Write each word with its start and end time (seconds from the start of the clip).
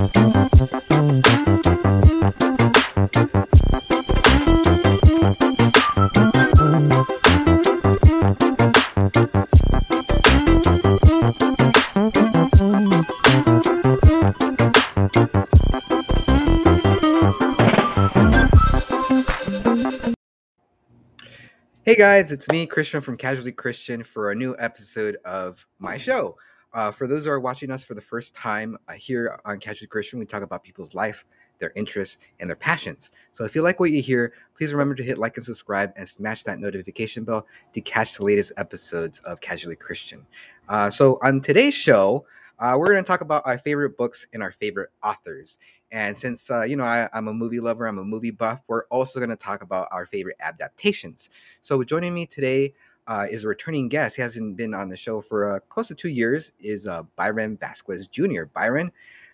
Hey 0.00 0.08
guys, 21.96 22.32
it's 22.32 22.48
me, 22.50 22.66
Christian 22.66 23.02
from 23.02 23.18
Casually 23.18 23.52
Christian, 23.52 24.02
for 24.02 24.30
a 24.30 24.34
new 24.34 24.56
episode 24.58 25.18
of 25.26 25.66
my 25.78 25.98
show. 25.98 26.38
Uh, 26.72 26.90
for 26.90 27.06
those 27.06 27.24
who 27.24 27.30
are 27.30 27.40
watching 27.40 27.70
us 27.70 27.82
for 27.82 27.94
the 27.94 28.00
first 28.00 28.34
time 28.34 28.76
uh, 28.88 28.92
here 28.92 29.40
on 29.44 29.58
Casually 29.58 29.88
Christian, 29.88 30.18
we 30.18 30.26
talk 30.26 30.42
about 30.42 30.62
people's 30.62 30.94
life, 30.94 31.24
their 31.58 31.72
interests, 31.74 32.18
and 32.38 32.48
their 32.48 32.56
passions. 32.56 33.10
So 33.32 33.44
if 33.44 33.54
you 33.54 33.62
like 33.62 33.80
what 33.80 33.90
you 33.90 34.00
hear, 34.00 34.32
please 34.56 34.72
remember 34.72 34.94
to 34.94 35.02
hit 35.02 35.18
like 35.18 35.36
and 35.36 35.44
subscribe 35.44 35.92
and 35.96 36.08
smash 36.08 36.44
that 36.44 36.60
notification 36.60 37.24
bell 37.24 37.46
to 37.72 37.80
catch 37.80 38.16
the 38.16 38.24
latest 38.24 38.52
episodes 38.56 39.18
of 39.20 39.40
Casually 39.40 39.76
Christian. 39.76 40.24
Uh, 40.68 40.90
so 40.90 41.18
on 41.22 41.40
today's 41.40 41.74
show, 41.74 42.24
uh, 42.60 42.76
we're 42.78 42.86
going 42.86 43.02
to 43.02 43.06
talk 43.06 43.22
about 43.22 43.42
our 43.46 43.58
favorite 43.58 43.96
books 43.96 44.26
and 44.32 44.42
our 44.42 44.52
favorite 44.52 44.90
authors. 45.02 45.58
And 45.90 46.16
since 46.16 46.50
uh, 46.50 46.62
you 46.62 46.76
know 46.76 46.84
I, 46.84 47.08
am 47.12 47.26
a 47.26 47.32
movie 47.32 47.58
lover, 47.58 47.86
I'm 47.86 47.98
a 47.98 48.04
movie 48.04 48.30
buff. 48.30 48.60
We're 48.68 48.84
also 48.86 49.18
going 49.18 49.30
to 49.30 49.36
talk 49.36 49.62
about 49.62 49.88
our 49.90 50.06
favorite 50.06 50.36
adaptations. 50.40 51.30
So 51.62 51.82
joining 51.82 52.14
me 52.14 52.26
today 52.26 52.74
uh, 53.10 53.26
is 53.28 53.44
a 53.44 53.48
returning 53.48 53.88
guest. 53.88 54.14
He 54.14 54.22
hasn't 54.22 54.56
been 54.56 54.72
on 54.72 54.88
the 54.88 54.96
show 54.96 55.20
for 55.20 55.56
uh, 55.56 55.60
close 55.68 55.88
to 55.88 55.94
two 55.96 56.08
years. 56.08 56.52
Is 56.60 56.86
uh, 56.86 57.02
Byron 57.16 57.58
Vasquez 57.58 58.06
Jr. 58.06 58.44
Byron, 58.44 58.92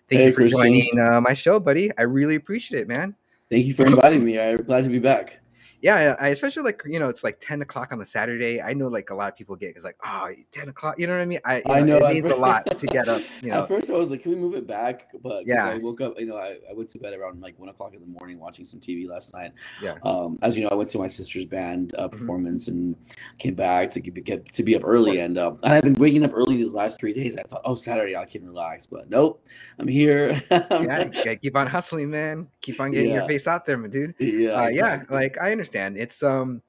thank 0.09 0.21
Hey, 0.21 0.25
you 0.25 0.31
for 0.31 0.37
Christian. 0.37 0.59
joining 0.59 0.99
uh, 0.99 1.21
my 1.21 1.33
show, 1.33 1.59
buddy. 1.59 1.91
I 1.97 2.01
really 2.01 2.35
appreciate 2.35 2.81
it, 2.81 2.87
man. 2.87 3.15
Thank 3.51 3.65
you 3.67 3.73
for 3.73 3.85
inviting 3.85 4.25
me. 4.25 4.39
I'm 4.39 4.63
glad 4.63 4.83
to 4.83 4.89
be 4.89 4.99
back. 4.99 5.39
Yeah, 5.81 6.15
I 6.19 6.29
especially 6.29 6.63
like 6.63 6.81
you 6.85 6.99
know 6.99 7.07
it's 7.07 7.23
like 7.23 7.37
ten 7.39 7.61
o'clock 7.61 7.91
on 7.91 7.99
the 7.99 8.05
Saturday. 8.05 8.61
I 8.61 8.73
know 8.73 8.87
like 8.87 9.11
a 9.11 9.15
lot 9.15 9.31
of 9.31 9.37
people 9.37 9.55
get 9.55 9.75
it's 9.75 9.85
like 9.85 9.95
oh 10.03 10.31
10 10.51 10.69
o'clock. 10.69 10.97
You 10.97 11.05
know 11.07 11.13
what 11.13 11.21
I 11.21 11.25
mean? 11.25 11.39
I, 11.45 11.61
I 11.67 11.81
know, 11.81 11.97
it 11.97 12.03
at 12.03 12.13
means 12.13 12.29
a 12.29 12.35
lot 12.35 12.65
to 12.77 12.85
get 12.87 13.07
up. 13.07 13.21
You 13.43 13.51
know, 13.51 13.61
At 13.61 13.67
first, 13.67 13.91
I 13.91 13.93
was 13.93 14.09
like, 14.09 14.23
"Can 14.23 14.31
we 14.31 14.37
move 14.37 14.55
it 14.55 14.65
back?" 14.65 15.11
But 15.21 15.45
Yeah. 15.45 15.67
I 15.67 15.77
woke 15.77 16.01
up. 16.01 16.19
You 16.19 16.25
know, 16.25 16.37
I, 16.37 16.55
I 16.69 16.73
went 16.73 16.89
to 16.89 16.99
bed 16.99 17.13
around 17.13 17.39
like 17.41 17.59
one 17.59 17.69
o'clock 17.69 17.93
in 17.93 17.99
the 18.01 18.07
morning, 18.07 18.39
watching 18.39 18.65
some 18.65 18.79
TV 18.79 19.07
last 19.07 19.33
night. 19.35 19.51
Yeah. 19.81 19.95
Um, 20.03 20.39
as 20.41 20.57
you 20.57 20.63
know, 20.63 20.69
I 20.71 20.75
went 20.75 20.89
to 20.89 20.97
my 20.97 21.07
sister's 21.07 21.45
band 21.45 21.93
uh, 21.97 22.07
Mhm. 22.07 22.11
performance 22.11 22.67
and 22.67 22.95
came 23.37 23.53
back 23.53 23.91
to 23.91 23.99
get, 24.01 24.23
get 24.23 24.51
to 24.53 24.63
be 24.63 24.75
up 24.75 24.81
early. 24.83 25.19
And 25.19 25.37
um, 25.37 25.59
and 25.63 25.73
I've 25.73 25.83
been 25.83 25.93
waking 25.93 26.23
up 26.25 26.31
early 26.33 26.57
these 26.57 26.73
last 26.73 26.99
three 26.99 27.13
days. 27.13 27.37
I 27.37 27.43
thought, 27.43 27.61
"Oh, 27.65 27.75
Saturday 27.75 28.15
I 28.15 28.25
can 28.25 28.43
relax," 28.45 28.87
but 28.87 29.09
nope, 29.09 29.45
I'm 29.77 29.87
here. 29.87 30.41
yeah, 30.51 31.35
keep 31.35 31.55
on 31.55 31.67
hustling, 31.67 32.09
man. 32.09 32.47
Keep 32.61 32.79
on 32.79 32.91
getting 32.91 33.13
your 33.13 33.27
face 33.27 33.47
out 33.47 33.65
there, 33.65 33.77
my 33.77 33.87
dude. 33.87 34.15
yeah, 34.19 34.49
uh, 34.49 34.69
yeah 34.69 35.03
like 35.09 35.37
i 35.39 35.51
understand 35.51 35.66
it's 35.75 36.23
um 36.23 36.61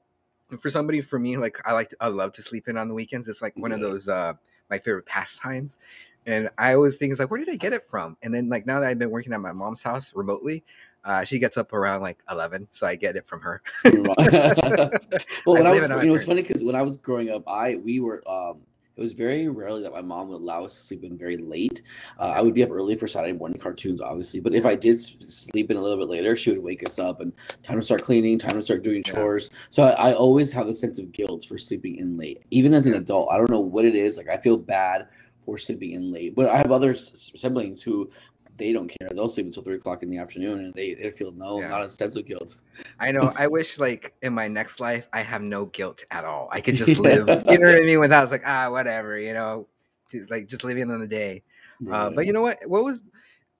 for 0.59 0.69
somebody 0.69 1.01
for 1.01 1.19
me 1.19 1.37
like 1.37 1.59
i 1.65 1.73
like 1.73 1.89
to, 1.89 1.97
i 2.01 2.07
love 2.07 2.31
to 2.33 2.41
sleep 2.41 2.67
in 2.67 2.77
on 2.77 2.87
the 2.87 2.93
weekends. 2.93 3.27
It's 3.27 3.41
like 3.41 3.55
one 3.57 3.71
of 3.71 3.79
those 3.79 4.07
uh 4.07 4.33
my 4.69 4.77
favorite 4.77 5.05
pastimes. 5.05 5.77
And 6.25 6.49
i 6.57 6.73
always 6.73 6.97
think 6.97 7.11
it's 7.11 7.19
like 7.19 7.31
where 7.31 7.39
did 7.39 7.49
i 7.49 7.55
get 7.55 7.73
it 7.73 7.83
from? 7.89 8.17
And 8.21 8.33
then 8.33 8.49
like 8.49 8.65
now 8.65 8.79
that 8.79 8.89
i've 8.89 8.99
been 8.99 9.11
working 9.11 9.33
at 9.33 9.41
my 9.41 9.51
mom's 9.51 9.83
house 9.83 10.13
remotely 10.13 10.63
uh 11.05 11.23
she 11.23 11.39
gets 11.39 11.57
up 11.57 11.71
around 11.71 12.01
like 12.01 12.17
11 12.29 12.67
so 12.69 12.85
i 12.85 12.95
get 12.95 13.15
it 13.15 13.27
from 13.27 13.41
her. 13.41 13.61
Well, 13.85 14.15
when 15.45 15.67
I 15.67 15.69
I, 15.69 15.73
was, 15.73 15.85
it 15.85 15.91
on 15.91 15.97
my 15.97 16.03
you 16.03 16.09
know, 16.09 16.15
it's 16.15 16.25
funny 16.25 16.41
because 16.41 16.63
when 16.63 16.75
I 16.75 16.81
was 16.81 16.97
growing 16.97 17.29
up, 17.29 17.43
I 17.47 17.75
we 17.75 17.99
were 17.99 18.23
um, 18.29 18.61
it 18.99 19.03
was 19.03 19.13
very 19.13 19.47
rarely 19.47 19.81
that 19.81 19.93
my 19.93 20.01
mom 20.01 20.27
would 20.27 20.41
allow 20.41 20.65
us 20.65 20.75
to 20.75 20.81
sleep 20.81 21.05
in 21.05 21.17
very 21.17 21.37
late. 21.37 21.81
Uh, 22.19 22.33
I 22.35 22.41
would 22.41 22.53
be 22.53 22.63
up 22.63 22.69
early 22.69 22.97
for 22.97 23.07
Saturday 23.07 23.31
morning 23.31 23.57
cartoons, 23.57 24.01
obviously, 24.01 24.41
but 24.41 24.53
if 24.53 24.65
I 24.65 24.75
did 24.75 24.99
sleep 25.01 25.71
in 25.71 25.77
a 25.77 25.81
little 25.81 25.97
bit 25.97 26.09
later, 26.09 26.35
she 26.35 26.51
would 26.51 26.61
wake 26.61 26.85
us 26.85 26.99
up 26.99 27.21
and 27.21 27.31
time 27.63 27.77
to 27.77 27.81
start 27.81 28.03
cleaning, 28.03 28.37
time 28.37 28.51
to 28.51 28.61
start 28.61 28.83
doing 28.83 29.01
chores. 29.01 29.51
So 29.69 29.83
I, 29.83 30.09
I 30.09 30.13
always 30.13 30.51
have 30.51 30.67
a 30.67 30.73
sense 30.73 30.99
of 30.99 31.13
guilt 31.13 31.45
for 31.47 31.57
sleeping 31.57 31.95
in 31.95 32.17
late, 32.17 32.43
even 32.51 32.73
as 32.73 32.87
an 32.87 32.93
adult. 32.93 33.29
I 33.31 33.37
don't 33.37 33.49
know 33.49 33.61
what 33.61 33.85
it 33.85 33.95
is. 33.95 34.17
Like 34.17 34.27
I 34.27 34.35
feel 34.35 34.57
bad 34.57 35.07
for 35.37 35.57
sleeping 35.57 35.91
in 35.91 36.11
late, 36.11 36.35
but 36.35 36.49
I 36.49 36.57
have 36.57 36.71
other 36.71 36.93
siblings 36.93 37.81
who. 37.81 38.09
They 38.59 38.71
don't 38.73 38.87
care. 38.87 39.09
They'll 39.09 39.29
sleep 39.29 39.47
until 39.47 39.63
three 39.63 39.75
o'clock 39.75 40.03
in 40.03 40.09
the 40.09 40.17
afternoon, 40.17 40.65
and 40.65 40.73
they, 40.73 40.93
they 40.93 41.09
feel 41.11 41.31
no, 41.31 41.59
Yeah. 41.61 41.69
not 41.69 41.81
a 41.83 41.89
sense 41.89 42.15
of 42.17 42.25
guilt. 42.25 42.61
i 42.99 43.11
know 43.11 43.31
i 43.35 43.47
wish 43.47 43.79
like 43.79 44.13
in 44.21 44.33
my 44.33 44.47
next 44.47 44.79
life 44.79 45.09
i 45.13 45.21
have 45.21 45.41
no 45.41 45.65
guilt 45.65 46.03
at 46.11 46.23
all 46.25 46.47
i 46.51 46.61
could 46.61 46.75
just 46.83 46.99
live 46.99 47.27
you 47.49 47.57
know 47.57 47.71
what 47.71 47.81
i 47.81 47.85
mean 47.85 47.99
without 47.99 48.29
like 48.31 48.43
ah 48.45 48.69
whatever 48.69 49.17
you 49.17 49.33
know 49.33 49.67
to, 50.11 50.25
like 50.29 50.47
just 50.47 50.63
living 50.63 50.83
in 50.89 50.99
the 50.99 51.07
day 51.07 51.41
Uh, 51.89 52.09
but 52.15 52.25
you 52.25 52.33
know 52.33 52.41
what? 52.41 52.57
What 52.67 52.83
was 52.83 53.01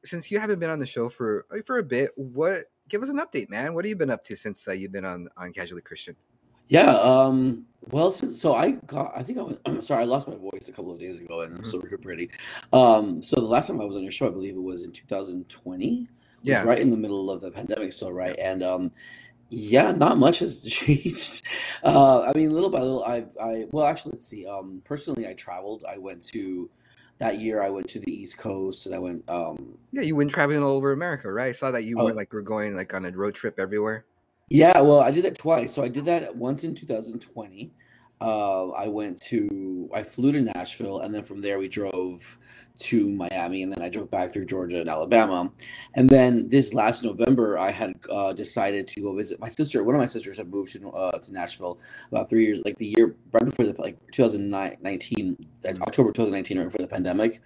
since 0.03 0.29
you 0.29 0.39
haven't 0.39 0.59
been 0.59 0.69
on 0.69 0.79
the 0.79 0.85
show 0.85 1.09
for 1.09 1.45
for 1.65 1.77
a 1.79 1.83
bit? 1.83 2.11
What 2.17 2.65
give 2.89 3.01
us 3.01 3.09
an 3.09 3.17
update, 3.19 3.49
man? 3.49 3.73
What 3.73 3.85
have 3.85 3.89
you 3.89 3.95
been 3.95 4.09
up 4.11 4.23
to 4.25 4.35
since 4.35 4.67
uh, 4.67 4.73
you've 4.73 4.91
been 4.91 5.05
on 5.05 5.29
on 5.38 5.53
Casually 5.53 5.81
Christian? 5.81 6.15
Yeah. 6.69 6.91
Um. 6.91 7.66
Well, 7.91 8.12
since, 8.12 8.40
so 8.40 8.53
I 8.53 8.72
got. 8.72 9.12
I 9.16 9.24
think 9.24 9.40
I 9.40 9.41
went. 9.44 9.59
I'm 9.66 9.81
sorry. 9.90 10.03
I 10.03 10.06
lost 10.06 10.28
my 10.28 10.35
voice 10.35 10.69
a 10.69 10.72
couple 10.72 10.94
of 10.94 11.00
days 11.00 11.19
ago, 11.19 11.41
and 11.41 11.53
I'm 11.56 11.62
Mhm. 11.62 11.66
still 11.66 11.81
recuperating. 11.81 12.30
Um. 12.72 13.22
So 13.22 13.35
the 13.35 13.46
last 13.47 13.68
time 13.68 13.81
I 13.81 13.85
was 13.85 13.96
on 13.96 14.03
your 14.03 14.12
show, 14.12 14.28
I 14.28 14.31
believe 14.31 14.56
it 14.56 14.62
was 14.62 14.84
in 14.84 14.91
2020. 14.91 15.88
It 15.88 16.00
was 16.02 16.07
Yeah, 16.44 16.63
right 16.63 16.80
in 16.80 16.90
the 16.90 16.97
middle 16.97 17.30
of 17.30 17.41
the 17.41 17.52
pandemic, 17.52 17.91
still 17.91 18.13
right, 18.13 18.38
and 18.40 18.63
um. 18.63 18.91
Yeah, 19.52 19.91
not 19.94 20.19
much 20.19 20.40
has 20.40 20.63
changed. 20.66 21.44
Uh, 21.84 22.22
I 22.22 22.34
mean, 22.38 22.52
little 22.53 22.69
by 22.69 22.81
little, 22.81 23.03
I've, 23.03 23.36
I, 23.41 23.66
well, 23.72 23.88
actually, 23.88 24.12
let's 24.12 24.28
see. 24.28 24.46
Um, 24.46 24.80
personally, 24.86 25.28
I 25.28 25.34
traveled. 25.34 25.84
I 25.91 25.97
went 25.97 26.24
to, 26.34 26.69
that 27.18 27.40
year, 27.40 27.63
I 27.63 27.72
went 27.72 27.88
to 27.90 28.00
the 28.00 28.13
East 28.13 28.38
Coast 28.38 28.86
and 28.86 28.94
I 28.94 29.00
went, 29.00 29.28
um, 29.28 29.75
yeah. 29.91 30.03
You 30.03 30.16
went 30.16 30.30
traveling 30.30 30.62
all 30.62 30.74
over 30.78 30.91
America, 30.91 31.31
right? 31.34 31.47
I 31.47 31.51
saw 31.53 31.72
that 31.72 31.84
you 31.84 32.00
Oh. 32.00 32.03
were 32.06 32.13
like 32.13 32.31
we're 32.31 32.41
going 32.44 32.75
like 32.75 32.94
on 32.94 33.06
a 33.06 33.12
road 33.12 33.34
trip 33.34 33.59
everywhere. 33.59 34.06
Yeah, 34.49 34.81
well, 34.81 34.99
I 34.99 35.11
did 35.11 35.25
that 35.25 35.37
twice. 35.37 35.73
So 35.73 35.83
I 35.83 35.87
did 35.89 36.05
that 36.05 36.35
once 36.35 36.63
in 36.63 36.73
2020. 36.73 37.71
Uh, 38.21 38.69
I 38.71 38.87
went 38.87 39.21
to, 39.21 39.89
I 39.93 40.03
flew 40.03 40.31
to 40.33 40.41
Nashville, 40.41 40.99
and 40.99 41.13
then 41.13 41.23
from 41.23 41.41
there 41.41 41.57
we 41.57 41.69
drove 41.69 42.37
to 42.79 43.09
Miami, 43.09 43.63
and 43.63 43.71
then 43.71 43.81
I 43.81 43.89
drove 43.89 44.09
back 44.09 44.31
through 44.31 44.45
Georgia 44.45 44.81
and 44.81 44.89
Alabama. 44.89 45.51
And 45.93 46.09
then 46.09 46.49
this 46.49 46.73
last 46.73 47.03
November, 47.03 47.57
I 47.57 47.71
had 47.71 47.93
uh, 48.11 48.33
decided 48.33 48.88
to 48.89 49.01
go 49.01 49.15
visit 49.15 49.39
my 49.39 49.47
sister. 49.47 49.83
One 49.83 49.95
of 49.95 49.99
my 49.99 50.05
sisters 50.05 50.38
had 50.38 50.49
moved 50.49 50.73
to 50.73 50.89
uh, 50.89 51.17
to 51.17 51.33
Nashville 51.33 51.79
about 52.11 52.29
three 52.29 52.45
years, 52.45 52.61
like 52.65 52.77
the 52.77 52.93
year 52.97 53.15
right 53.31 53.45
before 53.45 53.65
the 53.65 53.79
like 53.79 53.97
2019, 54.11 55.38
like 55.63 55.81
October 55.81 56.11
2019, 56.11 56.57
right 56.57 56.63
before 56.65 56.81
the 56.81 56.88
pandemic. 56.88 57.41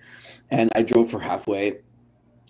And 0.50 0.72
I 0.76 0.82
drove 0.82 1.12
for 1.12 1.20
halfway. 1.20 1.80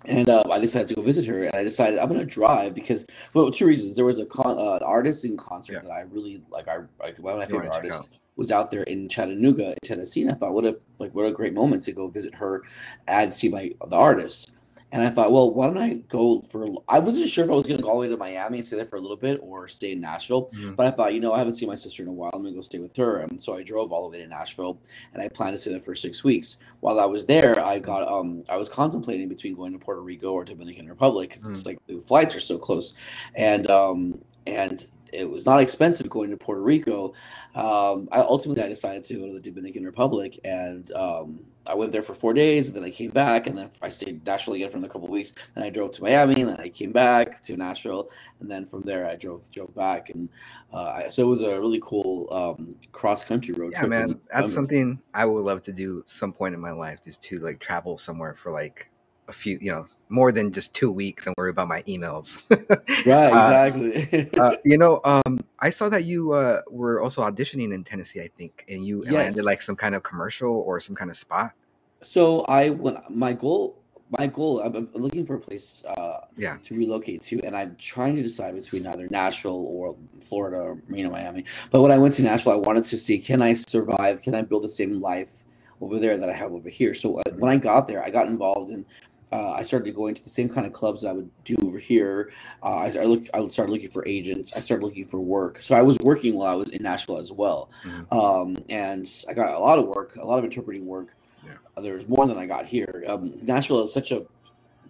And 0.05 0.29
uh, 0.29 0.43
I 0.51 0.59
decided 0.59 0.89
to 0.89 0.95
go 0.95 1.01
visit 1.01 1.25
her, 1.25 1.43
and 1.43 1.55
I 1.55 1.63
decided 1.63 1.99
I'm 1.99 2.09
gonna 2.09 2.25
drive 2.25 2.75
because 2.75 3.05
well, 3.33 3.49
two 3.51 3.65
reasons. 3.65 3.95
There 3.95 4.05
was 4.05 4.19
a 4.19 4.25
con- 4.25 4.57
uh, 4.59 4.79
artist 4.85 5.25
in 5.25 5.37
concert 5.37 5.73
Yeah. 5.73 5.79
that 5.81 5.91
I 5.91 6.01
really 6.01 6.43
like. 6.49 6.67
I 6.67 6.79
like 6.99 7.17
one 7.19 7.33
of 7.33 7.39
my 7.39 7.45
favorite 7.45 7.71
artists 7.73 8.09
was 8.35 8.51
out 8.51 8.71
there 8.71 8.83
in 8.83 9.07
Chattanooga, 9.07 9.75
Tennessee, 9.83 10.23
and 10.23 10.31
I 10.31 10.33
thought, 10.33 10.53
what 10.53 10.65
a 10.65 10.77
like 10.99 11.13
what 11.13 11.25
a 11.25 11.31
great 11.31 11.53
moment 11.53 11.83
to 11.83 11.91
go 11.91 12.07
visit 12.07 12.35
her 12.35 12.63
and 13.07 13.33
see 13.33 13.49
my 13.49 13.71
the 13.87 13.95
artist. 13.95 14.51
And 14.93 15.01
I 15.01 15.09
thought, 15.09 15.31
well, 15.31 15.51
why 15.51 15.65
don't 15.65 15.79
I 15.79 15.95
go 16.07 16.39
for? 16.51 16.67
I 16.87 16.99
wasn't 16.99 17.27
sure 17.27 17.43
if 17.43 17.49
I 17.49 17.55
was 17.55 17.65
gonna 17.65 17.81
go 17.81 17.89
all 17.89 17.95
the 17.95 18.01
way 18.01 18.07
to 18.09 18.15
Miami 18.15 18.59
and 18.59 18.65
stay 18.65 18.75
there 18.75 18.85
for 18.85 18.97
a 18.97 19.01
little 19.01 19.17
bit 19.17 19.39
or 19.41 19.67
stay 19.67 19.93
in 19.93 19.99
Nashville. 20.01 20.51
Mhm. 20.53 20.75
But 20.75 20.85
I 20.85 20.91
thought, 20.91 21.15
you 21.15 21.19
know, 21.19 21.33
I 21.33 21.39
haven't 21.39 21.53
seen 21.53 21.67
my 21.67 21.73
sister 21.73 22.03
in 22.03 22.09
a 22.09 22.13
while. 22.13 22.29
I'm 22.31 22.43
gonna 22.43 22.55
go 22.55 22.61
stay 22.61 22.77
with 22.77 22.95
her. 22.97 23.17
And 23.17 23.41
so 23.41 23.57
I 23.57 23.63
drove 23.63 23.91
all 23.91 24.03
the 24.03 24.09
way 24.09 24.23
to 24.23 24.29
Nashville, 24.29 24.77
and 25.13 25.23
I 25.23 25.29
planned 25.29 25.55
to 25.55 25.57
stay 25.57 25.71
there 25.71 25.79
for 25.79 25.95
six 25.95 26.23
weeks. 26.23 26.57
While 26.81 26.99
I 26.99 27.05
was 27.05 27.25
there, 27.25 27.59
I 27.65 27.79
got 27.79 28.07
um, 28.07 28.43
I 28.49 28.55
was 28.55 28.69
contemplating 28.69 29.27
between 29.29 29.55
going 29.55 29.73
to 29.73 29.79
Puerto 29.79 30.01
Rico 30.01 30.31
or 30.31 30.45
Dominican 30.45 30.87
Republic 30.87 31.29
because 31.29 31.49
it's 31.49 31.65
like 31.65 31.79
the 31.87 31.99
flights 31.99 32.35
are 32.35 32.39
so 32.39 32.59
close, 32.59 32.93
and 33.33 33.71
um, 33.71 34.19
and 34.45 34.87
it 35.13 35.29
was 35.29 35.45
not 35.45 35.61
expensive 35.61 36.09
going 36.09 36.29
to 36.31 36.37
Puerto 36.37 36.61
Rico. 36.61 37.13
Um, 37.55 38.09
I 38.11 38.19
ultimately 38.19 38.63
I 38.63 38.67
decided 38.67 39.03
to 39.05 39.13
go 39.15 39.27
to 39.27 39.33
the 39.33 39.39
Dominican 39.39 39.85
Republic, 39.85 40.39
and 40.43 40.91
um, 40.93 41.39
I 41.65 41.75
went 41.75 41.91
there 41.91 42.01
for 42.01 42.13
four 42.13 42.33
days, 42.33 42.67
and 42.67 42.75
then 42.75 42.83
I 42.83 42.89
came 42.89 43.11
back, 43.11 43.47
and 43.47 43.57
then 43.57 43.69
I 43.81 43.89
stayed 43.89 44.09
in 44.09 44.21
Nashville 44.25 44.55
again 44.55 44.69
for 44.69 44.79
a 44.79 44.81
couple 44.81 45.05
of 45.05 45.11
weeks. 45.11 45.33
Then 45.55 45.63
I 45.63 45.69
drove 45.69 45.91
to 45.93 46.03
Miami, 46.03 46.41
and 46.41 46.49
then 46.49 46.59
I 46.59 46.69
came 46.69 46.91
back 46.91 47.41
to 47.43 47.55
Nashville, 47.55 48.09
and 48.39 48.49
then 48.49 48.65
from 48.65 48.81
there 48.81 49.07
I 49.07 49.15
drove 49.15 49.49
drove 49.51 49.73
back, 49.75 50.09
and 50.09 50.29
uh, 50.73 51.03
I, 51.05 51.09
so 51.09 51.23
it 51.23 51.29
was 51.29 51.41
a 51.41 51.59
really 51.59 51.79
cool 51.81 52.27
um, 52.31 52.75
cross 52.91 53.23
country 53.23 53.53
road 53.53 53.71
Yeah, 53.73 53.79
trip. 53.79 53.91
man, 53.91 54.19
that's 54.31 54.53
something 54.53 54.99
I 55.13 55.25
would 55.25 55.43
love 55.45 55.61
to 55.63 55.71
do 55.71 56.03
some 56.05 56.33
point 56.33 56.55
in 56.55 56.59
my 56.59 56.71
life, 56.71 56.99
is 57.05 57.17
to 57.19 57.37
like 57.37 57.59
travel 57.59 57.97
somewhere 57.97 58.35
for 58.35 58.51
like 58.51 58.89
a 59.27 59.33
few, 59.33 59.57
you 59.61 59.71
know, 59.71 59.85
more 60.09 60.31
than 60.31 60.51
just 60.51 60.73
two 60.73 60.91
weeks 60.91 61.25
and 61.27 61.33
worry 61.37 61.49
about 61.49 61.67
my 61.67 61.81
emails. 61.83 62.41
Right, 63.05 63.33
Uh, 63.33 63.37
exactly. 63.37 64.31
uh, 64.39 64.55
you 64.65 64.77
know, 64.77 65.01
um, 65.03 65.39
I 65.59 65.69
saw 65.69 65.89
that 65.89 66.03
you 66.05 66.33
uh, 66.33 66.61
were 66.69 67.01
also 67.01 67.21
auditioning 67.23 67.73
in 67.73 67.83
Tennessee, 67.83 68.21
I 68.21 68.29
think, 68.37 68.65
and 68.69 68.85
you 68.85 69.03
landed 69.03 69.43
like 69.43 69.61
some 69.63 69.75
kind 69.75 69.95
of 69.95 70.03
commercial 70.03 70.51
or 70.51 70.79
some 70.79 70.95
kind 70.95 71.09
of 71.09 71.17
spot. 71.17 71.53
so 72.01 72.41
I 72.41 72.69
when 72.69 72.97
my 73.09 73.33
goal 73.33 73.79
my 74.19 74.27
goal 74.27 74.59
I'm, 74.61 74.75
I'm 74.75 75.01
looking 75.01 75.25
for 75.25 75.35
a 75.35 75.39
place 75.39 75.83
uh, 75.85 76.19
Yeah. 76.37 76.57
to 76.63 76.75
relocate 76.75 77.21
to, 77.23 77.41
and 77.43 77.55
I'm 77.55 77.75
trying 77.79 78.15
to 78.17 78.23
decide 78.23 78.53
between 78.55 78.85
either 78.85 79.07
Nashville 79.09 79.65
or 79.67 79.97
Florida 80.21 80.57
or 80.57 80.81
you 80.89 81.03
know 81.03 81.09
Miami. 81.11 81.45
But 81.71 81.81
when 81.81 81.91
I 81.91 81.97
went 81.97 82.13
to 82.15 82.23
Nashville, 82.23 82.53
I 82.53 82.57
wanted 82.57 82.83
to 82.85 82.97
see 82.97 83.17
can 83.19 83.41
I 83.41 83.53
survive? 83.53 84.21
Can 84.21 84.35
I 84.35 84.41
build 84.43 84.63
the 84.63 84.69
same 84.69 85.01
life 85.01 85.45
over 85.81 85.97
there 85.99 86.17
that 86.17 86.29
I 86.29 86.33
have 86.33 86.51
over 86.53 86.69
here? 86.69 86.93
So 86.93 87.17
uh, 87.19 87.31
when 87.37 87.51
I 87.51 87.57
got 87.57 87.87
there, 87.87 88.03
I 88.03 88.09
got 88.11 88.27
involved 88.27 88.69
in 88.71 88.85
uh, 89.33 89.51
I 89.51 89.63
started 89.63 89.95
going 89.95 90.13
to 90.13 90.23
the 90.23 90.29
same 90.29 90.47
kind 90.47 90.67
of 90.67 90.73
clubs 90.73 91.05
I 91.05 91.11
would 91.11 91.29
do 91.43 91.55
over 91.63 91.79
here. 91.79 92.31
Uh, 92.61 92.75
I, 92.75 92.85
I 93.01 93.03
look, 93.05 93.23
I 93.33 93.47
started 93.47 93.71
looking 93.71 93.89
for 93.89 94.07
agents. 94.07 94.53
I 94.55 94.59
started 94.59 94.85
looking 94.85 95.07
for 95.07 95.19
work. 95.19 95.59
So 95.61 95.75
I 95.75 95.81
was 95.81 95.97
working 95.99 96.35
while 96.35 96.51
I 96.51 96.55
was 96.55 96.69
in 96.69 96.83
Nashville 96.83 97.17
as 97.17 97.31
well, 97.31 97.71
Mhm. 97.83 98.13
um, 98.13 98.63
and 98.69 99.09
I 99.27 99.33
got 99.33 99.55
a 99.55 99.59
lot 99.59 99.79
of 99.79 99.87
work, 99.87 100.15
a 100.17 100.25
lot 100.25 100.37
of 100.37 100.45
interpreting 100.45 100.85
work. 100.85 101.15
Yeah. 101.43 101.81
There 101.81 101.95
was 101.95 102.07
more 102.07 102.27
than 102.27 102.37
I 102.37 102.45
got 102.45 102.67
here. 102.67 103.03
Um, 103.07 103.33
Nashville 103.41 103.81
is 103.83 103.91
such 103.91 104.11
a 104.11 104.23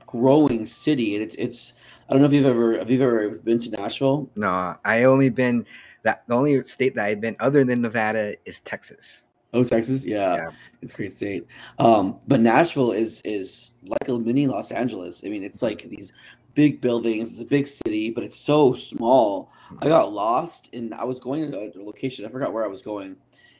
growing 0.05 0.65
city, 0.65 1.15
and 1.15 1.23
it's 1.23 1.35
it's. 1.35 1.73
I 2.09 2.13
don't 2.13 2.21
know 2.21 2.27
if 2.27 2.33
you've 2.33 2.45
ever 2.45 2.77
have 2.77 2.89
you 2.91 3.01
ever 3.01 3.29
been 3.29 3.59
to 3.59 3.69
Nashville? 3.71 4.29
No, 4.35 4.75
I 4.83 5.05
only 5.05 5.29
been 5.29 5.65
that 6.03 6.23
the 6.27 6.35
only 6.35 6.61
state 6.65 6.95
that 6.95 7.05
I've 7.05 7.21
been 7.21 7.37
other 7.39 7.63
than 7.63 7.81
Nevada 7.81 8.35
is 8.45 8.59
Texas. 8.59 9.25
Oh, 9.53 9.63
Texas, 9.63 10.05
yeah, 10.05 10.35
Yeah. 10.35 10.49
it's 10.81 10.91
a 10.91 10.95
great 10.95 11.13
state. 11.13 11.45
Um, 11.79 12.19
but 12.27 12.39
Nashville 12.41 12.91
is 12.91 13.21
is 13.23 13.73
like 13.87 14.07
a 14.09 14.17
mini 14.17 14.47
Los 14.47 14.71
Angeles. 14.71 15.23
I 15.25 15.29
mean, 15.29 15.43
it's 15.43 15.61
like 15.61 15.83
these 15.89 16.11
big 16.55 16.81
buildings. 16.81 17.31
It's 17.31 17.41
a 17.41 17.45
big 17.45 17.67
city, 17.67 18.11
but 18.11 18.23
it's 18.23 18.35
so 18.35 18.73
small. 18.73 19.51
I 19.79 19.87
got 19.87 20.11
lost, 20.11 20.73
and 20.73 20.93
I 20.93 21.03
was 21.03 21.19
going 21.19 21.51
to 21.51 21.57
a 21.57 21.71
location. 21.83 22.25
I 22.25 22.29
forgot 22.29 22.53
where 22.53 22.63
I 22.63 22.67
was 22.67 22.81
going, 22.81 23.17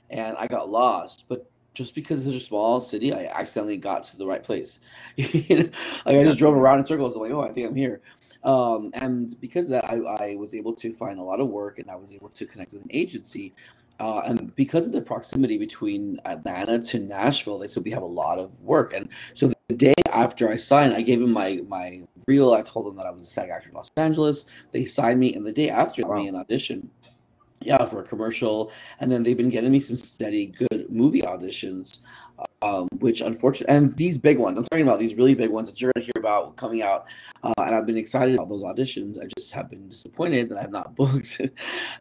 and 0.09 0.35
I 0.37 0.47
got 0.47 0.69
lost. 0.69 1.25
But 1.27 1.49
just 1.73 1.95
because 1.95 2.19
it's 2.19 2.27
such 2.27 2.41
a 2.41 2.45
small 2.45 2.79
city, 2.81 3.13
I 3.13 3.25
accidentally 3.25 3.77
got 3.77 4.03
to 4.05 4.17
the 4.17 4.25
right 4.27 4.43
place. 4.43 4.79
You 5.17 5.57
know, 5.57 5.69
like 6.05 6.17
I 6.17 6.23
just 6.23 6.39
drove 6.39 6.55
around 6.55 6.79
in 6.79 6.85
circles. 6.85 7.15
I'm 7.15 7.21
like, 7.21 7.31
oh, 7.31 7.41
I 7.41 7.51
think 7.51 7.67
I'm 7.69 7.75
here. 7.75 8.01
Um, 8.43 8.91
and 8.93 9.39
because 9.39 9.67
of 9.67 9.81
that, 9.81 9.85
I, 9.89 9.95
I 9.95 10.35
was 10.35 10.53
able 10.53 10.73
to 10.75 10.93
find 10.93 11.17
a 11.19 11.23
lot 11.23 11.39
of 11.39 11.47
work, 11.47 11.79
and 11.79 11.89
I 11.89 11.95
was 11.95 12.13
able 12.13 12.29
to 12.29 12.45
connect 12.45 12.73
with 12.73 12.81
an 12.83 12.89
agency. 12.91 13.53
Uh, 13.99 14.21
and 14.25 14.55
because 14.55 14.87
of 14.87 14.93
the 14.93 15.01
proximity 15.01 15.57
between 15.57 16.19
Atlanta 16.25 16.81
to 16.81 16.99
Nashville, 16.99 17.59
they 17.59 17.67
said 17.67 17.83
we 17.83 17.91
have 17.91 18.03
a 18.03 18.05
lot 18.05 18.39
of 18.39 18.61
work. 18.63 18.93
And 18.93 19.07
so 19.33 19.53
the 19.69 19.75
day 19.75 19.93
after 20.11 20.49
I 20.49 20.55
signed, 20.55 20.93
I 20.93 21.01
gave 21.01 21.21
him 21.21 21.31
my 21.31 21.61
my 21.67 22.03
reel. 22.27 22.53
I 22.53 22.61
told 22.61 22.85
them 22.87 22.95
that 22.97 23.05
I 23.05 23.11
was 23.11 23.21
a 23.21 23.25
SAG 23.25 23.49
actor 23.49 23.69
in 23.69 23.75
Los 23.75 23.89
Angeles. 23.97 24.45
They 24.71 24.83
signed 24.83 25.19
me, 25.19 25.33
and 25.33 25.45
the 25.45 25.53
day 25.53 25.69
after, 25.69 26.05
Wow. 26.05 26.15
me 26.17 26.27
an 26.27 26.35
audition. 26.35 26.89
Yeah, 27.65 27.85
for 27.85 27.99
a 27.99 28.03
commercial, 28.03 28.71
and 28.99 29.11
then 29.11 29.23
they've 29.23 29.37
been 29.37 29.49
getting 29.49 29.71
me 29.71 29.79
some 29.79 29.97
steady, 29.97 30.47
good 30.47 30.87
movie 30.89 31.21
auditions, 31.21 31.99
um, 32.61 32.87
which 32.99 33.21
unfortunately, 33.21 33.75
and 33.75 33.95
these 33.95 34.17
big 34.17 34.37
ones. 34.37 34.57
I'm 34.57 34.63
talking 34.65 34.85
about 34.85 34.99
these 34.99 35.15
really 35.15 35.33
big 35.35 35.49
ones 35.49 35.69
that 35.69 35.79
you're 35.81 35.91
gonna 35.95 36.03
hear 36.05 36.13
about 36.17 36.55
coming 36.57 36.81
out, 36.81 37.05
uh, 37.43 37.53
and 37.57 37.75
I've 37.75 37.85
been 37.85 37.97
excited 37.97 38.35
about 38.35 38.49
those 38.49 38.63
auditions. 38.63 39.17
I 39.21 39.27
just 39.37 39.53
have 39.53 39.69
been 39.69 39.87
disappointed 39.87 40.49
that 40.49 40.57
I've 40.57 40.71
not 40.71 40.95
booked, 40.97 41.39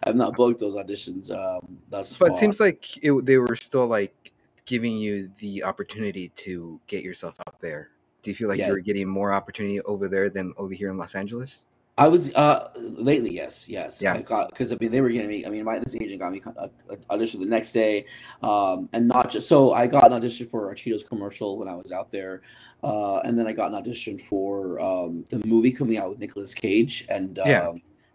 I've 0.05 0.17
not 0.17 0.35
booked 0.35 0.61
those 0.61 0.75
auditions 0.77 1.31
um, 1.31 1.79
thus 1.91 2.17
But 2.17 2.29
far. 2.29 2.35
it 2.37 2.39
seems 2.39 2.59
like 2.61 3.03
it, 3.05 3.25
they 3.25 3.39
were 3.39 3.57
still 3.57 3.87
like 3.87 4.33
giving 4.65 4.97
you 4.97 5.31
the 5.39 5.65
opportunity 5.65 6.29
to 6.37 6.81
get 6.87 7.03
yourself 7.03 7.35
out 7.47 7.61
there. 7.61 7.91
Do 8.23 8.31
you 8.31 8.35
feel 8.37 8.49
like 8.49 8.59
Yes. 8.59 8.69
you're 8.69 8.79
getting 8.81 9.09
more 9.09 9.33
opportunity 9.33 9.81
over 9.83 10.09
there 10.09 10.29
than 10.29 10.53
over 10.57 10.73
here 10.73 10.91
in 10.91 10.97
Los 10.99 11.15
Angeles? 11.15 11.65
I 11.99 12.09
was 12.09 12.33
uh 12.35 12.71
lately, 12.77 13.35
yes, 13.35 13.69
yes. 13.69 14.01
Yeah. 14.01 14.15
I 14.15 14.23
got 14.23 14.49
because 14.49 14.73
I 14.73 14.77
mean 14.81 14.91
they 14.93 15.03
were 15.03 15.11
getting 15.11 15.29
me. 15.29 15.45
I 15.45 15.51
mean, 15.51 15.65
my 15.65 15.79
this 15.79 15.95
agent 15.95 16.21
got 16.21 16.33
me 16.33 16.41
a, 16.57 16.71
a 16.91 16.97
audition 17.11 17.41
the 17.41 17.47
next 17.47 17.73
day, 17.73 18.07
um, 18.43 18.89
and 18.95 19.07
not 19.07 19.31
just 19.31 19.47
so 19.47 19.75
I 19.75 19.87
got 19.87 20.07
an 20.07 20.15
audition 20.15 20.47
for 20.47 20.71
a 20.71 20.75
Cheetos 20.75 21.07
commercial 21.07 21.59
when 21.59 21.69
I 21.69 21.75
was 21.75 21.93
out 21.93 22.11
there, 22.11 22.41
uh, 22.83 23.19
and 23.21 23.39
then 23.39 23.47
I 23.47 23.53
got 23.53 23.69
an 23.69 23.75
audition 23.75 24.17
for 24.17 24.81
um, 24.81 25.25
the 25.29 25.47
movie 25.47 25.71
coming 25.71 25.99
out 25.99 26.09
with 26.09 26.19
Nicolas 26.19 26.55
Cage 26.55 27.05
and 27.11 27.39
um, 27.39 27.47
Yeah. 27.49 27.73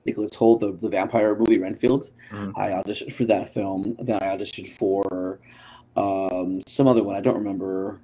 Nicholas 0.07 0.31
Hoult, 0.35 0.59
the, 0.61 0.71
the 0.81 0.89
vampire 0.89 1.35
movie 1.35 1.59
Renfield. 1.59 2.09
Mhm. 2.31 2.53
I 2.57 2.69
auditioned 2.69 3.13
for 3.13 3.25
that 3.25 3.49
film. 3.49 3.95
Then 3.99 4.17
I 4.23 4.35
auditioned 4.35 4.69
for 4.69 5.39
um, 5.95 6.61
some 6.65 6.87
other 6.87 7.03
one. 7.03 7.15
I 7.15 7.21
don't 7.21 7.37
remember. 7.37 7.99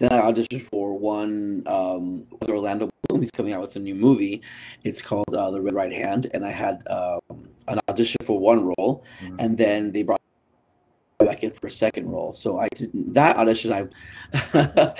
Then 0.00 0.12
I 0.14 0.20
auditioned 0.22 0.62
for 0.62 0.98
one 0.98 1.62
um, 1.66 2.26
with 2.40 2.48
Orlando 2.48 2.88
Bloom. 3.06 3.20
He's 3.20 3.30
coming 3.30 3.52
out 3.52 3.60
with 3.60 3.76
a 3.76 3.80
new 3.80 3.94
movie. 3.94 4.40
It's 4.82 5.02
called 5.02 5.32
uh, 5.34 5.50
The 5.50 5.60
Red 5.60 5.74
Right 5.74 5.92
Hand, 5.92 6.28
and 6.32 6.42
I 6.44 6.50
had 6.50 6.82
um, 6.88 7.20
an 7.68 7.78
audition 7.86 8.16
for 8.24 8.40
one 8.40 8.64
role, 8.64 9.04
Mhm. 9.22 9.36
and 9.38 9.58
then 9.58 9.92
they 9.92 10.02
brought 10.02 10.20
me 11.20 11.26
back 11.26 11.44
in 11.44 11.50
for 11.50 11.66
a 11.66 11.70
second 11.70 12.08
role. 12.08 12.32
So 12.32 12.58
I 12.58 12.68
didn't 12.74 13.12
that 13.12 13.36
audition. 13.36 13.72
I 13.74 13.88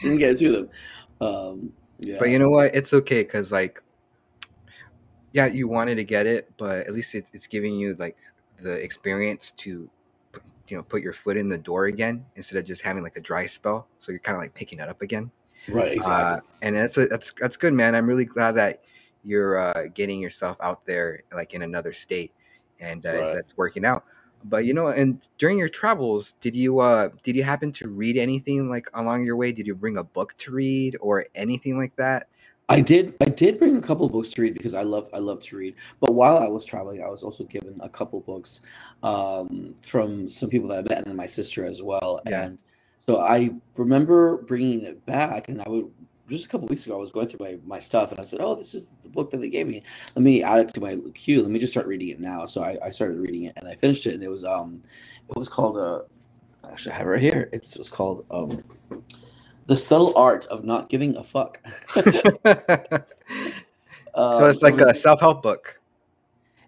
didn't 0.00 0.18
get 0.18 0.38
through 0.38 0.52
them. 0.52 0.70
Um, 1.20 1.72
yeah, 1.98 2.16
But 2.20 2.30
you 2.30 2.38
know 2.38 2.50
what? 2.50 2.72
It's 2.72 2.94
okay 2.94 3.22
because 3.24 3.50
like, 3.50 3.82
yeah, 5.32 5.46
you 5.46 5.66
wanted 5.66 5.96
to 5.96 6.04
get 6.04 6.26
it, 6.26 6.52
but 6.56 6.86
at 6.86 6.94
least 6.94 7.16
it, 7.16 7.26
it's 7.32 7.48
giving 7.48 7.74
you 7.74 7.96
like 7.98 8.16
the 8.62 8.72
experience 8.80 9.50
to, 9.58 9.90
you 10.68 10.76
know, 10.76 10.82
put 10.82 11.02
your 11.02 11.12
foot 11.12 11.36
in 11.36 11.48
the 11.48 11.58
door 11.58 11.86
again 11.86 12.24
instead 12.36 12.58
of 12.58 12.64
just 12.64 12.82
having 12.82 13.02
like 13.02 13.16
a 13.16 13.20
dry 13.20 13.46
spell. 13.46 13.88
So 13.98 14.12
you're 14.12 14.18
kind 14.20 14.36
of 14.36 14.42
like 14.42 14.54
picking 14.54 14.80
it 14.80 14.88
up 14.88 15.02
again. 15.02 15.30
right, 15.68 15.92
exactly. 15.92 16.36
Uh, 16.36 16.40
and 16.62 16.76
that's 16.76 16.96
a, 16.98 17.06
that's 17.06 17.32
that's 17.40 17.56
good, 17.56 17.72
man. 17.72 17.94
I'm 17.94 18.06
really 18.06 18.24
glad 18.24 18.52
that 18.52 18.84
you're 19.24 19.58
uh, 19.58 19.88
getting 19.94 20.20
yourself 20.20 20.56
out 20.60 20.86
there, 20.86 21.22
like 21.34 21.54
in 21.54 21.62
another 21.62 21.92
state, 21.92 22.32
and 22.80 23.04
uh, 23.06 23.12
Right. 23.12 23.34
that's 23.34 23.56
working 23.56 23.84
out. 23.84 24.04
But 24.44 24.64
you 24.64 24.74
know, 24.74 24.88
and 24.88 25.26
during 25.38 25.58
your 25.58 25.68
travels, 25.68 26.32
did 26.40 26.54
you 26.54 26.78
uh, 26.78 27.08
did 27.22 27.36
you 27.36 27.42
happen 27.42 27.72
to 27.72 27.88
read 27.88 28.16
anything 28.16 28.68
like 28.70 28.88
along 28.94 29.24
your 29.24 29.36
way? 29.36 29.52
Did 29.52 29.66
you 29.66 29.74
bring 29.74 29.96
a 29.96 30.04
book 30.04 30.36
to 30.38 30.52
read 30.52 30.96
or 31.00 31.26
anything 31.34 31.78
like 31.78 31.96
that? 31.96 32.28
I 32.68 32.80
did. 32.80 33.14
I 33.20 33.26
did 33.26 33.58
bring 33.58 33.76
a 33.76 33.80
couple 33.80 34.06
of 34.06 34.12
books 34.12 34.30
to 34.30 34.42
read 34.42 34.54
because 34.54 34.74
I 34.74 34.82
love. 34.82 35.08
I 35.14 35.18
love 35.18 35.40
to 35.44 35.56
read. 35.56 35.76
But 36.00 36.14
while 36.14 36.38
I 36.38 36.48
was 36.48 36.64
traveling, 36.64 37.02
I 37.02 37.08
was 37.08 37.22
also 37.22 37.44
given 37.44 37.78
a 37.80 37.88
couple 37.88 38.20
books 38.20 38.60
um, 39.02 39.76
from 39.82 40.28
some 40.28 40.48
people 40.48 40.68
that 40.70 40.78
I 40.78 40.82
met, 40.82 40.98
and 40.98 41.06
then 41.06 41.16
my 41.16 41.26
sister 41.26 41.64
as 41.64 41.80
well. 41.80 42.20
Yeah. 42.26 42.44
And 42.44 42.58
so 42.98 43.20
I 43.20 43.50
remember 43.76 44.38
bringing 44.38 44.82
it 44.82 45.06
back, 45.06 45.48
and 45.48 45.62
I 45.62 45.68
would 45.68 45.92
just 46.28 46.46
a 46.46 46.48
couple 46.48 46.66
weeks 46.66 46.86
ago, 46.86 46.96
I 46.96 47.00
was 47.00 47.12
going 47.12 47.28
through 47.28 47.46
my 47.46 47.58
my 47.64 47.78
stuff, 47.78 48.10
and 48.10 48.18
I 48.18 48.24
said, 48.24 48.40
"Oh, 48.40 48.56
this 48.56 48.74
is 48.74 48.90
the 49.02 49.08
book 49.08 49.30
that 49.30 49.40
they 49.40 49.48
gave 49.48 49.68
me. 49.68 49.84
Let 50.16 50.24
me 50.24 50.42
add 50.42 50.58
it 50.58 50.68
to 50.70 50.80
my 50.80 50.98
queue. 51.14 51.42
Let 51.42 51.50
me 51.52 51.60
just 51.60 51.72
start 51.72 51.86
reading 51.86 52.08
it 52.08 52.18
now." 52.18 52.46
So 52.46 52.62
I, 52.62 52.76
I 52.82 52.90
started 52.90 53.18
reading 53.18 53.44
it, 53.44 53.52
and 53.56 53.68
I 53.68 53.76
finished 53.76 54.06
it, 54.06 54.14
and 54.14 54.24
it 54.24 54.30
was 54.30 54.44
um, 54.44 54.82
it 55.28 55.36
was 55.38 55.48
called 55.48 55.78
uh, 55.78 56.00
actually 56.68 56.92
I 56.92 56.98
have 56.98 57.06
it 57.06 57.10
right 57.10 57.22
here. 57.22 57.48
It's, 57.52 57.76
it 57.76 57.78
was 57.78 57.88
called 57.88 58.26
um, 58.30 58.64
the 59.66 59.76
subtle 59.76 60.16
art 60.16 60.46
of 60.46 60.64
not 60.64 60.88
giving 60.88 61.16
a 61.16 61.22
fuck. 61.22 61.60
so 61.94 62.02
it's 64.14 64.62
like 64.62 64.80
a 64.80 64.94
self 64.94 65.20
help 65.20 65.42
book. 65.42 65.80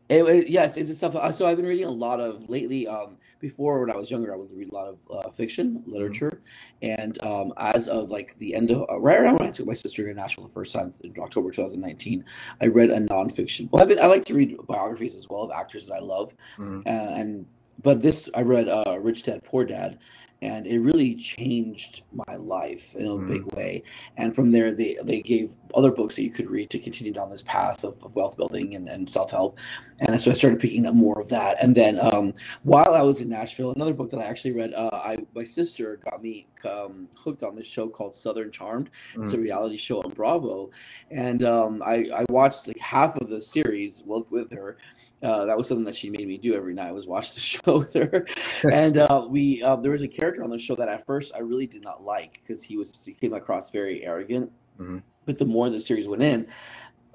It, 0.09 0.23
it- 0.25 0.49
yes, 0.49 0.77
it's 0.77 0.91
a 0.91 0.95
stuff. 0.95 1.15
uh, 1.17 1.33
So 1.33 1.47
I've 1.47 1.57
been 1.57 1.67
reading 1.67 1.87
a 1.87 1.91
lot 1.91 2.21
of 2.21 2.49
lately. 2.49 2.87
Um, 2.89 3.17
before 3.41 3.79
when 3.81 3.89
I 3.89 3.95
was 3.97 4.11
younger, 4.11 4.35
I 4.35 4.37
would 4.37 4.51
read 4.53 4.69
a 4.71 4.75
lot 4.75 4.89
of 4.89 4.99
uh, 5.13 5.31
fiction, 5.31 5.81
literature, 5.87 6.41
and 6.83 7.17
um, 7.25 7.53
as 7.57 7.87
of 7.87 8.11
like 8.11 8.37
the 8.39 8.53
end 8.53 8.73
of 8.73 8.85
uh, 8.91 8.99
right 8.99 9.17
around 9.17 9.39
when 9.39 9.49
I 9.49 9.53
took 9.53 9.69
my 9.69 9.75
sister 9.75 10.05
to 10.09 10.13
Nashville 10.13 10.49
the 10.49 10.53
first 10.53 10.75
time 10.75 10.93
in 11.05 11.15
October 11.21 11.53
2019, 11.53 12.25
I 12.61 12.67
read 12.67 12.91
a 12.91 12.99
nonfiction. 12.99 13.71
Well, 13.71 13.81
I've 13.81 13.89
been, 13.89 14.01
I 14.01 14.07
like 14.07 14.25
to 14.25 14.35
read 14.35 14.57
biographies 14.67 15.15
as 15.15 15.29
well 15.29 15.43
of 15.43 15.53
actors 15.53 15.87
that 15.87 15.95
I 15.95 16.01
love, 16.01 16.35
Mhm. 16.57 16.85
uh, 16.85 17.15
and 17.15 17.47
but 17.81 18.03
this 18.03 18.29
I 18.35 18.43
read 18.43 18.67
uh, 18.69 18.99
Rich 19.01 19.23
Dad 19.23 19.45
Poor 19.45 19.65
Dad, 19.65 20.01
and 20.41 20.67
it 20.67 20.79
really 20.79 21.15
changed 21.17 22.03
my 22.13 22.37
life 22.37 22.95
in 22.97 23.07
a 23.07 23.11
Mhm. 23.11 23.29
big 23.29 23.45
way. 23.55 23.83
And 24.17 24.35
from 24.35 24.53
there, 24.53 24.73
they 24.73 24.97
they 25.03 25.21
gave 25.21 25.57
other 25.75 25.91
books 25.91 26.17
that 26.17 26.23
you 26.23 26.31
could 26.31 26.49
read 26.49 26.71
to 26.71 26.79
continue 26.79 27.13
down 27.13 27.29
this 27.31 27.43
path 27.43 27.85
of, 27.85 28.03
of 28.05 28.15
wealth 28.17 28.37
building 28.37 28.75
and, 28.75 28.89
and 28.89 29.09
self 29.11 29.31
help. 29.31 29.59
And 30.01 30.19
so 30.21 30.31
I 30.31 30.35
started 30.35 30.61
picking 30.61 30.87
up 30.87 30.95
more 30.95 31.21
of 31.21 31.29
that. 31.31 31.57
And 31.63 31.75
then 31.75 31.99
um, 32.01 32.33
while 32.63 32.95
I 32.95 33.03
was 33.03 33.21
in 33.21 33.29
Nashville, 33.29 33.73
another 33.73 33.93
book 33.93 34.11
that 34.11 34.21
I 34.21 34.25
actually 34.25 34.53
read, 34.53 34.73
uh, 34.75 34.91
I 34.93 35.19
my 35.35 35.45
sister 35.45 35.97
got 35.97 36.23
me 36.23 36.47
um, 36.65 37.09
hooked 37.17 37.43
on 37.43 37.57
this 37.57 37.67
show 37.67 37.89
called 37.89 38.15
Southern 38.15 38.51
Charmed. 38.53 38.91
It's 39.17 39.33
a 39.33 39.39
reality 39.39 39.77
show 39.77 40.01
on 40.03 40.11
Bravo, 40.11 40.71
and 41.11 41.43
um, 41.43 41.83
I 41.85 42.09
I 42.15 42.25
watched 42.31 42.69
like 42.69 42.79
half 42.79 43.17
of 43.17 43.29
the 43.29 43.41
series 43.41 44.03
with 44.07 44.31
with 44.31 44.53
her. 44.53 44.77
Uh, 45.21 45.47
that 45.47 45.57
was 45.59 45.67
something 45.67 45.85
that 45.85 45.97
she 45.97 46.11
made 46.11 46.29
me 46.29 46.39
do 46.39 46.55
every 46.55 46.73
night 46.75 46.95
was 46.95 47.09
watch 47.09 47.35
the 47.35 47.41
show 47.53 47.79
with 47.79 47.93
her, 47.95 48.25
and 48.73 48.99
uh, 48.99 49.27
we 49.29 49.61
uh, 49.65 49.75
there 49.77 49.91
was 49.91 50.03
a 50.03 50.09
character 50.09 50.28
on 50.39 50.51
the 50.51 50.59
show 50.59 50.75
that 50.77 50.89
at 50.89 51.07
first 51.07 51.35
I 51.35 51.41
really 51.41 51.67
did 51.67 51.83
not 51.83 52.03
like 52.03 52.41
because 52.43 52.63
he 52.63 52.77
was 52.77 53.05
he 53.05 53.15
came 53.15 53.33
across 53.33 53.71
very 53.71 54.05
arrogant. 54.05 54.53
Mhm. 54.79 55.03
But 55.25 55.39
the 55.39 55.45
more 55.45 55.69
the 55.71 55.81
series 55.81 56.09
went 56.09 56.23
in, 56.23 56.47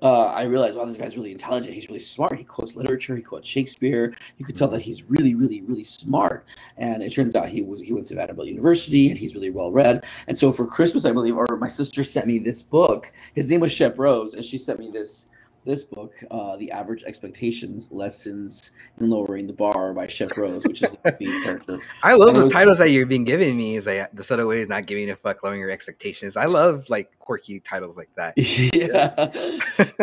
uh, 0.03 0.25
I 0.25 0.43
realized, 0.43 0.77
wow, 0.77 0.83
this 0.83 0.97
guy's 0.97 1.15
really 1.15 1.31
intelligent. 1.31 1.73
He's 1.73 1.87
really 1.87 2.01
smart. 2.01 2.37
He 2.37 2.43
quotes 2.43 2.75
literature. 2.75 3.15
He 3.15 3.21
quotes 3.21 3.47
Shakespeare. 3.47 4.13
You 4.37 4.45
could 4.45 4.55
tell 4.55 4.67
that 4.67 4.81
he's 4.81 5.03
really, 5.03 5.33
really, 5.33 5.61
really 5.61 5.85
smart. 5.85 6.45
And 6.77 7.01
it 7.01 7.13
turns 7.13 7.33
out 7.35 7.47
he 7.47 7.61
was 7.61 7.79
he 7.79 7.93
went 7.93 8.07
to 8.07 8.15
Vanderbilt 8.15 8.49
University 8.49 9.09
and 9.09 9.17
he's 9.17 9.33
really 9.33 9.49
well 9.49 9.71
read. 9.71 10.03
And 10.27 10.37
so 10.37 10.51
for 10.51 10.67
Christmas, 10.67 11.05
I 11.05 11.13
believe, 11.13 11.37
or 11.37 11.47
my 11.57 11.69
sister 11.69 12.03
sent 12.03 12.27
me 12.27 12.37
this 12.37 12.61
book. 12.61 13.11
His 13.33 13.49
name 13.49 13.61
was 13.61 13.71
Shep 13.71 13.97
Rose, 13.97 14.33
and 14.33 14.43
she 14.43 14.57
sent 14.57 14.79
me 14.79 14.89
this 14.91 15.27
this 15.65 15.83
book, 15.83 16.13
uh, 16.31 16.57
The 16.57 16.71
Average 16.71 17.03
Expectations: 17.03 17.91
Lessons 17.91 18.71
in 18.99 19.09
Lowering 19.09 19.47
the 19.47 19.53
Bar 19.53 19.93
by 19.93 20.07
Shep 20.07 20.35
Rose, 20.37 20.63
which 20.63 20.83
is 20.83 20.91
the 21.03 21.17
main 21.19 21.43
character. 21.43 21.79
I 22.03 22.13
love 22.15 22.29
And 22.29 22.37
the 22.37 22.43
was- 22.45 22.53
titles 22.53 22.77
that 22.79 22.89
you've 22.91 23.09
been 23.09 23.23
giving 23.23 23.55
me. 23.57 23.75
Is 23.77 23.85
like 23.87 24.11
the 24.13 24.23
subtle 24.23 24.47
way 24.47 24.61
is 24.61 24.67
not 24.67 24.85
giving 24.85 25.09
a 25.09 25.15
fuck, 25.15 25.43
lowering 25.43 25.59
your 25.61 25.69
expectations. 25.71 26.35
I 26.37 26.45
love 26.45 26.89
like 26.89 27.17
quirky 27.19 27.59
titles 27.59 27.97
like 27.97 28.09
that. 28.15 28.33
yeah. 28.37 29.15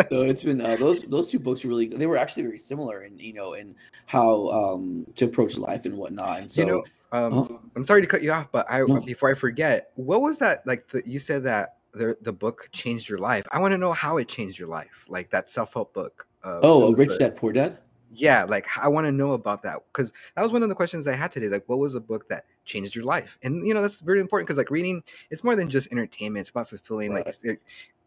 so 0.08 0.22
it's 0.22 0.42
been 0.42 0.60
uh, 0.60 0.76
those 0.76 1.02
those 1.02 1.30
two 1.30 1.38
books 1.38 1.64
were 1.64 1.68
really 1.70 1.86
they 1.88 2.06
were 2.06 2.16
actually 2.16 2.42
very 2.44 2.58
similar 2.58 3.02
in 3.02 3.18
you 3.18 3.32
know 3.34 3.54
in 3.54 3.74
how 4.06 4.48
um 4.48 5.06
to 5.16 5.24
approach 5.26 5.58
life 5.58 5.84
and 5.84 5.96
whatnot. 5.96 6.40
And 6.40 6.50
so 6.50 6.60
you 6.62 6.66
know, 6.68 6.84
um, 7.12 7.38
Uh-huh. 7.38 7.58
I'm 7.76 7.84
sorry 7.84 8.02
to 8.02 8.06
cut 8.08 8.22
you 8.22 8.32
off, 8.32 8.46
but 8.52 8.66
I 8.70 8.80
No. 8.80 9.00
before 9.00 9.30
I 9.30 9.34
forget, 9.34 9.90
what 9.96 10.20
was 10.22 10.38
that 10.38 10.66
like? 10.66 10.86
The, 10.88 11.02
you 11.04 11.18
said 11.18 11.44
that 11.44 11.76
the 11.92 12.16
the 12.22 12.32
book 12.32 12.68
changed 12.72 13.08
your 13.08 13.18
life. 13.18 13.46
I 13.52 13.58
want 13.58 13.72
to 13.72 13.78
know 13.78 13.92
how 13.92 14.18
it 14.18 14.28
changed 14.28 14.58
your 14.58 14.68
life, 14.68 15.06
like 15.08 15.30
that 15.30 15.50
self 15.50 15.74
help 15.74 15.92
book. 15.94 16.26
Uh, 16.42 16.60
oh, 16.62 16.92
Rich 16.94 17.18
Dad 17.18 17.36
Poor 17.36 17.52
Dad. 17.52 17.78
Yeah, 18.12 18.44
like 18.44 18.66
I 18.76 18.88
want 18.88 19.06
to 19.06 19.12
know 19.12 19.32
about 19.32 19.62
that 19.62 19.78
because 19.92 20.12
that 20.34 20.42
was 20.42 20.52
one 20.52 20.62
of 20.62 20.68
the 20.68 20.74
questions 20.74 21.06
I 21.06 21.14
had 21.14 21.30
today. 21.30 21.48
Like, 21.48 21.68
what 21.68 21.78
was 21.78 21.94
a 21.94 22.00
book 22.00 22.28
that 22.28 22.44
changed 22.64 22.94
your 22.94 23.04
life? 23.04 23.38
And 23.42 23.66
you 23.66 23.72
know, 23.72 23.82
that's 23.82 24.00
very 24.00 24.20
important 24.20 24.48
because 24.48 24.58
like 24.58 24.70
reading, 24.70 25.02
it's 25.30 25.44
more 25.44 25.54
than 25.54 25.68
just 25.68 25.92
entertainment. 25.92 26.42
It's 26.42 26.50
about 26.50 26.68
fulfilling, 26.68 27.12
right. 27.12 27.26
like 27.44 27.60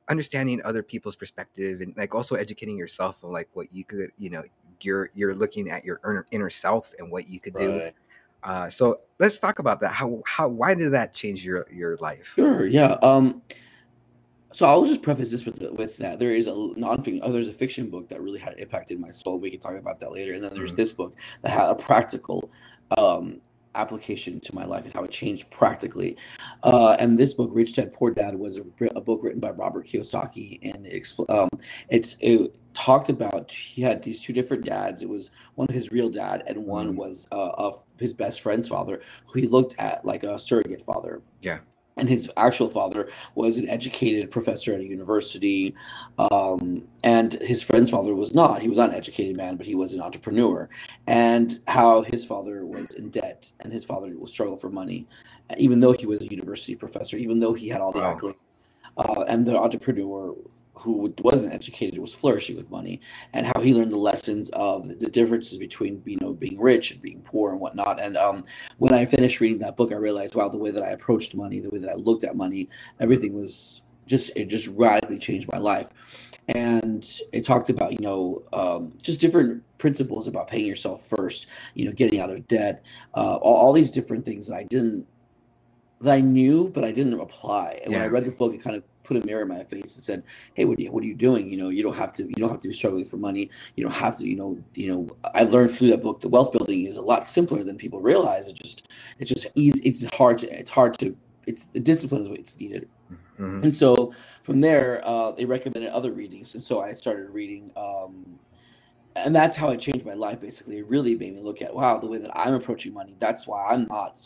understanding 0.09 0.61
other 0.65 0.83
people's 0.83 1.15
perspective 1.15 1.79
and 1.79 1.95
like 1.95 2.13
also 2.13 2.35
educating 2.35 2.77
yourself 2.77 3.23
on 3.23 3.31
like 3.31 3.49
what 3.53 3.71
you 3.71 3.85
could, 3.85 4.11
you 4.17 4.29
know, 4.29 4.43
you're 4.81 5.09
you're 5.13 5.35
looking 5.35 5.69
at 5.69 5.85
your 5.85 6.01
inner, 6.03 6.25
inner 6.31 6.49
self 6.49 6.93
and 6.99 7.09
what 7.09 7.27
you 7.29 7.39
could 7.39 7.53
do. 7.53 7.89
Uh, 8.43 8.69
so 8.69 8.99
let's 9.19 9.39
talk 9.39 9.59
about 9.59 9.79
that. 9.79 9.93
How 9.93 10.21
how 10.25 10.49
why 10.49 10.75
did 10.75 10.91
that 10.91 11.13
change 11.13 11.45
your 11.45 11.65
your 11.71 11.95
life? 11.97 12.33
Sure. 12.35 12.65
Yeah. 12.65 12.97
Um. 13.01 13.41
So 14.53 14.67
I'll 14.67 14.85
just 14.85 15.01
preface 15.01 15.31
this 15.31 15.45
with 15.45 15.61
with 15.71 15.97
that 15.97 16.19
there 16.19 16.29
is 16.29 16.47
a 16.47 16.55
non-fiction. 16.77 17.21
Oh, 17.23 17.31
there's 17.31 17.49
a 17.49 17.53
fiction 17.53 17.89
book 17.89 18.07
that 18.09 18.21
really 18.21 18.39
had 18.39 18.59
impacted 18.59 18.99
my 18.99 19.09
soul. 19.09 19.39
We 19.39 19.49
can 19.49 19.59
talk 19.59 19.75
about 19.75 19.99
that 19.99 20.11
later. 20.11 20.33
And 20.33 20.43
then 20.43 20.53
there's 20.53 20.71
mm-hmm. 20.71 20.77
this 20.77 20.93
book 20.93 21.17
that 21.41 21.49
had 21.49 21.69
a 21.69 21.75
practical 21.75 22.51
um, 22.97 23.41
application 23.73 24.39
to 24.41 24.53
my 24.53 24.63
life 24.63 24.85
and 24.85 24.93
how 24.93 25.03
it 25.03 25.09
changed 25.09 25.49
practically. 25.49 26.17
Uh, 26.61 26.95
and 26.99 27.17
this 27.17 27.33
book, 27.33 27.49
Rich 27.51 27.73
Dad 27.73 27.93
Poor 27.93 28.11
Dad, 28.11 28.35
was 28.35 28.59
a, 28.59 28.85
a 28.95 29.01
book 29.01 29.21
written 29.23 29.39
by 29.39 29.49
Robert 29.49 29.87
Kiyosaki, 29.87 30.59
and 30.61 30.85
it, 30.85 31.07
um, 31.29 31.49
it's 31.89 32.15
it 32.19 32.55
talked 32.75 33.09
about 33.09 33.51
he 33.51 33.81
had 33.81 34.03
these 34.03 34.21
two 34.21 34.33
different 34.33 34.65
dads. 34.65 35.01
It 35.01 35.09
was 35.09 35.31
one 35.55 35.67
of 35.67 35.73
his 35.73 35.91
real 35.91 36.09
dad, 36.09 36.43
and 36.45 36.65
one 36.65 36.89
mm-hmm. 36.89 36.97
was 36.97 37.27
uh, 37.31 37.49
of 37.57 37.83
his 37.97 38.13
best 38.13 38.41
friend's 38.41 38.67
father, 38.67 39.01
who 39.25 39.39
he 39.39 39.47
looked 39.47 39.75
at 39.79 40.05
like 40.05 40.23
a 40.23 40.37
surrogate 40.37 40.83
father. 40.83 41.23
Yeah 41.41 41.59
and 41.97 42.09
his 42.09 42.29
actual 42.37 42.69
father 42.69 43.09
was 43.35 43.57
an 43.57 43.69
educated 43.69 44.31
professor 44.31 44.73
at 44.73 44.81
a 44.81 44.85
university 44.85 45.75
um, 46.17 46.87
and 47.03 47.33
his 47.33 47.61
friend's 47.61 47.89
father 47.89 48.15
was 48.15 48.33
not. 48.33 48.61
He 48.61 48.69
was 48.69 48.77
not 48.77 48.89
an 48.89 48.95
educated 48.95 49.37
man 49.37 49.55
but 49.57 49.65
he 49.65 49.75
was 49.75 49.93
an 49.93 50.01
entrepreneur. 50.01 50.69
And 51.07 51.59
how 51.67 52.01
his 52.01 52.25
father 52.25 52.65
was 52.65 52.87
in 52.95 53.09
debt 53.09 53.51
and 53.59 53.71
his 53.71 53.85
father 53.85 54.13
was 54.17 54.31
struggle 54.31 54.57
for 54.57 54.69
money 54.69 55.07
even 55.57 55.79
though 55.79 55.93
he 55.93 56.05
was 56.05 56.21
a 56.21 56.27
university 56.27 56.75
professor 56.75 57.17
even 57.17 57.39
though 57.39 57.53
he 57.53 57.67
had 57.67 57.81
all 57.81 57.91
the 57.91 57.99
wow. 57.99 58.15
accolades. 58.15 58.35
Uh, 58.95 59.23
and 59.27 59.45
the 59.45 59.57
entrepreneur 59.57 60.35
who 60.75 61.13
wasn't 61.19 61.53
educated 61.53 61.99
was 61.99 62.13
flourishing 62.13 62.55
with 62.55 62.69
money 62.71 62.99
and 63.33 63.45
how 63.45 63.61
he 63.61 63.73
learned 63.73 63.91
the 63.91 63.97
lessons 63.97 64.49
of 64.51 64.87
the 64.99 65.09
differences 65.09 65.57
between 65.57 66.01
you 66.05 66.17
know 66.19 66.33
being 66.33 66.59
rich 66.59 66.91
and 66.91 67.01
being 67.01 67.21
poor 67.21 67.51
and 67.51 67.59
whatnot. 67.59 68.01
And 68.01 68.17
um, 68.17 68.43
when 68.77 68.93
i 68.93 69.05
finished 69.05 69.39
reading 69.39 69.59
that 69.59 69.77
book 69.77 69.91
i 69.91 69.95
realized 69.95 70.35
wow 70.35 70.49
the 70.49 70.57
way 70.57 70.71
that 70.71 70.83
i 70.83 70.89
approached 70.89 71.35
money 71.35 71.59
the 71.59 71.69
way 71.69 71.79
that 71.79 71.89
i 71.89 71.95
looked 71.95 72.23
at 72.23 72.35
money 72.35 72.69
everything 72.99 73.33
was 73.33 73.81
just 74.05 74.35
it 74.35 74.45
just 74.45 74.67
radically 74.67 75.19
changed 75.19 75.49
my 75.51 75.57
life. 75.57 75.89
And 76.49 77.07
it 77.31 77.45
talked 77.45 77.69
about 77.69 77.93
you 77.93 77.99
know 77.99 78.43
um, 78.51 78.93
just 79.01 79.21
different 79.21 79.63
principles 79.77 80.27
about 80.27 80.47
paying 80.47 80.65
yourself 80.65 81.05
first 81.07 81.47
you 81.73 81.85
know 81.85 81.91
getting 81.91 82.19
out 82.19 82.29
of 82.29 82.47
debt 82.47 82.83
uh, 83.13 83.35
all, 83.35 83.67
all 83.67 83.73
these 83.73 83.91
different 83.91 84.23
things 84.23 84.47
that 84.47 84.55
i 84.55 84.63
didn't 84.63 85.05
that 85.99 86.13
i 86.13 86.21
knew 86.21 86.69
but 86.69 86.83
i 86.83 86.91
didn't 86.91 87.19
apply. 87.19 87.79
And 87.83 87.91
yeah. 87.91 87.99
when 87.99 88.07
i 88.07 88.09
read 88.09 88.25
the 88.25 88.31
book 88.31 88.53
it 88.53 88.63
kind 88.63 88.75
of 88.75 88.83
put 89.03 89.17
a 89.17 89.25
mirror 89.25 89.43
in 89.43 89.47
my 89.47 89.63
face 89.63 89.95
and 89.95 90.03
said, 90.03 90.23
"Hey, 90.53 90.65
what 90.65 90.79
are 90.79 90.81
you, 90.81 90.91
what 90.91 91.03
are 91.03 91.07
you 91.07 91.15
doing? 91.15 91.49
You 91.49 91.57
know, 91.57 91.69
you 91.69 91.83
don't 91.83 91.97
have 91.97 92.13
to 92.13 92.23
you 92.23 92.35
don't 92.35 92.49
have 92.49 92.61
to 92.61 92.67
be 92.67 92.73
struggling 92.73 93.05
for 93.05 93.17
money. 93.17 93.49
You 93.75 93.83
don't 93.83 93.93
have 93.93 94.17
to. 94.17 94.27
You 94.27 94.35
know, 94.35 94.63
you 94.75 94.91
know. 94.91 95.17
I 95.33 95.43
learned 95.43 95.71
through 95.71 95.89
that 95.89 96.01
book 96.01 96.21
the 96.21 96.29
wealth 96.29 96.51
building 96.51 96.85
is 96.85 96.97
a 96.97 97.01
lot 97.01 97.27
simpler 97.27 97.63
than 97.63 97.77
people 97.77 98.01
realize. 98.01 98.47
It 98.47 98.55
just 98.55 98.87
it's 99.19 99.29
just 99.29 99.47
easy. 99.55 99.81
It's 99.83 100.05
hard 100.15 100.37
to 100.39 100.59
it's 100.59 100.69
hard 100.69 100.97
to 100.99 101.15
it's 101.45 101.65
the 101.67 101.79
discipline 101.79 102.21
is 102.21 102.29
what 102.29 102.39
it's 102.39 102.59
needed. 102.59 102.87
Mm-hmm. 103.39 103.63
And 103.63 103.75
so 103.75 104.13
from 104.43 104.61
there, 104.61 105.01
uh, 105.03 105.31
they 105.31 105.45
recommended 105.45 105.91
other 105.91 106.11
readings, 106.11 106.53
and 106.53 106.63
so 106.63 106.81
I 106.81 106.93
started 106.93 107.31
reading 107.31 107.71
um, 107.75 108.39
and 109.15 109.35
that's 109.35 109.55
how 109.55 109.69
it 109.69 109.79
changed 109.79 110.05
my 110.05 110.13
life 110.13 110.39
basically. 110.39 110.77
It 110.77 110.87
really 110.87 111.15
made 111.15 111.35
me 111.35 111.41
look 111.41 111.61
at 111.61 111.73
wow 111.73 111.97
the 111.99 112.07
way 112.07 112.17
that 112.17 112.31
i'm 112.37 112.53
approaching 112.53 112.93
money. 112.93 113.15
That's 113.19 113.47
why 113.47 113.67
i'm 113.69 113.87
not 113.89 114.19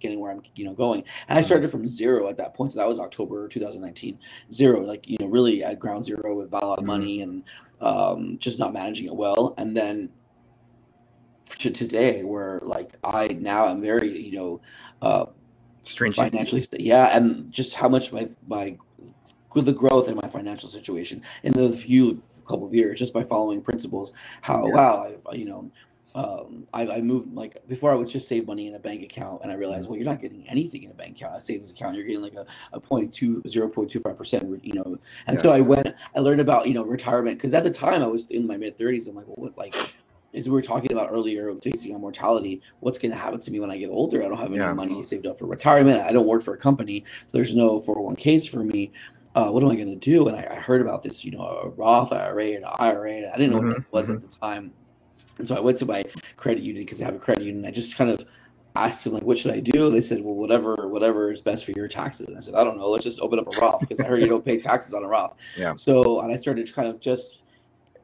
getting 0.00 0.20
where 0.20 0.32
i'm 0.32 0.42
you 0.54 0.64
know 0.64 0.74
going. 0.74 1.04
And 1.28 1.38
i 1.38 1.40
mm-hmm. 1.40 1.46
started 1.46 1.70
from 1.70 1.86
zero 1.86 2.28
at 2.28 2.36
that 2.38 2.54
point. 2.54 2.72
So 2.72 2.80
that 2.80 2.88
was 2.88 3.00
october 3.00 3.48
2019 3.48 4.18
zero 4.52 4.84
like 4.84 5.08
you 5.08 5.16
know 5.20 5.26
really 5.26 5.62
at 5.62 5.78
ground 5.78 6.04
zero 6.04 6.36
with 6.36 6.52
a 6.52 6.56
lot 6.56 6.78
of 6.78 6.78
mm-hmm. 6.78 6.86
money 6.86 7.22
and 7.22 7.44
um, 7.80 8.38
just 8.38 8.60
not 8.60 8.72
managing 8.72 9.06
it 9.06 9.16
well. 9.16 9.54
And 9.58 9.76
then 9.76 10.10
to 11.58 11.70
today 11.70 12.22
where 12.22 12.60
like 12.62 12.96
i 13.04 13.28
now 13.28 13.66
i'm 13.66 13.80
very 13.80 14.20
you 14.20 14.32
know 14.32 14.60
uh 15.02 15.26
stringent. 15.82 16.32
financially 16.32 16.64
yeah 16.78 17.16
and 17.16 17.52
just 17.52 17.74
how 17.74 17.88
much 17.88 18.12
my 18.12 18.28
my 18.46 18.76
the 19.60 19.72
growth 19.72 20.08
in 20.08 20.16
my 20.16 20.28
financial 20.28 20.68
situation 20.68 21.22
in 21.42 21.52
the 21.52 21.70
few 21.70 22.22
couple 22.46 22.66
of 22.66 22.74
years 22.74 22.98
just 22.98 23.12
by 23.12 23.24
following 23.24 23.62
principles. 23.62 24.12
How 24.40 24.66
yeah. 24.66 24.74
wow, 24.74 25.04
I've 25.04 25.38
you 25.38 25.44
know, 25.44 25.70
um, 26.14 26.66
I, 26.74 26.86
I 26.86 27.00
moved 27.00 27.32
like 27.34 27.66
before 27.68 27.92
I 27.92 27.94
would 27.94 28.08
just 28.08 28.28
save 28.28 28.46
money 28.46 28.66
in 28.66 28.74
a 28.74 28.78
bank 28.78 29.02
account, 29.02 29.42
and 29.42 29.50
I 29.50 29.54
realized 29.54 29.88
well, 29.88 29.96
you're 29.96 30.08
not 30.08 30.20
getting 30.20 30.46
anything 30.48 30.82
in 30.82 30.90
a 30.90 30.94
bank 30.94 31.16
account, 31.16 31.36
a 31.36 31.40
savings 31.40 31.70
account. 31.70 31.96
You're 31.96 32.06
getting 32.06 32.22
like 32.22 32.34
a, 32.34 32.46
a 32.72 32.80
point 32.80 33.12
two 33.12 33.42
zero 33.48 33.68
point 33.68 33.90
two 33.90 34.00
five 34.00 34.16
percent, 34.16 34.64
you 34.64 34.74
know. 34.74 34.98
And 35.26 35.36
yeah. 35.36 35.42
so 35.42 35.52
I 35.52 35.60
went, 35.60 35.94
I 36.14 36.20
learned 36.20 36.40
about 36.40 36.66
you 36.66 36.74
know 36.74 36.84
retirement 36.84 37.38
because 37.38 37.54
at 37.54 37.64
the 37.64 37.72
time 37.72 38.02
I 38.02 38.06
was 38.06 38.26
in 38.28 38.46
my 38.46 38.56
mid 38.56 38.76
thirties. 38.76 39.08
I'm 39.08 39.16
like, 39.16 39.26
well, 39.26 39.36
what 39.36 39.58
like 39.58 39.74
as 40.34 40.48
we 40.48 40.52
were 40.52 40.62
talking 40.62 40.92
about 40.92 41.10
earlier, 41.10 41.54
facing 41.56 41.94
on 41.94 42.00
mortality, 42.00 42.62
what's 42.80 42.98
going 42.98 43.10
to 43.10 43.18
happen 43.18 43.38
to 43.38 43.50
me 43.50 43.60
when 43.60 43.70
I 43.70 43.76
get 43.76 43.90
older? 43.90 44.22
I 44.22 44.28
don't 44.28 44.38
have 44.38 44.46
any 44.46 44.56
yeah. 44.56 44.72
money 44.72 45.02
saved 45.02 45.26
up 45.26 45.38
for 45.38 45.44
retirement. 45.44 46.00
I 46.00 46.10
don't 46.10 46.26
work 46.26 46.42
for 46.42 46.54
a 46.54 46.56
company, 46.56 47.04
so 47.06 47.28
there's 47.32 47.54
no 47.54 47.78
401ks 47.78 48.48
for 48.48 48.64
me 48.64 48.92
uh, 49.34 49.48
what 49.48 49.62
am 49.62 49.70
I 49.70 49.76
going 49.76 49.88
to 49.88 49.96
do? 49.96 50.26
And 50.28 50.36
I, 50.36 50.46
I, 50.50 50.54
heard 50.56 50.80
about 50.80 51.02
this, 51.02 51.24
you 51.24 51.30
know, 51.30 51.42
a 51.42 51.68
Roth 51.70 52.12
IRA 52.12 52.48
and 52.48 52.64
an 52.64 52.70
IRA. 52.78 53.12
And 53.12 53.26
I 53.26 53.36
didn't 53.36 53.52
know 53.52 53.58
mm-hmm, 53.58 53.68
what 53.68 53.76
that 53.76 53.92
was 53.92 54.08
mm-hmm. 54.08 54.16
at 54.16 54.30
the 54.30 54.36
time. 54.36 54.72
And 55.38 55.48
so 55.48 55.56
I 55.56 55.60
went 55.60 55.78
to 55.78 55.86
my 55.86 56.04
credit 56.36 56.62
union 56.62 56.84
because 56.84 57.00
I 57.00 57.06
have 57.06 57.14
a 57.14 57.18
credit 57.18 57.44
union. 57.44 57.64
I 57.64 57.70
just 57.70 57.96
kind 57.96 58.10
of 58.10 58.24
asked 58.76 59.04
them 59.04 59.14
like, 59.14 59.22
what 59.22 59.38
should 59.38 59.52
I 59.52 59.60
do? 59.60 59.90
They 59.90 60.00
said, 60.00 60.22
well, 60.22 60.34
whatever, 60.34 60.88
whatever 60.88 61.30
is 61.30 61.40
best 61.40 61.64
for 61.64 61.72
your 61.72 61.88
taxes. 61.88 62.28
And 62.28 62.36
I 62.36 62.40
said, 62.40 62.54
I 62.54 62.64
don't 62.64 62.76
know. 62.76 62.88
Let's 62.90 63.04
just 63.04 63.20
open 63.20 63.38
up 63.38 63.54
a 63.54 63.60
Roth 63.60 63.80
because 63.80 64.00
I 64.00 64.04
heard 64.06 64.20
you 64.20 64.28
don't 64.28 64.44
pay 64.44 64.60
taxes 64.60 64.92
on 64.92 65.02
a 65.02 65.08
Roth. 65.08 65.36
Yeah. 65.56 65.74
So, 65.76 66.20
and 66.20 66.30
I 66.30 66.36
started 66.36 66.66
to 66.66 66.72
kind 66.72 66.88
of 66.88 67.00
just 67.00 67.44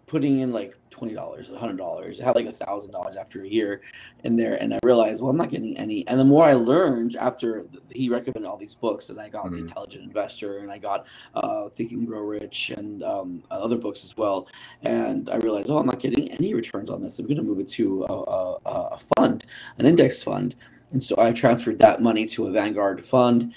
putting 0.08 0.40
in 0.40 0.52
like 0.52 0.74
twenty 0.90 1.14
dollars, 1.14 1.50
a 1.50 1.58
hundred 1.58 1.76
dollars. 1.76 2.20
I 2.20 2.24
had 2.24 2.34
like 2.34 2.46
a 2.46 2.52
thousand 2.52 2.92
dollars 2.92 3.16
after 3.16 3.42
a 3.42 3.48
year 3.48 3.82
in 4.24 4.36
there, 4.36 4.60
and 4.60 4.74
I 4.74 4.78
realized, 4.82 5.22
well, 5.22 5.30
I'm 5.30 5.36
not 5.36 5.50
getting 5.50 5.76
any. 5.78 6.06
And 6.08 6.18
the 6.18 6.24
more 6.24 6.44
I 6.44 6.54
learned 6.54 7.14
after 7.16 7.64
he 7.92 8.08
recommended 8.08 8.48
all 8.48 8.56
these 8.56 8.74
books, 8.74 9.10
and 9.10 9.20
I 9.20 9.28
got 9.28 9.44
mm-hmm. 9.44 9.54
The 9.54 9.60
Intelligent 9.60 10.04
Investor, 10.04 10.58
and 10.58 10.72
I 10.72 10.78
got 10.78 11.06
uh, 11.34 11.68
Think 11.68 11.92
and 11.92 12.06
Grow 12.06 12.22
Rich, 12.22 12.70
and 12.76 13.02
um, 13.04 13.42
other 13.50 13.76
books 13.76 14.04
as 14.04 14.16
well. 14.16 14.48
And 14.82 15.30
I 15.30 15.36
realized, 15.36 15.70
oh, 15.70 15.78
I'm 15.78 15.86
not 15.86 16.00
getting 16.00 16.30
any 16.32 16.54
returns 16.54 16.90
on 16.90 17.02
this. 17.02 17.18
I'm 17.18 17.26
going 17.26 17.36
to 17.36 17.42
move 17.42 17.60
it 17.60 17.68
to 17.68 18.04
a, 18.08 18.12
a, 18.12 18.88
a 18.92 18.98
fund, 19.16 19.44
an 19.78 19.86
index 19.86 20.22
fund. 20.22 20.56
And 20.90 21.04
so 21.04 21.16
I 21.18 21.32
transferred 21.32 21.78
that 21.80 22.00
money 22.00 22.26
to 22.28 22.46
a 22.46 22.50
Vanguard 22.50 23.04
fund. 23.04 23.52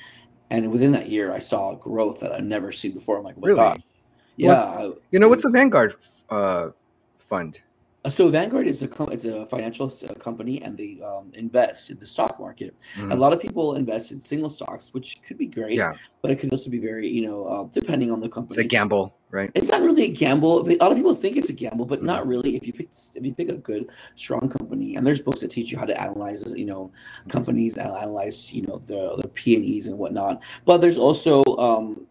And 0.50 0.70
within 0.70 0.92
that 0.92 1.08
year, 1.08 1.32
I 1.32 1.40
saw 1.40 1.76
growth 1.76 2.20
that 2.20 2.34
I've 2.34 2.44
never 2.44 2.74
seen 2.74 2.92
before. 2.92 3.18
I'm 3.18 3.24
like, 3.24 3.36
oh 3.38 3.42
really? 3.42 3.56
gosh. 3.56 3.80
Yeah. 4.36 4.80
What, 4.80 5.02
you 5.12 5.20
know, 5.20 5.30
what's 5.30 5.46
a 5.46 5.50
Vanguard 5.50 5.96
uh, 6.32 6.70
fund? 7.20 7.62
Uh, 8.04 8.10
so 8.10 8.30
Vanguard 8.30 8.68
is 8.68 8.82
a 8.82 8.88
com- 8.88 9.12
it's 9.12 9.26
a 9.26 9.46
financial 9.46 9.86
uh, 9.88 10.14
company, 10.16 10.62
and 10.64 10.76
they 10.76 11.00
um, 11.06 11.32
invest 11.36 11.92
in 11.92 12.00
the 12.00 12.08
stock 12.08 12.40
market. 12.40 12.76
Mm-hmm. 12.96 13.12
A 13.12 13.16
lot 13.16 13.32
of 13.32 13.40
people 13.40 13.76
invest 13.76 14.12
in 14.12 14.20
single 14.20 14.50
stocks, 14.50 14.92
which 14.92 15.22
could 15.22 15.38
be 15.38 15.46
great, 15.46 15.78
yeah. 15.78 15.94
but 16.24 16.32
it 16.32 16.40
could 16.40 16.52
also 16.52 16.72
be 16.72 16.80
very, 16.80 17.08
you 17.08 17.28
know, 17.28 17.46
uh, 17.46 17.64
depending 17.72 18.12
on 18.12 18.20
the 18.20 18.28
company. 18.28 18.60
It's 18.60 18.66
a 18.66 18.68
gamble, 18.68 19.16
right? 19.30 19.52
It's 19.54 19.70
not 19.70 19.82
really 19.82 20.06
a 20.06 20.08
gamble. 20.08 20.68
A 20.68 20.74
lot 20.78 20.92
of 20.92 20.98
people 20.98 21.14
think 21.14 21.38
it's 21.38 21.52
a 21.52 21.54
gamble, 21.54 21.86
but 21.86 22.00
mm-hmm. 22.00 22.08
not 22.08 22.26
really. 22.26 22.56
If 22.56 22.66
you 22.66 22.74
pick 22.74 22.90
if 23.14 23.24
you 23.24 23.36
pick 23.36 23.50
a 23.50 23.58
good, 23.58 23.92
strong 24.16 24.50
company, 24.50 24.96
and 24.96 25.06
there's 25.06 25.22
books 25.22 25.42
that 25.42 25.52
teach 25.52 25.72
you 25.72 25.78
how 25.78 25.86
to 25.86 26.02
analyze, 26.02 26.42
you 26.58 26.66
know, 26.66 26.86
mm-hmm. 26.86 27.30
companies 27.30 27.78
analyze, 27.78 28.52
you 28.52 28.64
know, 28.64 28.82
the 28.88 29.16
the 29.22 29.28
P 29.28 29.56
and 29.56 29.64
E's 29.64 29.86
and 29.86 30.00
whatnot. 30.00 30.42
But 30.66 30.82
there's 30.82 30.98
also 30.98 31.44
um, 31.60 32.08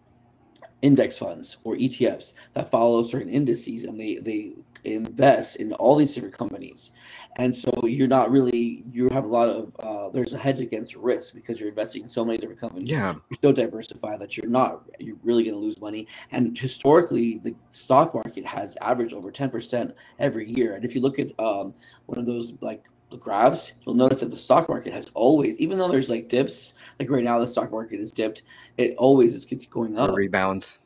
index 0.82 1.18
funds 1.18 1.58
or 1.64 1.76
ETFs 1.76 2.34
that 2.54 2.70
follow 2.70 3.02
certain 3.02 3.30
indices 3.30 3.84
and 3.84 3.98
they 3.98 4.16
they 4.16 4.54
invest 4.84 5.56
in 5.56 5.72
all 5.74 5.96
these 5.96 6.14
different 6.14 6.36
companies. 6.36 6.92
And 7.36 7.54
so 7.54 7.70
you're 7.84 8.08
not 8.08 8.30
really 8.30 8.84
you 8.90 9.08
have 9.10 9.24
a 9.24 9.28
lot 9.28 9.48
of 9.48 9.72
uh, 9.78 10.10
there's 10.10 10.32
a 10.32 10.38
hedge 10.38 10.60
against 10.60 10.96
risk 10.96 11.34
because 11.34 11.60
you're 11.60 11.68
investing 11.68 12.04
in 12.04 12.08
so 12.08 12.24
many 12.24 12.38
different 12.38 12.60
companies. 12.60 12.88
Yeah. 12.88 13.14
You're 13.30 13.38
so 13.42 13.52
diversified 13.52 14.20
that 14.20 14.36
you're 14.36 14.50
not 14.50 14.82
you're 14.98 15.16
really 15.22 15.44
going 15.44 15.54
to 15.54 15.60
lose 15.60 15.80
money. 15.80 16.06
And 16.32 16.56
historically 16.56 17.38
the 17.38 17.54
stock 17.70 18.14
market 18.14 18.46
has 18.46 18.76
averaged 18.80 19.14
over 19.14 19.30
10% 19.30 19.92
every 20.18 20.50
year. 20.50 20.74
And 20.74 20.84
if 20.84 20.94
you 20.94 21.00
look 21.00 21.18
at 21.18 21.28
um, 21.38 21.74
one 22.06 22.18
of 22.18 22.26
those 22.26 22.52
like 22.60 22.88
graphs, 23.16 23.72
you'll 23.84 23.94
notice 23.94 24.20
that 24.20 24.30
the 24.30 24.36
stock 24.36 24.68
market 24.68 24.92
has 24.92 25.10
always, 25.14 25.58
even 25.58 25.78
though 25.78 25.88
there's 25.88 26.10
like 26.10 26.28
dips, 26.28 26.74
like 26.98 27.10
right 27.10 27.24
now 27.24 27.38
the 27.38 27.48
stock 27.48 27.70
market 27.70 28.00
is 28.00 28.12
dipped, 28.12 28.42
it 28.78 28.94
always 28.96 29.34
is 29.34 29.44
going 29.66 29.98
up. 29.98 30.10
It 30.10 30.14
rebounds. 30.14 30.78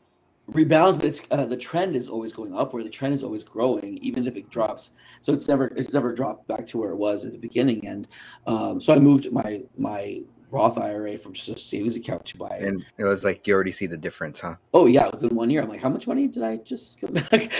Rebounds, 0.46 0.98
but 0.98 1.06
it's 1.06 1.22
uh, 1.30 1.46
the 1.46 1.56
trend 1.56 1.96
is 1.96 2.06
always 2.06 2.34
going 2.34 2.54
up, 2.54 2.74
where 2.74 2.84
the 2.84 2.90
trend 2.90 3.14
is 3.14 3.24
always 3.24 3.44
growing, 3.44 3.96
even 3.98 4.26
if 4.26 4.36
it 4.36 4.50
drops. 4.50 4.90
So 5.22 5.32
it's 5.32 5.48
never 5.48 5.68
it's 5.68 5.94
never 5.94 6.14
dropped 6.14 6.46
back 6.48 6.66
to 6.66 6.78
where 6.78 6.90
it 6.90 6.96
was 6.96 7.24
at 7.24 7.32
the 7.32 7.38
beginning. 7.38 7.86
And 7.88 8.06
um, 8.46 8.78
so 8.78 8.94
I 8.94 8.98
moved 8.98 9.32
my 9.32 9.62
my 9.78 10.20
Roth 10.54 10.78
IRA 10.78 11.18
from 11.18 11.32
just 11.32 11.48
a 11.48 11.58
savings 11.58 11.96
account 11.96 12.24
to 12.26 12.38
buy. 12.38 12.58
it. 12.60 12.68
And 12.68 12.84
it 12.96 13.02
was 13.02 13.24
like 13.24 13.44
you 13.44 13.54
already 13.54 13.72
see 13.72 13.86
the 13.86 13.96
difference, 13.96 14.38
huh? 14.38 14.54
Oh 14.72 14.86
yeah, 14.86 15.08
within 15.08 15.34
one 15.34 15.50
year, 15.50 15.60
I'm 15.60 15.68
like, 15.68 15.80
how 15.80 15.88
much 15.88 16.06
money 16.06 16.28
did 16.28 16.44
I 16.44 16.58
just 16.58 17.00
go 17.00 17.08
back? 17.08 17.32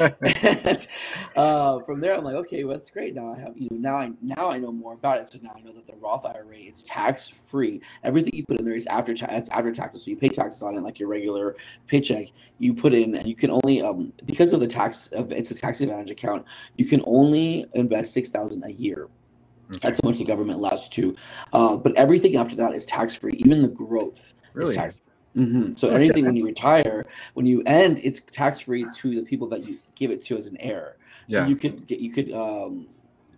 and, 0.00 0.16
and, 0.42 0.88
uh, 1.36 1.78
from 1.82 2.00
there, 2.00 2.16
I'm 2.16 2.24
like, 2.24 2.34
okay, 2.34 2.64
well, 2.64 2.74
that's 2.74 2.90
great. 2.90 3.14
Now 3.14 3.32
I 3.32 3.38
have, 3.38 3.56
you 3.56 3.68
know, 3.70 3.76
now 3.78 3.96
I 3.96 4.10
now 4.20 4.50
I 4.50 4.58
know 4.58 4.72
more 4.72 4.94
about 4.94 5.18
it. 5.18 5.30
So 5.30 5.38
now 5.40 5.52
I 5.56 5.60
know 5.60 5.72
that 5.72 5.86
the 5.86 5.94
Roth 6.00 6.26
IRA 6.26 6.56
is 6.56 6.82
tax 6.82 7.28
free. 7.28 7.80
Everything 8.02 8.32
you 8.34 8.44
put 8.44 8.58
in 8.58 8.64
there 8.64 8.74
is 8.74 8.86
after 8.86 9.14
tax. 9.14 9.48
after 9.50 9.70
taxes, 9.70 10.04
so 10.04 10.10
you 10.10 10.16
pay 10.16 10.30
taxes 10.30 10.64
on 10.64 10.76
it 10.76 10.80
like 10.80 10.98
your 10.98 11.08
regular 11.08 11.54
paycheck. 11.86 12.26
You 12.58 12.74
put 12.74 12.92
in, 12.92 13.14
and 13.14 13.28
you 13.28 13.36
can 13.36 13.52
only 13.52 13.82
um 13.82 14.12
because 14.26 14.52
of 14.52 14.58
the 14.58 14.66
tax. 14.66 15.10
It's 15.12 15.52
a 15.52 15.54
tax 15.54 15.80
advantage 15.80 16.10
account. 16.10 16.44
You 16.76 16.86
can 16.86 17.02
only 17.06 17.66
invest 17.74 18.12
six 18.12 18.30
thousand 18.30 18.64
a 18.64 18.72
year. 18.72 19.08
Okay. 19.70 19.78
That's 19.80 20.00
how 20.02 20.10
much 20.10 20.18
the 20.18 20.24
government 20.24 20.58
allows 20.58 20.86
you 20.96 21.14
to. 21.14 21.16
Uh, 21.52 21.76
but 21.76 21.94
everything 21.96 22.36
after 22.36 22.56
that 22.56 22.74
is 22.74 22.84
tax 22.86 23.14
free. 23.14 23.34
Even 23.38 23.62
the 23.62 23.68
growth 23.68 24.34
really? 24.54 24.70
is 24.70 24.76
tax 24.76 24.96
Mm-hmm. 25.36 25.72
So 25.72 25.88
okay. 25.88 25.96
anything 25.96 26.26
when 26.26 26.36
you 26.36 26.44
retire, 26.44 27.06
when 27.34 27.46
you 27.46 27.62
end, 27.66 28.00
it's 28.02 28.20
tax 28.20 28.60
free 28.60 28.84
to 28.96 29.14
the 29.14 29.22
people 29.22 29.48
that 29.48 29.64
you 29.64 29.78
give 29.94 30.10
it 30.10 30.22
to 30.24 30.36
as 30.36 30.46
an 30.48 30.56
heir. 30.58 30.96
So 31.28 31.36
yeah. 31.36 31.46
you 31.46 31.56
could 31.56 31.86
get 31.86 32.00
you 32.00 32.10
could 32.10 32.32
um, 32.32 32.88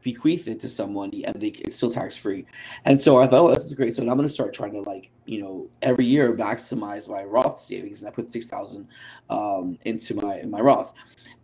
bequeath 0.03 0.49
it 0.49 0.61
to 0.61 0.69
someone 0.69 1.11
and 1.25 1.41
they, 1.41 1.49
it's 1.49 1.77
still 1.77 1.91
tax 1.91 2.17
free. 2.17 2.45
And 2.85 3.01
so 3.01 3.21
I 3.21 3.27
thought, 3.27 3.43
oh, 3.43 3.51
this 3.53 3.65
is 3.65 3.75
great. 3.75 3.95
So 3.95 4.03
I'm 4.03 4.09
going 4.09 4.23
to 4.23 4.29
start 4.29 4.53
trying 4.53 4.73
to 4.73 4.81
like, 4.81 5.11
you 5.25 5.41
know, 5.41 5.71
every 5.81 6.05
year 6.05 6.35
maximize 6.35 7.09
my 7.09 7.25
Roth 7.25 7.59
savings. 7.59 8.03
And 8.03 8.09
I 8.09 8.13
put 8.13 8.33
6,000 8.33 8.89
um, 9.31 9.79
into 9.85 10.15
my, 10.15 10.39
in 10.39 10.51
my 10.51 10.61
Roth. 10.61 10.93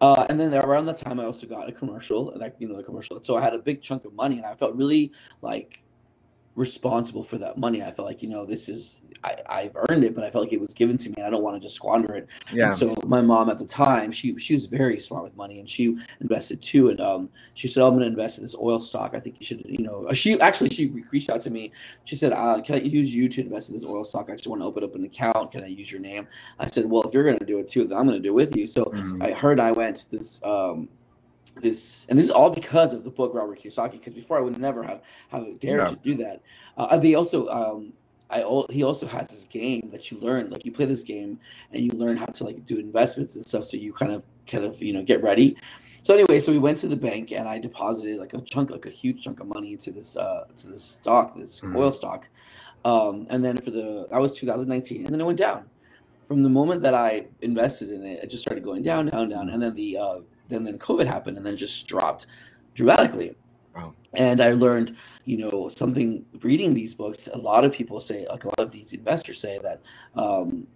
Uh, 0.00 0.26
and 0.28 0.38
then 0.38 0.54
around 0.54 0.86
that 0.86 0.98
time, 0.98 1.18
I 1.18 1.24
also 1.24 1.46
got 1.46 1.68
a 1.68 1.72
commercial, 1.72 2.32
like, 2.36 2.56
you 2.58 2.68
know, 2.68 2.76
the 2.76 2.82
commercial. 2.82 3.22
So 3.22 3.36
I 3.36 3.40
had 3.40 3.54
a 3.54 3.58
big 3.58 3.82
chunk 3.82 4.04
of 4.04 4.12
money 4.14 4.36
and 4.38 4.46
I 4.46 4.54
felt 4.54 4.74
really 4.74 5.12
like 5.42 5.82
responsible 6.54 7.22
for 7.22 7.38
that 7.38 7.56
money. 7.56 7.82
I 7.82 7.92
felt 7.92 8.06
like, 8.06 8.22
you 8.22 8.28
know, 8.28 8.44
this 8.44 8.68
is 8.68 9.02
I, 9.24 9.62
have 9.62 9.76
earned 9.88 10.04
it, 10.04 10.14
but 10.14 10.24
I 10.24 10.30
felt 10.30 10.44
like 10.44 10.52
it 10.52 10.60
was 10.60 10.74
given 10.74 10.96
to 10.98 11.08
me 11.10 11.14
and 11.18 11.26
I 11.26 11.30
don't 11.30 11.42
want 11.42 11.56
to 11.56 11.60
just 11.60 11.74
squander 11.74 12.14
it. 12.14 12.28
Yeah. 12.52 12.68
And 12.68 12.76
so 12.76 12.96
my 13.06 13.20
mom 13.20 13.50
at 13.50 13.58
the 13.58 13.66
time, 13.66 14.12
she 14.12 14.36
she 14.38 14.54
was 14.54 14.66
very 14.66 15.00
smart 15.00 15.24
with 15.24 15.36
money 15.36 15.58
and 15.58 15.68
she 15.68 15.96
invested 16.20 16.62
too. 16.62 16.88
And 16.90 17.00
um 17.00 17.30
she 17.54 17.68
said, 17.68 17.82
oh, 17.82 17.88
I'm 17.88 17.94
gonna 17.94 18.06
invest 18.06 18.38
in 18.38 18.44
this 18.44 18.56
oil 18.56 18.80
stock. 18.80 19.14
I 19.14 19.20
think 19.20 19.40
you 19.40 19.46
should, 19.46 19.64
you 19.66 19.84
know, 19.84 20.06
uh, 20.06 20.14
she 20.14 20.40
actually 20.40 20.70
she 20.70 20.92
reached 21.10 21.30
out 21.30 21.40
to 21.42 21.50
me. 21.50 21.72
She 22.04 22.16
said, 22.16 22.32
uh, 22.32 22.60
can 22.62 22.76
I 22.76 22.78
use 22.78 23.14
you 23.14 23.28
to 23.28 23.40
invest 23.40 23.70
in 23.70 23.74
this 23.74 23.84
oil 23.84 24.04
stock? 24.04 24.28
I 24.30 24.32
just 24.32 24.46
want 24.46 24.62
to 24.62 24.66
open 24.66 24.84
up 24.84 24.94
an 24.94 25.04
account. 25.04 25.52
Can 25.52 25.64
I 25.64 25.68
use 25.68 25.90
your 25.90 26.00
name? 26.00 26.28
I 26.58 26.66
said, 26.66 26.86
Well, 26.86 27.02
if 27.02 27.14
you're 27.14 27.24
gonna 27.24 27.38
do 27.38 27.58
it 27.58 27.68
too, 27.68 27.84
then 27.84 27.98
I'm 27.98 28.06
gonna 28.06 28.20
do 28.20 28.30
it 28.30 28.34
with 28.34 28.56
you. 28.56 28.66
So 28.66 28.86
mm-hmm. 28.86 29.22
I 29.22 29.32
heard 29.32 29.60
I 29.60 29.72
went 29.72 29.96
to 29.96 30.10
this 30.10 30.40
um 30.44 30.88
this 31.60 32.06
and 32.08 32.18
this 32.18 32.26
is 32.26 32.30
all 32.30 32.50
because 32.50 32.94
of 32.94 33.04
the 33.04 33.10
book 33.10 33.34
Robert 33.34 33.58
Kiyosaki 33.58 33.92
because 33.92 34.14
before 34.14 34.38
I 34.38 34.40
would 34.40 34.58
never 34.58 34.82
have 34.82 35.02
have 35.30 35.58
dared 35.58 35.80
yeah. 35.80 35.86
to 35.86 35.96
do 35.96 36.14
that. 36.16 36.42
Uh, 36.76 36.96
they 36.96 37.14
also 37.14 37.48
um, 37.48 37.92
I 38.30 38.44
he 38.70 38.82
also 38.82 39.06
has 39.06 39.28
this 39.28 39.44
game 39.44 39.88
that 39.92 40.10
you 40.10 40.18
learn 40.18 40.50
like 40.50 40.64
you 40.64 40.72
play 40.72 40.84
this 40.84 41.02
game 41.02 41.38
and 41.72 41.82
you 41.82 41.92
learn 41.92 42.16
how 42.16 42.26
to 42.26 42.44
like 42.44 42.64
do 42.64 42.78
investments 42.78 43.34
and 43.36 43.46
stuff 43.46 43.64
so 43.64 43.76
you 43.76 43.92
kind 43.92 44.12
of 44.12 44.22
kind 44.46 44.64
of 44.64 44.82
you 44.82 44.92
know 44.92 45.02
get 45.02 45.22
ready 45.22 45.56
so 46.02 46.14
anyway 46.14 46.40
so 46.40 46.52
we 46.52 46.58
went 46.58 46.78
to 46.78 46.88
the 46.88 46.96
bank 46.96 47.32
and 47.32 47.48
i 47.48 47.58
deposited 47.58 48.18
like 48.18 48.34
a 48.34 48.40
chunk 48.42 48.70
like 48.70 48.86
a 48.86 48.90
huge 48.90 49.22
chunk 49.22 49.40
of 49.40 49.46
money 49.46 49.72
into 49.72 49.90
this 49.90 50.16
uh 50.16 50.44
to 50.56 50.68
this 50.68 50.84
stock 50.84 51.34
this 51.36 51.60
mm-hmm. 51.60 51.76
oil 51.76 51.92
stock 51.92 52.28
um 52.84 53.26
and 53.30 53.44
then 53.44 53.56
for 53.56 53.70
the 53.70 54.06
that 54.10 54.20
was 54.20 54.36
2019 54.36 55.04
and 55.04 55.14
then 55.14 55.20
it 55.20 55.24
went 55.24 55.38
down 55.38 55.64
from 56.26 56.42
the 56.42 56.48
moment 56.48 56.82
that 56.82 56.94
i 56.94 57.26
invested 57.40 57.90
in 57.90 58.02
it 58.04 58.22
it 58.22 58.30
just 58.30 58.42
started 58.42 58.62
going 58.62 58.82
down 58.82 59.06
down 59.06 59.28
down 59.28 59.48
and 59.48 59.62
then 59.62 59.74
the 59.74 59.96
uh 59.96 60.18
then 60.48 60.64
then 60.64 60.78
covid 60.78 61.06
happened 61.06 61.36
and 61.36 61.46
then 61.46 61.56
just 61.56 61.86
dropped 61.86 62.26
dramatically. 62.78 63.34
And 64.14 64.40
I 64.40 64.52
learned, 64.52 64.96
you 65.24 65.36
know, 65.36 65.68
something 65.68 66.24
reading 66.40 66.74
these 66.74 66.94
books. 66.94 67.28
A 67.32 67.38
lot 67.38 67.64
of 67.64 67.72
people 67.72 68.00
say, 68.00 68.26
like 68.30 68.44
a 68.44 68.48
lot 68.48 68.60
of 68.60 68.72
these 68.72 68.92
investors 68.92 69.40
say 69.40 69.58
that 69.62 69.82
um, 70.14 70.66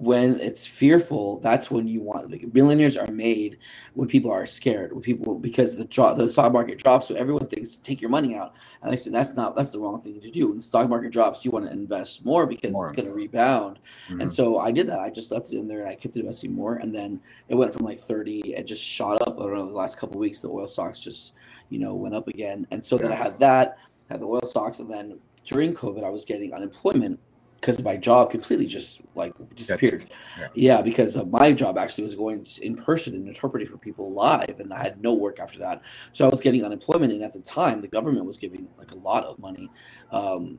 when 0.00 0.40
it's 0.40 0.66
fearful, 0.66 1.40
that's 1.40 1.70
when 1.70 1.86
you 1.86 2.00
want. 2.00 2.30
Like 2.30 2.54
millionaires 2.54 2.96
are 2.96 3.10
made 3.12 3.58
when 3.92 4.08
people 4.08 4.32
are 4.32 4.46
scared. 4.46 4.94
When 4.94 5.02
people 5.02 5.38
because 5.38 5.76
the 5.76 5.84
drop, 5.84 6.16
the 6.16 6.30
stock 6.30 6.54
market 6.54 6.82
drops, 6.82 7.08
so 7.08 7.14
everyone 7.16 7.46
thinks 7.48 7.76
take 7.76 8.00
your 8.00 8.08
money 8.08 8.34
out. 8.34 8.54
And 8.82 8.90
I 8.90 8.96
said 8.96 9.12
that's 9.12 9.36
not 9.36 9.54
that's 9.54 9.72
the 9.72 9.78
wrong 9.78 10.00
thing 10.00 10.18
to 10.18 10.30
do. 10.30 10.48
When 10.48 10.56
the 10.56 10.62
stock 10.62 10.88
market 10.88 11.12
drops, 11.12 11.44
you 11.44 11.50
want 11.50 11.66
to 11.66 11.72
invest 11.72 12.24
more 12.24 12.46
because 12.46 12.72
more. 12.72 12.86
it's 12.86 12.96
going 12.96 13.08
to 13.08 13.12
rebound. 13.14 13.78
Mm-hmm. 14.08 14.22
And 14.22 14.32
so 14.32 14.56
I 14.56 14.70
did 14.70 14.86
that. 14.86 15.00
I 15.00 15.10
just 15.10 15.30
left 15.30 15.52
it 15.52 15.58
in 15.58 15.68
there 15.68 15.80
and 15.80 15.90
I 15.90 15.96
kept 15.96 16.16
investing 16.16 16.54
more. 16.54 16.76
And 16.76 16.94
then 16.94 17.20
it 17.50 17.56
went 17.56 17.74
from 17.74 17.84
like 17.84 18.00
thirty, 18.00 18.54
it 18.54 18.66
just 18.66 18.82
shot 18.82 19.20
up. 19.20 19.38
I 19.38 19.42
don't 19.42 19.54
know 19.54 19.68
the 19.68 19.74
last 19.74 19.98
couple 19.98 20.18
weeks. 20.18 20.40
The 20.40 20.48
oil 20.48 20.66
stocks 20.66 21.00
just 21.00 21.34
you 21.70 21.78
know, 21.78 21.94
went 21.94 22.14
up 22.14 22.28
again. 22.28 22.66
And 22.70 22.84
so 22.84 22.98
then 22.98 23.10
I 23.10 23.14
had 23.16 23.38
that, 23.38 23.78
had 24.10 24.20
the 24.20 24.26
oil 24.26 24.44
stocks, 24.44 24.80
and 24.80 24.90
then 24.90 25.18
during 25.44 25.72
COVID, 25.74 26.04
I 26.04 26.10
was 26.10 26.24
getting 26.24 26.52
unemployment 26.52 27.18
because 27.60 27.82
my 27.82 27.96
job 27.96 28.30
completely 28.30 28.66
just 28.66 29.02
like 29.14 29.34
disappeared. 29.54 30.06
Yeah. 30.38 30.48
yeah, 30.54 30.82
because 30.82 31.16
my 31.26 31.52
job 31.52 31.76
actually 31.76 32.04
was 32.04 32.14
going 32.14 32.46
in 32.62 32.74
person 32.74 33.14
and 33.14 33.28
interpreting 33.28 33.68
for 33.68 33.76
people 33.76 34.12
live, 34.12 34.56
and 34.58 34.72
I 34.72 34.82
had 34.82 35.00
no 35.02 35.14
work 35.14 35.40
after 35.40 35.58
that. 35.60 35.82
So 36.12 36.26
I 36.26 36.28
was 36.28 36.40
getting 36.40 36.64
unemployment, 36.64 37.12
and 37.12 37.22
at 37.22 37.32
the 37.32 37.40
time, 37.40 37.80
the 37.80 37.88
government 37.88 38.24
was 38.24 38.36
giving 38.36 38.68
like 38.78 38.92
a 38.92 38.98
lot 38.98 39.24
of 39.24 39.38
money 39.38 39.70
um, 40.10 40.58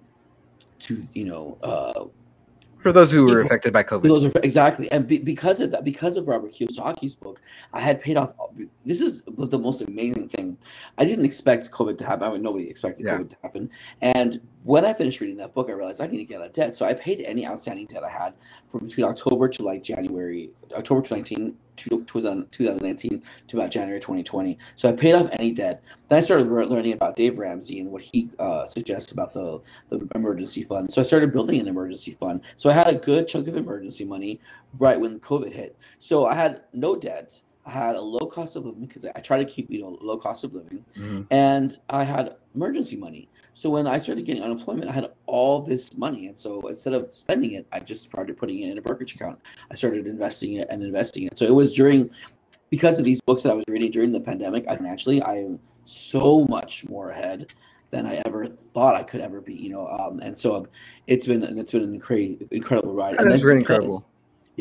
to 0.79 1.05
you 1.13 1.25
know 1.25 1.57
uh, 1.63 2.05
for 2.81 2.91
those 2.91 3.11
who 3.11 3.25
were 3.25 3.41
affected 3.41 3.73
by 3.73 3.83
COVID. 3.83 4.03
Those 4.03 4.25
are 4.25 4.31
exactly, 4.43 4.91
and 4.91 5.07
be, 5.07 5.19
because 5.19 5.59
of 5.59 5.71
that, 5.71 5.83
because 5.83 6.17
of 6.17 6.27
Robert 6.27 6.51
Kiyosaki's 6.51 7.15
book, 7.15 7.41
I 7.73 7.79
had 7.79 8.01
paid 8.01 8.17
off. 8.17 8.33
This 8.83 9.01
is 9.01 9.23
the 9.27 9.59
most 9.59 9.81
amazing 9.81 10.29
thing. 10.29 10.57
I 10.97 11.05
didn't 11.05 11.25
expect 11.25 11.71
COVID 11.71 11.97
to 11.99 12.05
happen. 12.05 12.27
I 12.27 12.31
mean, 12.33 12.41
nobody 12.41 12.69
expected 12.69 13.05
yeah. 13.05 13.17
COVID 13.17 13.29
to 13.29 13.37
happen. 13.41 13.69
And 14.01 14.41
when 14.63 14.85
I 14.85 14.93
finished 14.93 15.19
reading 15.19 15.37
that 15.37 15.53
book, 15.53 15.69
I 15.69 15.73
realized 15.73 16.01
I 16.01 16.07
need 16.07 16.19
to 16.19 16.25
get 16.25 16.41
out 16.41 16.47
of 16.47 16.53
debt. 16.53 16.75
So 16.75 16.85
I 16.85 16.93
paid 16.93 17.21
any 17.21 17.47
outstanding 17.47 17.87
debt 17.87 18.03
I 18.03 18.09
had 18.09 18.33
from 18.69 18.85
between 18.85 19.05
October 19.07 19.47
to 19.49 19.63
like 19.63 19.81
January, 19.81 20.51
October 20.73 21.01
2019 21.01 21.57
to 21.77 22.03
2019 22.05 23.23
to 23.47 23.57
about 23.57 23.71
January 23.71 23.99
2020. 23.99 24.57
So 24.75 24.89
I 24.89 24.91
paid 24.91 25.13
off 25.13 25.29
any 25.31 25.51
debt. 25.51 25.83
Then 26.09 26.19
I 26.19 26.21
started 26.21 26.47
learning 26.47 26.93
about 26.93 27.15
Dave 27.15 27.39
Ramsey 27.39 27.79
and 27.79 27.91
what 27.91 28.03
he 28.03 28.29
uh, 28.37 28.65
suggests 28.65 29.11
about 29.11 29.33
the, 29.33 29.61
the 29.89 30.07
emergency 30.13 30.61
fund. 30.61 30.93
So 30.93 31.01
I 31.01 31.03
started 31.03 31.31
building 31.31 31.59
an 31.59 31.67
emergency 31.67 32.11
fund. 32.11 32.41
So 32.55 32.69
I 32.69 32.73
had 32.73 32.87
a 32.87 32.95
good 32.95 33.27
chunk 33.27 33.47
of 33.47 33.57
emergency 33.57 34.05
money 34.05 34.39
right 34.77 34.99
when 34.99 35.19
COVID 35.19 35.51
hit. 35.51 35.75
So 35.97 36.27
I 36.27 36.35
had 36.35 36.61
no 36.73 36.95
debt. 36.95 37.41
I 37.65 37.71
had 37.71 37.95
a 37.95 38.01
low 38.01 38.27
cost 38.27 38.55
of 38.55 38.65
living 38.65 38.85
because 38.85 39.05
I 39.05 39.19
try 39.19 39.37
to 39.37 39.45
keep 39.45 39.69
you 39.69 39.81
know 39.81 39.97
low 40.01 40.17
cost 40.17 40.43
of 40.43 40.55
living, 40.55 40.83
mm-hmm. 40.95 41.21
and 41.29 41.77
I 41.89 42.03
had 42.03 42.35
emergency 42.55 42.95
money. 42.95 43.29
So 43.53 43.69
when 43.69 43.87
I 43.87 43.97
started 43.97 44.25
getting 44.25 44.43
unemployment, 44.43 44.89
I 44.89 44.93
had 44.93 45.11
all 45.25 45.61
this 45.61 45.97
money, 45.97 46.27
and 46.27 46.37
so 46.37 46.61
instead 46.67 46.93
of 46.93 47.13
spending 47.13 47.53
it, 47.53 47.67
I 47.71 47.79
just 47.79 48.03
started 48.03 48.37
putting 48.37 48.59
it 48.59 48.69
in 48.69 48.77
a 48.77 48.81
brokerage 48.81 49.15
account. 49.15 49.39
I 49.69 49.75
started 49.75 50.07
investing 50.07 50.53
it 50.53 50.67
and 50.69 50.81
investing 50.81 51.23
it. 51.23 51.37
So 51.37 51.45
it 51.45 51.53
was 51.53 51.73
during 51.73 52.09
because 52.69 52.99
of 52.99 53.05
these 53.05 53.19
books 53.21 53.43
that 53.43 53.51
I 53.51 53.55
was 53.55 53.65
reading 53.67 53.91
during 53.91 54.11
the 54.11 54.21
pandemic. 54.21 54.65
I 54.69 54.77
actually 54.87 55.21
I 55.21 55.37
am 55.37 55.59
so 55.85 56.45
much 56.45 56.87
more 56.87 57.09
ahead 57.09 57.53
than 57.89 58.05
I 58.05 58.21
ever 58.25 58.47
thought 58.47 58.95
I 58.95 59.03
could 59.03 59.19
ever 59.19 59.41
be. 59.41 59.53
You 59.53 59.69
know, 59.69 59.87
um, 59.87 60.19
and 60.21 60.37
so 60.37 60.55
um, 60.55 60.67
it's 61.07 61.27
been 61.27 61.43
it's 61.43 61.71
been 61.73 61.83
an 61.83 61.93
incredible 61.93 62.47
incredible 62.51 62.93
ride. 62.93 63.17
That's 63.17 63.43
really 63.43 63.59
incredible 63.59 64.05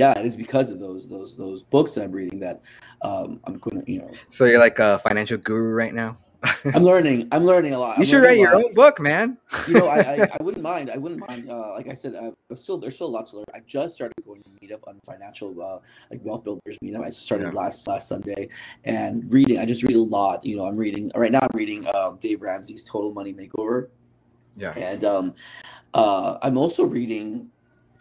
yeah, 0.00 0.18
it 0.18 0.24
is 0.24 0.36
because 0.36 0.70
of 0.70 0.80
those 0.80 1.08
those 1.08 1.36
those 1.36 1.62
books 1.62 1.94
that 1.94 2.04
I'm 2.04 2.12
reading 2.12 2.40
that 2.40 2.62
um, 3.02 3.40
I'm 3.44 3.58
gonna 3.58 3.82
you 3.86 4.00
know. 4.00 4.10
So 4.30 4.44
you're 4.44 4.58
like 4.58 4.78
a 4.78 4.98
financial 5.00 5.36
guru 5.36 5.74
right 5.74 5.92
now. 5.92 6.16
I'm 6.64 6.82
learning. 6.82 7.28
I'm 7.32 7.44
learning 7.44 7.74
a 7.74 7.78
lot. 7.78 7.98
You 7.98 8.02
I'm 8.02 8.06
should 8.06 8.22
write 8.22 8.38
your 8.38 8.54
own 8.54 8.74
book, 8.74 9.00
man. 9.00 9.36
you 9.68 9.74
know, 9.74 9.88
I, 9.88 9.98
I, 9.98 10.28
I 10.40 10.42
wouldn't 10.42 10.62
mind. 10.62 10.90
I 10.90 10.96
wouldn't 10.96 11.20
mind. 11.28 11.50
Uh, 11.50 11.72
like 11.72 11.88
I 11.88 11.94
said, 11.94 12.14
uh, 12.14 12.56
still 12.56 12.78
there's 12.78 12.94
still 12.94 13.10
lots 13.10 13.30
to 13.32 13.38
learn. 13.38 13.46
I 13.54 13.60
just 13.66 13.94
started 13.94 14.14
going 14.24 14.42
to 14.42 14.50
meet 14.60 14.72
up 14.72 14.80
on 14.86 14.98
financial 15.04 15.60
uh, 15.62 15.78
like 16.10 16.20
wealth 16.24 16.44
builders 16.44 16.78
meetup. 16.82 17.04
I 17.04 17.10
started 17.10 17.52
yeah. 17.52 17.60
last 17.60 17.86
last 17.86 18.08
Sunday 18.08 18.48
and 18.84 19.30
reading. 19.30 19.58
I 19.58 19.66
just 19.66 19.82
read 19.82 19.96
a 19.96 20.02
lot. 20.02 20.44
You 20.44 20.56
know, 20.56 20.66
I'm 20.66 20.76
reading 20.76 21.10
right 21.14 21.32
now. 21.32 21.40
I'm 21.40 21.56
reading 21.56 21.86
uh, 21.86 22.12
Dave 22.20 22.42
Ramsey's 22.42 22.84
Total 22.84 23.12
Money 23.12 23.34
Makeover. 23.34 23.88
Yeah, 24.56 24.72
and 24.76 25.04
um, 25.04 25.34
uh, 25.94 26.38
I'm 26.42 26.58
also 26.58 26.84
reading 26.84 27.50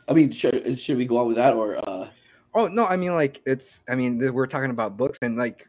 I 0.09 0.13
mean, 0.13 0.31
should 0.31 0.79
should 0.79 0.97
we 0.97 1.05
go 1.05 1.19
on 1.19 1.27
with 1.27 1.37
that 1.37 1.53
or? 1.53 1.77
uh 1.77 2.09
Oh 2.55 2.65
no, 2.65 2.85
I 2.87 2.97
mean 2.97 3.13
like 3.13 3.41
it's. 3.45 3.83
I 3.87 3.95
mean 3.95 4.33
we're 4.33 4.47
talking 4.47 4.71
about 4.71 4.97
books 4.97 5.19
and 5.21 5.37
like 5.37 5.67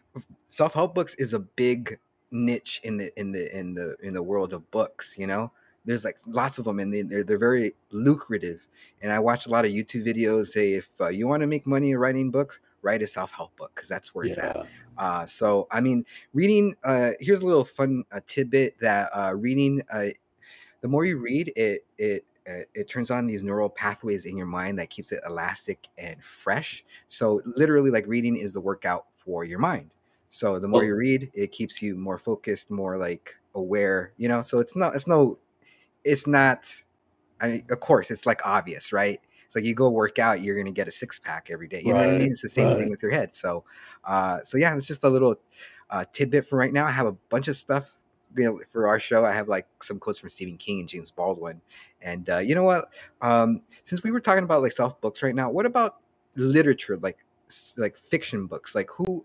self 0.49 0.73
help 0.73 0.95
books 0.95 1.15
is 1.17 1.35
a 1.35 1.39
big 1.39 1.99
niche 2.31 2.81
in 2.85 2.97
the 2.97 3.19
in 3.19 3.33
the 3.33 3.57
in 3.57 3.75
the 3.75 3.97
in 4.03 4.14
the 4.14 4.23
world 4.23 4.53
of 4.53 4.71
books. 4.71 5.16
You 5.19 5.27
know, 5.27 5.53
there's 5.85 6.05
like 6.05 6.16
lots 6.27 6.59
of 6.59 6.64
them 6.64 6.79
and 6.79 6.93
they, 6.93 7.03
they're 7.03 7.25
they're 7.25 7.38
very 7.38 7.75
lucrative. 7.90 8.66
And 9.03 9.12
I 9.12 9.19
watch 9.19 9.47
a 9.47 9.51
lot 9.51 9.64
of 9.64 9.71
YouTube 9.71 10.07
videos 10.07 10.47
say 10.47 10.75
if 10.75 10.88
uh, 11.01 11.09
you 11.09 11.27
want 11.27 11.40
to 11.43 11.47
make 11.47 11.66
money 11.66 11.95
writing 11.95 12.31
books, 12.31 12.61
write 12.83 13.03
a 13.03 13.07
self 13.07 13.31
help 13.33 13.57
book 13.57 13.73
because 13.75 13.88
that's 13.88 14.14
where 14.14 14.25
it's 14.25 14.38
at. 14.38 14.66
Uh, 14.99 15.27
so 15.27 15.66
I 15.71 15.81
mean, 15.81 16.05
reading. 16.35 16.75
Uh, 16.85 17.12
here's 17.21 17.40
a 17.40 17.47
little 17.47 17.64
fun 17.64 18.05
uh, 18.12 18.21
tidbit 18.27 18.77
that 18.81 19.11
uh, 19.14 19.35
reading. 19.35 19.83
Uh, 19.93 20.09
the 20.83 20.88
more 20.88 21.05
you 21.05 21.19
read, 21.19 21.53
it 21.57 21.87
it 21.99 22.25
it 22.75 22.88
turns 22.88 23.11
on 23.11 23.27
these 23.27 23.43
neural 23.45 23.69
pathways 23.69 24.25
in 24.25 24.37
your 24.37 24.47
mind 24.47 24.79
that 24.79 24.90
keeps 24.90 25.12
it 25.12 25.21
elastic 25.25 25.87
and 25.99 26.23
fresh. 26.23 26.85
So 27.09 27.40
literally, 27.45 27.90
like 27.90 28.07
reading 28.07 28.37
is 28.37 28.53
the 28.53 28.61
workout 28.61 29.07
for 29.14 29.45
your 29.45 29.59
mind. 29.59 29.90
So 30.31 30.59
the 30.59 30.69
more 30.69 30.85
you 30.85 30.95
read, 30.95 31.31
it 31.35 31.53
keeps 31.53 31.83
you 31.83 31.97
more 31.97 32.19
focused, 32.19 32.71
more 32.71 32.97
like 32.97 33.37
aware. 33.55 34.12
You 34.16 34.29
know, 34.29 34.43
so 34.43 34.59
it's 34.59 34.75
not 34.75 34.95
it's 34.95 35.07
no 35.07 35.38
it's 36.05 36.27
not 36.27 36.73
I 37.40 37.64
of 37.71 37.81
course 37.81 38.11
it's 38.11 38.27
like 38.27 38.40
obvious, 38.47 38.93
right? 38.93 39.21
It's 39.45 39.57
like 39.57 39.64
you 39.64 39.75
go 39.75 39.90
work 39.90 40.19
out, 40.19 40.43
you're 40.43 40.57
gonna 40.57 40.71
get 40.71 40.88
a 40.88 40.93
six 40.93 41.19
pack 41.19 41.49
every 41.51 41.69
day. 41.69 41.83
You 41.85 41.93
right, 41.93 42.03
know 42.03 42.07
what 42.07 42.16
I 42.16 42.19
mean? 42.19 42.31
It's 42.31 42.43
the 42.43 42.49
same 42.49 42.69
right. 42.69 42.79
thing 42.79 42.90
with 42.90 43.03
your 43.03 43.11
head. 43.11 43.35
So, 43.35 43.64
uh, 44.05 44.38
so 44.45 44.57
yeah, 44.57 44.75
it's 44.77 44.87
just 44.87 45.05
a 45.05 45.09
little 45.09 45.35
uh, 45.90 46.05
tidbit 46.12 46.47
for 46.47 46.57
right 46.57 46.73
now. 46.73 46.87
I 46.87 46.93
have 46.93 47.07
a 47.07 47.16
bunch 47.29 47.49
of 47.49 47.57
stuff 47.57 47.97
you 48.37 48.45
know, 48.45 48.61
for 48.73 48.87
our 48.87 49.01
show, 49.01 49.25
I 49.25 49.33
have 49.33 49.49
like 49.49 49.66
some 49.83 49.99
quotes 49.99 50.19
from 50.19 50.29
Stephen 50.29 50.57
King 50.57 50.81
and 50.81 50.88
James 50.88 51.11
Baldwin. 51.11 51.61
And 52.03 52.29
uh, 52.31 52.38
you 52.38 52.55
know 52.55 52.62
what? 52.62 52.93
Um, 53.21 53.62
since 53.83 54.03
we 54.03 54.11
were 54.11 54.21
talking 54.21 54.45
about 54.45 54.62
like 54.62 54.73
self 54.73 55.01
books 55.01 55.23
right 55.23 55.35
now, 55.35 55.51
what 55.51 55.66
about 55.66 55.97
literature, 56.37 56.99
like 56.99 57.19
like 57.77 57.97
fiction 57.97 58.47
books? 58.47 58.75
Like 58.75 58.88
who? 58.90 59.25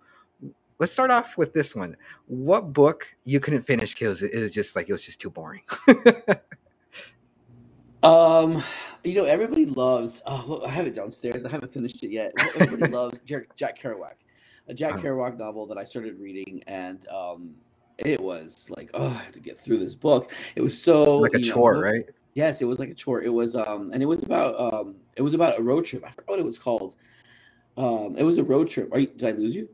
Let's 0.78 0.92
start 0.92 1.10
off 1.10 1.38
with 1.38 1.54
this 1.54 1.76
one. 1.76 1.96
What 2.28 2.74
book 2.74 3.08
you 3.24 3.40
couldn't 3.40 3.64
finish 3.64 3.94
because 3.94 4.22
it 4.22 4.38
was 4.38 4.52
just 4.52 4.76
like 4.76 4.90
it 4.90 4.92
was 4.92 5.02
just 5.02 5.22
too 5.22 5.30
boring. 5.30 5.62
um, 8.04 8.62
you 9.04 9.16
know, 9.16 9.26
everybody 9.26 9.66
loves. 9.66 10.22
Oh, 10.26 10.62
I 10.66 10.70
have 10.70 10.86
it 10.86 10.96
downstairs. 10.96 11.46
I 11.46 11.50
haven't 11.50 11.72
finished 11.72 12.04
it 12.04 12.12
yet. 12.12 12.34
Everybody 12.60 12.92
loves 12.92 13.20
Jack 13.26 13.80
Kerouac, 13.80 14.16
a 14.68 14.74
Jack 14.74 14.94
uh-huh. 14.94 15.04
Kerouac 15.04 15.38
novel 15.38 15.66
that 15.68 15.78
I 15.78 15.86
started 15.86 16.20
reading, 16.20 16.62
and 16.68 17.08
um, 17.08 17.56
it 17.98 18.20
was 18.20 18.70
like 18.70 18.90
oh 18.94 19.08
I 19.08 19.24
have 19.24 19.32
to 19.34 19.40
get 19.40 19.60
through 19.60 19.78
this 19.78 19.96
book. 19.96 20.34
It 20.56 20.62
was 20.62 20.82
so 20.82 21.18
like 21.18 21.34
a 21.34 21.40
chore, 21.40 21.76
know, 21.76 21.82
right? 21.82 22.06
Yes, 22.34 22.62
it 22.62 22.66
was 22.66 22.80
like 22.80 22.90
a 22.90 22.94
chore. 22.94 23.22
It 23.22 23.32
was 23.32 23.56
um 23.56 23.92
and 23.94 24.04
it 24.04 24.06
was 24.06 24.24
about 24.24 24.60
um 24.60 24.96
it 25.16 25.22
was 25.22 25.34
about 25.34 25.58
a 25.58 25.64
road 25.64 25.86
trip. 25.86 26.04
I 26.06 26.10
forgot 26.10 26.32
what 26.32 26.40
it 26.40 26.46
was 26.46 26.58
called. 26.58 26.96
Um 27.78 28.16
it 28.18 28.24
was 28.24 28.38
a 28.38 28.44
road 28.44 28.70
trip. 28.70 28.92
Are 28.92 29.00
you, 29.00 29.08
did 29.08 29.24
I 29.24 29.32
lose 29.32 29.56
you? 29.56 29.70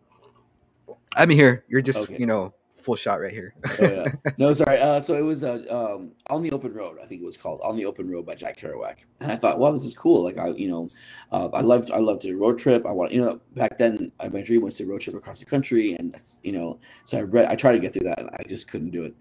I'm 1.15 1.30
here. 1.30 1.65
You're 1.67 1.82
just 1.82 1.99
okay. 1.99 2.17
you 2.17 2.25
know 2.25 2.54
full 2.82 2.95
shot 2.95 3.21
right 3.21 3.32
here. 3.32 3.54
oh, 3.80 3.89
yeah. 3.89 4.32
No, 4.38 4.54
sorry. 4.54 4.80
Uh, 4.80 4.99
so 4.99 5.13
it 5.13 5.21
was 5.21 5.43
uh, 5.43 5.63
um, 5.69 6.12
on 6.30 6.41
the 6.41 6.51
open 6.51 6.73
road. 6.73 6.97
I 7.01 7.06
think 7.06 7.21
it 7.21 7.25
was 7.25 7.38
called 7.38 7.62
on 7.63 7.75
the 7.75 7.86
open 7.86 8.10
road 8.10 8.25
by 8.25 8.36
Jack 8.36 8.60
Kerouac. 8.60 8.97
And 9.19 9.32
I 9.32 9.36
thought, 9.36 9.60
well, 9.60 9.71
this 9.71 9.86
is 9.86 9.93
cool. 9.93 10.23
Like 10.23 10.38
I, 10.38 10.49
you 10.49 10.67
know, 10.67 10.89
uh, 11.32 11.49
I 11.54 11.62
loved 11.62 11.91
I 11.91 11.97
loved 11.97 12.25
a 12.25 12.36
road 12.36 12.58
trip. 12.58 12.86
I 12.86 12.91
want, 12.91 13.12
you 13.12 13.21
know, 13.21 13.39
back 13.56 13.77
then 13.77 14.12
uh, 14.19 14.30
my 14.32 14.41
dream 14.41 14.62
was 14.62 14.77
to 14.77 14.86
road 14.86 15.01
trip 15.01 15.15
across 15.15 15.39
the 15.39 15.45
country, 15.45 15.93
and 15.93 16.15
you 16.43 16.51
know, 16.51 16.80
so 17.06 17.19
I 17.19 17.21
read. 17.21 17.47
I 17.47 17.56
tried 17.56 17.73
to 17.73 17.80
get 17.80 17.93
through 17.93 18.08
that, 18.08 18.19
and 18.19 18.30
I 18.32 18.43
just 18.47 18.67
couldn't 18.67 18.91
do 18.91 19.04
it. 19.04 19.13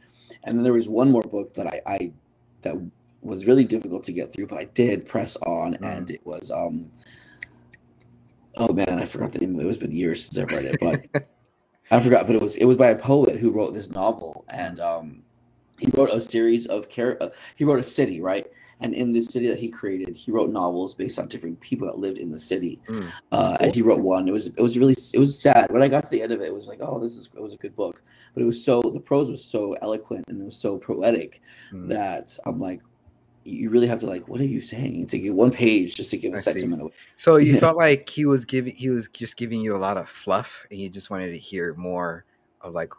And 0.44 0.56
then 0.56 0.64
there 0.64 0.72
was 0.72 0.88
one 0.88 1.10
more 1.10 1.22
book 1.22 1.54
that 1.54 1.66
I, 1.66 1.80
I 1.86 2.12
that 2.62 2.76
was 3.22 3.46
really 3.46 3.64
difficult 3.64 4.04
to 4.04 4.12
get 4.12 4.32
through, 4.32 4.46
but 4.46 4.58
I 4.58 4.64
did 4.64 5.06
press 5.06 5.36
on, 5.36 5.74
mm. 5.74 5.96
and 5.96 6.10
it 6.10 6.24
was 6.24 6.50
um. 6.50 6.90
Oh 8.56 8.72
man, 8.72 8.98
I 8.98 9.04
forgot 9.04 9.30
the 9.30 9.38
name 9.38 9.58
it. 9.60 9.66
It's 9.66 9.78
been 9.78 9.92
years 9.92 10.24
since 10.24 10.36
I've 10.36 10.50
read 10.50 10.64
it, 10.64 10.80
but 10.80 11.28
I 11.90 12.00
forgot, 12.00 12.26
but 12.26 12.36
it 12.36 12.42
was 12.42 12.56
it 12.56 12.64
was 12.64 12.76
by 12.76 12.88
a 12.88 12.96
poet 12.96 13.38
who 13.38 13.50
wrote 13.50 13.74
this 13.74 13.90
novel, 13.90 14.44
and 14.48 14.80
um, 14.80 15.22
he 15.78 15.90
wrote 15.94 16.10
a 16.10 16.20
series 16.20 16.66
of 16.66 16.88
care. 16.88 17.20
Uh, 17.20 17.30
he 17.56 17.64
wrote 17.64 17.80
a 17.80 17.84
city, 17.84 18.20
right? 18.20 18.46
And 18.82 18.94
in 18.94 19.12
this 19.12 19.26
city 19.26 19.46
that 19.48 19.58
he 19.58 19.68
created, 19.68 20.16
he 20.16 20.30
wrote 20.30 20.50
novels 20.50 20.94
based 20.94 21.18
on 21.18 21.28
different 21.28 21.60
people 21.60 21.86
that 21.86 21.98
lived 21.98 22.16
in 22.16 22.30
the 22.30 22.38
city. 22.38 22.80
Mm, 22.88 23.12
uh. 23.30 23.56
And 23.60 23.74
he 23.74 23.82
wrote 23.82 24.00
one. 24.00 24.26
It 24.26 24.32
was 24.32 24.46
it 24.46 24.60
was 24.60 24.78
really 24.78 24.94
it 25.12 25.18
was 25.18 25.40
sad. 25.40 25.70
When 25.70 25.82
I 25.82 25.88
got 25.88 26.04
to 26.04 26.10
the 26.10 26.22
end 26.22 26.32
of 26.32 26.40
it, 26.40 26.46
it 26.46 26.54
was 26.54 26.68
like, 26.68 26.78
oh, 26.80 26.98
this 26.98 27.16
is 27.16 27.28
it 27.34 27.42
was 27.42 27.54
a 27.54 27.58
good 27.58 27.76
book. 27.76 28.02
But 28.34 28.42
it 28.42 28.46
was 28.46 28.64
so 28.64 28.80
the 28.80 29.00
prose 29.00 29.30
was 29.30 29.44
so 29.44 29.74
eloquent 29.82 30.24
and 30.28 30.40
it 30.40 30.44
was 30.44 30.56
so 30.56 30.78
poetic 30.78 31.42
mm. 31.72 31.88
that 31.88 32.38
I'm 32.46 32.58
like, 32.58 32.80
you 33.44 33.70
really 33.70 33.86
have 33.86 34.00
to 34.00 34.06
like, 34.06 34.28
what 34.28 34.40
are 34.40 34.46
you 34.46 34.60
saying? 34.60 35.06
To 35.06 35.18
get 35.18 35.34
one 35.34 35.50
page 35.50 35.94
just 35.94 36.10
to 36.10 36.18
give 36.18 36.34
a 36.34 36.36
I 36.36 36.40
sentiment 36.40 36.82
away. 36.82 36.92
So 37.16 37.36
you 37.36 37.58
felt 37.60 37.76
like 37.76 38.08
he 38.08 38.26
was 38.26 38.44
giving, 38.44 38.74
he 38.74 38.90
was 38.90 39.08
just 39.08 39.36
giving 39.36 39.60
you 39.60 39.74
a 39.74 39.78
lot 39.78 39.96
of 39.96 40.08
fluff, 40.08 40.66
and 40.70 40.80
you 40.80 40.88
just 40.88 41.10
wanted 41.10 41.32
to 41.32 41.38
hear 41.38 41.74
more 41.74 42.24
of 42.60 42.74
like 42.74 42.92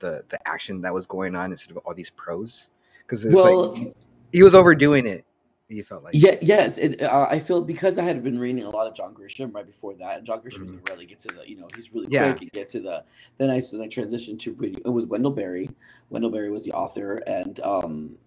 the 0.00 0.24
the 0.28 0.48
action 0.48 0.80
that 0.82 0.92
was 0.92 1.06
going 1.06 1.34
on 1.34 1.50
instead 1.50 1.76
of 1.76 1.78
all 1.78 1.94
these 1.94 2.10
pros. 2.10 2.70
Because 3.00 3.24
well, 3.26 3.74
like 3.74 3.94
he 4.32 4.42
was 4.42 4.54
overdoing 4.54 5.06
it. 5.06 5.24
You 5.68 5.82
felt 5.82 6.04
like 6.04 6.14
yeah, 6.14 6.36
yes. 6.42 6.76
It, 6.76 7.00
uh, 7.00 7.26
I 7.30 7.38
feel 7.38 7.62
because 7.62 7.98
I 7.98 8.04
had 8.04 8.22
been 8.22 8.38
reading 8.38 8.64
a 8.64 8.70
lot 8.70 8.86
of 8.86 8.94
John 8.94 9.14
Grisham 9.14 9.52
right 9.54 9.66
before 9.66 9.94
that, 9.94 10.18
and 10.18 10.26
John 10.26 10.40
Grisham 10.40 10.58
mm-hmm. 10.58 10.64
doesn't 10.64 10.90
really 10.90 11.06
get 11.06 11.20
to 11.20 11.28
the, 11.28 11.48
you 11.48 11.56
know, 11.56 11.68
he's 11.74 11.92
really 11.92 12.08
yeah. 12.10 12.32
quick 12.32 12.42
and 12.42 12.52
get 12.52 12.68
to 12.70 12.80
the. 12.80 13.04
Then 13.38 13.48
I 13.48 13.62
then 13.72 13.80
I 13.80 13.86
transitioned 13.86 14.38
to 14.40 14.52
reading. 14.54 14.82
It 14.84 14.90
was 14.90 15.06
Wendell 15.06 15.30
Berry. 15.30 15.70
Wendell 16.10 16.30
Berry 16.30 16.50
was 16.50 16.64
the 16.64 16.72
author, 16.72 17.22
and 17.26 17.60
um, 17.60 18.18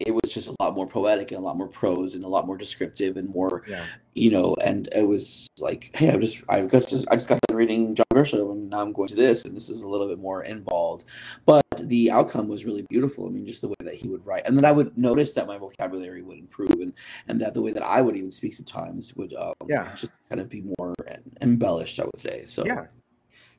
it 0.00 0.12
was 0.12 0.32
just 0.32 0.48
a 0.48 0.54
lot 0.60 0.74
more 0.74 0.86
poetic 0.86 1.30
and 1.30 1.38
a 1.38 1.42
lot 1.42 1.56
more 1.56 1.68
prose 1.68 2.14
and 2.14 2.24
a 2.24 2.28
lot 2.28 2.46
more 2.46 2.56
descriptive 2.56 3.16
and 3.16 3.28
more 3.28 3.62
yeah. 3.68 3.84
you 4.14 4.30
know 4.30 4.56
and 4.62 4.88
it 4.94 5.06
was 5.06 5.48
like 5.58 5.90
hey 5.94 6.10
i 6.10 6.16
just 6.16 6.42
i 6.48 6.62
got 6.62 6.86
just 6.86 7.06
i 7.10 7.14
just 7.14 7.28
got 7.28 7.38
done 7.46 7.56
reading 7.56 7.94
john 7.94 8.06
grisham 8.14 8.50
and 8.50 8.70
now 8.70 8.80
i'm 8.80 8.92
going 8.92 9.08
to 9.08 9.14
this 9.14 9.44
and 9.44 9.54
this 9.54 9.68
is 9.68 9.82
a 9.82 9.88
little 9.88 10.08
bit 10.08 10.18
more 10.18 10.44
involved. 10.44 11.04
But 11.46 11.64
the 11.82 12.10
outcome 12.10 12.48
was 12.48 12.64
really 12.64 12.84
beautiful. 12.88 13.26
I 13.26 13.30
mean 13.30 13.46
just 13.46 13.62
the 13.62 13.68
way 13.68 13.76
that 13.80 13.94
he 13.94 14.08
would 14.08 14.24
write 14.24 14.42
and 14.46 14.56
then 14.56 14.64
i 14.64 14.72
would 14.72 14.96
notice 14.96 15.34
that 15.34 15.46
my 15.46 15.58
vocabulary 15.58 16.22
would 16.22 16.38
improve 16.38 16.70
and 16.70 16.92
and 17.28 17.40
that 17.40 17.54
the 17.54 17.62
way 17.62 17.72
that 17.72 17.82
i 17.82 18.00
would 18.00 18.16
even 18.16 18.30
speak 18.30 18.54
sometimes 18.54 19.14
would 19.16 19.34
um, 19.34 19.52
yeah. 19.68 19.94
just 19.94 20.12
kind 20.28 20.40
of 20.40 20.48
be 20.48 20.64
more 20.78 20.94
embellished 21.40 22.00
i 22.00 22.04
would 22.04 22.18
say 22.18 22.42
so. 22.44 22.64
Yeah. 22.64 22.86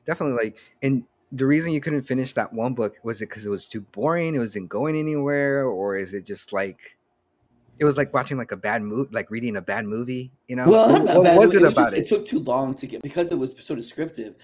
Definitely 0.04 0.44
like 0.44 0.56
and 0.82 1.04
the 1.32 1.46
reason 1.46 1.72
you 1.72 1.80
couldn't 1.80 2.02
finish 2.02 2.34
that 2.34 2.52
one 2.52 2.74
book 2.74 2.96
was 3.02 3.22
it 3.22 3.28
because 3.30 3.46
it 3.46 3.50
was 3.50 3.66
too 3.66 3.80
boring? 3.80 4.34
It 4.34 4.38
wasn't 4.38 4.68
going 4.68 4.96
anywhere, 4.96 5.64
or 5.64 5.96
is 5.96 6.12
it 6.12 6.26
just 6.26 6.52
like 6.52 6.98
it 7.78 7.86
was 7.86 7.96
like 7.96 8.12
watching 8.12 8.36
like 8.36 8.52
a 8.52 8.56
bad 8.56 8.82
movie, 8.82 9.10
like 9.12 9.30
reading 9.30 9.56
a 9.56 9.62
bad 9.62 9.86
movie? 9.86 10.30
You 10.46 10.56
know, 10.56 10.68
well, 10.68 10.92
what, 10.92 11.24
what 11.24 11.38
was 11.38 11.54
it, 11.54 11.62
it 11.62 11.64
was 11.64 11.72
about 11.72 11.84
just, 11.86 11.94
it? 11.94 11.98
It 12.00 12.08
took 12.08 12.26
too 12.26 12.40
long 12.40 12.74
to 12.74 12.86
get 12.86 13.02
because 13.02 13.32
it 13.32 13.38
was 13.38 13.54
so 13.58 13.74
descriptive. 13.74 14.34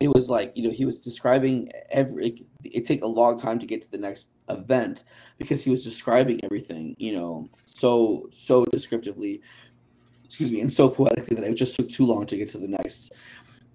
It 0.00 0.08
was 0.08 0.28
like 0.28 0.52
you 0.54 0.64
know 0.64 0.70
he 0.70 0.84
was 0.84 1.02
describing 1.02 1.72
every. 1.90 2.44
It 2.62 2.84
take 2.84 3.02
a 3.02 3.08
long 3.08 3.38
time 3.38 3.58
to 3.58 3.66
get 3.66 3.80
to 3.82 3.90
the 3.90 3.98
next 3.98 4.28
event 4.50 5.04
because 5.38 5.64
he 5.64 5.70
was 5.70 5.82
describing 5.82 6.40
everything. 6.44 6.94
You 6.98 7.14
know, 7.14 7.48
so 7.64 8.28
so 8.30 8.66
descriptively. 8.66 9.40
Excuse 10.26 10.50
me, 10.50 10.60
and 10.60 10.72
so 10.72 10.88
poetically 10.88 11.36
that 11.36 11.44
it 11.44 11.54
just 11.54 11.76
took 11.76 11.88
too 11.88 12.04
long 12.04 12.26
to 12.26 12.36
get 12.36 12.48
to 12.48 12.58
the 12.58 12.66
next 12.66 13.12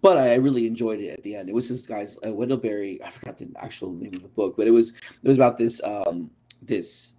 but 0.02 0.18
I, 0.18 0.36
really 0.36 0.68
enjoyed 0.68 1.00
it 1.00 1.10
at 1.10 1.24
the 1.24 1.36
end. 1.36 1.50
It 1.50 1.56
was 1.56 1.70
this 1.70 1.86
guy's 1.86 2.18
uh, 2.26 2.34
Wendell 2.34 2.58
Berry. 2.58 3.04
I 3.04 3.10
forgot 3.10 3.38
the 3.38 3.50
actual 3.58 3.94
name 3.94 4.14
of 4.14 4.22
the 4.22 4.30
book, 4.30 4.56
but 4.58 4.68
it 4.68 4.72
was 4.72 4.92
it 4.92 5.28
was 5.28 5.38
about 5.38 5.58
this 5.58 5.82
um 5.84 6.32
this 6.62 7.14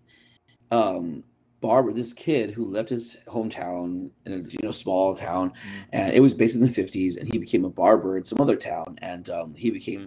um 0.71 1.25
barber, 1.61 1.93
this 1.93 2.13
kid 2.13 2.51
who 2.51 2.65
left 2.65 2.89
his 2.89 3.17
hometown 3.27 4.11
in 4.25 4.33
a 4.33 4.37
you 4.37 4.59
know 4.63 4.71
small 4.71 5.15
town, 5.15 5.51
mm-hmm. 5.51 5.81
and 5.93 6.15
it 6.15 6.21
was 6.21 6.35
based 6.35 6.57
in 6.57 6.63
the 6.63 6.69
fifties, 6.69 7.17
and 7.17 7.31
he 7.31 7.39
became 7.39 7.65
a 7.65 7.71
barber 7.71 8.17
in 8.17 8.25
some 8.25 8.41
other 8.41 8.57
town, 8.57 8.97
and 9.03 9.29
um, 9.31 9.55
he 9.55 9.71
became 9.71 10.07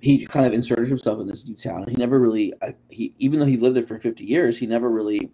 he 0.00 0.26
kind 0.26 0.46
of 0.46 0.52
inserted 0.52 0.88
himself 0.88 1.20
in 1.20 1.26
this 1.26 1.46
new 1.46 1.54
town. 1.54 1.82
And 1.82 1.90
he 1.90 1.96
never 1.96 2.18
really 2.18 2.52
uh, 2.62 2.72
he 2.88 3.14
even 3.18 3.40
though 3.40 3.46
he 3.46 3.56
lived 3.56 3.76
there 3.76 3.84
for 3.84 3.98
fifty 3.98 4.24
years, 4.24 4.58
he 4.58 4.66
never 4.66 4.90
really 4.90 5.30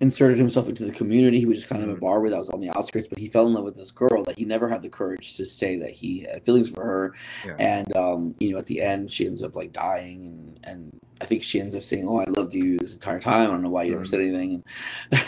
inserted 0.00 0.38
himself 0.38 0.68
into 0.68 0.84
the 0.84 0.92
community. 0.92 1.38
He 1.38 1.46
was 1.46 1.58
just 1.58 1.68
kind 1.68 1.82
of 1.82 1.88
a 1.88 1.92
mm-hmm. 1.92 2.00
barber 2.00 2.30
that 2.30 2.38
was 2.38 2.50
on 2.50 2.60
the 2.60 2.70
outskirts, 2.70 3.08
but 3.08 3.18
he 3.18 3.28
fell 3.28 3.46
in 3.46 3.52
love 3.52 3.64
with 3.64 3.76
this 3.76 3.90
girl 3.90 4.24
that 4.24 4.38
he 4.38 4.44
never 4.44 4.68
had 4.68 4.82
the 4.82 4.88
courage 4.88 5.36
to 5.36 5.44
say 5.44 5.78
that 5.78 5.90
he 5.90 6.20
had 6.20 6.44
feelings 6.44 6.70
for 6.70 6.84
her. 6.84 7.14
Yeah. 7.46 7.56
And 7.58 7.96
um, 7.96 8.34
you 8.38 8.52
know, 8.52 8.58
at 8.58 8.66
the 8.66 8.80
end, 8.80 9.10
she 9.10 9.26
ends 9.26 9.42
up 9.42 9.54
like 9.54 9.72
dying, 9.72 10.58
and 10.64 10.70
and 10.80 10.98
I 11.20 11.24
think 11.24 11.42
she 11.42 11.60
ends 11.60 11.76
up 11.76 11.82
saying, 11.82 12.06
"Oh, 12.08 12.18
I 12.18 12.24
loved 12.24 12.54
you 12.54 12.78
this 12.78 12.94
entire 12.94 13.20
time. 13.20 13.42
I 13.42 13.50
don't 13.50 13.62
know 13.62 13.70
why 13.70 13.84
you 13.84 13.92
never 13.92 14.04
said 14.04 14.20
anything." 14.20 14.64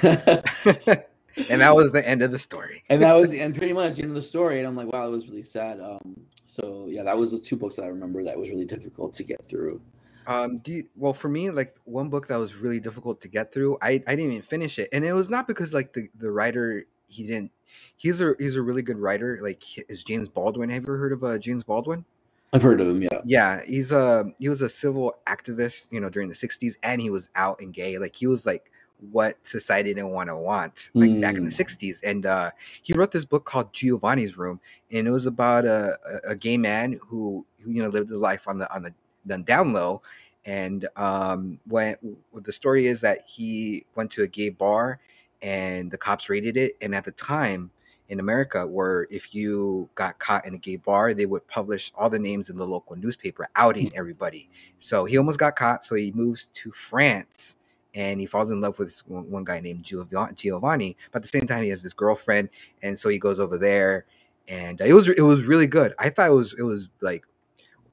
And, 0.02 1.04
and 1.50 1.60
that 1.60 1.74
was 1.74 1.92
the 1.92 2.06
end 2.06 2.22
of 2.22 2.30
the 2.30 2.38
story. 2.38 2.84
and 2.88 3.02
that 3.02 3.14
was 3.14 3.30
the 3.30 3.40
end, 3.40 3.56
pretty 3.56 3.72
much 3.72 3.96
the 3.96 4.02
end 4.02 4.12
of 4.12 4.16
the 4.16 4.22
story. 4.22 4.58
And 4.58 4.68
I'm 4.68 4.76
like, 4.76 4.92
wow, 4.92 5.06
it 5.06 5.10
was 5.10 5.28
really 5.28 5.42
sad. 5.42 5.80
Um, 5.80 6.16
so 6.44 6.86
yeah, 6.88 7.02
that 7.02 7.16
was 7.16 7.32
the 7.32 7.38
two 7.38 7.56
books 7.56 7.76
that 7.76 7.84
I 7.84 7.88
remember 7.88 8.22
that 8.24 8.38
was 8.38 8.50
really 8.50 8.64
difficult 8.64 9.12
to 9.14 9.24
get 9.24 9.44
through. 9.44 9.80
Um, 10.26 10.58
do 10.58 10.72
you, 10.72 10.84
well 10.96 11.12
for 11.12 11.28
me, 11.28 11.50
like 11.50 11.74
one 11.84 12.08
book 12.08 12.28
that 12.28 12.36
was 12.36 12.54
really 12.54 12.80
difficult 12.80 13.20
to 13.22 13.28
get 13.28 13.52
through. 13.52 13.78
I, 13.82 14.02
I 14.06 14.14
didn't 14.16 14.32
even 14.32 14.42
finish 14.42 14.78
it, 14.78 14.88
and 14.92 15.04
it 15.04 15.12
was 15.12 15.28
not 15.28 15.46
because 15.46 15.74
like 15.74 15.92
the, 15.92 16.08
the 16.18 16.30
writer 16.30 16.86
he 17.08 17.26
didn't. 17.26 17.50
He's 17.96 18.20
a 18.20 18.34
he's 18.38 18.56
a 18.56 18.62
really 18.62 18.82
good 18.82 18.98
writer. 18.98 19.38
Like 19.40 19.64
is 19.88 20.04
James 20.04 20.28
Baldwin. 20.28 20.70
Have 20.70 20.82
you 20.82 20.88
ever 20.88 20.98
heard 20.98 21.12
of 21.12 21.24
uh, 21.24 21.38
James 21.38 21.64
Baldwin? 21.64 22.04
I've 22.52 22.62
heard 22.62 22.80
of 22.80 22.88
him. 22.88 23.02
Yeah. 23.02 23.20
Yeah, 23.24 23.62
he's 23.64 23.92
a 23.92 24.26
he 24.38 24.48
was 24.48 24.62
a 24.62 24.68
civil 24.68 25.16
activist. 25.26 25.88
You 25.90 26.00
know, 26.00 26.08
during 26.08 26.28
the 26.28 26.34
'60s, 26.34 26.74
and 26.82 27.00
he 27.00 27.10
was 27.10 27.28
out 27.34 27.60
and 27.60 27.72
gay. 27.72 27.98
Like 27.98 28.16
he 28.16 28.26
was 28.26 28.46
like 28.46 28.70
what 29.10 29.36
society 29.46 29.92
didn't 29.92 30.10
want 30.10 30.28
to 30.28 30.36
want 30.36 30.90
like 30.94 31.10
mm. 31.10 31.20
back 31.20 31.34
in 31.34 31.44
the 31.44 31.50
60s 31.50 31.80
mm. 31.80 32.10
and 32.10 32.24
uh, 32.24 32.50
he 32.82 32.92
wrote 32.92 33.10
this 33.10 33.24
book 33.24 33.44
called 33.44 33.72
giovanni's 33.72 34.36
room 34.36 34.60
and 34.92 35.08
it 35.08 35.10
was 35.10 35.26
about 35.26 35.64
a, 35.64 35.98
a, 36.24 36.36
gay 36.36 36.56
man 36.56 36.98
who, 37.08 37.44
who 37.60 37.72
you 37.72 37.82
know 37.82 37.88
lived 37.88 38.08
his 38.08 38.18
life 38.18 38.46
on 38.46 38.58
the 38.58 38.72
on 38.72 38.82
the 38.82 38.94
done 39.26 39.42
down 39.44 39.72
low. 39.72 40.02
And 40.44 40.88
um, 40.96 41.60
when 41.68 41.96
the 42.34 42.52
story 42.52 42.86
is 42.86 43.00
that 43.02 43.22
he 43.26 43.86
went 43.94 44.10
to 44.12 44.22
a 44.22 44.26
gay 44.26 44.48
bar 44.48 44.98
and 45.40 45.90
the 45.90 45.98
cops 45.98 46.28
raided 46.28 46.56
it. 46.56 46.76
And 46.80 46.94
at 46.94 47.04
the 47.04 47.12
time 47.12 47.70
in 48.08 48.20
America, 48.20 48.66
where 48.66 49.06
if 49.10 49.34
you 49.34 49.88
got 49.94 50.18
caught 50.18 50.46
in 50.46 50.54
a 50.54 50.58
gay 50.58 50.76
bar, 50.76 51.14
they 51.14 51.26
would 51.26 51.46
publish 51.46 51.92
all 51.94 52.10
the 52.10 52.18
names 52.18 52.50
in 52.50 52.56
the 52.56 52.66
local 52.66 52.96
newspaper, 52.96 53.48
outing 53.56 53.86
mm. 53.86 53.94
everybody. 53.96 54.50
So 54.78 55.04
he 55.04 55.16
almost 55.16 55.38
got 55.38 55.56
caught. 55.56 55.84
So 55.84 55.94
he 55.94 56.12
moves 56.12 56.48
to 56.54 56.72
France 56.72 57.56
and 57.94 58.20
he 58.20 58.26
falls 58.26 58.50
in 58.50 58.60
love 58.60 58.78
with 58.78 59.00
one, 59.06 59.30
one 59.30 59.44
guy 59.44 59.60
named 59.60 59.84
Giovanni. 59.84 60.96
But 61.10 61.18
at 61.18 61.22
the 61.22 61.28
same 61.28 61.46
time, 61.46 61.62
he 61.62 61.68
has 61.70 61.82
this 61.82 61.92
girlfriend, 61.92 62.48
and 62.82 62.98
so 62.98 63.08
he 63.08 63.18
goes 63.18 63.38
over 63.38 63.58
there, 63.58 64.06
and 64.48 64.80
uh, 64.80 64.84
it 64.84 64.94
was 64.94 65.08
it 65.08 65.20
was 65.20 65.44
really 65.44 65.66
good. 65.66 65.94
I 65.98 66.08
thought 66.08 66.30
it 66.30 66.34
was 66.34 66.54
it 66.58 66.62
was 66.62 66.88
like 67.00 67.24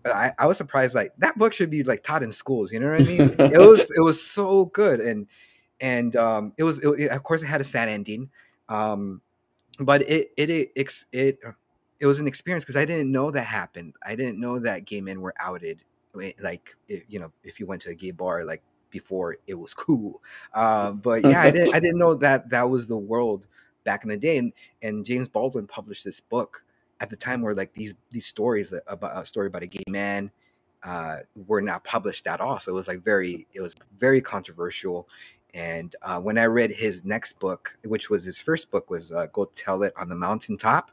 I, 0.10 0.34
I 0.38 0.48
was 0.48 0.58
surprised 0.58 0.96
like 0.96 1.14
that 1.18 1.38
book 1.38 1.54
should 1.54 1.70
be 1.70 1.84
like 1.84 2.04
taught 2.04 2.24
in 2.24 2.32
schools 2.32 2.72
you 2.72 2.80
know 2.80 2.90
what 2.90 3.02
i 3.02 3.04
mean 3.04 3.36
it 3.40 3.60
was 3.60 3.92
it 3.96 4.02
was 4.02 4.22
so 4.22 4.66
good 4.66 5.00
and 5.00 5.28
and 5.82 6.16
um, 6.16 6.54
it 6.58 6.64
was 6.64 6.80
it, 6.80 7.10
of 7.10 7.24
course 7.24 7.42
it 7.42 7.48
had 7.48 7.62
a 7.62 7.66
sad 7.66 7.90
ending, 7.90 8.30
um, 8.68 9.22
but 9.80 10.02
it 10.04 10.32
it 10.38 10.50
it 10.50 10.72
it, 10.76 11.06
it, 11.12 11.40
it 12.00 12.06
was 12.06 12.20
an 12.20 12.28
experience 12.28 12.64
because 12.64 12.78
I 12.78 12.86
didn't 12.86 13.12
know 13.12 13.32
that 13.32 13.44
happened. 13.44 13.96
I 14.06 14.16
didn't 14.16 14.40
know 14.40 14.60
that 14.60 14.86
gay 14.86 15.02
men 15.02 15.22
were 15.22 15.34
outed. 15.40 15.84
Like 16.14 16.76
you 16.88 17.20
know, 17.20 17.32
if 17.44 17.60
you 17.60 17.66
went 17.66 17.82
to 17.84 17.92
a 17.92 17.96
gay 17.96 18.12
bar, 18.12 18.44
like 18.44 18.62
before 18.90 19.38
it 19.48 19.54
was 19.54 19.74
cool. 19.74 20.22
Uh, 20.54 20.92
but 20.92 21.24
yeah, 21.24 21.42
I 21.42 21.52
didn't 21.52 21.74
I 21.74 21.80
didn't 21.80 22.00
know 22.00 22.16
that 22.16 22.50
that 22.50 22.70
was 22.70 22.88
the 22.88 22.98
world 22.98 23.46
back 23.84 24.04
in 24.04 24.10
the 24.10 24.18
day. 24.18 24.38
And 24.38 24.54
and 24.82 25.06
James 25.06 25.28
Baldwin 25.28 25.68
published 25.68 26.04
this 26.04 26.20
book 26.20 26.64
at 27.00 27.10
the 27.10 27.16
time 27.16 27.42
where 27.42 27.54
like 27.54 27.74
these 27.74 27.96
these 28.12 28.26
stories 28.26 28.74
about 28.88 29.18
a 29.18 29.26
story 29.26 29.48
about 29.48 29.64
a 29.64 29.68
gay 29.68 29.84
man 29.88 30.32
uh, 30.84 31.18
were 31.48 31.62
not 31.62 31.84
published 31.84 32.28
at 32.28 32.40
all. 32.42 32.60
So 32.60 32.72
it 32.72 32.76
was 32.76 32.88
like 32.88 33.04
very 33.04 33.48
it 33.54 33.62
was 33.62 33.76
very 33.98 34.22
controversial. 34.22 35.08
And 35.54 35.96
uh, 36.04 36.20
when 36.20 36.38
I 36.38 36.46
read 36.46 36.72
his 36.72 37.04
next 37.04 37.40
book, 37.40 37.76
which 37.84 38.10
was 38.10 38.24
his 38.24 38.40
first 38.40 38.70
book, 38.70 38.90
was 38.90 39.12
uh, 39.12 39.28
"Go 39.34 39.46
Tell 39.56 39.84
It 39.84 39.94
on 39.98 40.08
the 40.08 40.16
Mountaintop," 40.16 40.92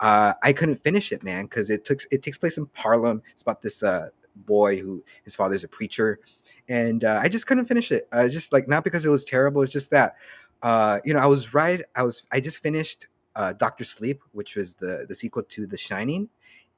uh, 0.00 0.34
I 0.42 0.52
couldn't 0.52 0.82
finish 0.82 1.12
it, 1.12 1.24
man, 1.24 1.46
because 1.46 1.70
it 1.70 1.84
took 1.84 2.00
it 2.10 2.22
takes 2.22 2.38
place 2.38 2.58
in 2.58 2.68
Harlem. 2.74 3.22
It's 3.32 3.42
about 3.42 3.62
this 3.62 3.82
uh, 3.82 4.10
boy 4.36 4.78
who 4.78 5.02
his 5.24 5.34
father's 5.34 5.64
a 5.64 5.68
preacher, 5.68 6.20
and 6.68 7.02
uh, 7.02 7.18
I 7.20 7.28
just 7.28 7.46
couldn't 7.46 7.66
finish 7.66 7.90
it. 7.90 8.06
Uh, 8.12 8.28
just 8.28 8.52
like 8.52 8.68
not 8.68 8.84
because 8.84 9.04
it 9.04 9.10
was 9.10 9.24
terrible, 9.24 9.62
it's 9.62 9.72
just 9.72 9.90
that 9.90 10.16
uh, 10.62 11.00
you 11.04 11.12
know 11.12 11.20
I 11.20 11.26
was 11.26 11.52
right. 11.52 11.82
I 11.96 12.02
was 12.02 12.22
I 12.30 12.40
just 12.40 12.62
finished 12.62 13.08
uh, 13.36 13.52
Doctor 13.52 13.84
Sleep, 13.84 14.20
which 14.32 14.56
was 14.56 14.74
the 14.74 15.06
the 15.08 15.14
sequel 15.14 15.44
to 15.44 15.66
The 15.66 15.76
Shining, 15.76 16.28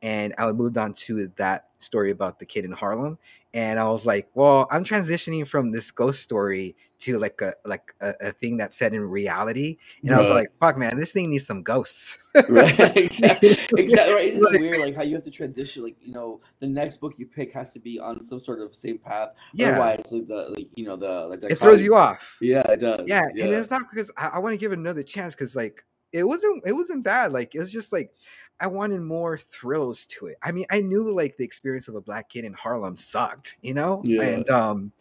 and 0.02 0.34
I 0.36 0.50
moved 0.52 0.76
on 0.76 0.92
to 0.94 1.28
that 1.36 1.68
story 1.78 2.10
about 2.10 2.38
the 2.38 2.46
kid 2.46 2.64
in 2.64 2.72
Harlem, 2.72 3.16
and 3.54 3.78
I 3.78 3.88
was 3.88 4.04
like, 4.04 4.28
well, 4.34 4.66
I'm 4.70 4.84
transitioning 4.84 5.46
from 5.46 5.70
this 5.70 5.90
ghost 5.90 6.22
story 6.22 6.76
to 7.00 7.18
like 7.18 7.40
a 7.40 7.54
like 7.64 7.94
a, 8.00 8.14
a 8.20 8.32
thing 8.32 8.56
that's 8.56 8.76
set 8.76 8.92
in 8.92 9.00
reality, 9.00 9.78
and 10.02 10.10
right. 10.10 10.18
I 10.18 10.20
was 10.20 10.30
like, 10.30 10.52
fuck, 10.60 10.76
man, 10.76 10.96
this 10.96 11.12
thing 11.12 11.30
needs 11.30 11.46
some 11.46 11.62
ghosts. 11.62 12.18
right, 12.48 12.78
exactly, 12.96 13.58
exactly. 13.76 14.14
Right. 14.14 14.28
Isn't 14.34 14.54
it 14.54 14.60
weird, 14.60 14.80
like 14.80 14.96
how 14.96 15.02
you 15.02 15.14
have 15.14 15.24
to 15.24 15.30
transition? 15.30 15.84
Like 15.84 15.96
you 16.00 16.12
know, 16.12 16.40
the 16.58 16.66
next 16.66 16.98
book 16.98 17.18
you 17.18 17.26
pick 17.26 17.52
has 17.52 17.72
to 17.72 17.80
be 17.80 17.98
on 18.00 18.20
some 18.20 18.40
sort 18.40 18.60
of 18.60 18.74
same 18.74 18.98
path. 18.98 19.30
Yeah. 19.54 19.68
Otherwise, 19.68 20.12
like 20.12 20.26
the 20.26 20.54
like 20.56 20.68
you 20.74 20.84
know 20.84 20.96
the 20.96 21.26
like 21.28 21.42
it 21.44 21.58
throws 21.58 21.82
you 21.82 21.94
off. 21.94 22.36
Yeah, 22.40 22.68
it 22.70 22.80
does. 22.80 23.04
Yeah, 23.06 23.28
yeah. 23.34 23.44
and 23.44 23.54
it's 23.54 23.70
not 23.70 23.82
because 23.90 24.10
I, 24.16 24.28
I 24.34 24.38
want 24.38 24.54
to 24.54 24.58
give 24.58 24.72
it 24.72 24.78
another 24.78 25.02
chance 25.02 25.34
because 25.34 25.54
like 25.54 25.84
it 26.12 26.24
wasn't 26.24 26.62
it 26.66 26.72
wasn't 26.72 27.04
bad. 27.04 27.32
Like 27.32 27.54
it 27.54 27.58
was 27.58 27.72
just 27.72 27.92
like 27.92 28.12
I 28.60 28.66
wanted 28.66 29.02
more 29.02 29.38
thrills 29.38 30.06
to 30.06 30.26
it. 30.26 30.38
I 30.42 30.52
mean, 30.52 30.66
I 30.70 30.80
knew 30.80 31.14
like 31.14 31.36
the 31.36 31.44
experience 31.44 31.88
of 31.88 31.94
a 31.94 32.00
black 32.00 32.28
kid 32.28 32.44
in 32.44 32.52
Harlem 32.54 32.96
sucked, 32.96 33.58
you 33.62 33.74
know? 33.74 34.02
Yeah. 34.04 34.22
And 34.22 34.50
um 34.50 34.92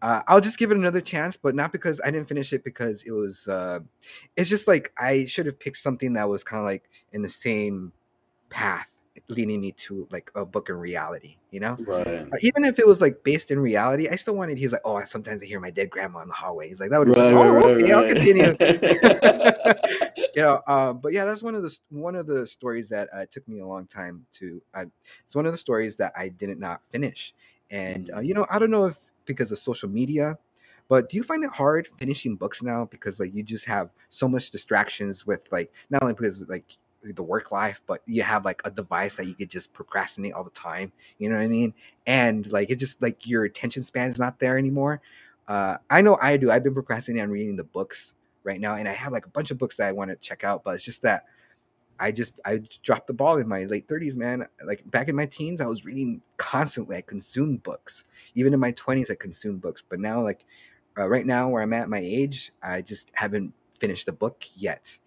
uh, 0.00 0.20
I'll 0.26 0.40
just 0.40 0.58
give 0.58 0.72
it 0.72 0.76
another 0.76 1.00
chance, 1.00 1.36
but 1.36 1.54
not 1.54 1.70
because 1.70 2.00
I 2.04 2.10
didn't 2.10 2.26
finish 2.26 2.52
it 2.52 2.64
because 2.64 3.04
it 3.04 3.12
was 3.12 3.46
uh 3.48 3.80
it's 4.36 4.50
just 4.50 4.68
like 4.68 4.92
I 4.98 5.24
should 5.24 5.46
have 5.46 5.58
picked 5.58 5.78
something 5.78 6.14
that 6.14 6.28
was 6.28 6.44
kind 6.44 6.58
of 6.58 6.64
like 6.66 6.88
in 7.12 7.22
the 7.22 7.28
same 7.28 7.92
path 8.50 8.91
leading 9.28 9.60
me 9.60 9.72
to 9.72 10.08
like 10.10 10.30
a 10.34 10.44
book 10.44 10.68
in 10.68 10.76
reality, 10.76 11.36
you 11.50 11.60
know? 11.60 11.76
Right. 11.80 12.06
Uh, 12.06 12.36
even 12.40 12.64
if 12.64 12.78
it 12.78 12.86
was 12.86 13.00
like 13.00 13.22
based 13.24 13.50
in 13.50 13.58
reality, 13.58 14.08
I 14.08 14.16
still 14.16 14.34
wanted. 14.34 14.58
He's 14.58 14.72
like, 14.72 14.82
oh, 14.84 14.96
I 14.96 15.04
sometimes 15.04 15.42
I 15.42 15.46
hear 15.46 15.60
my 15.60 15.70
dead 15.70 15.90
grandma 15.90 16.20
in 16.20 16.28
the 16.28 16.34
hallway. 16.34 16.68
He's 16.68 16.80
like, 16.80 16.90
that 16.90 16.98
would. 16.98 17.08
Right, 17.08 17.32
like, 17.32 17.34
oh, 17.34 17.52
right, 17.52 17.64
okay, 17.64 17.82
right. 17.82 17.92
I'll 17.92 18.14
continue. 18.14 18.56
you 20.34 20.42
know, 20.42 20.62
um, 20.66 20.98
but 20.98 21.12
yeah, 21.12 21.24
that's 21.24 21.42
one 21.42 21.54
of 21.54 21.62
the 21.62 21.78
one 21.90 22.14
of 22.14 22.26
the 22.26 22.46
stories 22.46 22.88
that 22.88 23.08
uh, 23.12 23.26
took 23.30 23.46
me 23.48 23.60
a 23.60 23.66
long 23.66 23.86
time 23.86 24.24
to. 24.34 24.62
Uh, 24.74 24.84
it's 25.24 25.34
one 25.34 25.46
of 25.46 25.52
the 25.52 25.58
stories 25.58 25.96
that 25.96 26.12
I 26.16 26.28
did 26.28 26.58
not 26.58 26.80
finish, 26.90 27.34
and 27.70 28.10
uh, 28.14 28.20
you 28.20 28.34
know, 28.34 28.46
I 28.50 28.58
don't 28.58 28.70
know 28.70 28.86
if 28.86 28.96
because 29.24 29.52
of 29.52 29.58
social 29.58 29.88
media. 29.88 30.38
But 30.88 31.08
do 31.08 31.16
you 31.16 31.22
find 31.22 31.42
it 31.42 31.50
hard 31.50 31.88
finishing 31.98 32.36
books 32.36 32.62
now 32.62 32.84
because 32.84 33.18
like 33.18 33.34
you 33.34 33.42
just 33.42 33.64
have 33.64 33.90
so 34.10 34.28
much 34.28 34.50
distractions 34.50 35.26
with 35.26 35.40
like 35.50 35.72
not 35.88 36.02
only 36.02 36.12
because 36.12 36.42
like 36.48 36.76
the 37.04 37.22
work 37.22 37.50
life, 37.50 37.80
but 37.86 38.02
you 38.06 38.22
have 38.22 38.44
like 38.44 38.62
a 38.64 38.70
device 38.70 39.16
that 39.16 39.26
you 39.26 39.34
could 39.34 39.50
just 39.50 39.72
procrastinate 39.72 40.32
all 40.32 40.44
the 40.44 40.50
time. 40.50 40.92
You 41.18 41.28
know 41.28 41.36
what 41.36 41.42
I 41.42 41.48
mean? 41.48 41.74
And 42.06 42.50
like 42.52 42.70
it 42.70 42.76
just 42.76 43.02
like 43.02 43.26
your 43.26 43.44
attention 43.44 43.82
span 43.82 44.10
is 44.10 44.18
not 44.18 44.38
there 44.38 44.56
anymore. 44.58 45.00
Uh, 45.48 45.78
I 45.90 46.02
know 46.02 46.18
I 46.20 46.36
do. 46.36 46.50
I've 46.50 46.62
been 46.62 46.74
procrastinating 46.74 47.22
on 47.22 47.30
reading 47.30 47.56
the 47.56 47.64
books 47.64 48.14
right 48.44 48.60
now, 48.60 48.74
and 48.74 48.88
I 48.88 48.92
have 48.92 49.12
like 49.12 49.26
a 49.26 49.30
bunch 49.30 49.50
of 49.50 49.58
books 49.58 49.76
that 49.78 49.88
I 49.88 49.92
want 49.92 50.10
to 50.10 50.16
check 50.16 50.44
out, 50.44 50.62
but 50.64 50.74
it's 50.74 50.84
just 50.84 51.02
that 51.02 51.24
I 51.98 52.12
just 52.12 52.40
I 52.44 52.60
dropped 52.82 53.06
the 53.06 53.12
ball 53.12 53.38
in 53.38 53.48
my 53.48 53.64
late 53.64 53.86
30s, 53.88 54.16
man. 54.16 54.46
Like 54.64 54.88
back 54.90 55.08
in 55.08 55.16
my 55.16 55.26
teens, 55.26 55.60
I 55.60 55.66
was 55.66 55.84
reading 55.84 56.20
constantly. 56.36 56.96
I 56.96 57.02
consumed 57.02 57.62
books. 57.62 58.04
Even 58.34 58.54
in 58.54 58.60
my 58.60 58.72
20s, 58.72 59.10
I 59.10 59.14
consumed 59.14 59.60
books. 59.60 59.82
But 59.88 60.00
now, 60.00 60.22
like 60.22 60.44
uh, 60.98 61.08
right 61.08 61.26
now, 61.26 61.48
where 61.48 61.62
I'm 61.62 61.72
at 61.72 61.88
my 61.88 62.00
age, 62.00 62.52
I 62.62 62.82
just 62.82 63.10
haven't 63.14 63.52
finished 63.78 64.08
a 64.08 64.12
book 64.12 64.44
yet 64.54 64.98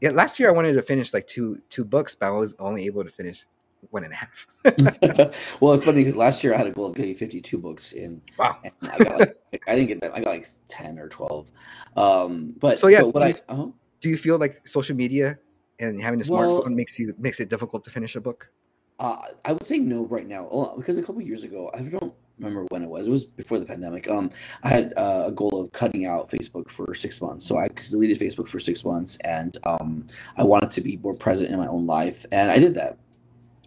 yeah, 0.00 0.10
last 0.10 0.38
year 0.40 0.48
I 0.48 0.52
wanted 0.52 0.72
to 0.74 0.82
finish 0.82 1.12
like 1.12 1.26
two 1.26 1.60
two 1.68 1.84
books, 1.84 2.14
but 2.14 2.26
I 2.26 2.30
was 2.30 2.54
only 2.58 2.86
able 2.86 3.04
to 3.04 3.10
finish 3.10 3.44
one 3.90 4.04
and 4.04 4.12
a 4.12 4.16
half. 4.16 4.46
well, 5.60 5.72
it's 5.72 5.84
funny 5.84 5.98
because 5.98 6.16
last 6.16 6.44
year 6.44 6.54
I 6.54 6.58
had 6.58 6.66
a 6.66 6.70
goal 6.70 6.86
of 6.86 6.94
getting 6.94 7.14
52 7.14 7.58
books 7.58 7.92
in. 7.92 8.20
Wow. 8.38 8.58
I 8.62 8.98
got 8.98 9.20
like, 9.20 9.38
I 9.68 9.74
didn't 9.74 9.88
get 9.88 10.00
that. 10.02 10.12
I 10.14 10.20
got 10.20 10.30
like 10.30 10.46
10 10.68 10.98
or 10.98 11.08
12. 11.08 11.50
Um, 11.96 12.54
but 12.58 12.78
so 12.78 12.88
yeah, 12.88 13.02
but 13.12 13.20
do, 13.20 13.28
you, 13.28 13.34
I, 13.34 13.52
uh-huh. 13.52 13.66
do 14.00 14.08
you 14.08 14.16
feel 14.16 14.38
like 14.38 14.66
social 14.66 14.96
media 14.96 15.38
and 15.78 16.00
having 16.00 16.20
a 16.20 16.24
smartphone 16.24 16.64
well, 16.64 16.70
makes 16.70 16.98
you 16.98 17.14
makes 17.18 17.40
it 17.40 17.48
difficult 17.48 17.84
to 17.84 17.90
finish 17.90 18.16
a 18.16 18.20
book? 18.20 18.50
Uh, 18.98 19.16
I 19.46 19.52
would 19.52 19.64
say 19.64 19.78
no 19.78 20.06
right 20.06 20.26
now 20.26 20.74
because 20.76 20.98
a 20.98 21.02
couple 21.02 21.22
years 21.22 21.42
ago, 21.42 21.70
I 21.72 21.80
don't 21.80 22.12
remember 22.40 22.66
when 22.70 22.82
it 22.82 22.88
was. 22.88 23.06
It 23.06 23.10
was 23.10 23.24
before 23.24 23.58
the 23.58 23.66
pandemic. 23.66 24.10
Um, 24.10 24.30
I 24.62 24.68
had 24.68 24.94
uh, 24.96 25.24
a 25.26 25.32
goal 25.32 25.62
of 25.62 25.72
cutting 25.72 26.06
out 26.06 26.30
Facebook 26.30 26.70
for 26.70 26.94
six 26.94 27.20
months, 27.20 27.46
so 27.46 27.58
I 27.58 27.68
deleted 27.68 28.18
Facebook 28.18 28.48
for 28.48 28.58
six 28.58 28.84
months, 28.84 29.18
and 29.24 29.56
um, 29.64 30.06
I 30.36 30.44
wanted 30.44 30.70
to 30.70 30.80
be 30.80 30.96
more 30.98 31.14
present 31.14 31.50
in 31.50 31.58
my 31.58 31.66
own 31.66 31.86
life, 31.86 32.26
and 32.32 32.50
I 32.50 32.58
did 32.58 32.74
that. 32.74 32.98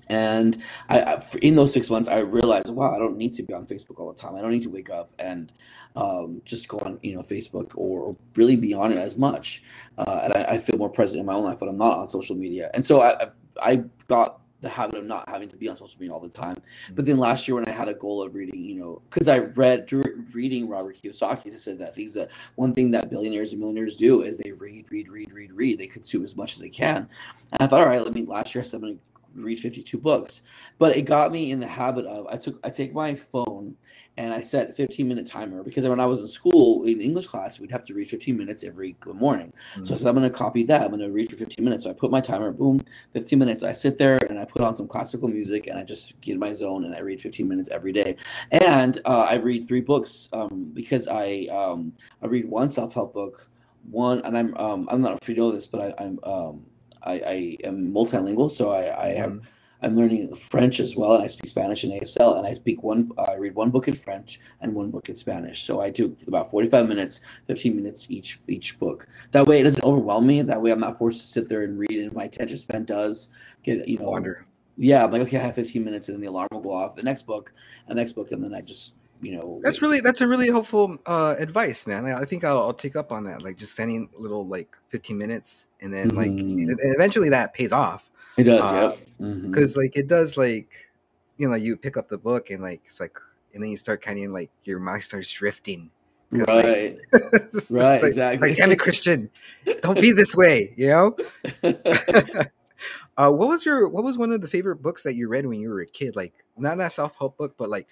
And 0.10 0.58
I, 0.90 1.02
I, 1.02 1.24
in 1.42 1.56
those 1.56 1.74
six 1.74 1.90
months, 1.90 2.10
I 2.10 2.20
realized, 2.20 2.70
wow, 2.70 2.94
I 2.94 3.00
don't 3.00 3.18
need 3.18 3.34
to 3.36 3.44
be 3.44 3.54
on 3.54 3.66
Facebook 3.66 4.00
all 4.00 4.12
the 4.12 4.20
time. 4.20 4.36
I 4.36 4.42
don't 4.42 4.52
need 4.52 4.64
to 4.64 4.70
wake 4.70 4.90
up 4.90 5.12
and 5.18 5.52
um, 5.96 6.42
just 6.44 6.68
go 6.68 6.78
on, 6.80 7.00
you 7.02 7.16
know, 7.16 7.22
Facebook 7.22 7.72
or 7.76 8.16
really 8.36 8.56
be 8.56 8.74
on 8.74 8.92
it 8.92 9.00
as 9.00 9.18
much. 9.18 9.64
Uh, 9.98 10.22
and 10.26 10.34
I, 10.34 10.44
I, 10.56 10.58
feel 10.58 10.78
more 10.78 10.90
present 10.90 11.22
in 11.22 11.26
my 11.26 11.34
own 11.34 11.46
life 11.46 11.62
when 11.62 11.70
I'm 11.70 11.78
not 11.78 11.98
on 11.98 12.10
social 12.10 12.36
media. 12.36 12.70
And 12.74 12.86
so 12.86 13.02
I, 13.02 13.28
I 13.62 13.84
got 14.08 14.43
the 14.64 14.70
habit 14.70 14.96
of 14.96 15.06
not 15.06 15.28
having 15.30 15.50
to 15.50 15.58
be 15.58 15.70
on 15.70 15.76
social 15.76 16.00
media 16.00 16.14
all 16.14 16.22
the 16.22 16.30
time. 16.30 16.60
But 16.96 17.04
mm. 17.04 17.10
then 17.10 17.18
last 17.18 17.48
year 17.48 17.56
when 17.56 17.68
I 17.68 17.72
had 17.72 17.90
a 17.90 17.94
goal 17.94 18.24
of 18.24 18.34
reading, 18.34 18.64
you 18.64 18.76
know, 18.76 19.02
because 19.10 19.28
I 19.28 19.40
read 19.40 19.92
reading 20.34 20.68
Robert 20.68 20.96
Kiyosaki, 20.96 21.44
he 21.44 21.52
said 21.52 21.78
that 21.80 21.94
things 21.94 22.14
that 22.16 22.32
one 22.56 22.74
thing 22.74 22.90
that 22.92 23.10
billionaires 23.10 23.52
and 23.52 23.60
millionaires 23.60 23.98
do 23.98 24.22
is 24.22 24.38
they 24.38 24.54
read, 24.54 24.86
read, 24.90 25.10
read, 25.10 25.32
read, 25.34 25.52
read. 25.52 25.78
They 25.78 25.88
consume 25.88 26.24
as 26.24 26.36
much 26.36 26.54
as 26.54 26.60
they 26.60 26.70
can. 26.70 27.10
And 27.52 27.62
I 27.62 27.68
thought, 27.68 27.82
all 27.82 27.88
right, 27.88 28.02
let 28.02 28.14
me 28.14 28.26
last 28.26 28.56
year 28.56 28.62
I 28.62 28.66
said 28.66 28.78
I'm 28.78 28.82
going 28.84 29.00
to 29.36 29.44
read 29.44 29.60
52 29.60 29.98
books, 29.98 30.44
but 30.80 30.96
it 30.96 31.04
got 31.04 31.32
me 31.32 31.52
in 31.52 31.60
the 31.60 31.68
habit 31.68 32.06
of 32.06 32.26
I 32.28 32.38
took 32.38 32.60
I 32.64 32.70
take 32.70 32.94
my 32.94 33.16
phone 33.16 33.76
and 34.18 34.34
I 34.34 34.42
set 34.42 34.70
a 34.70 34.74
15 34.74 35.08
minute 35.08 35.26
timer 35.26 35.64
because 35.64 35.86
when 35.88 36.00
I 36.00 36.06
was 36.06 36.20
in 36.20 36.28
school 36.28 36.84
in 36.84 37.02
English 37.02 37.28
class, 37.28 37.60
we'd 37.60 37.72
have 37.72 37.86
to 37.88 37.94
read 37.94 38.08
15 38.08 38.38
minutes 38.38 38.64
every 38.64 38.96
good 39.00 39.16
morning. 39.16 39.52
Mm-hmm. 39.74 39.86
So 39.86 39.94
I 39.94 39.98
said, 39.98 40.10
I'm 40.10 40.16
going 40.16 40.30
to 40.30 40.36
copy 40.36 40.64
that. 40.66 40.82
I'm 40.82 40.90
going 40.90 41.00
to 41.00 41.12
read 41.12 41.30
for 41.30 41.36
15 41.36 41.64
minutes. 41.64 41.84
So 41.86 41.90
I 41.90 41.94
put 41.94 42.12
my 42.12 42.22
timer, 42.22 42.52
boom, 42.52 42.84
15 43.14 43.40
minutes. 43.40 43.64
I 43.64 43.72
sit 43.72 43.98
there 43.98 44.18
and 44.30 44.38
I 44.38 44.46
put 44.46 44.62
on 44.62 44.76
some 44.76 44.88
classical 44.88 45.28
music 45.30 45.68
and 45.68 45.80
I 45.80 45.84
just 45.84 46.20
get 46.22 46.34
in 46.34 46.40
my 46.40 46.54
zone 46.54 46.86
and 46.86 46.96
I 46.96 47.00
read 47.00 47.22
15 47.22 47.48
minutes 47.48 47.70
every 47.72 47.92
day. 47.92 48.16
And 48.52 49.02
uh, 49.06 49.28
I 49.30 49.36
read 49.36 49.68
three 49.68 49.82
books 49.82 50.30
um, 50.34 50.72
because 50.74 51.08
I 51.08 51.48
um, 51.52 51.94
I 52.22 52.28
read 52.28 52.48
one 52.48 52.70
self 52.70 52.94
help 52.94 53.14
book, 53.14 53.50
one, 53.90 54.22
and 54.26 54.38
I'm 54.38 54.56
um, 54.58 54.88
I'm 54.92 55.02
not 55.02 55.18
if 55.22 55.30
you 55.30 55.52
this, 55.52 55.68
but 55.68 55.82
I, 55.82 56.04
I'm 56.04 56.20
um, 56.24 56.66
I, 57.02 57.14
I 57.14 57.58
am 57.64 57.92
multilingual, 57.92 58.52
so 58.52 58.72
I, 58.72 59.06
I 59.06 59.08
have 59.14 59.32
mm-hmm. 59.32 59.46
I'm 59.84 59.96
learning 59.96 60.34
French 60.36 60.80
as 60.80 60.96
well, 60.96 61.16
and 61.16 61.24
I 61.24 61.28
speak 61.28 61.50
Spanish 61.50 61.84
in 61.84 61.92
ASL, 61.92 62.38
and 62.38 62.48
I 62.48 62.54
speak 62.54 62.84
one. 62.84 63.12
I 63.18 63.36
read 63.36 63.54
one 63.54 63.70
book 63.70 63.88
in 63.88 63.94
French 63.94 64.40
and 64.62 64.74
one 64.74 64.92
book 64.92 65.10
in 65.10 65.16
Spanish. 65.16 65.64
So 65.64 65.82
I 65.82 65.90
do 65.90 66.16
about 66.28 66.50
45 66.50 66.88
minutes, 66.88 67.22
15 67.48 67.76
minutes 67.76 68.10
each 68.10 68.40
each 68.48 68.80
book. 68.80 69.08
That 69.32 69.46
way, 69.46 69.60
it 69.60 69.64
doesn't 69.64 69.84
overwhelm 69.84 70.26
me. 70.26 70.42
That 70.42 70.62
way, 70.62 70.72
I'm 70.72 70.80
not 70.80 70.98
forced 70.98 71.22
to 71.22 71.28
sit 71.28 71.50
there 71.50 71.64
and 71.64 71.78
read, 71.78 71.92
and 71.92 72.14
my 72.14 72.24
attention 72.24 72.58
span 72.58 72.86
does 72.86 73.30
get 73.64 73.88
you 73.88 73.98
know. 73.98 74.10
Wonder. 74.10 74.46
Yeah, 74.76 75.04
I'm 75.04 75.12
like, 75.12 75.22
okay, 75.24 75.38
I 75.38 75.42
have 75.42 75.56
15 75.56 75.84
minutes, 75.84 76.08
and 76.08 76.16
then 76.16 76.22
the 76.22 76.28
alarm 76.28 76.48
will 76.52 76.62
go 76.62 76.74
off. 76.74 76.96
The 76.96 77.04
next 77.04 77.24
book, 77.24 77.54
the 77.88 77.94
next 77.94 78.14
book, 78.14 78.32
and 78.32 78.44
then 78.44 78.54
I 78.54 78.62
just 78.62 78.94
you 79.22 79.36
know. 79.36 79.60
That's 79.64 79.82
really 79.82 80.00
that's 80.00 80.22
a 80.22 80.28
really 80.28 80.48
helpful 80.48 80.98
uh, 81.06 81.36
advice, 81.38 81.86
man. 81.86 82.06
I 82.06 82.24
think 82.24 82.46
I'll, 82.46 82.60
I'll, 82.60 82.74
take 82.74 82.96
up 82.96 83.12
on 83.12 83.26
that. 83.26 83.42
Like 83.42 83.58
just 83.58 83.76
sending 83.76 84.10
little 84.18 84.48
like 84.48 84.78
15 84.90 85.18
minutes, 85.18 85.68
and 85.82 85.94
then 85.94 86.10
like 86.10 86.32
mm-hmm. 86.32 86.70
eventually 86.96 87.30
that 87.30 87.54
pays 87.54 87.74
off 87.74 88.10
it 88.38 88.44
does, 88.44 88.62
uh, 88.62 88.96
yeah. 89.20 89.34
Because 89.42 89.72
mm-hmm. 89.72 89.80
like 89.82 89.98
it 89.98 90.08
does, 90.08 90.38
like 90.38 90.88
you 91.38 91.48
know, 91.48 91.56
you 91.56 91.78
pick 91.78 91.98
up 91.98 92.10
the 92.10 92.18
book 92.18 92.50
and 92.50 92.62
like 92.62 92.82
it's 92.86 93.00
like, 93.00 93.18
and 93.54 93.64
then 93.64 93.70
you 93.70 93.78
start 93.78 94.02
kind 94.02 94.24
of 94.24 94.32
like 94.32 94.52
your 94.64 94.80
mind 94.80 95.04
starts 95.04 95.32
drifting. 95.32 95.90
Right. 96.32 96.98
Like, 97.14 97.24
right. 97.84 98.02
Like, 98.02 98.04
exactly. 98.04 98.50
Like, 98.50 98.58
damn 98.58 98.72
it, 98.72 98.80
Christian, 98.80 99.30
don't 99.82 100.02
be 100.02 100.12
this 100.12 100.36
way. 100.36 100.74
You 100.76 100.88
know. 100.88 101.18
uh, 103.18 103.30
what 103.30 103.50
was 103.50 103.66
your 103.66 103.88
What 103.88 104.04
was 104.04 104.18
one 104.18 104.32
of 104.32 104.42
the 104.42 104.48
favorite 104.48 104.78
books 104.78 105.04
that 105.04 105.16
you 105.16 105.28
read 105.28 105.46
when 105.46 105.60
you 105.60 105.70
were 105.70 105.82
a 105.82 105.86
kid? 105.86 106.16
Like 106.16 106.34
not 106.58 106.78
that 106.80 106.92
self 106.92 107.16
help 107.20 107.38
book, 107.38 107.56
but 107.58 107.70
like 107.70 107.88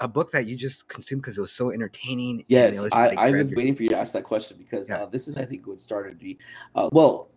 a 0.00 0.08
book 0.08 0.32
that 0.32 0.46
you 0.46 0.56
just 0.56 0.88
consumed 0.88 1.22
because 1.22 1.38
it 1.38 1.40
was 1.40 1.52
so 1.52 1.70
entertaining? 1.70 2.44
Yes, 2.48 2.72
was 2.72 2.84
just, 2.84 2.94
I, 2.94 3.08
like, 3.08 3.18
I've 3.18 3.32
been 3.34 3.54
waiting 3.54 3.74
for 3.74 3.82
you 3.82 3.90
to 3.90 3.98
ask 3.98 4.12
that 4.14 4.24
question 4.24 4.56
because 4.58 4.88
Yeah. 4.88 5.02
uh, 5.02 5.06
this 5.06 5.28
is, 5.28 5.36
I 5.36 5.44
think, 5.44 5.66
what 5.66 5.80
started 5.80 6.20
me. 6.20 6.38
Uh, 6.74 6.88
well, 6.92 7.28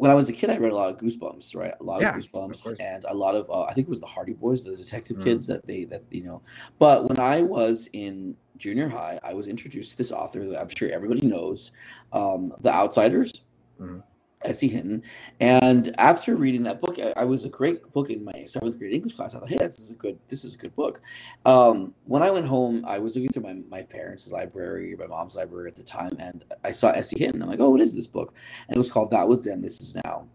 when 0.00 0.10
I 0.10 0.14
was 0.14 0.30
a 0.30 0.32
kid, 0.32 0.48
I 0.48 0.56
read 0.56 0.72
a 0.72 0.74
lot 0.74 0.88
of 0.88 0.96
Goosebumps, 0.96 1.54
right? 1.54 1.74
A 1.78 1.82
lot 1.82 2.00
Yeah, 2.00 2.08
of 2.10 2.16
of 2.16 2.22
Goosebumps, 2.22 2.62
course. 2.64 2.80
and 2.80 3.04
a 3.04 3.14
lot 3.14 3.34
of 3.34 3.50
uh, 3.50 3.64
I 3.64 3.74
think 3.74 3.86
it 3.86 3.90
was 3.90 4.00
the 4.00 4.06
Hardy 4.06 4.32
Boys, 4.32 4.64
the 4.64 4.74
detective 4.74 5.18
Mhm. 5.18 5.24
kids 5.24 5.46
that 5.46 5.66
they 5.66 5.84
that 5.84 6.02
you 6.10 6.22
know. 6.24 6.40
But 6.78 7.06
when 7.06 7.20
I 7.20 7.42
was 7.42 7.90
in 7.92 8.34
junior 8.56 8.88
high, 8.88 9.20
I 9.22 9.34
was 9.34 9.46
introduced 9.46 9.92
to 9.92 9.98
this 9.98 10.10
author 10.10 10.46
that 10.46 10.58
I'm 10.58 10.70
sure 10.70 10.90
everybody 10.90 11.26
knows, 11.26 11.72
um, 12.14 12.54
The 12.60 12.72
Outsiders. 12.72 13.42
Mhm. 13.78 14.02
S.E. 14.44 14.68
Hinton, 14.68 15.02
and 15.38 15.94
after 15.98 16.34
reading 16.34 16.62
that 16.62 16.80
book, 16.80 16.98
I, 16.98 17.12
I 17.16 17.24
was 17.24 17.44
a 17.44 17.50
great 17.50 17.92
book 17.92 18.10
in 18.10 18.24
my 18.24 18.44
seventh 18.46 18.78
grade 18.78 18.94
English 18.94 19.14
class. 19.14 19.34
I 19.34 19.38
thought, 19.38 19.48
hey, 19.48 19.58
this 19.58 19.78
is 19.78 19.90
a 19.90 19.94
good, 19.94 20.18
this 20.28 20.44
is 20.44 20.54
a 20.54 20.58
good 20.58 20.74
book. 20.74 21.00
Um, 21.44 21.94
when 22.04 22.22
I 22.22 22.30
went 22.30 22.46
home, 22.46 22.84
I 22.86 22.98
was 22.98 23.16
looking 23.16 23.30
through 23.30 23.42
my, 23.42 23.56
my 23.68 23.82
parents' 23.82 24.32
library, 24.32 24.96
my 24.98 25.06
mom's 25.06 25.36
library 25.36 25.68
at 25.68 25.76
the 25.76 25.82
time, 25.82 26.16
and 26.18 26.44
I 26.64 26.70
saw 26.70 26.90
S.E. 26.90 27.18
Hinton. 27.18 27.42
I'm 27.42 27.48
like, 27.48 27.60
oh, 27.60 27.70
what 27.70 27.80
is 27.80 27.94
this 27.94 28.06
book? 28.06 28.34
And 28.68 28.76
it 28.76 28.78
was 28.78 28.90
called 28.90 29.10
That 29.10 29.28
Was 29.28 29.44
Then, 29.44 29.60
This 29.62 29.80
Is 29.80 29.94
Now. 30.04 30.26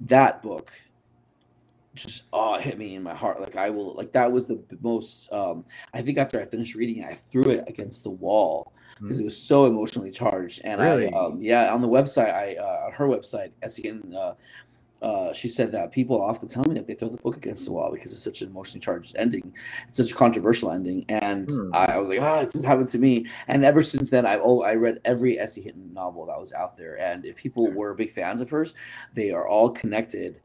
That 0.00 0.40
book 0.40 0.72
just 1.94 2.24
oh 2.32 2.54
it 2.54 2.62
hit 2.62 2.78
me 2.78 2.94
in 2.94 3.02
my 3.02 3.14
heart. 3.14 3.40
Like 3.40 3.56
I 3.56 3.70
will 3.70 3.94
like 3.94 4.12
that 4.12 4.30
was 4.30 4.48
the 4.48 4.62
most 4.80 5.32
um 5.32 5.62
I 5.92 6.02
think 6.02 6.18
after 6.18 6.40
I 6.40 6.44
finished 6.44 6.74
reading 6.74 7.02
it, 7.02 7.06
I 7.08 7.14
threw 7.14 7.50
it 7.50 7.64
against 7.66 8.04
the 8.04 8.10
wall 8.10 8.72
because 9.02 9.18
it 9.20 9.24
was 9.24 9.40
so 9.40 9.64
emotionally 9.66 10.10
charged. 10.10 10.60
And 10.64 10.80
Really? 10.80 11.12
I 11.12 11.18
um 11.18 11.38
yeah, 11.40 11.72
on 11.72 11.80
the 11.82 11.88
website, 11.88 12.32
I 12.32 12.54
uh 12.54 12.86
on 12.86 12.92
her 12.92 13.06
website, 13.06 13.50
S.E. 13.62 13.82
Hinton 13.82 14.14
uh 14.14 14.34
uh, 15.02 15.32
she 15.32 15.48
said 15.48 15.72
that 15.72 15.92
people 15.92 16.20
often 16.22 16.46
tell 16.46 16.62
me 16.64 16.74
that 16.74 16.86
they 16.86 16.92
throw 16.92 17.08
the 17.08 17.16
book 17.16 17.34
against 17.34 17.64
the 17.64 17.72
wall 17.72 17.90
because 17.90 18.12
it's 18.12 18.22
such 18.22 18.42
an 18.42 18.50
emotionally 18.50 18.80
charged 18.80 19.16
ending. 19.16 19.54
It's 19.88 19.96
such 19.96 20.12
a 20.12 20.14
controversial 20.14 20.70
ending, 20.70 21.06
and 21.08 21.50
Hmm. 21.50 21.74
I, 21.74 21.86
I 21.86 21.96
was 21.98 22.10
like, 22.10 22.20
"Ah, 22.20 22.40
this 22.40 22.52
has 22.52 22.64
happened 22.64 22.88
to 22.88 22.98
me." 22.98 23.24
And 23.48 23.64
ever 23.64 23.82
since 23.82 24.10
then, 24.10 24.26
I 24.26 24.36
oh, 24.36 24.60
I 24.60 24.74
read 24.74 25.00
every 25.06 25.38
S.E. 25.38 25.62
Hinton 25.62 25.94
novel 25.94 26.26
that 26.26 26.38
was 26.38 26.52
out 26.52 26.76
there, 26.76 27.00
and 27.00 27.24
if 27.24 27.36
people 27.36 27.72
were 27.72 27.94
big 27.94 28.10
fans 28.12 28.42
of 28.42 28.50
hers, 28.50 28.74
they 29.14 29.30
are 29.30 29.48
all 29.48 29.70
connected. 29.70 30.40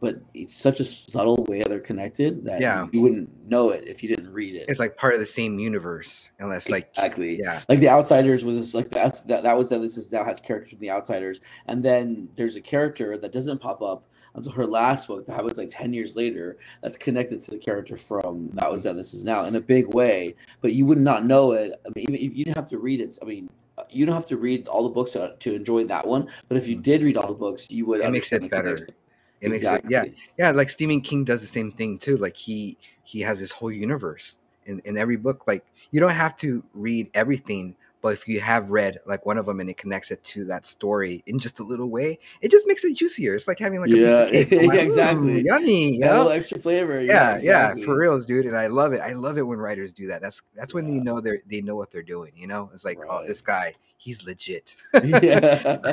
But 0.00 0.16
it's 0.32 0.54
such 0.54 0.80
a 0.80 0.84
subtle 0.84 1.44
way 1.44 1.62
they're 1.62 1.78
connected 1.78 2.44
that 2.46 2.60
Yeah. 2.60 2.88
you 2.90 3.02
wouldn't 3.02 3.28
know 3.48 3.70
it 3.70 3.84
if 3.86 4.02
you 4.02 4.08
didn't 4.08 4.32
read 4.32 4.54
it. 4.54 4.66
It's 4.68 4.80
like 4.80 4.96
part 4.96 5.12
of 5.14 5.20
the 5.20 5.26
same 5.26 5.58
universe, 5.58 6.30
unless 6.38 6.70
like 6.70 6.88
exactly. 6.96 7.38
yeah, 7.38 7.60
Like 7.68 7.80
the 7.80 7.90
Outsiders 7.90 8.44
was 8.44 8.74
like 8.74 8.90
that's 8.90 9.22
that 9.22 9.42
that 9.42 9.56
was 9.58 9.68
that 9.68 9.80
this 9.80 9.98
is 9.98 10.10
now 10.10 10.24
has 10.24 10.40
characters 10.40 10.70
from 10.70 10.80
the 10.80 10.90
Outsiders, 10.90 11.40
and 11.66 11.82
then 11.82 12.28
there's 12.36 12.56
a 12.56 12.60
character 12.60 13.18
that 13.18 13.32
doesn't 13.32 13.60
pop 13.60 13.82
up 13.82 14.06
until 14.34 14.52
her 14.52 14.66
last 14.66 15.08
book 15.08 15.26
that 15.26 15.34
happens 15.34 15.58
like 15.58 15.68
ten 15.70 15.92
years 15.92 16.16
later. 16.16 16.56
That's 16.82 16.96
connected 16.96 17.40
to 17.40 17.50
the 17.50 17.58
character 17.58 17.96
from 17.96 18.50
that 18.54 18.70
was 18.70 18.82
that 18.84 18.96
this 18.96 19.12
is 19.12 19.24
now 19.24 19.44
in 19.44 19.56
a 19.56 19.60
big 19.60 19.92
way, 19.92 20.34
but 20.62 20.72
you 20.72 20.86
would 20.86 20.98
not 20.98 21.26
know 21.26 21.52
it. 21.52 21.72
I 21.84 21.90
mean, 21.94 22.04
even 22.08 22.14
if 22.14 22.36
you 22.36 22.44
didn't 22.44 22.56
have 22.56 22.70
to 22.70 22.78
read 22.78 23.00
it. 23.00 23.18
I 23.20 23.26
mean. 23.26 23.50
You 23.88 24.04
don't 24.04 24.14
have 24.14 24.26
to 24.26 24.36
read 24.36 24.68
all 24.68 24.82
the 24.82 24.90
books 24.90 25.12
to, 25.12 25.34
to 25.38 25.54
enjoy 25.54 25.84
that 25.84 26.06
one, 26.06 26.28
but 26.48 26.58
if 26.58 26.68
you 26.68 26.76
mm. 26.76 26.82
did 26.82 27.02
read 27.02 27.16
all 27.16 27.28
the 27.28 27.34
books, 27.34 27.70
you 27.70 27.86
would. 27.86 28.02
It 28.02 28.12
makes 28.12 28.30
it 28.30 28.42
better. 28.50 28.74
connection. 28.74 28.94
It 29.40 29.50
makes 29.50 29.64
it 29.64 29.84
yeah, 29.88 30.04
yeah. 30.38 30.50
Like 30.50 30.70
Stephen 30.70 31.00
King 31.00 31.24
does 31.24 31.40
the 31.40 31.46
same 31.46 31.72
thing 31.72 31.98
too. 31.98 32.16
Like 32.16 32.36
he 32.36 32.76
he 33.04 33.20
has 33.20 33.38
his 33.38 33.50
whole 33.50 33.72
universe 33.72 34.38
in 34.66 34.80
in 34.84 34.96
every 34.96 35.16
book. 35.16 35.46
Like 35.46 35.64
you 35.90 36.00
don't 36.00 36.10
have 36.10 36.36
to 36.38 36.62
read 36.74 37.10
everything, 37.14 37.74
but 38.02 38.12
if 38.14 38.26
you 38.28 38.40
have 38.40 38.70
read 38.70 38.98
like 39.06 39.26
one 39.26 39.36
of 39.38 39.46
them 39.46 39.60
and 39.60 39.68
it 39.70 39.76
connects 39.76 40.10
it 40.10 40.22
to 40.24 40.44
that 40.46 40.66
story 40.66 41.22
in 41.26 41.38
just 41.38 41.58
a 41.60 41.62
little 41.62 41.88
way, 41.90 42.18
it 42.40 42.50
just 42.50 42.66
makes 42.66 42.84
it 42.84 42.94
juicier. 42.96 43.34
It's 43.34 43.46
like 43.48 43.58
having 43.58 43.80
like 43.80 43.92
a 43.92 43.98
Yeah, 43.98 44.26
piece 44.30 44.42
of 44.42 44.50
cake. 44.50 44.50
Like, 44.66 44.72
yeah, 44.74 44.80
exactly. 44.80 45.32
"Ooh, 45.34 45.42
yummy. 45.42 45.96
You 45.96 46.04
Add 46.04 46.10
a 46.10 46.14
know? 46.14 46.18
little 46.18 46.32
extra 46.32 46.58
flavor. 46.60 47.00
yeah, 47.02 47.38
yeah, 47.42 47.72
exactly. 47.72 47.82
for 47.84 47.98
reals, 47.98 48.26
dude. 48.26 48.46
And 48.46 48.56
I 48.56 48.68
love 48.68 48.92
it. 48.92 49.00
I 49.00 49.12
love 49.12 49.38
it 49.38 49.42
when 49.42 49.58
writers 49.58 49.92
do 49.92 50.06
that. 50.08 50.22
That's 50.22 50.42
that's 50.54 50.74
when 50.74 50.92
you 50.92 51.02
know 51.02 51.20
they 51.20 51.38
they 51.48 51.60
know 51.60 51.76
what 51.76 51.90
they're 51.90 52.02
doing. 52.02 52.32
You 52.36 52.46
know, 52.46 52.70
it's 52.72 52.84
like, 52.84 52.98
oh, 53.08 53.26
this 53.26 53.40
guy, 53.40 53.74
he's 53.98 54.24
legit. 54.24 54.76
yeah. 55.04 55.92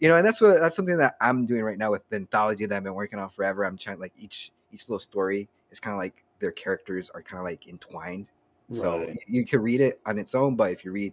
you 0.00 0.08
know, 0.08 0.16
and 0.16 0.26
that's 0.26 0.40
what 0.40 0.58
that's 0.60 0.76
something 0.76 0.96
that 0.98 1.16
I'm 1.20 1.46
doing 1.46 1.62
right 1.62 1.78
now 1.78 1.90
with 1.90 2.08
the 2.08 2.16
anthology 2.16 2.66
that 2.66 2.76
I've 2.76 2.84
been 2.84 2.94
working 2.94 3.18
on 3.18 3.30
forever. 3.30 3.64
I'm 3.64 3.78
trying 3.78 3.98
like 4.00 4.12
each 4.18 4.50
each 4.72 4.88
little 4.88 4.98
story 5.00 5.48
is 5.70 5.80
kind 5.80 5.94
of 5.94 6.00
like 6.00 6.22
their 6.40 6.52
characters 6.52 7.10
are 7.10 7.22
kind 7.22 7.38
of 7.40 7.44
like 7.44 7.66
entwined. 7.68 8.26
So 8.70 8.90
Right. 8.98 9.18
you 9.28 9.44
can 9.44 9.60
read 9.60 9.80
it 9.80 10.00
on 10.06 10.18
its 10.18 10.34
own, 10.34 10.56
but 10.56 10.72
if 10.72 10.84
you 10.84 10.92
read 10.92 11.12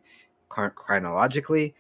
chronologically 0.50 1.74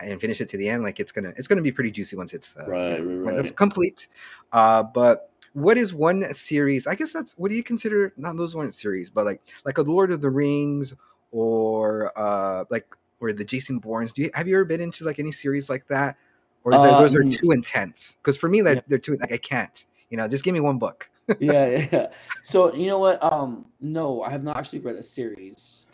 and 0.00 0.20
finish 0.20 0.40
it 0.40 0.48
to 0.50 0.56
the 0.56 0.68
end, 0.68 0.82
like 0.82 1.00
it's 1.00 1.12
gonna 1.12 1.32
it's 1.36 1.48
gonna 1.48 1.62
be 1.62 1.72
pretty 1.72 1.90
juicy 1.90 2.16
once 2.16 2.34
it's 2.34 2.56
uh, 2.56 2.66
Right, 2.68 3.00
right, 3.00 3.38
it's 3.38 3.52
complete. 3.52 4.08
Uh, 4.52 4.82
but 4.82 5.30
what 5.54 5.78
is 5.78 5.94
one 5.94 6.32
series? 6.34 6.86
I 6.86 6.94
guess 6.94 7.12
that's 7.12 7.32
what 7.38 7.50
do 7.50 7.56
you 7.56 7.62
consider? 7.62 8.12
Not 8.16 8.36
those 8.36 8.54
weren't 8.56 8.74
series, 8.74 9.10
but 9.10 9.24
like 9.24 9.40
like 9.64 9.78
a 9.78 9.82
Lord 9.82 10.10
of 10.12 10.20
the 10.20 10.30
Rings 10.30 10.94
or 11.30 12.12
uh 12.18 12.64
like 12.70 12.86
or 13.20 13.32
the 13.32 13.44
Jason 13.44 13.78
Bournes. 13.78 14.12
Do 14.12 14.22
you 14.22 14.30
have 14.34 14.48
you 14.48 14.56
ever 14.56 14.64
been 14.64 14.80
into 14.80 15.04
like 15.04 15.18
any 15.18 15.32
series 15.32 15.70
like 15.70 15.86
that, 15.88 16.16
or 16.64 16.74
is 16.74 16.82
there, 16.82 16.94
those 16.94 17.14
are 17.14 17.22
Um, 17.22 17.30
too 17.30 17.50
intense? 17.52 18.16
Because 18.20 18.36
for 18.36 18.48
me, 18.48 18.62
like 18.62 18.76
yeah. 18.76 18.82
they're 18.88 18.98
too 18.98 19.16
like 19.16 19.32
I 19.32 19.38
can't. 19.38 19.84
You 20.10 20.16
know, 20.16 20.28
just 20.28 20.44
give 20.44 20.54
me 20.54 20.60
one 20.60 20.78
book. 20.78 21.08
Yeah, 21.38 21.86
yeah. 21.92 22.06
So 22.44 22.74
you 22.74 22.86
know 22.86 22.98
what? 22.98 23.22
Um, 23.22 23.66
no, 23.80 24.22
I 24.22 24.30
have 24.30 24.42
not 24.42 24.56
actually 24.56 24.80
read 24.80 24.96
a 24.96 25.02
series. 25.02 25.86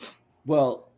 Well, 0.45 0.91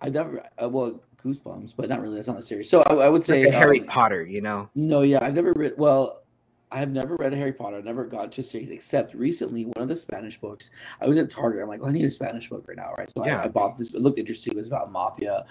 I've 0.00 0.14
never. 0.14 0.44
Uh, 0.62 0.68
well, 0.68 1.00
Goosebumps, 1.22 1.74
but 1.76 1.88
not 1.88 2.00
really. 2.00 2.16
That's 2.16 2.28
not 2.28 2.38
a 2.38 2.42
series. 2.42 2.70
So 2.70 2.82
I, 2.82 2.94
I 2.94 3.08
would 3.08 3.20
like 3.20 3.24
say 3.24 3.42
a 3.44 3.50
Harry 3.50 3.80
um, 3.80 3.86
Potter. 3.86 4.24
You 4.24 4.40
know, 4.40 4.70
No, 4.74 5.02
yeah, 5.02 5.18
I've 5.22 5.34
never 5.34 5.52
read. 5.52 5.74
Well, 5.76 6.22
I 6.70 6.78
have 6.80 6.90
never 6.90 7.16
read 7.16 7.32
a 7.32 7.36
Harry 7.36 7.52
Potter. 7.52 7.78
I 7.78 7.80
never 7.80 8.04
got 8.04 8.30
to 8.32 8.40
a 8.42 8.44
series 8.44 8.70
except 8.70 9.14
recently 9.14 9.64
one 9.64 9.82
of 9.82 9.88
the 9.88 9.96
Spanish 9.96 10.38
books. 10.38 10.70
I 11.00 11.06
was 11.06 11.16
at 11.18 11.30
Target. 11.30 11.62
I'm 11.62 11.68
like, 11.68 11.80
well, 11.80 11.88
I 11.88 11.92
need 11.92 12.04
a 12.04 12.10
Spanish 12.10 12.48
book 12.48 12.66
right 12.68 12.76
now, 12.76 12.94
right? 12.98 13.10
So 13.10 13.24
Yeah. 13.24 13.40
I, 13.40 13.44
I 13.44 13.48
bought 13.48 13.78
this. 13.78 13.94
It 13.94 14.00
looked 14.00 14.18
interesting. 14.18 14.52
It 14.52 14.56
was 14.56 14.68
about 14.68 14.92
mafia, 14.92 15.46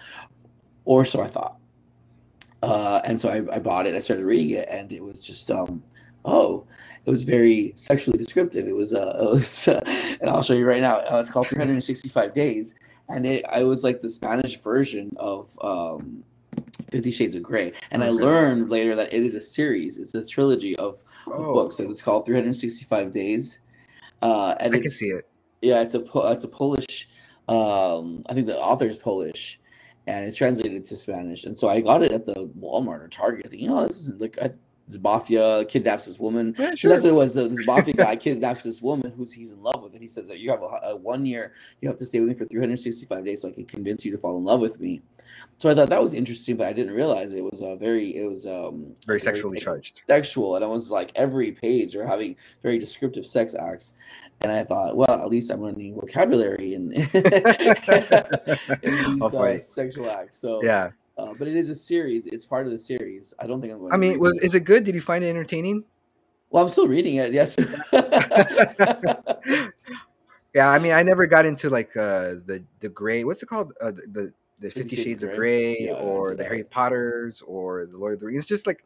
or 0.85 1.05
so 1.05 1.21
I 1.21 1.27
thought. 1.27 1.57
Uh, 2.61 3.01
and 3.03 3.19
so 3.19 3.29
I, 3.29 3.55
I 3.55 3.59
bought 3.59 3.87
it. 3.87 3.95
I 3.95 3.99
started 3.99 4.25
reading 4.25 4.51
it, 4.51 4.67
and 4.69 4.91
it 4.91 5.03
was 5.03 5.25
just 5.25 5.49
um, 5.51 5.83
oh, 6.25 6.65
it 7.07 7.11
was 7.11 7.23
very 7.23 7.71
sexually 7.77 8.17
descriptive. 8.17 8.67
It 8.67 8.75
was 8.75 8.93
uh, 8.93 9.17
it 9.21 9.29
was, 9.29 9.67
uh 9.67 9.79
and 10.19 10.29
I'll 10.29 10.43
show 10.43 10.53
you 10.53 10.67
right 10.67 10.81
now. 10.81 10.97
Uh, 10.97 11.19
it's 11.19 11.29
called 11.29 11.47
365 11.47 12.33
Days, 12.33 12.75
and 13.09 13.25
it 13.25 13.45
I 13.49 13.63
was 13.63 13.83
like 13.83 14.01
the 14.01 14.09
Spanish 14.09 14.57
version 14.61 15.15
of 15.17 15.57
um, 15.61 16.23
Fifty 16.91 17.11
Shades 17.11 17.33
of 17.35 17.43
Grey. 17.43 17.71
And 17.91 18.03
I 18.03 18.09
learned 18.09 18.69
later 18.69 18.93
that 18.95 19.13
it 19.13 19.23
is 19.23 19.35
a 19.35 19.41
series. 19.41 19.97
It's 19.97 20.13
a 20.13 20.25
trilogy 20.27 20.75
of, 20.75 21.01
Oh. 21.29 21.53
books, 21.53 21.79
and 21.79 21.91
it's 21.91 22.01
called 22.01 22.25
365 22.25 23.11
Days. 23.11 23.59
Uh, 24.21 24.55
and 24.61 24.73
I 24.73 24.77
it's, 24.77 24.83
can 24.83 24.91
see 24.91 25.07
it. 25.09 25.27
Yeah, 25.61 25.81
it's 25.81 25.93
a 25.93 26.03
it's 26.31 26.43
a 26.43 26.47
Polish. 26.47 27.09
Um, 27.49 28.23
I 28.29 28.33
think 28.33 28.47
the 28.47 28.57
author 28.57 28.87
is 28.87 28.97
Polish, 28.97 29.59
and 30.07 30.25
it's 30.25 30.37
translated 30.37 30.85
to 30.85 30.95
Spanish. 30.95 31.45
And 31.45 31.57
so 31.57 31.67
I 31.69 31.81
got 31.81 32.03
it 32.03 32.11
at 32.11 32.25
the 32.25 32.49
Walmart 32.59 33.01
or 33.01 33.07
Target. 33.09 33.49
Thinking, 33.49 33.69
oh, 33.71 33.85
this 33.87 33.97
isn't 33.99 34.21
like 34.21 34.37
I, 34.41 34.51
this 34.87 34.99
mafia 35.01 35.65
kidnaps 35.65 36.05
this 36.05 36.19
woman. 36.19 36.55
Yeah, 36.57 36.71
So 36.75 36.89
that's 36.89 37.03
what 37.03 37.09
it 37.09 37.15
was. 37.15 37.33
The, 37.33 37.47
this 37.49 37.65
mafia 37.67 37.93
guy 37.93 38.15
kidnaps 38.15 38.63
this 38.63 38.81
woman 38.81 39.11
who's 39.11 39.33
he's 39.33 39.51
in 39.51 39.61
love 39.61 39.81
with, 39.83 39.93
and 39.93 40.01
he 40.01 40.07
says 40.07 40.27
that 40.27 40.39
you 40.39 40.49
have 40.49 40.61
a, 40.61 40.79
a 40.83 40.95
one 40.95 41.25
year, 41.25 41.53
you 41.81 41.89
have 41.89 41.97
to 41.97 42.05
stay 42.05 42.19
with 42.19 42.29
me 42.29 42.35
for 42.35 42.45
365 42.45 43.25
days, 43.25 43.41
so 43.41 43.49
I 43.49 43.51
can 43.51 43.65
convince 43.65 44.05
you 44.05 44.11
to 44.11 44.17
fall 44.17 44.37
in 44.37 44.45
love 44.45 44.59
with 44.59 44.79
me. 44.79 45.01
So 45.57 45.69
I 45.69 45.75
thought 45.75 45.89
that 45.89 46.01
was 46.01 46.13
interesting, 46.13 46.55
but 46.55 46.67
I 46.67 46.73
didn't 46.73 46.93
realize 46.93 47.33
it 47.33 47.43
was 47.43 47.61
a 47.61 47.75
very, 47.75 48.15
it 48.15 48.27
was 48.27 48.47
um 48.47 48.95
Very 49.05 49.17
like, 49.17 49.23
sexually 49.23 49.59
charged. 49.59 50.03
sexual, 50.07 50.55
and 50.55 50.63
it 50.63 50.69
was 50.69 50.89
like 50.89 51.11
every 51.15 51.51
page 51.51 51.95
are 51.95 52.07
having 52.07 52.37
very 52.63 52.79
descriptive 52.79 53.25
sex 53.25 53.53
acts, 53.55 53.93
and 54.41 54.51
I 54.51 54.63
thought, 54.63 54.95
well, 54.95 55.11
at 55.11 55.27
least 55.27 55.51
I'm 55.51 55.61
learning 55.61 55.95
vocabulary 55.95 56.75
in, 56.75 56.91
in 56.93 57.01
these 59.19 59.33
uh, 59.33 59.57
sexual 59.59 60.09
acts. 60.09 60.37
So 60.37 60.63
Yeah. 60.63 60.91
Uh, 61.17 61.33
but 61.37 61.47
it 61.47 61.55
is 61.55 61.69
a 61.69 61.75
series. 61.75 62.27
It's 62.27 62.45
part 62.45 62.65
of 62.65 62.71
the 62.71 62.77
series. 62.77 63.33
I 63.39 63.47
don't 63.47 63.59
think 63.59 63.73
I'm 63.73 63.79
going. 63.79 63.93
I 63.93 63.97
mean, 63.97 64.19
was 64.19 64.37
it. 64.37 64.43
is 64.43 64.55
it 64.55 64.61
good? 64.61 64.83
Did 64.83 64.95
you 64.95 65.01
find 65.01 65.23
it 65.23 65.29
entertaining? 65.29 65.83
Well, 66.49 66.63
I'm 66.63 66.69
still 66.69 66.87
reading 66.87 67.15
it. 67.15 67.33
Yes. 67.33 67.57
yeah, 70.53 70.69
I 70.69 70.79
mean, 70.79 70.93
I 70.93 71.03
never 71.03 71.25
got 71.25 71.45
into 71.45 71.69
like 71.69 71.97
uh 71.97 72.35
the 72.45 72.63
the 72.79 72.89
gray. 72.89 73.23
What's 73.23 73.41
it 73.41 73.47
called? 73.47 73.73
Uh, 73.81 73.91
the, 73.91 74.01
the 74.11 74.33
the 74.59 74.71
Fifty 74.71 74.95
Shades 74.95 75.23
of 75.23 75.35
Grey, 75.35 75.75
Yeah, 75.79 75.93
or 75.93 76.35
the. 76.35 76.43
Harry 76.43 76.63
Potters, 76.63 77.41
or 77.41 77.85
the 77.85 77.97
Lord 77.97 78.13
of 78.13 78.19
the 78.19 78.27
Rings. 78.27 78.39
It's 78.39 78.47
just 78.47 78.67
like, 78.67 78.83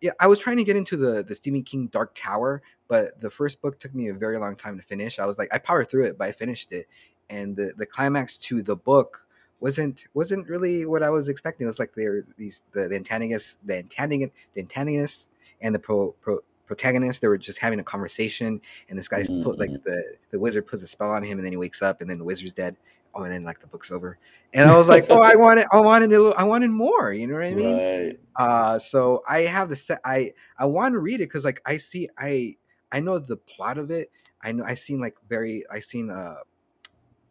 yeah, 0.00 0.12
I 0.20 0.26
was 0.26 0.38
trying 0.38 0.56
to 0.58 0.64
get 0.64 0.76
into 0.76 0.96
the 0.96 1.22
the 1.22 1.34
Stephen 1.34 1.62
King 1.62 1.86
Dark 1.86 2.12
Tower, 2.14 2.62
but 2.88 3.20
the 3.20 3.30
first 3.30 3.62
book 3.62 3.78
took 3.78 3.94
me 3.94 4.08
a 4.08 4.14
very 4.14 4.38
long 4.38 4.56
time 4.56 4.76
to 4.76 4.82
finish. 4.82 5.18
I 5.18 5.26
was 5.26 5.38
like, 5.38 5.52
I 5.54 5.58
powered 5.58 5.88
through 5.88 6.06
it, 6.06 6.18
but 6.18 6.28
I 6.28 6.32
finished 6.32 6.72
it, 6.72 6.86
and 7.28 7.56
the 7.56 7.72
the 7.76 7.86
climax 7.86 8.36
to 8.38 8.62
the 8.62 8.76
book 8.76 9.26
wasn't 9.60 10.06
wasn't 10.14 10.48
really 10.48 10.86
what 10.86 11.02
I 11.02 11.10
was 11.10 11.28
expecting. 11.28 11.64
It 11.64 11.68
was 11.68 11.78
like 11.78 11.94
there 11.94 12.22
these 12.36 12.62
the, 12.72 12.88
the 12.88 12.96
antagonists, 12.96 13.58
the 13.64 13.78
antagonist, 13.78 14.32
the 14.54 14.60
antagonists, 14.62 15.30
and 15.60 15.74
the 15.74 15.78
pro, 15.78 16.12
pro 16.20 16.38
protagonist. 16.66 17.20
They 17.20 17.28
were 17.28 17.38
just 17.38 17.58
having 17.58 17.80
a 17.80 17.84
conversation, 17.84 18.60
and 18.88 18.98
this 18.98 19.08
guy's 19.08 19.28
put 19.28 19.58
like 19.58 19.70
Mhm. 19.70 19.84
the 19.84 20.16
the 20.30 20.38
wizard 20.38 20.66
puts 20.66 20.82
a 20.82 20.86
spell 20.86 21.10
on 21.10 21.22
him, 21.22 21.38
and 21.38 21.44
then 21.44 21.52
he 21.52 21.56
wakes 21.58 21.82
up, 21.82 22.00
and 22.00 22.08
then 22.08 22.18
the 22.18 22.24
wizard's 22.24 22.52
dead. 22.52 22.76
Oh, 23.14 23.24
and 23.24 23.32
then 23.32 23.42
like 23.42 23.58
the 23.60 23.66
book's 23.66 23.90
over, 23.90 24.18
and 24.54 24.70
I 24.70 24.76
was 24.78 24.88
like, 24.88 25.06
oh, 25.10 25.20
I 25.20 25.34
wanted, 25.34 25.64
I 25.72 25.78
wanted 25.80 26.12
a 26.12 26.16
little, 26.16 26.34
I 26.38 26.44
wanted 26.44 26.70
more. 26.70 27.12
You 27.12 27.26
know 27.26 27.34
what 27.34 27.44
I 27.44 27.54
mean? 27.54 27.76
right. 27.76 28.20
Uh, 28.36 28.78
so 28.78 29.24
I 29.28 29.40
have 29.40 29.68
the 29.68 29.74
set. 29.74 30.00
I 30.04 30.32
I 30.56 30.66
want 30.66 30.92
to 30.94 31.00
read 31.00 31.16
it 31.16 31.24
because 31.26 31.44
like 31.44 31.60
I 31.66 31.76
see, 31.78 32.08
I 32.16 32.56
I 32.92 33.00
know 33.00 33.18
the 33.18 33.36
plot 33.36 33.78
of 33.78 33.90
it. 33.90 34.12
I 34.42 34.52
know 34.52 34.62
I've 34.64 34.78
seen 34.78 35.00
like 35.00 35.16
very, 35.28 35.64
I 35.70 35.80
seen 35.80 36.08
uh 36.08 36.36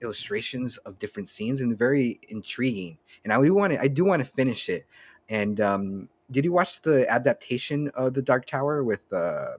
illustrations 0.02 0.78
of 0.86 0.97
different 1.00 1.28
scenes 1.30 1.62
and 1.62 1.78
very 1.78 2.20
intriguing. 2.30 2.97
And 3.24 3.34
I 3.34 3.41
do 3.41 3.54
want 3.54 3.74
to 3.74 3.82
I 3.82 3.88
do 3.88 4.06
want 4.06 4.24
to 4.24 4.30
finish 4.30 4.70
it. 4.70 4.86
And 5.30 5.60
um, 5.62 6.10
did 6.32 6.45
you 6.45 6.52
watch 6.52 6.82
the 6.82 7.10
adaptation 7.10 7.89
of 7.95 8.14
the 8.14 8.22
Dark 8.22 8.45
Tower 8.45 8.84
with 8.84 9.02
uh, 9.14 9.58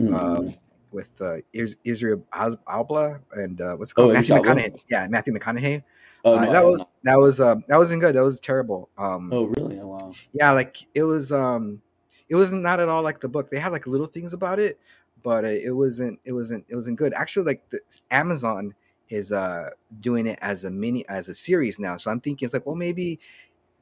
Mhm. 0.00 0.14
uh 0.14 0.52
with 0.92 1.10
uh, 1.20 1.36
Is- 1.52 1.76
Israel 1.84 2.22
Al- 2.32 2.56
Albla 2.68 3.20
and 3.32 3.60
uh, 3.60 3.74
what's 3.76 3.90
it 3.90 3.94
called? 3.94 4.10
Oh, 4.10 4.14
called 4.14 4.28
Matthew 4.28 4.36
Idris 4.36 4.48
Elba? 4.48 4.60
McConaughey? 4.70 4.82
Yeah, 4.88 5.06
Matthew 5.10 5.34
McConaughey. 5.34 5.82
oh, 6.24 6.38
Uh, 6.38 6.44
no, 6.44 6.48
I 6.48 6.52
that 6.52 6.64
was 6.64 6.86
that 7.04 7.18
was 7.18 7.40
um, 7.40 7.64
that 7.68 7.76
wasn't 7.76 8.00
good. 8.00 8.14
That 8.14 8.22
was 8.22 8.40
terrible. 8.40 8.88
Um, 8.96 9.30
oh, 9.32 9.44
really? 9.46 9.78
Oh, 9.80 9.86
wow. 9.88 10.12
yeah 10.32 10.50
like 10.52 10.86
it 10.94 11.02
was 11.04 11.32
um 11.32 11.80
it 12.28 12.34
was 12.34 12.52
not 12.52 12.80
at 12.80 12.88
all 12.88 13.02
like 13.02 13.20
the 13.20 13.28
book 13.28 13.50
they 13.50 13.58
had 13.58 13.72
like 13.72 13.86
little 13.86 14.06
things 14.06 14.32
about 14.32 14.58
it 14.58 14.78
but 15.22 15.44
uh, 15.44 15.48
it 15.48 15.70
wasn't 15.74 16.18
it 16.24 16.32
wasn't 16.32 16.64
it 16.68 16.74
wasn't 16.76 16.96
good 16.98 17.12
actually 17.14 17.44
like 17.46 17.62
the 17.70 17.80
amazon 18.10 18.74
is 19.08 19.32
uh 19.32 19.70
doing 20.00 20.26
it 20.26 20.38
as 20.42 20.64
a 20.64 20.70
mini 20.70 21.06
as 21.08 21.28
a 21.28 21.34
series 21.34 21.78
now. 21.78 21.96
So 21.96 22.10
i'm 22.10 22.20
thinking 22.20 22.46
it's 22.46 22.54
like 22.54 22.66
well 22.66 22.76
maybe 22.76 23.18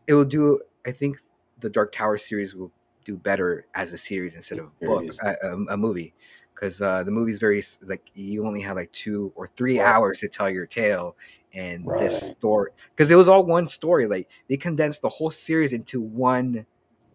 it 0.07 0.15
will 0.15 0.25
do 0.25 0.61
i 0.87 0.91
think 0.91 1.19
the 1.61 1.71
dark 1.71 1.93
tower 1.93 2.19
series 2.19 2.55
will 2.55 2.73
do 3.05 3.17
better 3.17 3.67
as 3.75 3.93
a 3.93 3.99
series 3.99 4.35
instead 4.35 4.59
of 4.59 4.67
a 4.67 4.71
book 4.85 5.15
a, 5.23 5.35
a, 5.43 5.57
a 5.75 5.77
movie. 5.77 6.15
Because 6.55 6.81
uh 6.81 7.03
the 7.03 7.11
movie's 7.11 7.39
very 7.39 7.63
like 7.83 8.03
you 8.15 8.47
only 8.47 8.61
have 8.63 8.77
like 8.77 8.93
two 8.93 9.33
or 9.35 9.49
three 9.49 9.81
Right. 9.81 9.87
hours 9.97 10.21
to 10.21 10.29
tell 10.29 10.49
your 10.51 10.67
tale 10.67 11.17
and 11.53 11.97
this 11.99 12.17
story 12.17 12.71
because 12.95 13.11
it 13.11 13.17
was 13.17 13.29
all 13.29 13.45
one 13.45 13.69
story 13.69 14.07
like 14.07 14.29
they 14.49 14.57
condensed 14.57 15.03
the 15.03 15.09
whole 15.09 15.31
series 15.31 15.73
into 15.73 16.01
one 16.01 16.67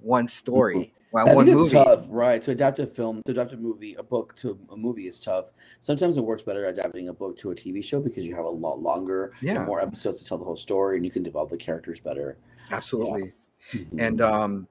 one 0.01 0.27
story 0.27 0.93
well, 1.11 1.27
I 1.29 1.33
one 1.33 1.45
think 1.45 1.55
it's 1.57 1.73
movie 1.73 1.83
tough, 1.83 2.05
right? 2.09 2.41
To 2.41 2.51
adapt 2.51 2.79
a 2.79 2.87
film, 2.87 3.21
to 3.25 3.31
adapt 3.31 3.53
a 3.53 3.57
movie, 3.57 3.95
a 3.95 4.03
book 4.03 4.35
to 4.37 4.59
a 4.71 4.77
movie 4.77 5.07
is 5.07 5.19
tough. 5.19 5.51
Sometimes 5.79 6.17
it 6.17 6.21
works 6.21 6.43
better 6.43 6.65
adapting 6.67 7.09
a 7.09 7.13
book 7.13 7.37
to 7.39 7.51
a 7.51 7.55
TV 7.55 7.83
show 7.83 7.99
because 7.99 8.25
you 8.27 8.35
have 8.35 8.45
a 8.45 8.49
lot 8.49 8.79
longer, 8.79 9.33
yeah 9.41 9.63
more 9.65 9.81
episodes 9.81 10.21
to 10.21 10.29
tell 10.29 10.37
the 10.37 10.45
whole 10.45 10.55
story, 10.55 10.97
and 10.97 11.05
you 11.05 11.11
can 11.11 11.23
develop 11.23 11.49
the 11.49 11.57
characters 11.57 11.99
better. 11.99 12.37
absolutely 12.71 13.33
Mhm. 13.73 13.99
and 13.99 14.21
um 14.21 14.67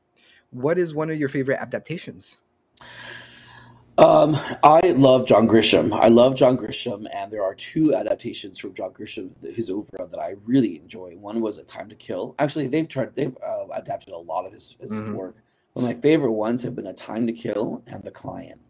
what 0.51 0.79
is 0.79 0.95
one 0.95 1.11
of 1.11 1.19
your 1.19 1.29
favorite 1.29 1.59
adaptations 1.61 2.39
Um, 3.99 4.37
I 4.63 4.79
love 4.95 5.27
John 5.27 5.49
Grisham. 5.49 5.93
I 5.93 6.07
love 6.07 6.37
John 6.37 6.57
Grisham, 6.57 7.09
and 7.13 7.33
there 7.33 7.43
are 7.43 7.53
two 7.57 7.97
adaptations 7.97 8.57
from 8.61 8.73
John 8.73 8.93
Grisham, 8.93 9.33
his 9.53 9.71
oeuvre, 9.71 10.07
that 10.07 10.21
I 10.21 10.37
really 10.45 10.77
enjoy. 10.77 11.17
One 11.17 11.41
was 11.41 11.59
A 11.59 11.65
Time 11.65 11.89
to 11.89 11.97
Kill. 11.97 12.37
Actually, 12.39 12.69
they've 12.69 12.87
tried, 12.87 13.17
they've 13.17 13.37
uh, 13.45 13.67
adapted 13.75 14.15
a 14.15 14.19
lot 14.19 14.47
of 14.47 14.53
his, 14.53 14.77
his 14.81 14.93
Mhm. 14.93 15.15
work. 15.15 15.37
But 15.79 15.85
my 15.85 15.95
favorite 15.95 16.33
ones 16.33 16.65
have 16.65 16.75
been 16.75 16.89
A 16.89 16.93
Time 16.93 17.25
to 17.29 17.33
Kill 17.33 17.85
and 17.87 18.03
The 18.03 18.11
Client. 18.11 18.61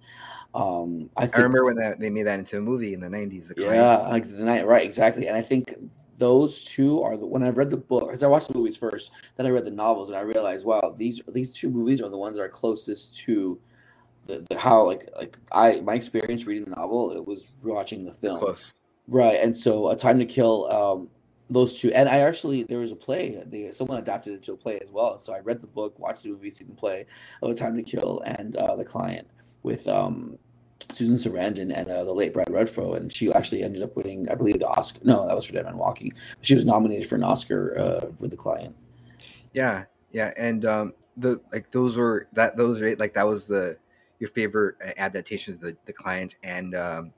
Um, 0.54 1.08
I 1.16 1.22
i 1.22 1.36
remember 1.36 1.64
when 1.64 1.76
that, 1.76 1.98
they 1.98 2.10
made 2.10 2.24
that 2.24 2.38
into 2.38 2.58
a 2.58 2.60
movie 2.60 2.92
in 2.92 3.00
the 3.00 3.08
90s 3.08 3.48
the 3.48 3.54
client 3.54 3.76
yeah, 3.76 3.96
like 4.08 4.28
the 4.28 4.44
night, 4.44 4.66
right, 4.66 4.84
exactly. 4.84 5.26
And 5.26 5.34
I 5.34 5.40
think 5.40 5.74
those 6.18 6.66
two 6.66 7.00
are 7.02 7.16
the 7.16 7.26
when 7.26 7.42
I 7.42 7.48
read 7.48 7.70
the 7.70 7.78
book, 7.78 8.08
because 8.08 8.22
I 8.22 8.26
watched 8.26 8.48
the 8.48 8.58
movies 8.58 8.76
first, 8.76 9.10
then 9.36 9.46
I 9.46 9.48
read 9.48 9.64
the 9.64 9.70
novels, 9.70 10.10
and 10.10 10.18
I 10.18 10.20
realized, 10.20 10.66
wow, 10.66 10.94
these 10.98 11.22
these 11.28 11.54
two 11.54 11.70
movies 11.70 12.02
are 12.02 12.10
the 12.10 12.18
ones 12.18 12.36
that 12.36 12.42
are 12.42 12.48
closest 12.50 13.16
to 13.20 13.58
the, 14.26 14.44
the 14.50 14.58
how 14.58 14.84
like 14.84 15.08
like 15.16 15.38
I 15.50 15.80
my 15.80 15.94
experience 15.94 16.44
reading 16.44 16.64
the 16.64 16.76
novel, 16.76 17.12
it 17.12 17.26
was 17.26 17.46
watching 17.62 18.04
the 18.04 18.12
film, 18.12 18.38
close 18.38 18.74
right? 19.06 19.40
And 19.40 19.56
so, 19.56 19.88
A 19.88 19.96
Time 19.96 20.18
to 20.18 20.26
Kill, 20.26 20.70
um, 20.70 21.08
those 21.50 21.80
two, 21.80 21.92
and 21.92 22.08
I 22.08 22.18
actually 22.18 22.62
there 22.64 22.78
was 22.78 22.92
a 22.92 22.96
play, 22.96 23.42
they 23.46 23.70
someone 23.72 23.98
adapted 23.98 24.34
it 24.34 24.42
to 24.44 24.52
a 24.52 24.56
play 24.56 24.78
as 24.82 24.90
well. 24.90 25.18
So 25.18 25.32
I 25.32 25.40
read 25.40 25.60
the 25.60 25.66
book, 25.66 25.98
watched 25.98 26.22
the 26.24 26.30
movie, 26.30 26.50
seen 26.50 26.68
the 26.68 26.74
play 26.74 27.06
of 27.42 27.50
A 27.50 27.54
Time 27.54 27.76
to 27.76 27.82
Kill, 27.82 28.22
and 28.26 28.56
uh, 28.56 28.76
the 28.76 28.84
client 28.84 29.26
with 29.62 29.88
um. 29.88 30.38
Susan 30.92 31.16
Sarandon 31.18 31.70
and 31.76 31.90
uh, 31.90 32.02
the 32.04 32.12
late 32.14 32.32
Brad 32.32 32.46
Renfro, 32.46 32.96
and 32.96 33.12
she 33.12 33.30
actually 33.32 33.62
ended 33.62 33.82
up 33.82 33.94
winning, 33.94 34.26
I 34.30 34.34
believe, 34.36 34.58
the 34.58 34.68
Oscar. 34.68 35.00
No, 35.04 35.26
that 35.26 35.34
was 35.34 35.44
for 35.44 35.52
Dead 35.52 35.66
Man 35.66 35.76
Walking. 35.76 36.12
She 36.40 36.54
was 36.54 36.64
nominated 36.64 37.06
for 37.06 37.16
an 37.16 37.24
Oscar 37.24 37.76
uh, 37.78 38.06
with 38.20 38.30
the 38.30 38.38
client. 38.38 38.74
yeah 39.52 39.84
yeah 40.12 40.32
and 40.38 40.64
um 40.64 40.94
the 41.18 41.40
like 41.52 41.70
those 41.70 41.96
were 41.96 42.28
that 42.32 42.56
those 42.56 42.80
are 42.80 42.96
like 42.96 43.12
that 43.12 43.26
was 43.26 43.44
the 43.44 43.76
your 44.18 44.30
favorite 44.30 44.76
uh, 44.86 44.92
adaptations 44.96 45.58
the 45.58 45.76
the 45.84 45.92
client 45.92 46.36
and 46.42 46.74
um 46.74 47.12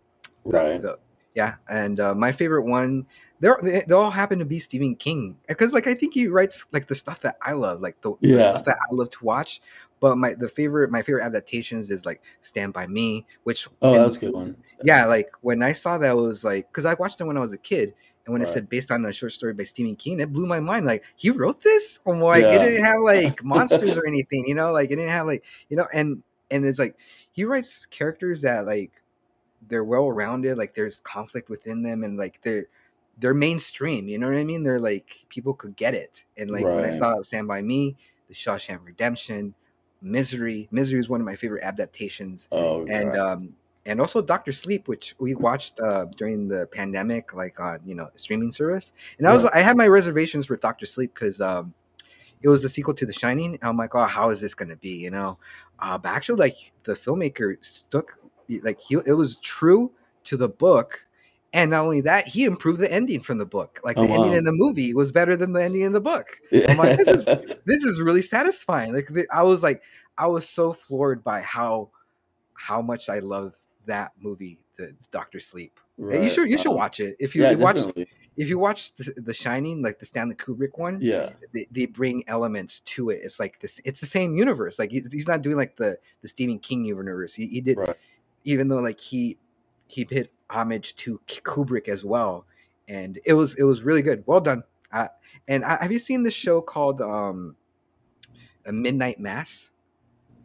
the, 0.45 0.51
Right. 0.51 0.83
the 0.83 0.99
yeah 1.35 1.55
and 1.69 2.01
uh, 2.01 2.15
my 2.15 2.33
favorite 2.33 2.65
one 2.65 3.07
they're, 3.41 3.59
they, 3.63 3.83
they 3.87 3.95
all 3.95 4.11
happen 4.11 4.39
to 4.39 4.45
be 4.45 4.59
stephen 4.59 4.95
king 4.95 5.37
because 5.49 5.73
like 5.73 5.87
i 5.87 5.95
think 5.95 6.15
he 6.15 6.27
writes 6.29 6.67
like 6.73 6.87
the 6.87 6.95
stuff 6.95 7.21
that 7.21 7.37
i 7.43 7.53
love 7.53 7.81
like 7.81 8.01
the, 8.03 8.13
the 8.21 8.41
stuff 8.41 8.65
that 8.65 8.77
i 8.77 8.95
love 8.95 9.11
to 9.11 9.25
watch 9.25 9.61
but 10.01 10.17
my 10.17 10.35
the 10.35 10.49
favorite 10.49 10.91
my 10.91 11.03
favorite 11.03 11.25
adaptations 11.25 11.91
is 11.91 12.05
like 12.07 12.23
stand 12.41 12.73
by 12.73 12.87
me 12.87 13.27
which 13.45 13.69
Oh, 13.83 13.93
and- 13.95 14.01
that 14.03 14.07
was 14.07 14.17
a 14.17 14.21
good 14.21 14.33
one. 14.35 14.57
yeah 14.85 15.05
like 15.07 15.31
when 15.41 15.63
i 15.63 15.73
saw 15.73 15.99
that 15.99 16.11
it 16.11 16.15
was 16.17 16.45
like 16.45 16.69
because 16.71 16.87
i 16.87 16.95
watched 16.95 17.21
it 17.21 17.25
when 17.25 17.37
i 17.37 17.41
was 17.41 17.53
a 17.53 17.59
kid 17.59 17.95
and 18.27 18.33
when 18.35 18.43
it 18.43 18.47
said 18.49 18.69
based 18.69 18.91
on 18.91 19.05
a 19.07 19.13
short 19.13 19.33
story 19.33 19.55
by 19.55 19.65
stephen 19.65 19.97
king 19.97 20.21
it 20.21 20.33
blew 20.33 20.47
my 20.47 20.61
mind 20.61 20.85
like 20.87 21.03
he 21.17 21.31
wrote 21.31 21.63
this 21.63 22.01
oh, 22.07 22.13
i'm 22.13 22.21
like 22.21 22.43
Yeah. 22.43 22.53
it 22.57 22.59
didn't 22.59 22.85
have 22.85 23.01
like 23.03 23.43
monsters 23.45 23.97
or 23.97 24.07
anything 24.07 24.45
you 24.47 24.55
know 24.55 24.73
like 24.73 24.91
it 24.91 24.97
didn't 24.97 25.11
have 25.11 25.27
like 25.27 25.45
you 25.71 25.77
know 25.77 25.87
and 25.95 26.23
and 26.51 26.65
it's 26.67 26.79
like 26.79 26.97
he 27.33 27.45
writes 27.45 27.87
characters 27.87 28.43
that 28.43 28.67
like 28.67 28.91
they're 29.69 29.85
well 29.85 30.11
rounded 30.11 30.59
like 30.59 30.75
there's 30.75 31.01
conflict 31.01 31.49
within 31.49 31.83
them 31.83 32.03
and 32.03 32.17
like 32.19 32.41
they're 32.43 32.67
they're 33.21 33.35
mainstream 33.35 34.09
you 34.09 34.19
know 34.19 34.29
what 34.29 34.37
i 34.37 34.45
mean 34.45 34.63
they're 34.63 34.81
like 34.81 35.25
people 35.29 35.55
could 35.55 35.77
get 35.77 35.95
it 35.95 36.25
and 36.37 36.51
like 36.51 36.65
when 36.65 36.85
i 36.85 36.91
saw 36.91 37.21
stand 37.23 37.47
by 37.47 37.63
me 37.63 37.97
the 38.29 38.35
shawshank 38.35 38.81
redemption 38.85 39.55
misery 40.03 40.69
misery 40.71 40.99
is 40.99 41.09
one 41.09 41.21
of 41.21 41.27
my 41.27 41.37
favorite 41.37 41.63
adaptations 41.63 42.49
Oh, 42.53 42.87
and 42.87 43.07
right. 43.07 43.19
um 43.19 43.55
and 43.87 43.99
also 43.99 44.21
Doctor 44.21 44.53
Sleep, 44.53 44.89
which 44.89 45.15
we 45.19 45.35
watched 45.35 45.81
uh 45.81 46.05
during 46.17 46.49
the 46.49 46.67
pandemic, 46.67 47.33
like 47.33 47.59
on 47.61 47.81
you 47.87 47.95
know 47.95 48.11
streaming 48.15 48.53
service. 48.53 48.93
And 49.19 49.27
I 49.27 49.33
was 49.33 49.45
Right. 49.45 49.55
I 49.55 49.61
had 49.61 49.77
my 49.77 49.87
reservations 49.87 50.45
for 50.45 50.57
Doctor 50.57 50.85
Sleep 50.85 51.15
because 51.15 51.41
um 51.41 51.73
it 52.43 52.49
was 52.49 52.63
the 52.63 52.69
sequel 52.69 52.95
to 52.95 53.07
The 53.07 53.13
Shining. 53.13 53.59
I'm 53.63 53.77
like, 53.79 53.95
oh, 53.95 54.05
how 54.05 54.31
is 54.31 54.41
this 54.41 54.55
gonna 54.55 54.77
be? 54.77 54.91
You 54.91 55.11
know, 55.11 55.39
uh, 55.79 55.97
but 55.99 56.11
actually, 56.11 56.41
like 56.41 56.73
the 56.85 56.93
filmmaker 56.93 57.57
stuck, 57.65 58.19
like 58.63 58.79
he 58.81 58.97
it 59.07 59.15
was 59.15 59.37
true 59.39 59.93
to 60.25 60.37
the 60.37 60.49
book. 60.49 61.07
And 61.53 61.73
not 61.73 61.83
only 61.83 62.01
that, 62.03 62.29
he 62.29 62.45
improved 62.45 62.79
the 62.81 62.91
ending 62.93 63.21
from 63.21 63.39
the 63.39 63.47
book. 63.47 63.81
Like 63.83 63.99
Oh, 63.99 64.07
the 64.07 64.13
ending 64.13 64.35
in 64.35 64.45
the 64.45 64.53
movie 64.53 64.95
was 64.95 65.11
better 65.11 65.35
than 65.37 65.53
the 65.53 65.63
ending 65.63 65.81
in 65.83 65.93
the 65.93 66.01
book 66.01 66.27
I'm 66.69 66.77
like, 66.77 66.97
this 66.97 67.09
is- 67.09 67.25
this 67.65 67.83
is 67.85 68.01
really 68.01 68.23
satisfying. 68.23 68.95
Like 68.95 69.09
I 69.33 69.43
was 69.43 69.63
like, 69.63 69.83
I 70.17 70.27
was 70.27 70.49
so 70.49 70.73
floored 70.73 71.25
by 71.25 71.41
how 71.43 71.91
how 72.55 72.83
much 72.83 73.09
I 73.09 73.19
love 73.21 73.55
that 73.87 74.13
movie, 74.21 74.59
the 74.77 74.95
Doctor 75.11 75.41
Sleep. 75.41 75.81
Uh, 76.01 76.19
You 76.21 76.31
should 76.31 76.49
you 76.49 76.59
should 76.59 76.73
watch 76.73 77.01
it 77.01 77.17
if 77.19 77.35
you 77.35 77.43
Yeah, 77.43 77.55
watch 77.55 77.77
definitely. 77.77 78.07
if 78.37 78.49
you 78.49 78.59
watch 78.59 78.95
the, 78.95 79.13
the 79.17 79.35
Shining, 79.35 79.83
like 79.83 79.99
the 79.99 80.07
Stanley 80.07 80.35
Kubrick 80.37 80.79
one. 80.79 80.99
Yeah. 81.01 81.31
They, 81.53 81.67
they 81.71 81.87
bring 81.87 82.23
elements 82.29 82.81
to 82.81 83.11
it. 83.11 83.21
It's 83.25 83.41
like 83.41 83.61
this. 83.61 83.81
It's 83.85 84.01
the 84.01 84.07
same 84.07 84.37
universe. 84.37 84.79
Like 84.79 84.91
he's, 84.93 85.13
he's 85.13 85.27
not 85.27 85.43
doing 85.43 85.57
like 85.57 85.77
the 85.77 85.99
the 86.23 86.29
Stephen 86.29 86.59
King 86.59 86.85
universe. 86.85 87.35
He, 87.35 87.47
he 87.49 87.61
did 87.61 87.77
Right. 87.79 87.97
even 88.45 88.69
though 88.69 88.77
like 88.81 89.01
he 89.01 89.37
he 89.89 90.05
paid 90.05 90.29
homage 90.51 90.97
to 90.97 91.21
Kubrick 91.27 91.89
as 91.89 92.05
well, 92.05 92.47
and 92.89 93.19
it 93.25 93.35
was 93.35 93.55
it 93.57 93.65
was 93.65 93.83
really 93.83 94.03
good. 94.03 94.23
Well 94.27 94.41
done. 94.41 94.63
Uh, 94.93 95.09
and 95.49 95.65
have 95.65 95.91
you 95.93 95.99
seen 95.99 96.23
this 96.23 96.35
show 96.35 96.61
called 96.61 97.01
um, 97.01 97.57
a 98.67 98.73
Midnight 98.73 99.21
Mass? 99.21 99.71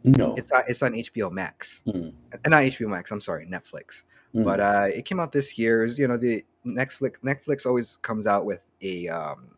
No. 0.04 0.34
It's 0.36 0.52
on, 0.52 0.62
it's 0.68 0.82
on 0.82 0.92
HBO 0.92 1.30
Max, 1.32 1.82
Mm. 1.86 2.12
Not 2.46 2.62
HBO 2.62 2.88
Max. 2.88 3.10
I'm 3.10 3.20
sorry, 3.20 3.46
Netflix. 3.46 4.04
Mm. 4.34 4.44
But 4.44 4.60
uh, 4.60 4.86
it 4.94 5.04
came 5.04 5.18
out 5.18 5.32
this 5.32 5.58
year. 5.58 5.84
It's, 5.84 5.98
You 5.98 6.06
know, 6.08 6.16
the 6.16 6.44
Netflix 6.64 7.14
Netflix 7.24 7.66
always 7.66 7.96
comes 8.02 8.26
out 8.26 8.46
with 8.46 8.60
a 8.82 9.08
um, 9.08 9.56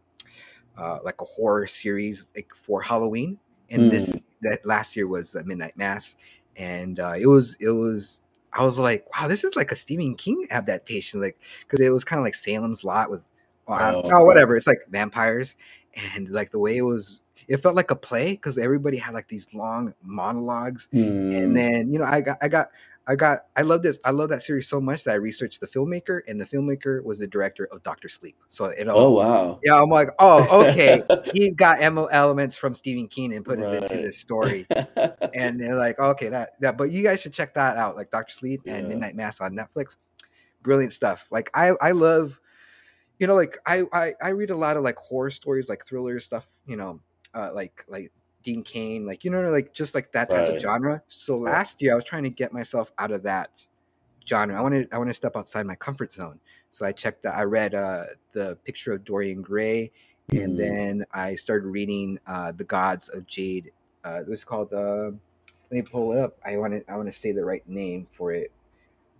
uh, 0.76 0.98
like 1.04 1.20
a 1.20 1.24
horror 1.24 1.66
series 1.66 2.30
like 2.34 2.50
for 2.54 2.80
Halloween, 2.80 3.38
and 3.70 3.90
this 3.90 4.22
that 4.42 4.64
last 4.64 4.96
year 4.96 5.06
was 5.06 5.36
uh, 5.36 5.42
Midnight 5.44 5.76
Mass, 5.76 6.16
and 6.56 7.00
uh, 7.00 7.14
it 7.18 7.26
was 7.26 7.56
it 7.60 7.70
was 7.70 8.22
I 8.58 8.64
was 8.64 8.78
like, 8.78 9.06
wow, 9.14 9.28
this 9.28 9.44
is 9.44 9.56
like 9.56 9.72
a 9.72 9.76
Stephen 9.76 10.16
King 10.16 10.46
adaptation, 10.50 11.20
like 11.20 11.38
because 11.60 11.80
it 11.80 11.90
was 11.90 12.04
kind 12.04 12.18
of 12.20 12.24
like 12.24 12.34
Salem's 12.34 12.84
Lot 12.84 13.10
with 13.10 13.22
oh, 13.68 14.02
Oh, 14.04 14.24
whatever. 14.24 14.56
It's 14.56 14.66
like 14.66 14.80
vampires, 14.90 15.56
and 16.14 16.28
like 16.30 16.50
the 16.50 16.58
way 16.58 16.76
it 16.78 16.82
was, 16.82 17.20
it 17.48 17.58
felt 17.58 17.76
like 17.76 17.90
a 17.90 17.96
play 17.96 18.32
because 18.32 18.58
everybody 18.58 18.98
had 18.98 19.14
like 19.14 19.28
these 19.28 19.48
long 19.54 19.94
monologues 20.02 20.88
Mm. 20.94 21.36
and 21.38 21.56
then 21.56 21.92
you 21.92 21.98
know 21.98 22.04
i 22.04 22.20
got 22.20 22.38
i 22.42 22.48
got 22.48 22.68
i 23.08 23.16
got 23.16 23.46
i 23.56 23.62
love 23.62 23.82
this 23.82 23.98
i 24.04 24.10
love 24.10 24.28
that 24.28 24.42
series 24.42 24.68
so 24.68 24.80
much 24.80 25.02
that 25.04 25.12
i 25.12 25.14
researched 25.14 25.60
the 25.60 25.66
filmmaker 25.66 26.20
and 26.28 26.40
the 26.40 26.44
filmmaker 26.44 27.02
was 27.02 27.18
the 27.18 27.26
director 27.26 27.66
of 27.72 27.82
dr 27.82 28.08
sleep. 28.08 28.36
So 28.48 28.66
it 28.66 28.88
all 28.88 28.98
oh 28.98 29.10
wow. 29.10 29.60
yeah 29.64 29.80
i'm 29.80 29.90
like 29.90 30.10
oh 30.18 30.66
okay. 30.68 31.02
He 31.32 31.50
got 31.50 31.82
elements 31.82 32.56
from 32.56 32.74
stephen 32.74 33.08
king 33.08 33.34
and 33.34 33.44
put 33.44 33.58
it 33.58 33.82
into 33.82 33.96
this 33.96 34.18
story. 34.18 34.66
And 35.34 35.60
they're 35.60 35.76
like 35.76 35.98
okay 35.98 36.28
that 36.28 36.60
that 36.60 36.76
but 36.76 36.90
you 36.90 37.02
guys 37.02 37.20
should 37.20 37.32
check 37.32 37.54
that 37.54 37.76
out 37.76 37.96
like 37.96 38.10
dr 38.10 38.32
sleep 38.32 38.62
and 38.66 38.88
midnight 38.88 39.16
mass 39.16 39.40
on 39.40 39.52
netflix. 39.52 39.96
Brilliant 40.62 40.92
stuff. 40.92 41.26
Like 41.30 41.50
i 41.54 41.72
i 41.80 41.92
love 41.92 42.38
you 43.18 43.26
know 43.26 43.34
like 43.34 43.58
I, 43.66 43.84
I 43.92 44.12
i 44.22 44.28
read 44.30 44.50
a 44.50 44.56
lot 44.56 44.76
of 44.76 44.84
like 44.84 44.96
horror 44.96 45.30
stories 45.30 45.68
like 45.68 45.84
thrillers 45.86 46.24
stuff 46.24 46.46
you 46.66 46.76
know 46.76 47.00
uh 47.34 47.50
like 47.52 47.84
like 47.88 48.12
dean 48.48 48.62
kane 48.62 49.04
like 49.06 49.24
you 49.24 49.30
know 49.30 49.50
like 49.50 49.74
just 49.74 49.94
like 49.94 50.12
that 50.12 50.30
type 50.30 50.48
Right. 50.48 50.54
of 50.56 50.60
genre 50.60 51.02
so 51.06 51.36
last 51.38 51.82
year 51.82 51.92
i 51.92 51.94
was 51.94 52.04
trying 52.04 52.24
to 52.24 52.30
get 52.30 52.52
myself 52.52 52.92
out 52.98 53.10
of 53.10 53.22
that 53.24 53.66
genre. 54.28 54.58
I 54.58 54.62
wanted 54.62 54.88
I 54.92 54.98
want 54.98 55.10
to 55.10 55.14
step 55.14 55.36
outside 55.36 55.66
my 55.66 55.74
comfort 55.76 56.12
zone. 56.12 56.40
So 56.70 56.86
I 56.86 56.92
checked. 56.92 57.26
I 57.26 57.42
read 57.44 57.74
uh, 57.74 58.04
the 58.32 58.56
Picture 58.64 58.92
of 58.92 59.04
Dorian 59.04 59.42
Gray, 59.42 59.92
and 60.34 60.52
Mm. 60.54 60.58
then 60.58 61.04
I 61.12 61.34
started 61.34 61.66
reading 61.68 62.18
uh, 62.26 62.52
the 62.52 62.64
Gods 62.64 63.08
of 63.08 63.26
Jade. 63.26 63.72
Uh, 64.04 64.20
it 64.20 64.28
was 64.28 64.44
called. 64.44 64.72
Uh, 64.72 65.12
let 65.70 65.72
me 65.72 65.82
pull 65.82 66.12
it 66.12 66.18
up. 66.18 66.38
I 66.44 66.56
want 66.58 66.72
to 66.74 66.92
I 66.92 66.96
want 66.96 67.08
to 67.10 67.18
say 67.18 67.32
the 67.32 67.44
right 67.44 67.66
name 67.68 68.08
for 68.12 68.32
it. 68.32 68.52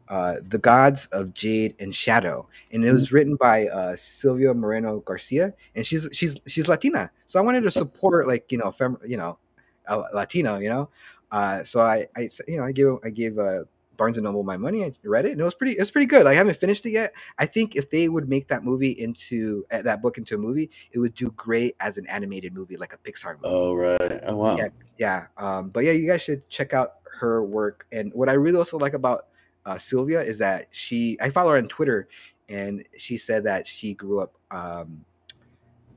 Uh, 0.08 0.36
the 0.46 0.58
Gods 0.58 1.06
of 1.12 1.34
Jade 1.34 1.74
and 1.78 1.94
Shadow, 1.94 2.48
and 2.72 2.84
it 2.84 2.92
was 2.92 3.12
written 3.12 3.36
by 3.36 3.66
uh, 3.68 3.94
Silvia 3.94 4.54
Moreno 4.54 5.00
Garcia, 5.00 5.52
and 5.74 5.86
she's 5.86 6.08
she's 6.12 6.40
she's 6.46 6.66
Latina. 6.66 7.10
So 7.26 7.38
I 7.38 7.42
wanted 7.42 7.62
to 7.62 7.70
support 7.70 8.26
like 8.26 8.50
you 8.50 8.56
know 8.58 8.72
fem, 8.72 8.96
you 9.06 9.18
know, 9.18 9.38
a 9.86 10.04
Latino, 10.14 10.58
you 10.58 10.70
know. 10.70 10.88
Uh, 11.30 11.62
so 11.62 11.80
I 11.80 12.06
I 12.16 12.28
you 12.46 12.56
know 12.56 12.64
I 12.64 12.72
gave 12.72 12.86
I 13.04 13.10
gave 13.10 13.38
uh, 13.38 13.64
Barnes 13.98 14.16
and 14.16 14.24
Noble 14.24 14.42
my 14.44 14.56
money. 14.56 14.82
I 14.84 14.92
read 15.04 15.26
it, 15.26 15.32
and 15.32 15.40
it 15.40 15.44
was 15.44 15.54
pretty 15.54 15.76
it 15.76 15.80
was 15.80 15.90
pretty 15.90 16.06
good. 16.06 16.26
I 16.26 16.32
haven't 16.32 16.56
finished 16.56 16.86
it 16.86 16.90
yet. 16.90 17.12
I 17.38 17.44
think 17.44 17.76
if 17.76 17.90
they 17.90 18.08
would 18.08 18.30
make 18.30 18.48
that 18.48 18.64
movie 18.64 18.92
into 18.92 19.66
uh, 19.70 19.82
that 19.82 20.00
book 20.00 20.16
into 20.16 20.36
a 20.36 20.38
movie, 20.38 20.70
it 20.92 21.00
would 21.00 21.14
do 21.14 21.30
great 21.32 21.76
as 21.80 21.98
an 21.98 22.06
animated 22.06 22.54
movie, 22.54 22.76
like 22.76 22.94
a 22.94 22.98
Pixar 22.98 23.34
movie. 23.34 23.42
Oh 23.44 23.74
right. 23.74 24.20
Oh 24.22 24.36
wow. 24.36 24.56
Yeah, 24.56 24.68
yeah. 24.96 25.26
Um, 25.36 25.68
but 25.68 25.84
yeah, 25.84 25.92
you 25.92 26.06
guys 26.06 26.22
should 26.22 26.48
check 26.48 26.72
out 26.72 26.94
her 27.20 27.44
work. 27.44 27.86
And 27.92 28.12
what 28.14 28.30
I 28.30 28.32
really 28.32 28.56
also 28.56 28.78
like 28.78 28.94
about 28.94 29.26
uh, 29.68 29.76
Silvia 29.76 30.20
is 30.20 30.38
that 30.38 30.68
she, 30.70 31.18
I 31.20 31.28
follow 31.28 31.50
her 31.50 31.58
on 31.58 31.68
Twitter, 31.68 32.08
and 32.48 32.84
she 32.96 33.18
said 33.18 33.44
that 33.44 33.66
she 33.66 33.92
grew 33.92 34.20
up 34.20 34.32
um, 34.50 35.04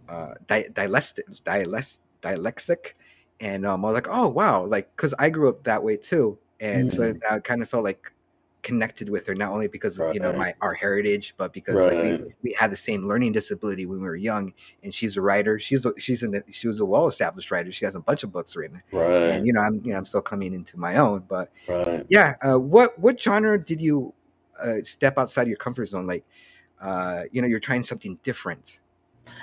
uh, 0.09 0.34
di- 0.45 0.67
dyslex- 0.74 1.19
dyslexic, 2.22 2.93
and 3.39 3.65
um, 3.65 3.86
I 3.86 3.88
was 3.88 3.95
like, 3.95 4.09
oh 4.09 4.28
wow, 4.28 4.65
like 4.65 4.93
because 4.95 5.13
I 5.17 5.30
grew 5.30 5.47
up 5.47 5.63
that 5.63 5.82
way 5.82 5.95
too, 5.95 6.38
and 6.59 6.91
so 6.91 7.13
I 7.30 7.39
kind 7.39 7.61
of 7.61 7.69
felt 7.69 7.86
like 7.86 8.11
connected 8.64 9.09
with 9.09 9.26
her 9.26 9.34
not 9.34 9.51
only 9.51 9.68
because 9.68 9.99
of 9.99 10.14
you 10.14 10.20
know 10.20 10.32
my 10.34 10.53
our 10.62 10.74
heritage 10.74 11.34
but 11.38 11.51
because 11.51 11.80
like 11.80 12.03
we, 12.03 12.34
we 12.43 12.53
had 12.59 12.72
the 12.72 12.76
same 12.76 13.07
learning 13.07 13.32
disability 13.32 13.86
when 13.88 13.97
we 13.99 14.03
were 14.03 14.16
young 14.16 14.53
and 14.84 14.93
she's 14.93 15.18
a 15.18 15.22
writer 15.22 15.57
she's 15.59 15.86
a, 15.86 15.93
she's 15.97 16.22
in 16.22 16.32
the, 16.32 16.43
she 16.51 16.68
was 16.68 16.80
a 16.80 16.86
well 16.86 17.07
established 17.07 17.49
writer 17.49 17.72
she 17.72 17.86
has 17.86 17.95
a 17.95 17.99
bunch 17.99 18.24
of 18.24 18.32
books 18.32 18.55
written 18.55 18.82
Right. 18.91 19.09
and 19.32 19.47
you 19.47 19.53
know 19.53 19.62
i'm 19.62 19.82
you 19.84 19.91
know 19.93 19.97
i'm 19.97 20.05
still 20.05 20.22
coming 20.22 20.53
into 20.53 20.78
my 20.80 20.97
own 20.97 21.24
but 21.28 21.51
Right. 21.68 22.05
yeah 22.09 22.36
uh, 22.43 22.59
what 22.59 22.97
what 22.99 23.20
genre 23.20 23.64
did 23.64 23.82
you 23.82 24.14
uh, 24.59 24.84
step 24.84 25.18
outside 25.18 25.47
your 25.47 25.57
comfort 25.57 25.86
zone 25.88 26.05
like 26.05 26.24
uh 26.82 27.24
you 27.32 27.41
know 27.41 27.47
you're 27.47 27.59
trying 27.59 27.84
something 27.84 28.20
different 28.24 28.80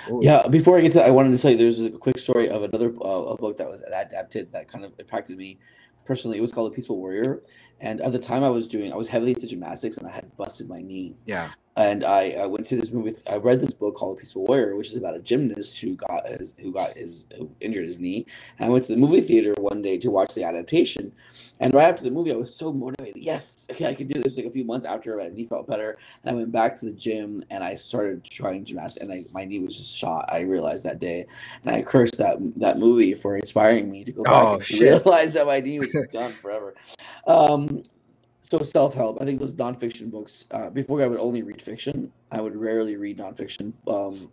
Ooh. 0.09 0.19
Yeah, 0.21 0.45
before 0.47 0.77
I 0.77 0.81
get 0.81 0.91
to, 0.93 1.05
I 1.05 1.09
wanted 1.09 1.31
to 1.31 1.37
tell 1.41 1.51
you 1.51 1.57
there's 1.57 1.79
a 1.79 1.89
quick 1.89 2.17
story 2.17 2.49
of 2.49 2.63
another 2.63 2.93
uh, 3.03 3.31
a 3.33 3.37
book 3.37 3.57
that 3.57 3.69
was 3.69 3.81
adapted 3.81 4.51
that 4.51 4.67
kind 4.67 4.83
of 4.83 4.91
impacted 4.99 5.37
me 5.37 5.57
personally. 6.05 6.37
It 6.37 6.41
was 6.41 6.51
called 6.51 6.69
The 6.71 6.75
Peaceful 6.75 6.97
Warrior, 6.97 7.41
and 7.79 8.01
at 8.01 8.11
the 8.11 8.19
time 8.19 8.43
I 8.43 8.49
was 8.49 8.67
doing, 8.67 8.91
I 8.91 8.95
was 8.95 9.09
heavily 9.09 9.31
into 9.33 9.47
gymnastics, 9.47 9.97
and 9.97 10.07
I 10.07 10.11
had 10.11 10.35
busted 10.37 10.67
my 10.69 10.81
knee. 10.81 11.15
yeah 11.25 11.49
And 11.77 12.03
I, 12.03 12.31
I 12.31 12.45
went 12.45 12.65
to 12.67 12.75
this 12.75 12.91
movie. 12.91 13.15
I 13.29 13.37
read 13.37 13.61
this 13.61 13.71
book 13.73 13.95
called 13.95 14.17
The 14.17 14.21
Peaceful 14.21 14.45
Warrior, 14.45 14.75
which 14.75 14.89
is 14.89 14.97
about 14.97 15.15
a 15.15 15.19
gymnast 15.19 15.79
who 15.79 15.95
got 15.95 16.27
his 16.27 16.53
who 16.59 16.73
got 16.73 16.97
his 16.97 17.25
who 17.37 17.49
injured 17.61 17.85
his 17.85 17.99
knee. 17.99 18.25
And 18.57 18.65
I 18.67 18.69
went 18.69 18.83
to 18.85 18.91
the 18.91 18.97
movie 18.99 19.21
theater 19.21 19.53
one 19.59 19.81
day 19.81 19.97
to 19.99 20.11
watch 20.11 20.33
the 20.35 20.43
adaptation. 20.43 21.13
And 21.61 21.73
right 21.73 21.87
after 21.87 22.03
the 22.03 22.11
movie, 22.11 22.33
I 22.33 22.35
was 22.35 22.53
so 22.53 22.73
motivated. 22.73 23.23
Yes, 23.23 23.65
okay, 23.71 23.87
I 23.87 23.93
can 23.93 24.07
do 24.07 24.21
this. 24.21 24.35
Like 24.35 24.47
a 24.47 24.51
few 24.51 24.65
months 24.65 24.85
after 24.85 25.15
my 25.15 25.29
knee 25.29 25.45
felt 25.45 25.67
better, 25.67 25.97
and 26.23 26.31
I 26.31 26.33
went 26.37 26.51
back 26.51 26.77
to 26.79 26.85
the 26.85 26.91
gym 27.05 27.43
and 27.49 27.63
I 27.63 27.75
started 27.75 28.25
trying 28.25 28.65
gymnastics. 28.65 29.01
And 29.03 29.13
I, 29.13 29.25
my 29.31 29.45
knee 29.45 29.59
was 29.59 29.77
just 29.77 29.95
shot. 29.95 30.25
I 30.29 30.41
realized 30.41 30.83
that 30.83 30.99
day, 30.99 31.27
and 31.63 31.73
I 31.73 31.81
cursed 31.81 32.17
that 32.17 32.37
that 32.57 32.77
movie 32.77 33.13
for 33.13 33.37
inspiring 33.37 33.89
me 33.89 34.03
to 34.03 34.11
go 34.11 34.25
back 34.25 34.33
Oh, 34.47 34.53
and 34.55 34.65
shit. 34.65 35.05
realize 35.05 35.31
that 35.35 35.45
my 35.47 35.59
knee 35.61 35.79
was 35.79 35.95
gone 36.11 36.33
forever. 36.33 36.75
Um, 37.27 37.68
so 38.41 38.59
self 38.59 38.93
help. 38.93 39.21
I 39.21 39.25
think 39.25 39.39
those 39.39 39.53
nonfiction 39.53 40.11
books. 40.11 40.45
Uh, 40.51 40.69
before 40.69 41.01
I 41.01 41.07
would 41.07 41.19
only 41.19 41.43
read 41.43 41.61
fiction. 41.61 42.11
I 42.31 42.41
would 42.41 42.55
rarely 42.55 42.95
read 42.95 43.17
nonfiction. 43.17 43.73
Um, 43.87 44.29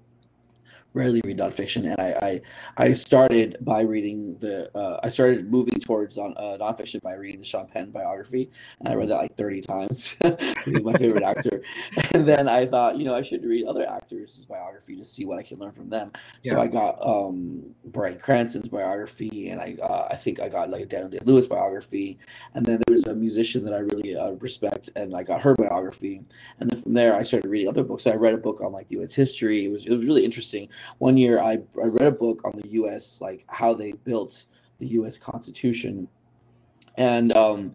rarely 0.96 1.20
read 1.24 1.38
nonfiction, 1.38 1.84
and 1.84 2.00
I 2.00 2.40
I, 2.78 2.84
I 2.86 2.92
started 2.92 3.58
by 3.60 3.82
reading 3.82 4.38
the. 4.38 4.74
Uh, 4.76 4.98
I 5.02 5.08
started 5.08 5.50
moving 5.50 5.78
towards 5.78 6.16
non, 6.16 6.34
uh, 6.36 6.56
nonfiction 6.58 7.02
by 7.02 7.14
reading 7.14 7.38
the 7.38 7.44
Sean 7.44 7.66
Penn 7.66 7.90
biography, 7.90 8.50
and 8.80 8.88
I 8.88 8.94
read 8.94 9.08
that 9.10 9.16
like 9.16 9.36
thirty 9.36 9.60
times. 9.60 10.16
He's 10.64 10.82
my 10.82 10.94
favorite 10.94 11.22
actor, 11.22 11.62
and 12.14 12.26
then 12.26 12.48
I 12.48 12.66
thought, 12.66 12.96
you 12.96 13.04
know, 13.04 13.14
I 13.14 13.22
should 13.22 13.44
read 13.44 13.66
other 13.66 13.88
actors' 13.88 14.46
biography 14.48 14.96
to 14.96 15.04
see 15.04 15.26
what 15.26 15.38
I 15.38 15.42
can 15.42 15.58
learn 15.58 15.72
from 15.72 15.90
them. 15.90 16.12
So 16.44 16.60
I 16.60 16.66
got 16.66 16.96
um 17.06 17.62
Bryan 17.84 18.18
Cranston's 18.18 18.68
biography, 18.68 19.50
and 19.50 19.60
I 19.60 19.76
uh, 19.82 20.08
I 20.10 20.16
think 20.16 20.40
I 20.40 20.48
got 20.48 20.70
like 20.70 20.88
Daniel 20.88 21.10
Day 21.10 21.18
Lewis 21.24 21.46
biography, 21.46 22.18
and 22.54 22.64
then 22.64 22.80
there 22.86 22.94
was 22.94 23.06
a 23.06 23.14
musician 23.14 23.64
that 23.66 23.74
I 23.74 23.78
really 23.78 24.16
uh, 24.16 24.32
respect, 24.32 24.88
and 24.96 25.14
I 25.14 25.22
got 25.22 25.42
her 25.42 25.54
biography, 25.54 26.22
and 26.58 26.70
then 26.70 26.80
from 26.80 26.94
there 26.94 27.14
I 27.14 27.22
started 27.22 27.48
reading 27.50 27.68
other 27.68 27.84
books. 27.84 28.04
So 28.04 28.12
I 28.12 28.14
read 28.14 28.32
a 28.32 28.38
book 28.38 28.62
on 28.62 28.72
like 28.72 28.88
the 28.88 28.96
U.S. 28.96 29.14
history. 29.14 29.66
It 29.66 29.70
was 29.70 29.84
it 29.84 29.90
was 29.90 30.06
really 30.06 30.24
interesting. 30.24 30.68
One 30.98 31.16
year 31.16 31.40
I 31.40 31.60
I 31.82 31.86
read 31.86 32.08
a 32.08 32.12
book 32.12 32.42
on 32.44 32.52
the 32.56 32.68
U.S. 32.70 33.20
like 33.20 33.44
how 33.48 33.74
they 33.74 33.92
built 33.92 34.46
the 34.78 34.86
U.S. 34.88 35.18
Constitution, 35.18 36.08
and 36.96 37.32
um, 37.36 37.74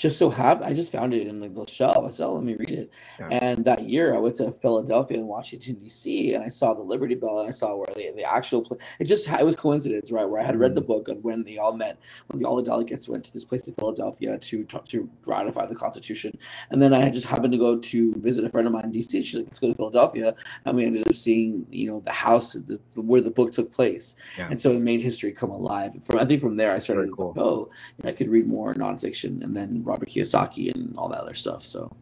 just 0.00 0.18
so 0.18 0.30
happened 0.30 0.64
I 0.64 0.72
just 0.72 0.90
found 0.90 1.12
it 1.12 1.26
in 1.26 1.42
like 1.42 1.54
the 1.54 1.66
shelf. 1.66 2.06
I 2.06 2.10
said, 2.10 2.24
oh, 2.24 2.32
let 2.32 2.44
me 2.44 2.54
read 2.54 2.70
it. 2.70 2.90
Yeah. 3.18 3.28
And 3.30 3.66
that 3.66 3.82
year 3.82 4.14
I 4.14 4.18
went 4.18 4.36
to 4.36 4.50
Philadelphia 4.50 5.18
and 5.18 5.28
Washington 5.28 5.74
D.C. 5.74 6.32
and 6.32 6.42
I 6.42 6.48
saw 6.48 6.72
the 6.72 6.80
Liberty 6.80 7.14
Bell 7.14 7.40
and 7.40 7.48
I 7.48 7.52
saw 7.52 7.76
where 7.76 7.92
the, 7.94 8.10
the 8.16 8.24
actual 8.24 8.62
pla- 8.62 8.78
it 8.98 9.04
just 9.04 9.28
it 9.28 9.44
was 9.44 9.56
coincidence 9.56 10.10
right 10.10 10.24
where 10.24 10.40
I 10.40 10.44
had 10.44 10.58
read 10.58 10.74
the 10.74 10.80
mm-hmm. 10.80 10.88
book 10.88 11.08
of 11.08 11.22
when 11.22 11.44
they 11.44 11.58
all 11.58 11.74
met 11.74 11.98
when 12.28 12.38
the 12.40 12.48
all 12.48 12.56
the 12.56 12.62
delegates 12.62 13.10
went 13.10 13.26
to 13.26 13.32
this 13.32 13.44
place 13.44 13.68
in 13.68 13.74
Philadelphia 13.74 14.38
to 14.38 14.64
talk, 14.64 14.88
to 14.88 15.06
ratify 15.26 15.66
the 15.66 15.74
Constitution 15.74 16.38
and 16.70 16.80
then 16.80 16.94
I 16.94 17.00
had 17.00 17.12
just 17.12 17.26
happened 17.26 17.52
to 17.52 17.58
go 17.58 17.78
to 17.78 18.14
visit 18.14 18.46
a 18.46 18.48
friend 18.48 18.66
of 18.66 18.72
mine 18.72 18.84
in 18.84 18.92
D.C. 18.92 19.22
She's 19.22 19.34
like 19.34 19.48
let's 19.48 19.58
go 19.58 19.68
to 19.68 19.74
Philadelphia 19.74 20.34
and 20.64 20.76
we 20.76 20.86
ended 20.86 21.06
up 21.06 21.14
seeing 21.14 21.66
you 21.70 21.90
know 21.90 22.00
the 22.00 22.12
house 22.12 22.54
the, 22.54 22.80
where 22.94 23.20
the 23.20 23.30
book 23.30 23.52
took 23.52 23.70
place 23.70 24.16
Yeah. 24.38 24.48
and 24.50 24.58
so 24.58 24.70
it 24.70 24.80
made 24.80 25.02
history 25.02 25.32
come 25.32 25.50
alive. 25.50 25.94
From 26.04 26.18
I 26.18 26.24
think 26.24 26.40
from 26.40 26.56
there 26.56 26.72
I 26.72 26.78
started 26.78 27.12
cool. 27.12 27.34
like, 27.36 27.44
oh 27.44 27.68
you 27.98 28.04
know, 28.04 28.10
I 28.10 28.14
could 28.14 28.30
read 28.30 28.46
more 28.46 28.72
nonfiction 28.74 29.44
and 29.44 29.54
then 29.54 29.84
Robert 29.90 30.08
Kiyosaki 30.08 30.72
and 30.74 30.96
all 30.96 31.08
that 31.08 31.20
other 31.20 31.34
stuff. 31.34 31.62
So 31.62 31.94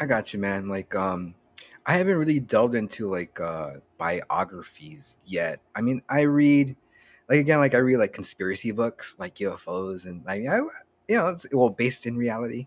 I 0.00 0.06
got 0.06 0.32
you, 0.32 0.38
man. 0.38 0.68
Like, 0.68 0.94
um, 0.94 1.34
I 1.86 1.94
haven't 1.94 2.16
really 2.16 2.40
delved 2.40 2.74
into 2.74 3.10
like 3.10 3.38
uh 3.40 3.74
biographies 3.98 5.18
yet. 5.24 5.60
I 5.74 5.80
mean, 5.80 6.00
I 6.08 6.22
read, 6.22 6.76
like 7.28 7.40
again, 7.40 7.58
like 7.58 7.74
I 7.74 7.78
read 7.78 7.98
like 7.98 8.12
conspiracy 8.12 8.70
books, 8.70 9.16
like 9.18 9.36
UFOs, 9.36 10.06
and 10.06 10.22
I 10.26 10.38
mean, 10.38 10.50
I, 10.50 10.60
you 11.08 11.16
know, 11.16 11.28
it's 11.28 11.46
well 11.52 11.68
based 11.70 12.06
in 12.06 12.16
reality. 12.16 12.66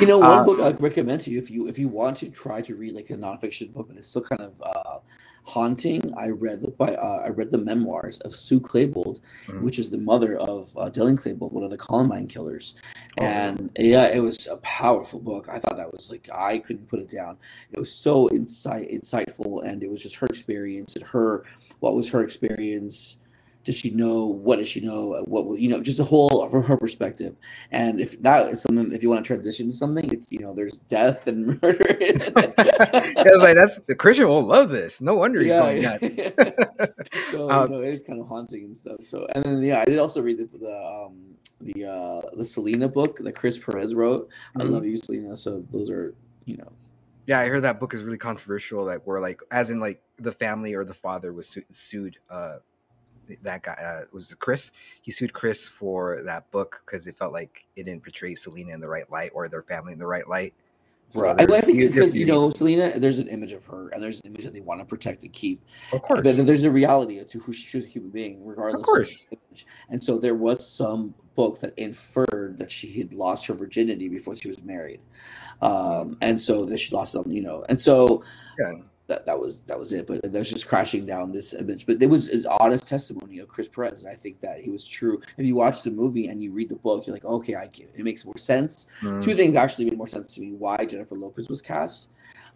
you 0.00 0.06
know, 0.06 0.18
one 0.18 0.38
Uh, 0.38 0.44
book 0.44 0.60
I'd 0.60 0.80
recommend 0.80 1.20
to 1.22 1.30
you 1.30 1.38
if 1.38 1.50
you 1.50 1.66
if 1.68 1.78
you 1.78 1.88
want 1.88 2.16
to 2.18 2.30
try 2.30 2.60
to 2.62 2.74
read 2.74 2.94
like 2.94 3.10
a 3.10 3.16
nonfiction 3.16 3.72
book, 3.72 3.88
but 3.88 3.96
it's 3.96 4.08
still 4.08 4.22
kind 4.22 4.42
of 4.42 4.52
uh, 4.62 4.98
haunting. 5.44 6.14
I 6.16 6.28
read 6.28 6.62
the 6.62 6.70
by 6.70 6.94
uh, 6.94 7.22
I 7.24 7.28
read 7.30 7.50
the 7.50 7.58
memoirs 7.58 8.20
of 8.20 8.34
Sue 8.36 8.60
Klebold, 8.60 9.20
Mhm. 9.48 9.62
which 9.62 9.78
is 9.80 9.90
the 9.90 9.98
mother 9.98 10.36
of 10.36 10.76
uh, 10.78 10.88
Dylan 10.88 11.18
Klebold, 11.20 11.52
one 11.52 11.64
of 11.64 11.70
the 11.70 11.76
Columbine 11.76 12.28
killers. 12.28 12.76
Oh, 13.20 13.24
And 13.24 13.70
yeah, 13.76 14.06
it 14.14 14.20
was 14.20 14.46
a 14.46 14.56
powerful 14.58 15.18
book. 15.20 15.48
I 15.48 15.58
thought 15.58 15.76
that 15.76 15.92
was 15.92 16.10
like 16.12 16.28
I 16.32 16.58
couldn't 16.58 16.88
put 16.88 17.00
it 17.00 17.08
down. 17.08 17.38
It 17.72 17.80
was 17.80 17.92
so 17.92 18.30
insight 18.30 18.90
insightful, 18.90 19.64
and 19.66 19.82
it 19.82 19.90
was 19.90 20.00
just 20.02 20.14
her 20.16 20.26
experience 20.26 20.94
and 20.94 21.04
her 21.06 21.44
what 21.80 21.96
was 21.96 22.08
her 22.10 22.22
experience. 22.22 23.18
Does 23.64 23.76
she 23.76 23.90
know? 23.90 24.26
What 24.26 24.56
does 24.56 24.68
she 24.68 24.80
know? 24.80 25.22
What 25.26 25.46
will- 25.46 25.58
you 25.58 25.68
know? 25.68 25.80
Just 25.80 26.00
a 26.00 26.04
whole 26.04 26.48
from 26.48 26.64
her 26.64 26.76
perspective. 26.76 27.36
And 27.70 28.00
if 28.00 28.20
that 28.22 28.48
is 28.52 28.62
something, 28.62 28.92
if 28.92 29.02
you 29.02 29.08
want 29.10 29.24
to 29.24 29.26
transition 29.26 29.68
to 29.68 29.72
something, 29.72 30.10
it's 30.12 30.32
you 30.32 30.40
know, 30.40 30.52
there's 30.52 30.78
death 30.88 31.26
and 31.28 31.46
murder. 31.62 31.86
I 31.90 33.24
was 33.24 33.42
like, 33.42 33.54
that's 33.56 33.82
the 33.82 33.94
Christian 33.96 34.26
will 34.28 34.42
love 34.44 34.70
this. 34.70 35.00
No 35.00 35.14
wonder 35.14 35.40
he's 35.40 35.52
going 35.54 35.82
yeah, 35.82 35.98
nuts. 36.00 36.14
so 37.30 37.50
Um, 37.50 37.70
know, 37.70 37.80
it 37.80 37.94
is 37.94 38.02
kind 38.02 38.20
of 38.20 38.26
haunting 38.26 38.64
and 38.64 38.76
stuff. 38.76 39.02
So 39.02 39.26
and 39.34 39.44
then 39.44 39.62
yeah, 39.62 39.80
I 39.80 39.84
did 39.84 39.98
also 39.98 40.22
read 40.22 40.38
the 40.38 40.48
the 40.58 40.76
um 40.76 41.18
the 41.60 41.84
uh 41.84 42.22
the 42.36 42.44
Selena 42.44 42.88
book 42.88 43.18
that 43.18 43.32
Chris 43.34 43.58
Perez 43.58 43.94
wrote. 43.94 44.28
I 44.58 44.64
Mhm. 44.64 44.70
love 44.70 44.84
you, 44.86 44.96
Selena. 44.96 45.36
So 45.36 45.64
those 45.70 45.88
are 45.90 46.14
you 46.46 46.56
know 46.56 46.72
Yeah, 47.26 47.38
I 47.38 47.46
heard 47.46 47.62
that 47.62 47.78
book 47.78 47.94
is 47.94 48.02
really 48.02 48.18
controversial. 48.18 48.84
Like, 48.84 49.06
where 49.06 49.20
like, 49.20 49.40
as 49.52 49.70
in 49.70 49.78
like 49.78 50.02
the 50.18 50.32
family 50.32 50.74
or 50.74 50.84
the 50.84 50.94
father 50.94 51.32
was 51.32 51.48
su- 51.48 51.62
sued. 51.70 52.16
Uh, 52.28 52.56
that 53.42 53.62
guy 53.62 53.72
uh, 53.72 54.04
was 54.12 54.34
Chris. 54.34 54.72
He 55.00 55.10
sued 55.10 55.32
Chris 55.32 55.68
for 55.68 56.22
that 56.24 56.50
book 56.50 56.82
because 56.84 57.06
it 57.06 57.16
felt 57.16 57.32
like 57.32 57.66
it 57.76 57.84
didn't 57.84 58.02
portray 58.02 58.34
Selena 58.34 58.72
in 58.72 58.80
the 58.80 58.88
right 58.88 59.10
light 59.10 59.30
or 59.34 59.48
their 59.48 59.62
family 59.62 59.92
in 59.92 59.98
the 59.98 60.06
right 60.06 60.28
light. 60.28 60.54
So 61.12 61.20
right. 61.20 61.38
I, 61.38 61.56
I 61.56 61.60
think 61.60 61.78
it's 61.78 61.92
because 61.92 62.16
you 62.16 62.24
know 62.24 62.48
Selena. 62.48 62.98
There's 62.98 63.18
an 63.18 63.28
image 63.28 63.52
of 63.52 63.66
her, 63.66 63.90
and 63.90 64.02
there's 64.02 64.20
an 64.20 64.28
image 64.28 64.44
that 64.44 64.54
they 64.54 64.60
want 64.60 64.80
to 64.80 64.86
protect 64.86 65.22
and 65.24 65.32
keep. 65.32 65.62
of 65.92 66.00
course, 66.00 66.20
But 66.22 66.36
then 66.36 66.46
there's 66.46 66.62
a 66.62 66.70
reality 66.70 67.22
to 67.22 67.38
who 67.38 67.52
she, 67.52 67.68
she 67.68 67.76
was 67.76 67.84
a 67.84 67.88
human 67.90 68.10
being, 68.10 68.46
regardless. 68.46 68.80
Of 68.80 68.86
course. 68.86 69.24
the 69.26 69.36
image. 69.48 69.66
And 69.90 70.02
so 70.02 70.16
there 70.16 70.34
was 70.34 70.66
some 70.66 71.14
book 71.34 71.60
that 71.60 71.74
inferred 71.76 72.56
that 72.58 72.70
she 72.70 72.98
had 72.98 73.12
lost 73.12 73.46
her 73.46 73.54
virginity 73.54 74.08
before 74.08 74.36
she 74.36 74.48
was 74.48 74.62
married, 74.62 75.00
um, 75.60 76.16
and 76.22 76.40
so 76.40 76.64
that 76.64 76.80
she 76.80 76.94
lost 76.94 77.12
them, 77.12 77.30
you 77.30 77.42
know. 77.42 77.62
And 77.68 77.78
so 77.78 78.24
yeah. 78.58 78.72
That 79.12 79.26
that 79.26 79.38
was 79.38 79.62
that 79.62 79.78
was 79.78 79.92
it. 79.92 80.06
But 80.06 80.22
that 80.22 80.32
was 80.32 80.50
just 80.50 80.66
crashing 80.66 81.04
down 81.04 81.32
this 81.32 81.54
image. 81.54 81.86
But 81.86 82.02
it 82.02 82.08
was 82.08 82.28
an 82.28 82.46
honest 82.60 82.88
testimony 82.88 83.38
of 83.38 83.48
Chris 83.48 83.68
Perez, 83.68 84.04
and 84.04 84.12
I 84.12 84.16
think 84.16 84.40
that 84.40 84.60
he 84.60 84.70
was 84.70 84.86
true. 84.86 85.20
If 85.36 85.44
you 85.46 85.54
watch 85.54 85.82
the 85.82 85.90
movie 85.90 86.28
and 86.28 86.42
you 86.42 86.52
read 86.52 86.70
the 86.70 86.76
book, 86.76 87.06
you're 87.06 87.14
like, 87.14 87.24
okay, 87.24 87.54
I 87.54 87.66
get 87.66 87.88
it. 87.88 87.94
it 87.96 88.04
makes 88.04 88.24
more 88.24 88.38
sense. 88.38 88.86
Mm. 89.02 89.22
Two 89.22 89.34
things 89.34 89.54
actually 89.54 89.86
made 89.86 89.98
more 89.98 90.08
sense 90.08 90.34
to 90.34 90.40
me: 90.40 90.52
why 90.52 90.84
Jennifer 90.86 91.16
Lopez 91.16 91.48
was 91.48 91.60
cast, 91.60 92.08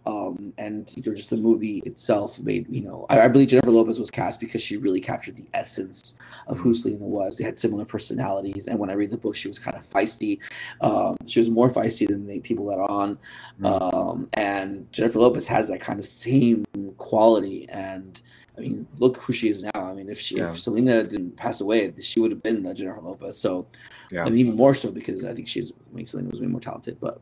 um, 0.06 0.52
and 0.56 0.92
just 1.02 1.30
the 1.30 1.36
movie 1.36 1.82
itself 1.84 2.40
made 2.40 2.66
you 2.68 2.80
know. 2.80 3.06
I, 3.10 3.22
I 3.22 3.28
believe 3.28 3.48
Jennifer 3.48 3.70
Lopez 3.70 3.98
was 3.98 4.10
cast 4.10 4.40
because 4.40 4.62
she 4.62 4.76
really 4.76 5.00
captured 5.00 5.36
the 5.36 5.48
essence 5.52 6.14
of 6.46 6.58
who 6.58 6.72
Selena 6.74 7.04
was. 7.04 7.36
They 7.36 7.44
had 7.44 7.58
similar 7.58 7.84
personalities, 7.84 8.68
and 8.68 8.78
when 8.78 8.90
I 8.90 8.94
read 8.94 9.10
the 9.10 9.18
book, 9.18 9.36
she 9.36 9.48
was 9.48 9.58
kind 9.58 9.76
of 9.76 9.84
feisty. 9.84 10.38
Um, 10.80 11.16
she 11.26 11.40
was 11.40 11.50
more 11.50 11.68
feisty 11.68 12.06
than 12.06 12.26
the 12.26 12.40
people 12.40 12.66
that 12.66 12.78
are 12.78 12.90
on. 12.90 13.18
Mm. 13.60 13.94
Um, 13.94 14.28
and 14.34 14.90
Jennifer 14.92 15.18
Lopez 15.18 15.48
has 15.48 15.68
that 15.68 15.80
kind 15.80 15.98
of 15.98 16.06
same 16.06 16.64
quality. 16.98 17.68
And 17.68 18.20
I 18.56 18.60
mean, 18.60 18.86
look 18.98 19.16
who 19.18 19.32
she 19.32 19.48
is 19.48 19.62
now. 19.62 19.70
I 19.74 19.94
mean, 19.94 20.08
if 20.08 20.20
she 20.20 20.36
Yeah. 20.36 20.50
if 20.50 20.58
Selena 20.60 21.02
didn't 21.04 21.36
pass 21.36 21.60
away, 21.60 21.92
she 22.00 22.20
would 22.20 22.30
have 22.30 22.42
been 22.42 22.62
the 22.62 22.74
Jennifer 22.74 23.00
Lopez. 23.00 23.38
So, 23.38 23.66
Yeah. 24.10 24.22
I 24.22 24.30
mean, 24.30 24.38
even 24.38 24.56
more 24.56 24.74
so 24.74 24.90
because 24.90 25.24
I 25.24 25.34
think 25.34 25.48
she's 25.48 25.72
I 25.72 25.96
mean, 25.96 26.06
Selena 26.06 26.30
was 26.30 26.40
way 26.40 26.46
more 26.46 26.60
talented. 26.60 26.98
But 27.00 27.20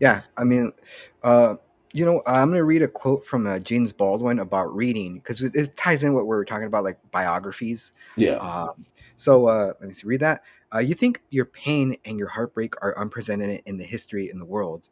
Yeah, 0.00 0.22
I 0.36 0.44
mean, 0.44 0.72
uh, 1.22 1.56
you 1.96 2.04
know, 2.04 2.22
I'm 2.26 2.50
gonna 2.50 2.62
read 2.62 2.82
a 2.82 2.88
quote 2.88 3.24
from 3.24 3.46
uh, 3.46 3.58
James 3.58 3.90
Baldwin 3.90 4.40
about 4.40 4.74
reading 4.74 5.14
because 5.14 5.42
it, 5.42 5.54
it 5.54 5.74
ties 5.78 6.04
in 6.04 6.12
what 6.12 6.26
we 6.26 6.36
are 6.36 6.44
talking 6.44 6.66
about, 6.66 6.84
like 6.84 6.98
biographies. 7.10 7.92
yeah, 8.16 8.36
Um, 8.36 8.84
so 9.16 9.48
uh, 9.48 9.72
let 9.80 9.88
me 9.88 9.94
see, 9.94 10.06
read 10.06 10.20
that. 10.20 10.42
Uh, 10.74 10.80
you 10.80 10.92
think 10.92 11.22
your 11.30 11.46
pain 11.46 11.96
and 12.04 12.18
your 12.18 12.28
heartbreak 12.28 12.74
are 12.82 13.00
unprecedented 13.00 13.62
in 13.64 13.78
the 13.78 13.84
history 13.84 14.30
in 14.30 14.38
the 14.38 14.44
world, 14.44 14.90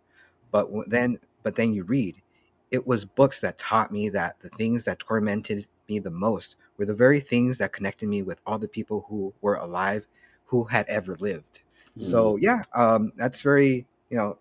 but 0.50 0.64
w- 0.64 0.84
then, 0.86 1.18
but 1.42 1.54
then 1.54 1.74
you 1.74 1.84
read, 1.84 2.22
it 2.70 2.86
was 2.86 3.04
books 3.04 3.38
that 3.42 3.58
taught 3.58 3.92
me 3.92 4.08
that 4.08 4.40
the 4.40 4.48
things 4.50 4.84
that 4.86 4.98
tormented 4.98 5.66
me 5.90 5.98
the 5.98 6.10
most 6.10 6.56
were 6.78 6.86
the 6.86 6.94
very 6.94 7.20
things 7.20 7.58
that 7.58 7.74
connected 7.74 8.08
me 8.08 8.22
with 8.22 8.40
all 8.46 8.58
the 8.58 8.68
people 8.68 9.04
who 9.10 9.34
were 9.42 9.56
alive, 9.56 10.06
who 10.46 10.64
had 10.64 10.86
ever 10.88 11.16
lived. 11.16 11.60
So 11.98 12.36
yeah, 12.36 12.62
um, 12.74 13.12
that's 13.16 13.42
very 13.42 13.86
you 14.08 14.16
know 14.16 14.38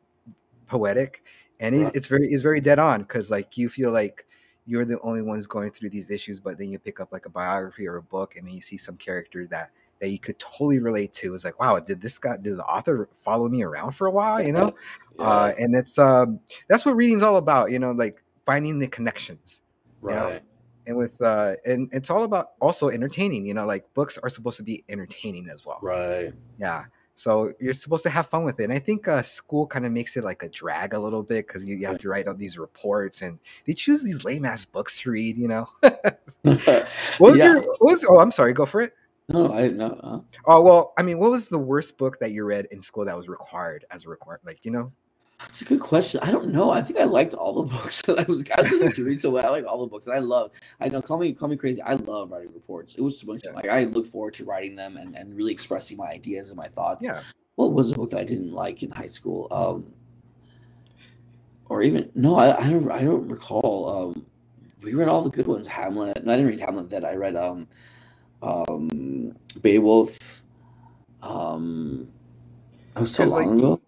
poetic, 0.67 1.23
and 1.59 1.75
Right. 1.75 1.95
it's 1.95 2.07
very 2.07 2.27
it's 2.27 2.41
very 2.43 2.61
dead 2.61 2.79
on 2.79 3.01
because 3.01 3.31
like 3.31 3.57
you 3.57 3.69
feel 3.69 3.91
like 3.91 4.25
you're 4.65 4.85
the 4.85 4.99
only 5.01 5.21
ones 5.21 5.45
going 5.45 5.69
through 5.71 5.89
these 5.89 6.09
issues, 6.09 6.39
but 6.39 6.57
then 6.57 6.69
you 6.69 6.79
pick 6.79 6.99
up 6.99 7.11
like 7.11 7.25
a 7.25 7.29
biography 7.29 7.87
or 7.87 7.97
a 7.97 8.01
book, 8.01 8.35
and 8.37 8.47
then 8.47 8.53
you 8.55 8.61
see 8.61 8.77
some 8.77 8.97
character 8.97 9.45
that 9.47 9.71
that 9.99 10.09
you 10.09 10.19
could 10.19 10.37
totally 10.39 10.79
relate 10.79 11.13
to. 11.13 11.33
It's 11.33 11.45
like, 11.45 11.59
wow, 11.59 11.79
did 11.79 12.01
this 12.01 12.17
guy, 12.17 12.35
did 12.37 12.57
the 12.57 12.65
author 12.65 13.07
follow 13.23 13.47
me 13.47 13.63
around 13.63 13.93
for 13.93 14.07
a 14.07 14.11
while? 14.11 14.41
You 14.43 14.51
know, 14.53 14.73
Yeah, 15.17 15.25
uh, 15.25 15.53
and 15.59 15.75
it's 15.75 15.97
um 15.99 16.39
that's 16.67 16.85
what 16.85 16.95
reading's 16.95 17.23
all 17.23 17.37
about. 17.37 17.71
You 17.71 17.79
know, 17.79 17.91
like 17.91 18.21
finding 18.45 18.79
the 18.79 18.87
connections 18.87 19.61
right. 20.01 20.41
and 20.85 20.97
with 20.97 21.21
uh 21.21 21.53
and 21.65 21.87
it's 21.93 22.09
all 22.09 22.23
about 22.25 22.51
also 22.59 22.89
entertaining 22.89 23.45
you 23.45 23.53
know 23.53 23.65
like 23.65 23.85
books 23.93 24.17
are 24.21 24.27
supposed 24.27 24.57
to 24.57 24.63
be 24.63 24.83
entertaining 24.89 25.47
as 25.49 25.65
well 25.65 25.79
Right. 25.81 26.33
yeah 26.57 26.83
so 27.15 27.53
you're 27.59 27.73
supposed 27.73 28.03
to 28.03 28.09
have 28.09 28.27
fun 28.27 28.43
with 28.43 28.59
it 28.59 28.63
and 28.65 28.73
i 28.73 28.79
think 28.79 29.07
uh 29.07 29.21
school 29.21 29.67
kind 29.67 29.85
of 29.85 29.91
makes 29.91 30.17
it 30.17 30.23
like 30.23 30.41
a 30.43 30.49
drag 30.49 30.93
a 30.93 30.99
little 30.99 31.23
bit 31.23 31.47
because 31.47 31.63
you, 31.65 31.75
you 31.75 31.85
have 31.85 31.99
to 31.99 32.09
write 32.09 32.27
out 32.27 32.37
these 32.37 32.57
reports 32.57 33.21
and 33.21 33.39
they 33.65 33.73
choose 33.73 34.01
these 34.03 34.23
lame 34.23 34.45
ass 34.45 34.65
books 34.65 34.99
to 34.99 35.11
read 35.11 35.37
you 35.37 35.47
know 35.47 35.67
what 35.83 36.87
was 37.19 37.37
Yeah. 37.37 37.45
your 37.45 37.61
what 37.61 37.81
was 37.81 38.05
oh 38.09 38.19
i'm 38.19 38.31
sorry 38.31 38.53
go 38.53 38.65
for 38.65 38.81
it 38.81 38.93
no, 39.29 39.53
I 39.53 39.61
didn't 39.61 39.77
know. 39.77 39.99
Uh, 40.03 40.19
oh 40.47 40.61
well 40.61 40.93
i 40.97 41.03
mean 41.03 41.17
what 41.17 41.31
was 41.31 41.49
the 41.49 41.57
worst 41.57 41.97
book 41.97 42.19
that 42.19 42.31
you 42.31 42.43
read 42.43 42.67
in 42.71 42.81
school 42.81 43.05
that 43.05 43.15
was 43.15 43.29
required 43.29 43.85
as 43.89 44.05
a 44.05 44.09
required 44.09 44.41
like 44.45 44.59
you 44.63 44.71
know 44.71 44.91
That's 45.43 45.61
a 45.61 45.65
good 45.65 45.79
question. 45.81 46.19
I 46.23 46.31
don't 46.31 46.49
know. 46.51 46.71
I 46.71 46.81
think 46.81 46.99
I 46.99 47.03
liked 47.03 47.33
all 47.33 47.53
the 47.53 47.63
books 47.75 48.01
that 48.03 48.17
I 48.19 48.23
was 48.23 48.43
I 48.57 48.61
was 48.61 48.81
like 48.81 48.95
to 48.95 49.03
read 49.03 49.21
so 49.21 49.29
well. 49.29 49.45
I 49.45 49.49
like 49.49 49.65
all 49.65 49.79
the 49.81 49.87
books. 49.87 50.07
And 50.07 50.15
I 50.15 50.19
love. 50.19 50.51
I 50.79 50.87
know. 50.89 51.01
Call 51.01 51.17
me 51.19 51.33
call 51.33 51.47
me 51.49 51.55
crazy. 51.57 51.81
I 51.81 51.93
love 51.93 52.31
writing 52.31 52.53
reports. 52.53 52.95
It 52.95 53.01
was 53.01 53.19
so 53.19 53.27
much 53.27 53.41
Yeah. 53.45 53.51
like 53.51 53.67
I 53.67 53.83
look 53.85 54.05
forward 54.05 54.33
to 54.35 54.45
writing 54.45 54.75
them 54.75 54.97
and, 54.97 55.15
and 55.15 55.35
really 55.35 55.51
expressing 55.53 55.97
my 55.97 56.07
ideas 56.07 56.49
and 56.49 56.57
my 56.57 56.67
thoughts. 56.67 57.05
yeah 57.05 57.21
What 57.55 57.73
was 57.73 57.91
a 57.91 57.95
book 57.95 58.09
that 58.11 58.19
I 58.19 58.23
didn't 58.23 58.51
like 58.51 58.81
in 58.83 58.91
high 58.91 59.07
school? 59.07 59.47
Um, 59.51 59.93
or 61.69 61.81
even 61.81 62.09
no, 62.15 62.35
I, 62.35 62.57
I 62.59 62.69
don't 62.69 62.91
I 62.91 63.03
don't 63.03 63.27
recall. 63.27 63.89
Um, 64.15 64.25
we 64.81 64.93
read 64.93 65.07
all 65.07 65.21
the 65.21 65.29
good 65.29 65.47
ones. 65.47 65.67
Hamlet. 65.67 66.25
No, 66.25 66.33
I 66.33 66.35
didn't 66.37 66.51
read 66.51 66.59
Hamlet. 66.59 66.89
That 66.89 67.05
I 67.05 67.15
read. 67.15 67.35
Um, 67.35 67.67
um, 68.41 69.35
Beowulf. 69.61 70.17
Um, 71.21 72.09
that 72.93 73.01
was 73.01 73.15
so 73.15 73.23
'Cause, 73.23 73.31
like, 73.31 73.45
long 73.45 73.59
ago. 73.59 73.81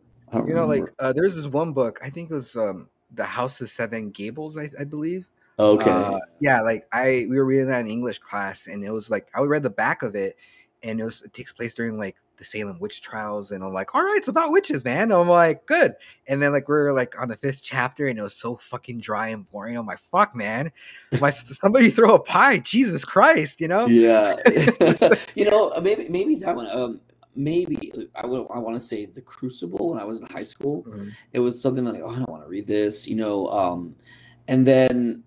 You 0.47 0.53
know 0.53 0.65
like 0.65 0.91
uh 0.99 1.13
there's 1.13 1.36
this 1.36 1.47
one 1.47 1.73
book 1.73 1.99
i 2.03 2.09
think 2.09 2.31
it 2.31 2.33
was 2.33 2.55
um 2.55 2.89
the 3.13 3.23
house 3.23 3.61
of 3.61 3.69
seven 3.69 4.09
gables 4.11 4.57
i, 4.57 4.69
I 4.79 4.83
believe 4.83 5.27
okay. 5.59 5.91
Uh, 5.91 6.19
yeah, 6.39 6.61
like 6.61 6.88
I 6.91 7.27
we 7.29 7.38
were 7.38 7.45
reading 7.45 7.67
that 7.67 7.81
in 7.81 7.88
English 7.88 8.19
class, 8.19 8.67
and 8.67 8.83
it 8.83 8.91
was 8.91 9.09
like 9.09 9.27
I 9.36 9.41
read 9.41 9.63
the 9.63 9.69
back 9.69 10.03
of 10.03 10.15
it, 10.15 10.36
and 10.83 10.99
it 10.99 11.03
was 11.03 11.21
it 11.21 11.33
takes 11.33 11.53
place 11.53 11.75
during 11.75 11.97
like 11.97 12.17
the 12.38 12.43
Salem 12.43 12.79
witch 12.79 13.01
trials, 13.01 13.51
and 13.51 13.63
I'm 13.63 13.73
like, 13.73 13.95
all 13.95 14.03
right, 14.03 14.17
it's 14.17 14.27
about 14.27 14.51
witches, 14.51 14.83
man. 14.83 15.11
I'm 15.11 15.29
like, 15.29 15.65
good. 15.65 15.95
And 16.27 16.41
then 16.41 16.51
like 16.51 16.67
we 16.67 16.75
are 16.75 16.93
like 16.93 17.19
on 17.19 17.29
the 17.29 17.38
fifth 17.38 17.61
chapter, 17.63 18.07
and 18.07 18.19
it 18.19 18.21
was 18.21 18.36
so 18.36 18.57
fucking 18.57 18.99
dry 18.99 19.29
and 19.29 19.49
boring. 19.49 19.77
I'm 19.77 19.86
like, 19.86 19.99
fuck, 20.11 20.36
man. 20.36 20.71
Why 21.19 21.29
somebody 21.29 21.89
throw 21.89 22.15
a 22.15 22.19
pie? 22.19 22.59
Jesus 22.59 23.05
Christ, 23.05 23.61
you 23.61 23.67
know? 23.67 23.88
Yeah, 23.88 24.36
you 25.36 25.49
know, 25.49 25.69
uh, 25.69 25.81
maybe 25.81 26.09
maybe 26.09 26.36
that 26.36 26.55
one. 26.55 26.67
Um, 26.73 27.01
maybe 27.36 27.91
I 28.15 28.25
would. 28.25 28.47
I 28.53 28.59
want 28.59 28.75
to 28.75 28.79
say 28.79 29.05
the 29.05 29.21
Crucible 29.21 29.89
when 29.89 29.99
I 29.99 30.03
was 30.05 30.19
in 30.19 30.27
high 30.27 30.43
school. 30.43 30.83
Mhm. 30.83 31.11
It 31.33 31.39
was 31.39 31.59
something 31.61 31.86
like, 31.86 32.01
oh, 32.03 32.09
I 32.09 32.15
don't 32.17 32.29
want 32.29 32.43
to 32.43 32.49
read 32.49 32.67
this, 32.67 33.07
you 33.07 33.15
know. 33.15 33.47
Um, 33.47 33.95
and 34.47 34.65
then 34.65 35.23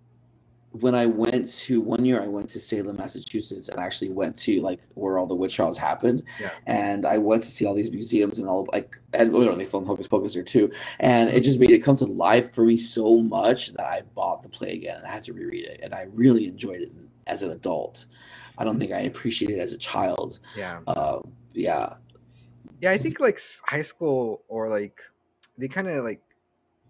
when 0.72 0.94
I 0.94 1.06
went 1.06 1.48
to 1.48 1.80
one 1.80 2.04
year, 2.04 2.22
I 2.22 2.28
went 2.28 2.50
to 2.50 2.61
Salem, 2.61 2.96
Massachusetts, 2.98 3.68
and 3.70 3.80
actually 3.80 4.11
went 4.11 4.36
to 4.40 4.61
like 4.61 4.80
where 4.94 5.18
all 5.18 5.26
the 5.26 5.34
witch 5.34 5.56
trials 5.56 5.78
happened. 5.78 6.22
Yeah. 6.40 6.50
And 6.66 7.06
I 7.06 7.18
went 7.18 7.42
to 7.44 7.50
see 7.50 7.64
all 7.66 7.74
these 7.74 7.90
museums 7.90 8.38
and 8.38 8.46
all 8.48 8.68
like, 8.72 8.96
and 9.14 9.32
you 9.32 9.44
know, 9.46 9.54
they 9.56 9.64
filmed 9.64 9.86
Hocus 9.86 10.06
Pocus 10.09 10.34
there 10.34 10.42
too. 10.42 10.70
And 11.00 11.30
it 11.30 11.40
just 11.42 11.59
made 11.59 11.70
it 11.70 11.78
come 11.82 11.96
to 11.96 12.04
life 12.06 12.54
for 12.54 12.64
me 12.64 12.76
so 12.76 13.18
much 13.22 13.72
that 13.72 13.86
I 13.86 14.02
bought 14.14 14.42
the 14.42 14.50
play 14.50 14.72
again 14.74 14.98
and 14.98 15.06
I 15.06 15.11
had 15.11 15.24
to 15.24 15.32
reread 15.32 15.64
it. 15.64 15.80
And 15.82 15.94
I 15.94 16.06
really 16.12 16.46
enjoyed 16.46 16.82
it 16.82 16.92
as 17.26 17.42
an 17.42 17.50
adult. 17.50 18.06
I 18.59 18.64
don't 18.64 18.78
think 18.78 18.92
I 18.92 19.00
appreciated 19.00 19.59
it 19.59 19.62
as 19.62 19.72
a 19.72 19.78
child. 19.78 20.38
Yeah, 20.56 20.80
Uh, 20.86 21.20
yeah. 21.59 21.96
yeah. 22.80 22.90
I 22.90 22.98
think 22.98 23.20
like 23.20 23.40
high 23.64 23.82
school 23.82 24.42
or 24.48 24.68
like 24.68 25.00
they 25.56 25.68
kind 25.68 25.88
of 25.88 26.04
like 26.04 26.22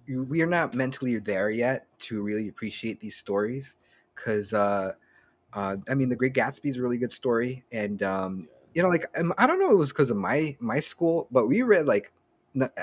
we 0.09 0.43
are 0.43 0.47
not 0.47 0.75
mentally 0.75 1.19
there 1.19 1.51
yet 1.51 1.87
to 2.01 2.23
really 2.23 2.49
appreciate 2.49 3.01
these 3.01 3.17
stories 3.17 3.77
because 4.15 4.53
uh 4.55 4.93
uh 5.55 5.77
i 5.91 5.95
mean 5.95 6.09
the 6.09 6.17
great 6.17 6.35
gatsby 6.35 6.67
is 6.67 6.79
a 6.79 6.83
really 6.83 6.99
good 6.99 7.13
story 7.13 7.65
and 7.73 8.03
um 8.03 8.49
you 8.75 8.83
know 8.83 8.89
like 8.89 9.07
um, 9.19 9.35
i 9.39 9.47
don't 9.47 9.61
know 9.61 9.71
it 9.71 9.77
was 9.77 9.91
because 9.91 10.11
of 10.11 10.17
my 10.17 10.57
my 10.61 10.81
school 10.81 11.29
but 11.31 11.47
we 11.47 11.63
read 11.63 11.87
like 11.87 12.13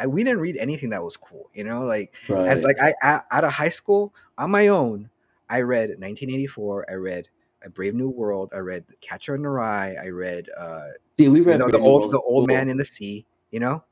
we 0.07 0.23
didn't 0.23 0.39
read 0.39 0.57
anything 0.57 0.89
that 0.89 1.03
was 1.03 1.17
cool 1.17 1.49
you 1.53 1.63
know 1.63 1.81
like 1.81 2.15
Right. 2.27 2.47
as 2.47 2.63
like 2.63 2.77
I 2.79 2.93
out 3.31 3.43
of 3.43 3.53
high 3.53 3.69
school 3.69 4.13
on 4.38 4.51
my 4.51 4.67
own 4.67 5.09
i 5.49 5.61
read 5.61 5.99
1984 5.99 6.89
i 6.89 6.93
read 6.93 7.29
a 7.66 7.70
brave 7.70 7.93
new 7.95 8.09
world 8.09 8.49
i 8.53 8.57
read 8.57 8.84
catcher 9.01 9.36
in 9.36 9.41
the 9.41 9.49
rye 9.49 9.95
i 10.01 10.07
read 10.07 10.47
uh 10.57 10.88
See, 11.18 11.30
we 11.30 11.39
you 11.39 11.45
read 11.45 11.59
know, 11.59 11.70
the 11.70 11.80
old 11.80 12.01
World 12.01 12.11
the 12.13 12.20
old 12.22 12.47
man 12.47 12.70
in 12.70 12.78
the 12.78 12.86
sea 12.86 13.26
you 13.51 13.59
know 13.59 13.84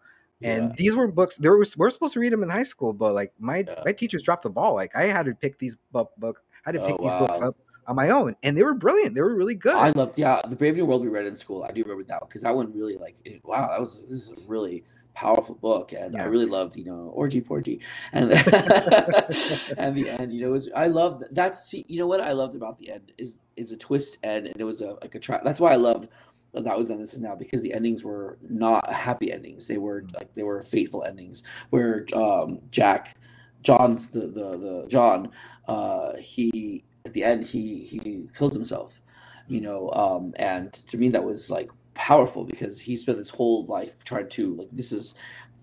and 0.42 0.70
Yeah. 0.70 0.76
these 0.78 0.96
were 0.96 1.08
books 1.08 1.38
there 1.38 1.58
was 1.58 1.76
we're 1.78 1.90
supposed 1.90 2.14
to 2.14 2.20
read 2.20 2.34
them 2.34 2.44
in 2.44 2.50
high 2.50 2.64
school 2.64 2.94
but 2.94 3.14
like 3.14 3.34
my 3.40 3.66
Yeah. 3.68 3.82
my 3.86 3.92
teachers 3.94 4.22
dropped 4.22 4.44
the 4.44 4.50
ball 4.50 4.74
like 4.76 4.96
i 4.96 5.04
had 5.04 5.26
to 5.26 5.34
pick 5.34 5.58
these 5.60 5.76
book 5.92 6.12
book 6.18 6.42
I 6.66 6.70
had 6.72 6.76
to 6.76 6.84
Oh, 6.84 6.88
pick 6.88 7.02
these 7.02 7.14
books 7.16 7.42
up 7.42 7.58
on 7.88 7.96
my 7.98 8.10
own 8.10 8.36
and 8.44 8.58
they 8.58 8.64
were 8.64 8.74
brilliant 8.74 9.16
they 9.16 9.22
were 9.22 9.36
really 9.36 9.56
good 9.56 9.76
I 9.76 9.90
loved, 9.90 10.18
yeah, 10.18 10.42
the 10.48 10.56
Brave 10.56 10.78
New 10.78 10.86
World 10.86 11.02
we 11.02 11.10
read 11.10 11.26
in 11.26 11.36
school. 11.36 11.64
I 11.64 11.72
do 11.72 11.82
remember 11.82 12.04
that 12.06 12.22
because 12.22 12.44
that 12.44 12.56
one 12.56 12.72
really 12.72 12.96
like, 12.96 13.16
it, 13.26 13.42
wow, 13.44 13.68
that 13.68 13.80
was 13.82 14.02
this 14.04 14.12
is 14.12 14.34
really 14.48 14.84
powerful 15.14 15.55
book, 15.55 15.93
and 15.93 16.20
I 16.20 16.26
really 16.26 16.45
loved, 16.45 16.76
you 16.76 16.86
know, 16.86 17.11
orgy 17.14 17.41
porgy, 17.41 17.82
and 18.11 18.32
and 19.78 19.95
the 19.95 20.07
end, 20.20 20.34
you 20.34 20.41
know, 20.41 20.51
was 20.51 20.70
I 20.76 20.88
loved 20.88 21.24
that's 21.32 21.64
see, 21.66 21.86
you 21.88 21.99
know 21.99 22.07
what 22.07 22.22
I 22.22 22.32
loved 22.32 22.55
about 22.55 22.80
the 22.80 22.91
end 22.91 23.11
is 23.18 23.39
is 23.55 23.72
a 23.72 23.78
twist 23.78 24.18
end, 24.24 24.47
and 24.47 24.59
it 24.59 24.64
was 24.64 24.82
a 24.82 24.97
like 25.01 25.16
a 25.16 25.20
track. 25.20 25.43
That's 25.43 25.59
why 25.59 25.74
I 25.74 25.78
loved 25.78 26.07
that 26.53 26.78
was 26.78 26.89
done. 26.89 26.99
This 26.99 27.14
is 27.14 27.22
now 27.22 27.36
because 27.36 27.61
the 27.61 27.74
endings 27.74 28.03
were 28.03 28.38
not 28.41 28.91
happy 28.91 29.32
endings; 29.32 29.68
they 29.68 29.78
were 29.78 30.05
like 30.14 30.34
they 30.34 30.43
were 30.43 30.64
fateful 30.64 31.03
endings 31.03 31.43
where 31.70 32.05
um 32.16 32.59
Jack, 32.72 33.18
John's 33.61 34.09
the 34.09 34.22
the 34.22 34.57
the 34.57 34.86
John, 34.89 35.32
uh, 35.68 36.16
he 36.18 36.84
at 37.05 37.14
the 37.14 37.24
end 37.24 37.45
he 37.45 37.84
he 37.84 38.30
killed 38.34 38.53
himself 38.53 39.01
you 39.47 39.59
know 39.59 39.91
um 39.91 40.34
and 40.38 40.72
to 40.72 40.97
me 40.97 41.09
that 41.09 41.24
was 41.24 41.51
like 41.51 41.70
powerful 41.94 42.44
because 42.46 42.82
he 42.82 42.96
spent 42.96 43.18
his 43.18 43.30
whole 43.30 43.66
life 43.66 44.04
trying 44.04 44.28
to 44.30 44.56
like 44.56 44.70
this 44.72 44.91
is 44.91 45.14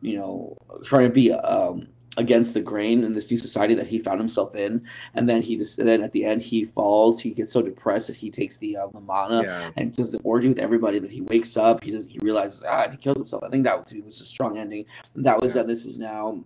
you 0.01 0.17
know 0.17 0.57
trying 0.85 1.07
to 1.09 1.13
be 1.13 1.33
um 1.33 1.89
against 2.17 2.55
the 2.55 2.61
grain 2.61 3.05
in 3.05 3.13
this 3.15 3.31
new 3.31 3.37
society 3.37 3.73
that 3.75 3.87
he 3.87 3.99
found 3.99 4.19
himself 4.19 4.57
in 4.57 4.85
and 5.15 5.29
then 5.29 5.43
he 5.43 5.57
just 5.57 5.79
and 5.79 5.89
then 5.89 6.03
at 6.03 6.11
the 6.13 6.25
end 6.25 6.43
he 6.43 6.65
falls 6.65 7.21
he 7.21 7.31
gets 7.33 7.53
so 7.53 7.63
depressed 7.63 8.09
that 8.09 8.17
he 8.17 8.31
takes 8.31 8.59
the 8.59 8.77
uh, 8.77 8.87
the 8.89 9.01
mana 9.01 9.43
yeah 9.45 9.71
and 9.77 9.95
does 9.95 10.11
the 10.11 10.19
orgy 10.21 10.49
with 10.49 10.59
everybody 10.59 10.99
that 10.99 11.11
he 11.11 11.21
wakes 11.21 11.57
up 11.57 11.85
he 11.85 11.91
does 11.93 12.07
he 12.07 12.19
realizes 12.19 12.65
ah 12.67 12.83
and 12.83 12.93
he 12.93 12.99
kills 12.99 13.17
himself 13.17 13.43
i 13.45 13.49
think 13.49 13.65
that 13.65 13.87
to 13.87 13.95
me 13.95 14.01
was 14.01 14.21
a 14.21 14.27
strong 14.27 14.59
ending 14.59 14.85
and 15.15 15.25
that 15.25 15.41
was 15.41 15.55
Yeah. 15.55 15.63
that 15.63 15.69
this 15.69 15.85
is 15.87 15.99
now 15.99 16.43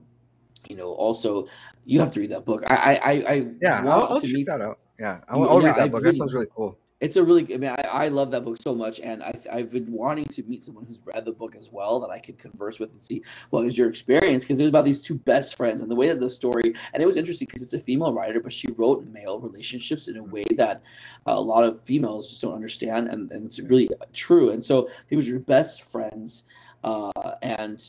you 0.69 0.77
know, 0.77 0.93
also 0.93 1.47
you 1.85 2.01
have 2.01 2.13
to 2.15 2.21
read 2.21 2.31
that 2.31 2.47
book. 2.47 2.63
I 2.67 2.97
I 2.97 3.13
I 3.33 3.47
yeah, 3.61 3.83
I'll, 3.85 4.05
I'll 4.15 4.21
check 4.21 4.31
meet, 4.31 4.47
that 4.47 4.63
out. 4.63 4.79
Yeah, 4.99 5.21
I'll, 5.29 5.47
I'll 5.49 5.61
yeah, 5.61 5.67
read 5.69 5.77
that 5.77 5.83
I've 5.83 5.91
book. 5.91 6.03
that 6.03 6.15
sounds 6.15 6.33
really 6.33 6.47
cool 6.55 6.79
it's 7.05 7.17
a 7.17 7.23
really. 7.23 7.43
I 7.55 7.59
mean, 7.59 7.71
I, 7.71 8.05
I 8.05 8.09
love 8.09 8.31
that 8.31 8.47
book 8.47 8.57
so 8.63 8.75
much, 8.75 8.99
and 8.99 9.23
I, 9.23 9.35
I've 9.53 9.71
been 9.71 9.93
wanting 9.93 10.25
to 10.25 10.43
meet 10.45 10.65
someone 10.65 10.87
who's 10.87 11.03
read 11.05 11.27
the 11.27 11.33
book 11.33 11.55
as 11.55 11.71
well 11.71 12.01
that 12.01 12.09
I 12.09 12.19
could 12.19 12.39
converse 12.39 12.79
with 12.79 12.93
and 12.93 13.03
see 13.03 13.23
what 13.51 13.63
was 13.63 13.77
your 13.77 13.91
experience 13.91 14.43
because 14.43 14.59
it 14.59 14.63
was 14.63 14.71
about 14.71 14.87
these 14.87 15.03
two 15.03 15.17
best 15.17 15.55
friends 15.55 15.83
and 15.83 15.91
the 15.91 15.95
way 15.95 16.09
that 16.09 16.19
the 16.19 16.31
story 16.31 16.75
and 16.95 17.03
it 17.03 17.07
was 17.07 17.19
interesting 17.19 17.45
because 17.45 17.61
it's 17.61 17.75
a 17.75 17.81
female 17.81 18.15
writer, 18.15 18.41
but 18.41 18.55
she 18.55 18.69
wrote 18.73 19.07
male 19.07 19.39
relationships 19.39 20.09
in 20.09 20.17
a 20.17 20.23
way 20.23 20.47
that 20.57 20.83
a 21.27 21.39
lot 21.39 21.63
of 21.63 21.79
females 21.83 22.31
just 22.31 22.41
don't 22.41 22.55
understand, 22.55 23.09
and, 23.09 23.31
and 23.31 23.45
it's 23.45 23.61
really 23.61 23.91
true. 24.15 24.49
And 24.49 24.65
so 24.65 24.89
they 25.09 25.17
were 25.17 25.23
your 25.23 25.41
best 25.41 25.93
friends, 25.93 26.45
uh, 26.85 27.11
and 27.43 27.85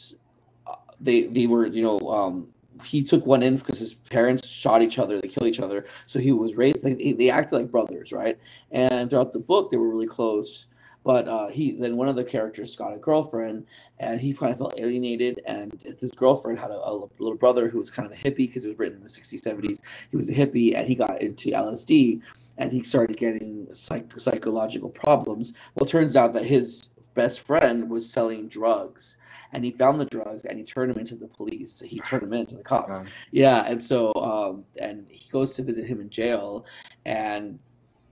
uh, 0.68 0.76
they 1.00 1.24
they 1.24 1.48
were 1.48 1.68
you 1.68 1.84
know 1.84 2.00
um, 2.10 2.50
he 2.84 3.04
took 3.04 3.26
one 3.26 3.44
in 3.44 3.58
because 3.58 3.80
his 3.80 3.94
parents 3.94 4.48
shot 4.48 4.82
each 4.82 5.00
other, 5.00 5.20
they 5.20 5.28
killed 5.28 5.48
each 5.48 5.60
other. 5.60 5.86
So 6.08 6.20
he 6.20 6.32
was 6.32 6.56
raised 6.56 6.84
they, 6.84 7.14
they 7.14 7.30
acted 7.30 7.58
like 7.58 7.72
brothers, 7.72 8.12
right? 8.12 8.38
And 8.72 9.10
throughout 9.10 9.34
the 9.34 9.40
book, 9.40 9.72
they 9.72 9.78
were 9.78 9.90
really 9.90 10.08
close. 10.08 10.68
But 11.04 11.28
uh, 11.28 11.50
he 11.50 11.74
then 11.74 11.98
one 11.98 12.08
of 12.08 12.16
the 12.16 12.24
characters 12.24 12.76
got 12.76 12.94
a 12.94 12.98
girlfriend, 12.98 13.68
and 14.00 14.20
he 14.20 14.34
kind 14.34 14.52
of 14.52 14.58
felt 14.58 14.80
alienated. 14.80 15.40
And 15.46 15.80
his 16.00 16.12
girlfriend 16.12 16.58
had 16.58 16.72
a, 16.72 16.84
a 16.84 17.08
little 17.20 17.38
brother 17.38 17.70
who 17.70 17.78
was 17.78 17.92
kind 17.92 18.12
of 18.12 18.18
a 18.18 18.22
hippie 18.22 18.38
because 18.38 18.66
it 18.66 18.70
was 18.70 18.80
written 18.80 18.98
in 18.98 19.04
the 19.04 19.10
60s, 19.10 19.42
70s. 19.42 19.80
He 20.10 20.18
was 20.18 20.30
a 20.30 20.34
hippie, 20.34 20.76
and 20.76 20.88
he 20.88 20.96
got 20.96 21.22
into 21.22 21.52
LSD, 21.52 22.22
and 22.58 22.72
he 22.72 22.82
started 22.82 23.18
getting 23.18 23.72
psych- 23.72 24.20
psychological 24.20 24.90
problems. 24.90 25.54
Well, 25.76 25.86
it 25.86 25.92
turns 25.92 26.16
out 26.16 26.34
that 26.34 26.46
his 26.46 26.90
best 27.16 27.40
friend 27.40 27.90
was 27.90 28.10
selling 28.10 28.48
drugs 28.48 29.18
and 29.52 29.64
he 29.64 29.72
found 29.72 30.00
the 30.00 30.06
drugs 30.06 30.46
and 30.46 30.60
he 30.60 30.64
turned 30.64 30.92
them 30.92 31.00
into 31.00 31.16
the 31.16 31.28
police. 31.28 31.82
He 31.82 32.00
turned 32.00 32.24
them 32.24 32.34
into 32.34 32.56
the 32.56 32.64
cops. 32.64 33.00
Yeah, 33.32 33.64
and 33.66 33.84
so 33.84 34.14
um, 34.16 34.66
and 34.82 35.08
he 35.10 35.30
goes 35.32 35.56
to 35.56 35.64
visit 35.64 35.88
him 35.88 36.02
in 36.02 36.10
jail, 36.10 36.66
and 37.06 37.58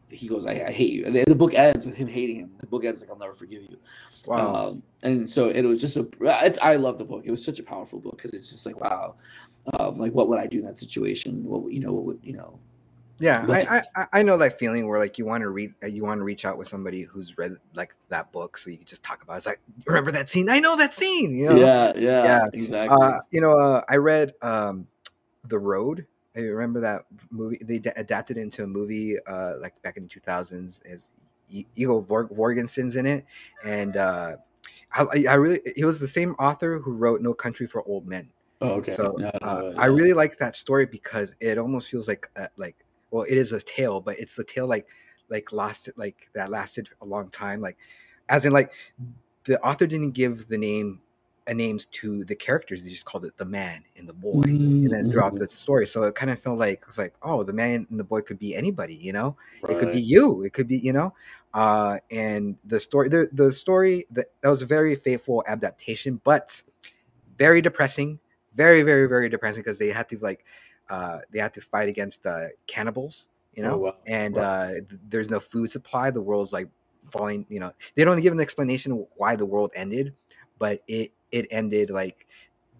he 0.09 0.27
goes, 0.27 0.45
"I, 0.45 0.51
I 0.67 0.71
hate 0.71 0.93
you." 0.93 1.05
And 1.05 1.15
the, 1.15 1.25
the, 1.25 1.35
book 1.35 1.53
ends 1.53 1.85
with 1.85 1.95
him 1.95 2.07
hating 2.07 2.37
him. 2.37 2.51
The 2.59 2.67
book 2.67 2.85
ends 2.85 3.01
like, 3.01 3.09
"I'll 3.09 3.17
never 3.17 3.33
forgive 3.33 3.63
you." 3.63 3.77
Wow. 4.25 4.55
Um, 4.55 4.83
and 5.01 5.29
so 5.29 5.49
it 5.49 5.63
was 5.63 5.81
just 5.81 5.97
a. 5.97 6.07
It's 6.21 6.57
I 6.59 6.77
love 6.77 6.97
the 6.97 7.05
book. 7.05 7.23
It 7.25 7.31
was 7.31 7.43
such 7.43 7.59
a 7.59 7.63
powerful 7.63 7.99
book 7.99 8.17
because 8.17 8.33
it's 8.33 8.51
just 8.51 8.65
like 8.65 8.79
wow, 8.79 9.15
um, 9.77 9.99
like 9.99 10.13
what 10.13 10.29
would 10.29 10.39
I 10.39 10.47
do 10.47 10.59
in 10.59 10.65
that 10.65 10.77
situation? 10.77 11.43
What 11.43 11.71
you 11.73 11.81
know? 11.81 11.91
What 11.91 12.05
would 12.05 12.19
you 12.23 12.33
know? 12.33 12.59
Yeah, 13.19 13.45
I, 13.47 13.81
I 13.95 14.07
I 14.13 14.23
know 14.23 14.37
that 14.37 14.59
feeling 14.59 14.87
where 14.87 14.99
like 14.99 15.17
you 15.17 15.25
want 15.25 15.41
to 15.41 15.49
read 15.49 15.73
uh, 15.83 15.87
you 15.87 16.03
want 16.03 16.19
to 16.19 16.23
reach 16.23 16.45
out 16.45 16.57
with 16.57 16.67
somebody 16.67 17.03
who's 17.03 17.37
read 17.37 17.53
like 17.73 17.95
that 18.09 18.31
book 18.31 18.57
so 18.57 18.69
you 18.69 18.77
can 18.77 18.85
just 18.85 19.03
talk 19.03 19.21
about 19.23 19.33
it. 19.33 19.37
it's 19.37 19.45
like 19.45 19.61
remember 19.85 20.11
that 20.11 20.29
scene 20.29 20.49
I 20.49 20.59
know 20.59 20.75
that 20.75 20.93
scene 20.93 21.35
you 21.37 21.49
know 21.49 21.57
yeah 21.57 21.93
yeah, 21.95 22.25
yeah. 22.25 22.45
exactly 22.53 22.97
uh, 22.99 23.19
you 23.29 23.39
know 23.39 23.57
uh, 23.57 23.81
I 23.87 23.97
read 23.97 24.33
um, 24.41 24.87
the 25.47 25.59
Road 25.59 26.05
I 26.35 26.41
remember 26.41 26.79
that 26.81 27.05
movie 27.29 27.59
they 27.61 27.79
d- 27.79 27.91
adapted 27.95 28.37
into 28.37 28.63
a 28.63 28.67
movie 28.67 29.15
uh, 29.27 29.53
like 29.59 29.79
back 29.83 29.97
in 29.97 30.03
the 30.03 30.09
2000s 30.09 30.81
as 30.89 31.11
Viggo 31.49 32.01
Mortensen's 32.01 32.95
in 32.95 33.05
it 33.05 33.25
and 33.63 33.95
uh, 33.95 34.37
I, 34.93 35.25
I 35.29 35.33
really 35.35 35.59
he 35.75 35.85
was 35.85 35.99
the 35.99 36.07
same 36.07 36.33
author 36.39 36.79
who 36.79 36.93
wrote 36.93 37.21
No 37.21 37.33
Country 37.33 37.67
for 37.67 37.83
Old 37.87 38.05
Men. 38.07 38.29
Oh, 38.61 38.73
okay. 38.73 38.91
So 38.91 39.15
no, 39.17 39.31
no, 39.41 39.47
uh. 39.47 39.73
I 39.77 39.87
really 39.87 40.13
like 40.13 40.37
that 40.37 40.55
story 40.55 40.85
because 40.85 41.35
it 41.39 41.57
almost 41.57 41.89
feels 41.89 42.07
like 42.07 42.29
uh, 42.37 42.47
like 42.57 42.82
well 43.13 43.25
it 43.29 43.37
is 43.37 43.53
a 43.53 43.61
tale 43.61 44.01
but 44.01 44.17
it's 44.19 44.35
the 44.35 44.43
tale 44.43 44.67
like 44.67 44.87
like 45.29 45.53
lasted 45.53 45.93
like 45.95 46.29
that 46.33 46.49
lasted 46.49 46.89
a 47.01 47.05
long 47.05 47.29
time 47.29 47.61
like 47.61 47.77
as 48.27 48.43
in 48.43 48.51
like 48.51 48.73
the 49.45 49.61
author 49.61 49.87
didn't 49.87 50.11
give 50.11 50.47
the 50.47 50.57
name 50.57 50.99
a 51.47 51.51
uh, 51.51 51.53
names 51.53 51.87
to 51.87 52.23
the 52.23 52.35
characters 52.35 52.83
they 52.83 52.89
just 52.89 53.05
called 53.05 53.25
it 53.25 53.35
the 53.37 53.45
man 53.45 53.83
and 53.97 54.07
the 54.07 54.13
boy 54.13 54.41
mm-hmm. 54.43 54.85
and 54.85 54.91
then 54.91 55.05
throughout 55.05 55.33
mm-hmm. 55.33 55.41
the 55.41 55.47
story 55.47 55.85
so 55.85 56.03
it 56.03 56.15
kind 56.15 56.31
of 56.31 56.39
felt 56.39 56.57
like 56.57 56.79
it 56.81 56.87
was 56.87 56.97
like 56.97 57.13
oh 57.21 57.43
the 57.43 57.53
man 57.53 57.85
and 57.89 57.99
the 57.99 58.03
boy 58.03 58.21
could 58.21 58.39
be 58.39 58.55
anybody 58.55 58.95
you 58.95 59.13
know 59.13 59.35
right. 59.61 59.75
it 59.75 59.79
could 59.79 59.93
be 59.93 60.01
you 60.01 60.41
it 60.43 60.53
could 60.53 60.67
be 60.67 60.77
you 60.77 60.93
know 60.93 61.13
uh 61.53 61.97
and 62.11 62.55
the 62.65 62.79
story 62.79 63.09
the, 63.09 63.29
the 63.33 63.51
story 63.51 64.05
that, 64.09 64.27
that 64.41 64.49
was 64.49 64.61
a 64.61 64.65
very 64.65 64.95
faithful 64.95 65.43
adaptation 65.47 66.19
but 66.23 66.63
very 67.37 67.61
depressing 67.61 68.17
very 68.55 68.81
very 68.81 69.07
very 69.07 69.27
depressing 69.27 69.61
because 69.61 69.77
they 69.77 69.89
had 69.89 70.07
to 70.07 70.17
like 70.19 70.45
uh, 70.89 71.19
they 71.31 71.39
have 71.39 71.51
to 71.53 71.61
fight 71.61 71.89
against 71.89 72.25
uh, 72.25 72.47
cannibals, 72.67 73.29
you 73.53 73.63
oh, 73.63 73.67
know, 73.67 73.73
oh, 73.75 73.77
wow. 73.77 73.97
and 74.07 74.35
wow. 74.35 74.41
Uh, 74.41 74.71
th- 74.71 75.01
there's 75.09 75.29
no 75.29 75.39
food 75.39 75.71
supply. 75.71 76.11
The 76.11 76.21
world's 76.21 76.53
like 76.53 76.69
falling. 77.11 77.45
You 77.49 77.59
know, 77.59 77.73
they 77.95 78.03
don't 78.03 78.21
give 78.21 78.33
an 78.33 78.39
explanation 78.39 79.05
why 79.15 79.35
the 79.35 79.45
world 79.45 79.71
ended, 79.75 80.13
but 80.59 80.81
it 80.87 81.11
it 81.31 81.47
ended 81.51 81.89
like 81.89 82.27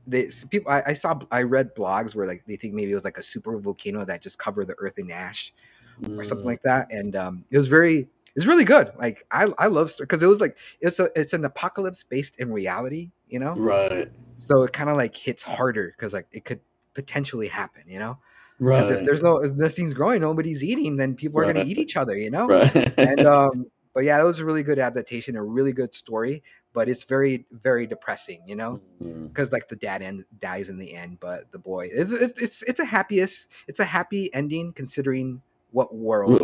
they 0.08 0.30
people. 0.50 0.72
I, 0.72 0.84
I, 0.88 0.94
saw 0.94 1.20
I 1.32 1.44
read 1.44 1.76
blogs 1.76 2.16
where 2.16 2.28
like 2.28 2.44
they 2.46 2.56
think 2.56 2.74
maybe 2.74 2.92
it 2.92 2.96
was 2.96 3.04
like 3.04 3.18
a 3.18 3.24
super 3.24 3.58
volcano 3.58 4.06
that 4.06 4.22
just 4.22 4.38
covered 4.38 4.68
the 4.68 4.76
earth 4.80 5.00
in 5.00 5.10
ash 5.12 5.54
mm. 6.02 6.18
or 6.18 6.24
something 6.24 6.44
mm. 6.44 6.50
like 6.50 6.62
that, 6.64 6.92
and 6.92 7.16
um, 7.16 7.46
it 7.52 7.58
was 7.58 7.68
very 7.68 8.08
it's 8.36 8.46
really 8.46 8.66
good. 8.66 8.92
Like 8.98 9.24
I 9.32 9.52
I 9.58 9.68
love 9.68 9.92
because 9.98 10.24
it 10.24 10.28
was 10.28 10.42
like 10.42 10.58
it's 10.82 11.00
a 11.00 11.10
it's 11.16 11.34
an 11.34 11.46
apocalypse 11.46 12.04
based 12.04 12.40
in 12.40 12.52
reality, 12.52 13.12
you 13.28 13.40
know. 13.40 13.54
Right. 13.54 14.10
So 14.38 14.64
it 14.64 14.74
kind 14.74 14.90
of 14.90 14.98
like 14.98 15.16
hits 15.16 15.44
harder 15.44 15.94
because 15.96 16.14
like 16.14 16.28
it 16.32 16.44
could 16.44 16.60
potentially 16.94 17.48
happen, 17.48 17.84
you 17.88 18.00
know? 18.00 18.18
Because 18.60 18.90
right. 18.90 19.00
if 19.00 19.06
there's 19.06 19.24
no 19.24 19.38
if 19.38 19.56
this 19.56 19.76
thing's 19.76 19.94
growing, 19.94 20.22
nobody's 20.22 20.64
eating, 20.64 20.96
then 20.96 21.16
people 21.16 21.42
are 21.42 21.46
gonna 21.52 21.66
eat 21.66 21.78
each 21.78 21.98
other, 21.98 22.18
you 22.18 22.30
know? 22.30 22.48
Right. 22.48 22.98
and 22.98 23.22
um 23.28 23.66
but 23.94 24.04
yeah, 24.04 24.20
it 24.20 24.24
was 24.24 24.40
a 24.40 24.46
really 24.46 24.64
good 24.64 24.80
adaptation, 24.80 25.36
a 25.36 25.44
really 25.44 25.72
good 25.72 25.94
story, 25.94 26.42
but 26.74 26.90
it's 26.90 27.04
very, 27.04 27.46
very 27.52 27.86
depressing, 27.86 28.42
you 28.48 28.56
know, 28.56 28.82
because 29.00 29.50
mm-hmm. 29.50 29.54
like 29.54 29.70
the 29.70 29.76
dad 29.76 30.02
end 30.02 30.26
dies 30.40 30.70
in 30.70 30.80
the 30.80 30.94
end, 30.94 31.20
but 31.20 31.52
the 31.52 31.60
boy, 31.60 31.90
it's 31.94 32.12
it's 32.12 32.42
it's, 32.42 32.64
it's 32.64 32.80
a 32.80 32.86
happiest, 32.86 33.50
it's 33.68 33.80
a 33.80 33.86
happy 33.86 34.34
ending 34.34 34.74
considering 34.74 35.42
what 35.72 35.94
world. 35.94 36.42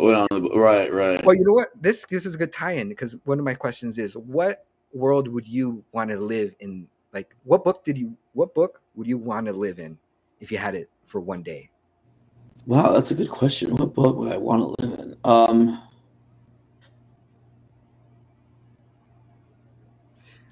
Right, 0.54 0.92
right. 0.92 1.24
Well, 1.24 1.34
you 1.34 1.44
know 1.44 1.52
what? 1.52 1.70
This 1.80 2.04
this 2.06 2.24
is 2.24 2.36
a 2.36 2.38
good 2.38 2.52
tie-in 2.52 2.88
because 2.88 3.16
one 3.24 3.38
of 3.38 3.44
my 3.44 3.54
questions 3.54 3.98
is, 3.98 4.16
what 4.16 4.64
world 4.92 5.28
would 5.28 5.48
you 5.48 5.84
want 5.92 6.10
to 6.10 6.18
live 6.18 6.54
in? 6.60 6.86
Like, 7.12 7.34
what 7.44 7.64
book 7.64 7.82
did 7.84 7.98
you? 7.98 8.16
What 8.34 8.54
book 8.54 8.80
would 8.94 9.08
you 9.08 9.18
want 9.18 9.46
to 9.46 9.52
live 9.52 9.80
in? 9.80 9.98
If 10.40 10.50
you 10.50 10.58
had 10.58 10.74
it 10.74 10.90
for 11.04 11.20
one 11.20 11.42
day? 11.42 11.70
Wow, 12.66 12.92
that's 12.92 13.10
a 13.10 13.14
good 13.14 13.30
question. 13.30 13.74
What 13.76 13.94
book 13.94 14.16
would 14.16 14.32
I 14.32 14.36
want 14.36 14.62
to 14.62 14.86
live 14.86 14.98
in? 15.00 15.16
Um, 15.24 15.82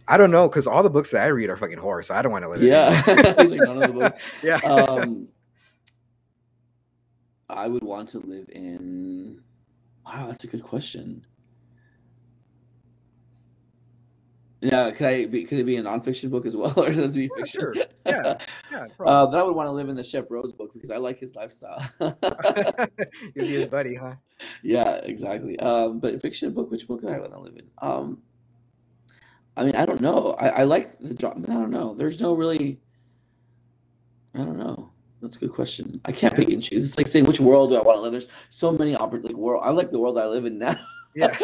I 0.09 0.17
don't 0.17 0.31
know 0.31 0.49
because 0.49 0.67
all 0.67 0.83
the 0.83 0.91
books 0.91 1.11
that 1.11 1.23
I 1.23 1.27
read 1.27 1.51
are 1.51 1.57
fucking 1.57 1.79
horror, 1.79 2.03
so 2.03 2.15
I 2.15 2.23
don't 2.23 2.33
want 2.33 2.45
to 2.45 2.49
live. 2.49 2.63
Yeah, 2.63 3.03
in 3.07 3.51
like 3.51 3.61
none 3.61 3.83
of 3.83 3.83
the 3.83 3.93
books. 3.93 4.23
yeah. 4.43 4.57
Um, 4.57 5.29
I 7.51 7.69
would 7.69 7.83
want 7.83 8.09
to 8.11 8.19
live 8.19 8.49
in. 8.51 9.43
Wow, 10.07 10.27
that's 10.27 10.45
a 10.45 10.47
good 10.47 10.63
question. 10.63 11.27
Yeah, 14.61 14.91
could 14.91 15.07
I 15.07 15.27
be? 15.27 15.45
Could 15.45 15.59
it 15.59 15.67
be 15.67 15.77
a 15.77 15.83
nonfiction 15.83 16.31
book 16.31 16.45
as 16.45 16.57
well, 16.57 16.73
or 16.77 16.91
does 16.91 17.17
it 17.17 17.21
be 17.21 17.23
yeah, 17.23 17.37
fiction? 17.37 17.61
Sure. 17.61 17.75
Yeah, 18.07 18.39
yeah. 18.73 18.87
uh, 19.05 19.27
then 19.27 19.39
I 19.39 19.43
would 19.43 19.55
want 19.55 19.67
to 19.67 19.73
live 19.73 19.91
in 19.91 19.95
the 19.95 20.03
Shep 20.03 20.31
Rose 20.31 20.53
book 20.53 20.73
because 20.73 20.91
I 20.91 20.97
like 20.97 21.19
his 21.19 21.37
lifestyle. 21.37 21.87
You'd 22.01 23.35
be 23.35 23.47
his 23.47 23.67
buddy, 23.67 23.97
huh? 23.97 24.15
Yeah, 24.63 24.97
exactly. 25.03 25.61
Um, 25.61 26.01
but 26.01 26.21
fiction 26.23 26.53
book, 26.55 26.71
which 26.71 26.89
book 26.89 27.03
do 27.03 27.09
I 27.09 27.19
want 27.19 27.33
to 27.33 27.39
live 27.39 27.57
in? 27.57 27.69
Um, 27.83 28.23
I 29.59 29.65
mean, 29.65 29.77
I 29.77 29.85
don't 29.85 30.01
know. 30.01 30.37
I, 30.41 30.49
I 30.49 30.63
like 30.63 30.99
the 30.99 31.13
job. 31.13 31.45
I 31.49 31.53
don't 31.53 31.71
know. 31.71 31.95
There's 31.95 32.21
no 32.21 32.35
really. 32.35 32.81
I 34.35 34.39
don't 34.39 34.59
know. 34.59 34.91
That's 35.21 35.37
a 35.37 35.41
good 35.41 35.53
question. 35.53 36.01
I 36.07 36.13
can't 36.13 36.35
pick 36.35 36.49
and 36.49 36.63
choose. 36.63 36.85
It's 36.85 36.97
like 36.97 37.09
saying 37.09 37.27
which 37.27 37.41
world 37.41 37.71
do 37.71 37.77
I 37.77 37.83
want 37.83 37.99
to 37.99 38.03
live. 38.03 38.13
There's 38.13 38.29
so 38.49 38.73
many 38.73 38.97
opportunities. 38.97 39.33
Like 39.33 39.37
world. 39.37 39.63
I 39.65 39.71
like 39.71 39.91
the 39.91 39.99
world 39.99 40.19
I 40.19 40.27
live 40.27 40.47
in 40.47 40.59
now. 40.59 40.77
yeah. 41.15 41.37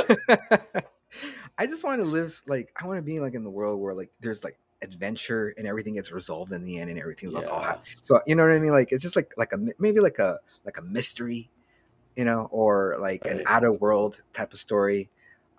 I 1.59 1.67
just 1.67 1.85
want 1.85 2.01
to 2.01 2.07
live 2.07 2.41
like 2.47 2.73
I 2.81 2.87
want 2.87 2.99
to 2.99 3.03
be 3.03 3.21
like 3.21 3.35
in 3.35 3.45
the 3.45 3.51
world 3.51 3.81
where 3.81 3.95
like 3.95 4.11
there's 4.21 4.45
like 4.45 4.59
adventure 4.83 5.55
and 5.57 5.67
everything 5.67 5.95
gets 5.95 6.13
resolved 6.13 6.53
in 6.53 6.63
the 6.63 6.79
end 6.79 6.91
and 6.91 6.99
everything's 6.99 7.33
yeah. 7.33 7.41
like 7.41 7.49
oh 7.51 7.81
so 8.01 8.21
you 8.27 8.35
know 8.35 8.43
what 8.43 8.53
I 8.53 8.59
mean 8.59 8.73
like 8.73 8.93
it's 8.93 9.03
just 9.03 9.17
like 9.17 9.33
like 9.37 9.53
a 9.53 9.59
maybe 9.79 10.01
like 10.01 10.19
a 10.19 10.39
like 10.65 10.79
a 10.79 10.83
mystery 10.83 11.51
you 12.17 12.25
know 12.25 12.49
or 12.51 12.97
like 13.01 13.25
right. 13.25 13.37
an 13.37 13.45
outer 13.47 13.73
world 13.73 14.21
type 14.33 14.53
of 14.53 14.59
story 14.59 15.09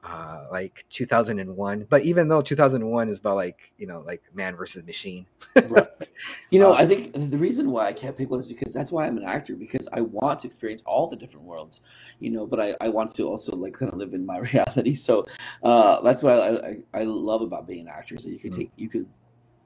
uh, 0.05 0.45
like 0.51 0.85
2001 0.89 1.87
but 1.89 2.03
even 2.03 2.27
though 2.27 2.41
2001 2.41 3.09
is 3.09 3.17
about 3.17 3.35
like 3.35 3.73
you 3.77 3.87
know 3.87 4.01
like 4.01 4.21
man 4.33 4.55
versus 4.55 4.85
machine 4.85 5.25
right. 5.67 5.87
you 6.51 6.59
know 6.59 6.73
um, 6.73 6.77
i 6.77 6.85
think 6.85 7.11
the 7.13 7.37
reason 7.37 7.71
why 7.71 7.87
i 7.87 7.93
can't 7.93 8.15
pick 8.15 8.29
one 8.29 8.39
is 8.39 8.47
because 8.47 8.71
that's 8.71 8.91
why 8.91 9.07
i'm 9.07 9.17
an 9.17 9.23
actor 9.23 9.55
because 9.55 9.87
i 9.93 10.01
want 10.01 10.39
to 10.39 10.47
experience 10.47 10.83
all 10.85 11.07
the 11.07 11.15
different 11.15 11.45
worlds 11.45 11.81
you 12.19 12.29
know 12.29 12.45
but 12.45 12.59
i, 12.59 12.75
I 12.81 12.89
want 12.89 13.15
to 13.15 13.23
also 13.23 13.55
like 13.55 13.73
kind 13.73 13.91
of 13.91 13.97
live 13.97 14.13
in 14.13 14.25
my 14.25 14.37
reality 14.53 14.93
so 14.93 15.25
uh, 15.63 16.01
that's 16.01 16.21
what 16.21 16.33
I, 16.33 16.67
I, 16.93 17.01
I 17.01 17.03
love 17.03 17.41
about 17.41 17.67
being 17.67 17.81
an 17.81 17.87
actor 17.87 18.15
is 18.15 18.23
that 18.23 18.31
you 18.31 18.39
could 18.39 18.51
mm-hmm. 18.51 18.61
take 18.61 18.71
you 18.75 18.89
could 18.89 19.07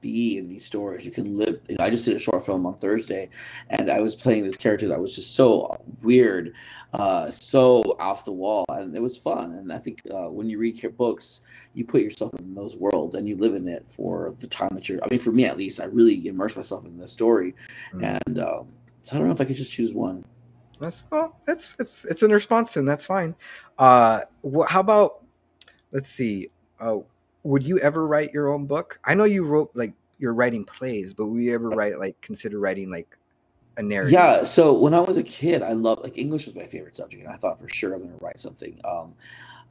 be 0.00 0.38
in 0.38 0.48
these 0.48 0.64
stories. 0.64 1.04
You 1.04 1.10
can 1.10 1.36
live. 1.36 1.60
You 1.68 1.76
know, 1.78 1.84
I 1.84 1.90
just 1.90 2.04
did 2.04 2.16
a 2.16 2.18
short 2.18 2.44
film 2.44 2.66
on 2.66 2.76
Thursday, 2.76 3.28
and 3.68 3.90
I 3.90 4.00
was 4.00 4.14
playing 4.14 4.44
this 4.44 4.56
character 4.56 4.88
that 4.88 5.00
was 5.00 5.14
just 5.14 5.34
so 5.34 5.80
weird, 6.02 6.54
uh, 6.92 7.30
so 7.30 7.82
off 7.98 8.24
the 8.24 8.32
wall, 8.32 8.64
and 8.68 8.94
it 8.96 9.02
was 9.02 9.16
fun. 9.16 9.52
And 9.52 9.72
I 9.72 9.78
think 9.78 10.02
uh, 10.12 10.28
when 10.28 10.48
you 10.48 10.58
read 10.58 10.82
your 10.82 10.92
books, 10.92 11.40
you 11.74 11.84
put 11.84 12.02
yourself 12.02 12.32
in 12.38 12.54
those 12.54 12.76
worlds 12.76 13.14
and 13.14 13.28
you 13.28 13.36
live 13.36 13.54
in 13.54 13.68
it 13.68 13.84
for 13.88 14.34
the 14.40 14.46
time 14.46 14.70
that 14.74 14.88
you're. 14.88 15.02
I 15.02 15.08
mean, 15.08 15.20
for 15.20 15.32
me 15.32 15.44
at 15.44 15.56
least, 15.56 15.80
I 15.80 15.84
really 15.84 16.26
immerse 16.26 16.56
myself 16.56 16.84
in 16.84 16.98
the 16.98 17.08
story, 17.08 17.54
mm. 17.94 18.20
and 18.26 18.38
um, 18.38 18.68
so 19.02 19.16
I 19.16 19.18
don't 19.18 19.28
know 19.28 19.34
if 19.34 19.40
I 19.40 19.44
could 19.44 19.56
just 19.56 19.72
choose 19.72 19.94
one. 19.94 20.24
That's 20.80 21.04
well, 21.10 21.36
it's 21.46 21.76
it's 21.78 22.04
it's 22.06 22.22
in 22.22 22.30
response, 22.30 22.76
and 22.76 22.88
that's 22.88 23.04
fine. 23.04 23.34
Uh, 23.78 24.22
wh- 24.42 24.66
how 24.66 24.80
about 24.80 25.24
let's 25.92 26.10
see. 26.10 26.50
Uh, 26.80 26.98
would 27.42 27.62
you 27.62 27.78
ever 27.78 28.06
write 28.06 28.32
your 28.32 28.52
own 28.52 28.66
book? 28.66 28.98
I 29.04 29.14
know 29.14 29.24
you 29.24 29.44
wrote 29.44 29.70
like 29.74 29.94
you're 30.18 30.34
writing 30.34 30.64
plays, 30.64 31.12
but 31.12 31.26
would 31.26 31.42
you 31.42 31.54
ever 31.54 31.70
write 31.70 31.98
like 31.98 32.20
consider 32.20 32.58
writing 32.58 32.90
like 32.90 33.16
a 33.76 33.82
narrative? 33.82 34.12
Yeah. 34.12 34.44
So 34.44 34.72
when 34.72 34.94
I 34.94 35.00
was 35.00 35.16
a 35.16 35.22
kid, 35.22 35.62
I 35.62 35.72
loved 35.72 36.02
like 36.02 36.18
English 36.18 36.46
was 36.46 36.54
my 36.54 36.66
favorite 36.66 36.94
subject, 36.94 37.24
and 37.24 37.32
I 37.32 37.36
thought 37.36 37.58
for 37.58 37.68
sure 37.68 37.94
I'm 37.94 38.00
going 38.00 38.18
to 38.18 38.24
write 38.24 38.38
something. 38.38 38.78
Um, 38.84 39.14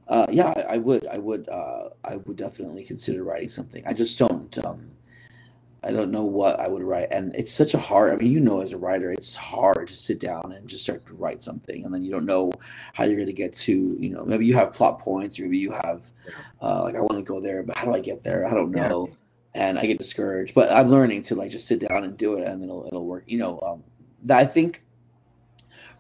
uh, 0.08 0.26
yeah, 0.32 0.48
I, 0.48 0.74
I, 0.74 0.78
would. 0.78 1.06
I 1.08 1.20
would. 1.20 1.48
Uh, 1.48 1.90
I 2.04 2.18
would 2.18 2.36
definitely 2.36 2.84
consider 2.84 3.24
writing 3.24 3.50
something. 3.50 3.84
I 3.86 3.94
just 3.94 4.18
don't. 4.18 4.66
Um, 4.66 4.90
I 5.84 5.92
don't 5.92 6.12
know 6.12 6.24
what 6.24 6.60
I 6.60 6.68
would 6.68 6.84
write. 6.84 7.08
And 7.12 7.34
it's 7.36 7.52
such 7.52 7.74
a 7.74 7.80
hard, 7.80 8.14
I 8.14 8.18
mean, 8.18 8.32
you 8.32 8.40
know, 8.40 8.62
as 8.62 8.74
a 8.74 8.78
writer, 8.78 9.12
it's 9.12 9.36
hard 9.36 9.88
to 9.88 9.96
sit 9.96 10.20
down 10.20 10.52
and 10.52 10.68
just 10.68 10.84
start 10.84 11.06
to 11.06 11.14
write 11.14 11.42
something. 11.42 11.86
And 11.86 11.94
then 11.94 12.02
you 12.02 12.12
don't 12.12 12.26
know 12.26 12.52
how 12.94 13.06
you're 13.06 13.16
going 13.16 13.28
to 13.28 13.34
get 13.34 13.54
to, 13.54 13.96
you 14.00 14.10
know, 14.10 14.26
maybe 14.26 14.46
you 14.46 14.56
have 14.56 14.74
plot 14.74 15.00
points, 15.00 15.40
maybe 15.40 15.58
you 15.58 15.72
have, 15.72 16.12
uh, 16.62 16.84
like, 16.84 16.96
I 16.96 17.00
want 17.00 17.18
to 17.18 17.24
go 17.24 17.40
there, 17.40 17.64
but 17.64 17.78
how 17.78 17.86
do 17.86 17.94
I 17.94 18.02
get 18.02 18.24
there? 18.24 18.46
I 18.46 18.54
don't 18.54 18.72
know. 18.72 19.08
Yeah. 19.08 19.16
And 19.56 19.80
I 19.80 19.86
get 19.88 19.98
discouraged, 19.98 20.54
but 20.54 20.72
I'm 20.72 20.90
learning 20.90 21.24
to 21.24 21.36
like 21.36 21.50
just 21.50 21.68
sit 21.68 21.80
down 21.88 22.04
and 22.04 22.16
do 22.16 22.36
it 22.36 22.48
and 22.48 22.64
it'll, 22.64 22.86
it'll 22.86 23.06
work. 23.06 23.24
You 23.26 23.40
know, 23.40 23.60
um, 23.62 23.84
I 24.30 24.46
think 24.46 24.84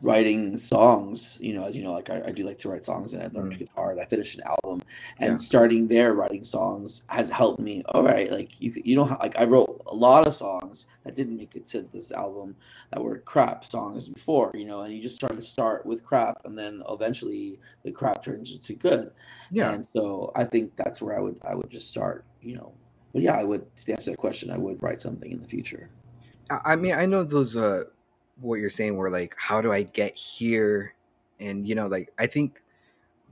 writing 0.01 0.57
songs 0.57 1.37
you 1.41 1.53
know 1.53 1.63
as 1.65 1.75
you 1.75 1.83
know 1.83 1.91
like 1.91 2.09
i, 2.09 2.21
I 2.27 2.31
do 2.31 2.43
like 2.43 2.57
to 2.59 2.69
write 2.69 2.85
songs 2.85 3.13
and 3.13 3.21
i 3.21 3.27
learned 3.27 3.53
mm. 3.53 3.59
guitar 3.59 3.91
and 3.91 3.99
i 3.99 4.05
finished 4.05 4.37
an 4.37 4.43
album. 4.45 4.81
And 5.19 5.31
yeah. 5.31 5.37
starting 5.37 5.87
there 5.87 6.13
writing 6.13 6.43
songs 6.43 7.03
has 7.07 7.29
helped 7.29 7.59
me 7.59 7.83
all 7.89 8.03
right 8.03 8.31
like 8.31 8.61
you 8.61 8.71
you 8.83 8.95
don't 8.95 9.09
like 9.19 9.37
i 9.37 9.43
wrote 9.43 9.81
a 9.87 9.95
lot 9.95 10.25
of 10.25 10.33
songs 10.33 10.87
that 11.03 11.15
didn't 11.15 11.35
make 11.35 11.55
it 11.55 11.65
to 11.69 11.81
this 11.91 12.11
album 12.11 12.55
that 12.91 13.03
were 13.03 13.19
crap 13.19 13.65
songs 13.65 14.07
before 14.07 14.51
you 14.53 14.65
know 14.65 14.81
and 14.81 14.93
you 14.93 15.01
just 15.01 15.15
start 15.15 15.35
to 15.35 15.41
start 15.41 15.85
with 15.85 16.03
crap 16.03 16.37
and 16.45 16.57
then 16.57 16.81
eventually 16.89 17.59
the 17.83 17.91
crap 17.91 18.23
turns 18.23 18.51
into 18.51 18.73
good. 18.73 19.11
Yeah. 19.51 19.73
And 19.73 19.85
so 19.85 20.31
i 20.35 20.45
think 20.45 20.75
that's 20.77 21.01
where 21.01 21.17
i 21.17 21.19
would 21.19 21.39
i 21.43 21.55
would 21.55 21.69
just 21.69 21.91
start 21.91 22.25
you 22.41 22.55
know. 22.55 22.73
But 23.11 23.23
yeah 23.23 23.35
i 23.35 23.43
would 23.43 23.75
to 23.77 23.91
answer 23.91 24.11
that 24.11 24.17
question 24.17 24.49
i 24.49 24.57
would 24.57 24.81
write 24.81 25.01
something 25.01 25.31
in 25.31 25.41
the 25.41 25.47
future. 25.47 25.89
I 26.49 26.77
mean 26.77 26.93
i 26.93 27.05
know 27.05 27.23
those 27.23 27.57
uh 27.57 27.83
what 28.41 28.55
you're 28.55 28.69
saying 28.69 28.97
where 28.97 29.09
like 29.09 29.35
how 29.37 29.61
do 29.61 29.71
i 29.71 29.83
get 29.83 30.15
here 30.15 30.93
and 31.39 31.67
you 31.67 31.75
know 31.75 31.87
like 31.87 32.11
i 32.19 32.25
think 32.25 32.61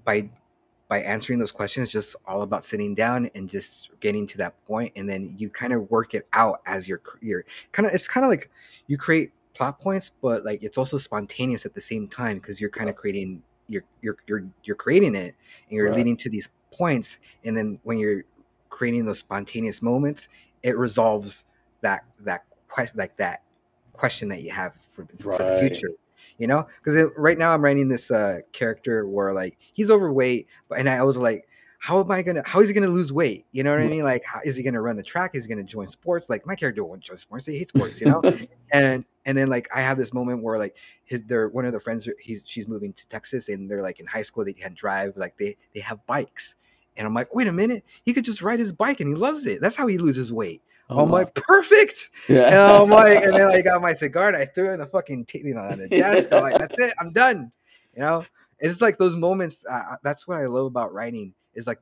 by 0.05 0.29
by 0.87 1.01
answering 1.01 1.37
those 1.37 1.51
questions 1.51 1.89
just 1.89 2.15
all 2.25 2.41
about 2.41 2.63
sitting 2.63 2.95
down 2.95 3.29
and 3.35 3.49
just 3.49 3.89
getting 3.99 4.25
to 4.25 4.37
that 4.37 4.53
point 4.65 4.91
and 4.95 5.09
then 5.09 5.35
you 5.37 5.49
kind 5.49 5.73
of 5.73 5.89
work 5.91 6.13
it 6.13 6.27
out 6.33 6.61
as 6.65 6.87
you're 6.87 7.01
you're 7.21 7.43
kind 7.71 7.85
of 7.85 7.93
it's 7.93 8.07
kind 8.07 8.25
of 8.25 8.29
like 8.29 8.49
you 8.87 8.97
create 8.97 9.31
plot 9.53 9.79
points 9.79 10.11
but 10.21 10.45
like 10.45 10.63
it's 10.63 10.77
also 10.77 10.97
spontaneous 10.97 11.65
at 11.65 11.73
the 11.73 11.81
same 11.81 12.07
time 12.07 12.37
because 12.37 12.61
you're 12.61 12.69
kind 12.69 12.89
of 12.89 12.95
creating 12.95 13.41
you're 13.67 13.83
you're 14.01 14.17
you're 14.27 14.43
you're 14.63 14.75
creating 14.75 15.15
it 15.15 15.35
and 15.67 15.75
you're 15.75 15.87
right. 15.87 15.97
leading 15.97 16.15
to 16.15 16.29
these 16.29 16.49
points 16.71 17.19
and 17.43 17.55
then 17.57 17.79
when 17.83 17.97
you're 17.97 18.23
creating 18.69 19.05
those 19.05 19.19
spontaneous 19.19 19.81
moments 19.81 20.29
it 20.63 20.77
resolves 20.77 21.45
that 21.81 22.05
that 22.19 22.45
question 22.69 22.97
like 22.97 23.17
that 23.17 23.41
question 23.93 24.29
that 24.29 24.41
you 24.41 24.51
have 24.51 24.73
for, 24.97 25.07
for, 25.19 25.29
right. 25.29 25.37
the 25.37 25.59
future 25.67 25.91
you 26.37 26.47
know? 26.47 26.67
Because 26.83 27.11
right 27.17 27.37
now 27.37 27.53
i'm 27.53 27.61
writing 27.61 27.87
this 27.87 28.11
uh 28.11 28.39
character 28.51 29.07
where 29.07 29.33
like 29.33 29.57
he's 29.73 29.91
overweight 29.91 30.47
but 30.69 30.79
and 30.79 30.89
i 30.89 31.03
was 31.03 31.17
like 31.17 31.47
how 31.79 31.99
am 31.99 32.09
i 32.11 32.21
gonna 32.21 32.41
how 32.45 32.59
is 32.59 32.67
he 32.67 32.73
gonna 32.73 32.87
lose 32.87 33.13
weight? 33.13 33.45
You 33.51 33.63
know 33.63 33.71
what 33.71 33.81
i 33.81 33.87
mean? 33.87 34.03
Like 34.03 34.23
how, 34.23 34.39
is 34.43 34.55
he 34.55 34.63
gonna 34.63 34.81
run 34.81 34.97
the 34.97 35.03
track? 35.03 35.35
Is 35.35 35.45
he 35.45 35.49
gonna 35.49 35.63
join 35.63 35.87
sports? 35.87 36.29
Like 36.29 36.45
my 36.45 36.55
character 36.55 36.83
won't 36.83 37.01
join 37.01 37.17
sports. 37.17 37.45
He 37.45 37.57
hates 37.57 37.69
sports 37.69 38.01
you 38.01 38.07
know? 38.07 38.21
And 38.73 39.05
and 39.25 39.37
then 39.37 39.47
like 39.47 39.69
i 39.73 39.79
have 39.79 39.97
this 39.97 40.13
moment 40.13 40.43
where 40.43 40.57
like 40.57 40.75
his 41.05 41.23
they're 41.23 41.47
one 41.47 41.63
of 41.63 41.71
the 41.71 41.79
friends 41.79 42.09
he's 42.19 42.43
she's 42.45 42.67
moving 42.67 42.91
to 42.93 43.07
texas 43.07 43.47
and 43.47 43.71
they're 43.71 43.81
like 43.81 43.99
in 44.01 44.05
high 44.05 44.21
school 44.23 44.43
they 44.43 44.51
can 44.51 44.73
drive 44.73 45.15
like 45.15 45.37
they 45.37 45.55
they 45.73 45.79
have 45.79 46.05
bikes. 46.05 46.55
And 46.97 47.05
i'm 47.05 47.13
like 47.13 47.33
wait 47.33 47.47
a 47.47 47.53
minute 47.53 47.85
he 48.03 48.13
could 48.13 48.25
just 48.25 48.41
ride 48.41 48.59
his 48.59 48.73
bike 48.73 48.99
and 48.99 49.07
he 49.07 49.15
loves 49.15 49.45
it. 49.45 49.61
That's 49.61 49.75
how 49.75 49.87
he 49.87 49.97
loses 49.97 50.33
weight 50.33 50.61
Oh 50.89 51.01
I'm 51.01 51.09
my. 51.09 51.19
like, 51.19 51.33
perfect. 51.35 52.09
Yeah. 52.29 52.47
And 52.47 52.55
I'm 52.55 52.89
like, 52.89 53.23
and 53.23 53.33
then 53.33 53.47
I 53.47 53.61
got 53.61 53.81
my 53.81 53.93
cigar 53.93 54.29
and 54.29 54.37
I 54.37 54.45
threw 54.45 54.69
it 54.69 54.73
in 54.75 54.79
the 54.79 54.85
fucking, 54.85 55.25
t- 55.25 55.41
you 55.43 55.53
know, 55.53 55.61
on 55.61 55.79
the 55.79 55.87
desk. 55.89 56.31
I'm 56.31 56.43
like, 56.43 56.57
that's 56.57 56.75
it. 56.77 56.93
I'm 56.99 57.11
done. 57.11 57.51
You 57.93 58.01
know, 58.01 58.25
it's 58.59 58.69
just 58.69 58.81
like 58.81 58.97
those 58.97 59.15
moments. 59.15 59.65
Uh, 59.69 59.97
that's 60.03 60.27
what 60.27 60.37
I 60.37 60.45
love 60.45 60.65
about 60.65 60.93
writing 60.93 61.33
is 61.53 61.67
like, 61.67 61.79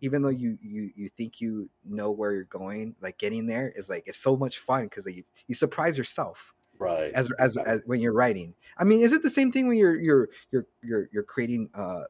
even 0.00 0.20
though 0.20 0.30
you 0.30 0.58
you 0.60 0.90
you 0.96 1.08
think 1.16 1.40
you 1.40 1.70
know 1.84 2.10
where 2.10 2.32
you're 2.32 2.44
going, 2.44 2.94
like 3.00 3.18
getting 3.18 3.46
there 3.46 3.72
is 3.76 3.88
like 3.88 4.02
it's 4.06 4.18
so 4.18 4.36
much 4.36 4.58
fun 4.58 4.84
because 4.84 5.06
like, 5.06 5.16
you 5.16 5.24
you 5.46 5.54
surprise 5.54 5.96
yourself. 5.96 6.52
Right. 6.78 7.12
As, 7.12 7.30
as 7.38 7.56
as 7.58 7.80
when 7.86 8.00
you're 8.00 8.12
writing. 8.12 8.54
I 8.78 8.84
mean, 8.84 9.00
is 9.02 9.12
it 9.12 9.22
the 9.22 9.30
same 9.30 9.52
thing 9.52 9.68
when 9.68 9.78
you're 9.78 10.00
you're 10.00 10.28
you're 10.50 10.66
you're 10.82 11.08
you're 11.12 11.22
creating 11.22 11.70
uh 11.74 12.02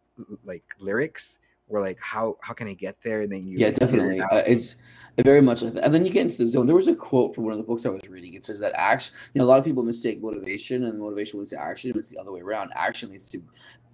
like 0.45 0.64
lyrics? 0.78 1.38
Where 1.73 1.83
like 1.83 1.99
how 2.01 2.37
how 2.41 2.53
can 2.53 2.68
I 2.68 2.75
get 2.75 2.97
there? 3.03 3.23
And 3.23 3.33
then 3.33 3.47
you 3.47 3.59
yeah 3.59 3.70
definitely 3.70 4.18
it 4.18 4.25
uh, 4.31 4.43
it's 4.47 4.77
very 5.18 5.43
much 5.43 5.62
like 5.62 5.75
that. 5.75 5.85
And 5.85 5.95
then 5.95 6.07
you 6.07 6.12
get 6.12 6.23
into 6.23 6.39
the 6.39 6.47
zone. 6.47 6.66
There 6.66 6.77
was 6.77 6.89
a 6.89 6.95
quote 6.95 7.35
from 7.35 7.45
one 7.45 7.53
of 7.53 7.59
the 7.59 7.64
books 7.64 7.85
I 7.85 7.91
was 7.91 8.03
reading. 8.09 8.35
It 8.35 8.47
says 8.47 8.61
that 8.61 8.73
action, 8.75 9.14
you 9.35 9.39
know, 9.39 9.45
a 9.45 9.49
lot 9.49 9.59
of 9.59 9.64
people 9.64 9.83
mistake 9.83 10.23
motivation 10.23 10.85
and 10.85 10.99
motivation 10.99 11.39
leads 11.39 11.51
to 11.51 11.61
action. 11.61 11.93
It's 11.95 12.11
the 12.11 12.18
other 12.18 12.33
way 12.33 12.41
around. 12.41 12.73
Action 12.75 13.11
leads 13.11 13.29
to 13.31 13.43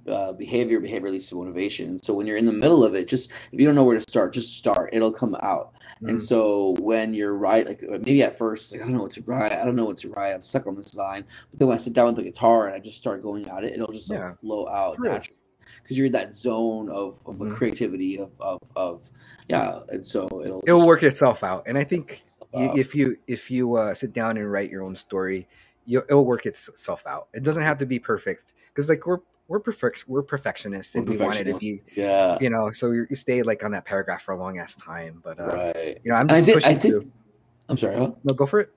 uh, 0.06 0.32
behavior, 0.32 0.80
behavior 0.80 1.10
leads 1.10 1.28
to 1.28 1.34
motivation. 1.34 2.02
So 2.02 2.14
when 2.14 2.26
you're 2.26 2.36
in 2.36 2.46
the 2.46 2.52
middle 2.52 2.84
of 2.84 2.94
it, 2.94 3.08
just 3.08 3.30
if 3.52 3.60
you 3.60 3.66
don't 3.66 3.74
know 3.74 3.84
where 3.84 3.98
to 3.98 4.10
start, 4.10 4.32
just 4.32 4.56
start. 4.56 4.90
It'll 4.92 5.12
come 5.12 5.36
out. 5.42 5.74
Mm-hmm. 5.74 6.08
And 6.10 6.22
so 6.22 6.76
when 6.78 7.14
you're 7.14 7.36
right, 7.36 7.66
like 7.66 7.82
uh, 7.82 7.98
maybe 7.98 8.22
at 8.22 8.38
first, 8.38 8.72
like 8.72 8.80
I 8.80 8.84
don't 8.84 8.94
know 8.94 9.02
what 9.02 9.12
to 9.12 9.22
write. 9.22 9.52
I 9.52 9.64
don't 9.64 9.76
know 9.76 9.84
what 9.84 9.98
to 9.98 10.10
write. 10.10 10.34
I'm 10.34 10.42
stuck 10.42 10.66
on 10.66 10.76
this 10.76 10.94
line. 10.96 11.24
But 11.50 11.58
then 11.58 11.68
when 11.68 11.74
I 11.76 11.78
sit 11.78 11.92
down 11.92 12.06
with 12.06 12.16
the 12.16 12.22
guitar 12.22 12.66
and 12.66 12.76
I 12.76 12.78
just 12.78 12.98
start 12.98 13.22
going 13.22 13.48
at 13.48 13.64
it, 13.64 13.74
it'll 13.74 13.92
just 13.92 14.10
yeah. 14.10 14.32
flow 14.40 14.68
out 14.68 14.98
naturally 15.00 15.37
because 15.82 15.96
you're 15.96 16.06
in 16.06 16.12
that 16.12 16.34
zone 16.34 16.88
of, 16.88 17.14
of 17.26 17.36
mm-hmm. 17.36 17.50
creativity 17.50 18.18
of, 18.18 18.30
of, 18.40 18.58
of 18.76 19.10
yeah 19.48 19.80
and 19.88 20.04
so 20.04 20.26
it'll 20.44 20.62
it'll 20.66 20.86
work 20.86 21.02
itself 21.02 21.42
out 21.42 21.62
and 21.66 21.78
i 21.78 21.84
think 21.84 22.24
you, 22.54 22.72
if 22.74 22.94
you 22.94 23.16
if 23.26 23.50
you 23.50 23.74
uh, 23.74 23.92
sit 23.92 24.12
down 24.12 24.36
and 24.36 24.50
write 24.50 24.70
your 24.70 24.82
own 24.82 24.94
story 24.94 25.46
you, 25.84 26.02
it'll 26.08 26.24
work 26.24 26.46
itself 26.46 27.02
out 27.06 27.28
it 27.34 27.42
doesn't 27.42 27.62
have 27.62 27.78
to 27.78 27.86
be 27.86 27.98
perfect 27.98 28.54
because 28.68 28.88
like 28.88 29.06
we're 29.06 29.18
we're 29.48 29.60
perfect 29.60 30.04
we're 30.08 30.22
perfectionists 30.22 30.94
and 30.94 31.08
we're 31.08 31.16
we 31.16 31.24
want 31.24 31.40
it 31.40 31.44
to 31.44 31.58
be 31.58 31.82
yeah 31.94 32.36
you 32.40 32.50
know 32.50 32.70
so 32.70 32.90
you, 32.92 33.06
stay 33.12 33.42
like 33.42 33.64
on 33.64 33.70
that 33.70 33.84
paragraph 33.84 34.22
for 34.22 34.32
a 34.32 34.38
long 34.38 34.58
ass 34.58 34.76
time 34.76 35.20
but 35.24 35.40
uh 35.40 35.72
right. 35.74 35.98
you 36.04 36.12
know 36.12 36.18
i'm 36.18 36.28
just 36.28 36.42
I 36.42 36.44
did, 36.44 36.54
pushing 36.54 36.70
I 36.70 36.74
did, 36.74 37.12
i'm 37.68 37.76
sorry 37.76 37.96
huh? 37.96 38.10
no 38.24 38.34
go 38.34 38.46
for 38.46 38.60
it 38.60 38.70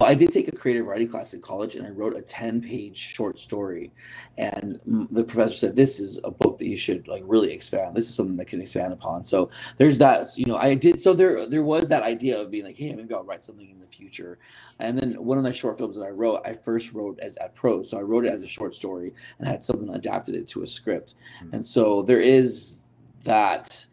I 0.00 0.14
did 0.14 0.32
take 0.32 0.48
a 0.48 0.52
creative 0.52 0.86
writing 0.86 1.08
class 1.08 1.34
in 1.34 1.40
college, 1.40 1.76
and 1.76 1.86
I 1.86 1.90
wrote 1.90 2.16
a 2.16 2.20
ten-page 2.20 2.98
short 2.98 3.38
story. 3.38 3.92
And 4.36 4.80
the 5.12 5.22
professor 5.22 5.54
said, 5.54 5.76
"This 5.76 6.00
is 6.00 6.18
a 6.24 6.32
book 6.32 6.58
that 6.58 6.66
you 6.66 6.76
should 6.76 7.06
like 7.06 7.22
really 7.24 7.52
expand. 7.52 7.94
This 7.94 8.08
is 8.08 8.14
something 8.16 8.36
that 8.38 8.46
can 8.46 8.60
expand 8.60 8.92
upon." 8.92 9.22
So 9.22 9.50
there's 9.78 9.98
that. 9.98 10.36
You 10.36 10.46
know, 10.46 10.56
I 10.56 10.74
did. 10.74 11.00
So 11.00 11.14
there, 11.14 11.46
there 11.46 11.62
was 11.62 11.88
that 11.90 12.02
idea 12.02 12.40
of 12.40 12.50
being 12.50 12.64
like, 12.64 12.76
"Hey, 12.76 12.92
maybe 12.92 13.14
I'll 13.14 13.22
write 13.22 13.44
something 13.44 13.70
in 13.70 13.78
the 13.78 13.86
future." 13.86 14.38
And 14.80 14.98
then 14.98 15.12
one 15.24 15.38
of 15.38 15.44
the 15.44 15.52
short 15.52 15.78
films 15.78 15.96
that 15.96 16.04
I 16.04 16.10
wrote, 16.10 16.40
I 16.44 16.54
first 16.54 16.92
wrote 16.92 17.20
as 17.20 17.36
at 17.36 17.54
prose. 17.54 17.90
So 17.90 17.98
I 17.98 18.02
wrote 18.02 18.26
it 18.26 18.32
as 18.32 18.42
a 18.42 18.48
short 18.48 18.74
story 18.74 19.14
and 19.38 19.46
had 19.46 19.62
someone 19.62 19.94
adapted 19.94 20.34
it 20.34 20.48
to 20.48 20.64
a 20.64 20.66
script. 20.66 21.14
Mm-hmm. 21.38 21.54
And 21.54 21.64
so 21.64 22.02
there 22.02 22.20
is 22.20 22.80
that. 23.22 23.86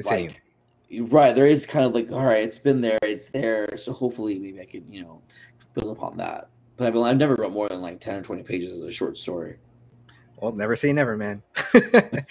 Same. 0.00 0.28
Like, 0.28 0.41
right 1.00 1.34
there 1.34 1.46
is 1.46 1.64
kind 1.66 1.86
of 1.86 1.94
like 1.94 2.10
all 2.12 2.24
right 2.24 2.42
it's 2.42 2.58
been 2.58 2.80
there 2.80 2.98
it's 3.02 3.30
there 3.30 3.76
so 3.76 3.92
hopefully 3.92 4.38
maybe 4.38 4.60
i 4.60 4.64
can 4.64 4.84
you 4.92 5.02
know 5.02 5.22
build 5.74 5.96
upon 5.96 6.16
that. 6.18 6.48
But 6.76 6.88
i've, 6.88 6.96
I've 6.96 7.16
never 7.16 7.34
wrote 7.34 7.52
more 7.52 7.68
than 7.68 7.80
like 7.80 8.00
10 8.00 8.20
or 8.20 8.22
20 8.22 8.42
pages 8.42 8.80
of 8.80 8.88
a 8.88 8.92
short 8.92 9.18
story. 9.18 9.58
Well 10.40 10.52
never 10.52 10.76
say 10.76 10.92
never 10.92 11.16
man. 11.16 11.42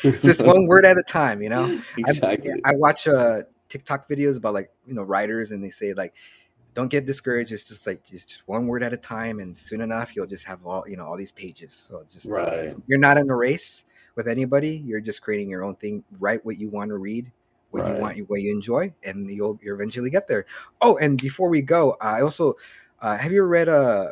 It's 0.03 0.23
just 0.23 0.45
one 0.45 0.67
word 0.67 0.85
at 0.85 0.97
a 0.97 1.03
time 1.03 1.41
you 1.41 1.49
know? 1.49 1.81
Exactly. 1.97 2.51
I, 2.65 2.71
I 2.71 2.75
watch 2.75 3.07
uh 3.07 3.43
tiktok 3.69 4.09
videos 4.09 4.37
about 4.37 4.53
like 4.53 4.71
you 4.85 4.93
know 4.93 5.03
writers 5.03 5.51
and 5.51 5.63
they 5.63 5.69
say 5.69 5.93
like 5.93 6.13
don't 6.73 6.89
get 6.89 7.05
discouraged 7.05 7.51
it's 7.51 7.63
just 7.63 7.85
like 7.85 8.03
just, 8.03 8.29
just 8.29 8.47
one 8.47 8.67
word 8.67 8.83
at 8.83 8.93
a 8.93 8.97
time 8.97 9.39
and 9.39 9.57
soon 9.57 9.81
enough 9.81 10.15
you'll 10.15 10.27
just 10.27 10.45
have 10.45 10.65
all 10.65 10.83
you 10.87 10.97
know 10.97 11.05
all 11.05 11.17
these 11.17 11.31
pages. 11.31 11.73
So 11.73 12.03
just 12.11 12.29
right. 12.29 12.73
You're 12.87 12.99
not 12.99 13.17
in 13.17 13.29
a 13.29 13.35
race 13.35 13.85
with 14.15 14.27
anybody 14.27 14.83
you're 14.85 14.99
just 14.99 15.21
creating 15.21 15.49
your 15.49 15.63
own 15.63 15.75
thing 15.75 16.03
write 16.19 16.45
what 16.45 16.59
you 16.59 16.69
want 16.69 16.89
to 16.89 16.97
read 16.97 17.31
what 17.71 17.83
right. 17.83 17.95
you 17.95 18.01
want, 18.01 18.29
what 18.29 18.41
you 18.41 18.51
enjoy, 18.51 18.93
and 19.03 19.29
you'll 19.29 19.59
you 19.61 19.73
eventually 19.73 20.09
get 20.09 20.27
there. 20.27 20.45
Oh, 20.81 20.97
and 20.97 21.19
before 21.19 21.49
we 21.49 21.61
go, 21.61 21.97
I 21.99 22.21
also 22.21 22.55
uh, 23.01 23.17
have 23.17 23.31
you 23.31 23.43
read 23.43 23.69
uh 23.69 24.11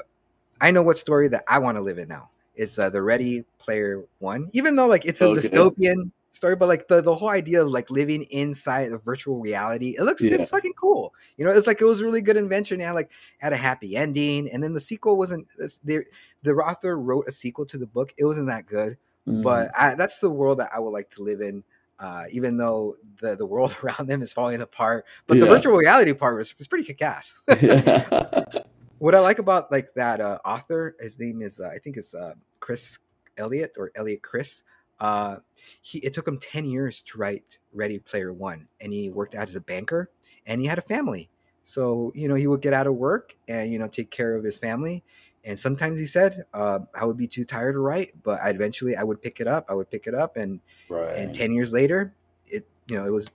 I 0.62 0.72
know 0.72 0.82
what 0.82 0.98
story 0.98 1.28
that 1.30 1.44
I 1.48 1.60
want 1.60 1.78
to 1.78 1.82
live 1.82 1.98
in 2.00 2.08
now. 2.10 2.30
It's 2.56 2.78
uh, 2.78 2.90
the 2.90 3.02
Ready 3.02 3.46
Player 3.60 4.04
One. 4.20 4.50
Even 4.54 4.76
though 4.76 4.88
like 4.88 5.06
it's 5.06 5.22
a 5.22 5.28
okay. 5.28 5.42
dystopian, 5.42 6.12
story, 6.32 6.56
but 6.56 6.68
like 6.68 6.88
the, 6.88 7.02
the 7.02 7.16
whole 7.16 7.30
idea 7.30 7.62
of 7.62 7.72
like 7.72 7.90
living 7.90 8.24
inside 8.24 8.92
of 8.92 9.04
virtual 9.04 9.40
reality, 9.40 9.96
it 9.98 10.04
looks 10.04 10.22
Yeah. 10.22 10.36
it's 10.36 10.50
fucking 10.50 10.74
cool. 10.74 11.14
You 11.38 11.46
know, 11.46 11.52
it's 11.52 11.68
like 11.68 11.82
it 11.82 11.86
was 11.86 12.02
a 12.02 12.06
really 12.06 12.22
good 12.22 12.38
invention 12.38 12.82
and 12.82 12.96
like 12.96 13.12
had 13.40 13.54
a 13.54 13.58
happy 13.58 13.96
ending. 13.96 14.50
And 14.52 14.62
then 14.64 14.74
the 14.74 14.80
sequel 14.82 15.18
wasn't 15.18 15.48
the 15.58 16.04
the 16.44 16.54
author 16.54 17.00
wrote 17.00 17.28
a 17.28 17.32
sequel 17.32 17.66
to 17.68 17.78
the 17.78 17.88
book. 17.88 18.14
It 18.18 18.26
wasn't 18.26 18.48
that 18.48 18.66
good, 18.66 18.98
Mm. 19.28 19.44
but 19.44 19.70
I, 19.78 19.96
that's 19.96 20.20
the 20.20 20.30
world 20.30 20.60
that 20.60 20.72
I 20.74 20.80
would 20.80 20.92
like 20.92 21.10
to 21.12 21.24
live 21.24 21.42
in. 21.42 21.64
Uh, 22.00 22.24
even 22.32 22.56
though 22.56 22.96
the, 23.20 23.36
the 23.36 23.46
world 23.46 23.76
around 23.84 24.08
them 24.08 24.22
is 24.22 24.32
falling 24.32 24.62
apart, 24.62 25.06
but 25.28 25.40
the 25.40 25.46
virtual 25.46 25.76
reality 25.76 26.14
part 26.14 26.38
was, 26.38 26.58
was 26.58 26.68
pretty 26.68 26.86
kick-ass. 26.86 27.42
Mm. 27.50 28.64
what 29.00 29.16
I 29.16 29.20
like 29.20 29.40
about 29.40 29.72
like 29.72 29.94
that 29.96 30.22
uh, 30.22 30.38
author, 30.46 30.96
his 31.00 31.20
name 31.20 31.42
is 31.42 31.60
uh, 31.60 31.70
I 31.74 31.78
think 31.78 31.98
it's 31.98 32.14
uh, 32.14 32.34
Chris 32.60 33.00
Elliott 33.38 33.76
or 33.78 33.92
Elliot 33.96 34.22
Chris. 34.22 34.64
Uh, 35.00 35.38
he 35.82 36.00
it 36.00 36.14
took 36.14 36.28
him 36.28 36.38
ten 36.40 36.66
years 36.66 37.02
to 37.04 37.18
write 37.18 37.60
Ready 37.74 38.00
Player 38.00 38.34
One, 38.34 38.68
and 38.82 38.94
he 38.94 39.10
worked 39.10 39.36
out 39.36 39.48
as 39.48 39.56
a 39.56 39.62
banker, 39.62 40.12
and 40.46 40.62
he 40.62 40.68
had 40.68 40.78
a 40.78 40.84
family. 40.84 41.30
So 41.64 42.12
you 42.14 42.28
know 42.28 42.36
he 42.36 42.48
would 42.48 42.62
get 42.62 42.74
out 42.74 42.88
of 42.88 42.96
work 42.96 43.36
and 43.48 43.72
you 43.72 43.80
know 43.80 43.88
take 43.88 44.12
care 44.12 44.36
of 44.36 44.44
his 44.44 44.58
family. 44.58 45.04
And 45.50 45.60
sometimes 45.60 45.98
he 45.98 46.06
said 46.06 46.46
uh, 46.54 46.80
I 46.94 47.06
would 47.06 47.18
be 47.18 47.26
too 47.26 47.44
tired 47.44 47.74
to 47.74 47.80
write, 47.80 48.12
but 48.22 48.40
I 48.40 48.50
eventually 48.50 48.96
I 48.96 49.04
would 49.04 49.20
pick 49.20 49.40
it 49.40 49.48
up. 49.48 49.66
I 49.68 49.74
would 49.74 49.90
pick 49.90 50.06
it 50.06 50.14
up, 50.14 50.38
and 50.38 50.60
right. 50.90 51.16
and 51.16 51.34
ten 51.34 51.52
years 51.52 51.74
later, 51.74 52.14
it 52.46 52.68
you 52.88 52.96
know 52.96 53.06
it 53.08 53.10
was 53.10 53.32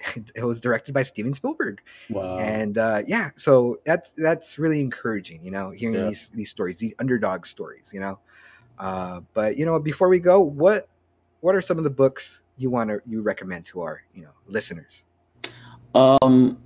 it 0.34 0.44
was 0.44 0.62
directed 0.62 0.94
by 0.94 1.02
Steven 1.02 1.34
Spielberg 1.34 1.82
wow. 2.08 2.38
and 2.38 2.78
uh, 2.78 3.02
yeah, 3.06 3.30
so 3.36 3.80
that's 3.84 4.12
that's 4.12 4.58
really 4.58 4.80
encouraging, 4.80 5.44
you 5.44 5.50
know, 5.50 5.70
hearing 5.70 5.96
Yeah. 5.96 6.06
these 6.06 6.30
these 6.30 6.48
stories, 6.48 6.78
these 6.78 6.94
underdog 6.98 7.44
stories, 7.44 7.92
you 7.92 8.00
know. 8.00 8.18
Uh, 8.78 9.20
but 9.34 9.58
you 9.58 9.66
know, 9.66 9.78
before 9.78 10.08
we 10.08 10.20
go, 10.20 10.40
what 10.40 10.88
what 11.40 11.54
are 11.54 11.60
some 11.60 11.76
of 11.76 11.84
the 11.84 11.90
books 11.90 12.40
you 12.56 12.70
want 12.70 12.88
to 12.88 13.02
you 13.06 13.20
recommend 13.20 13.66
to 13.66 13.82
our 13.82 14.04
you 14.14 14.22
know 14.22 14.32
listeners? 14.46 15.04
Um, 15.94 16.58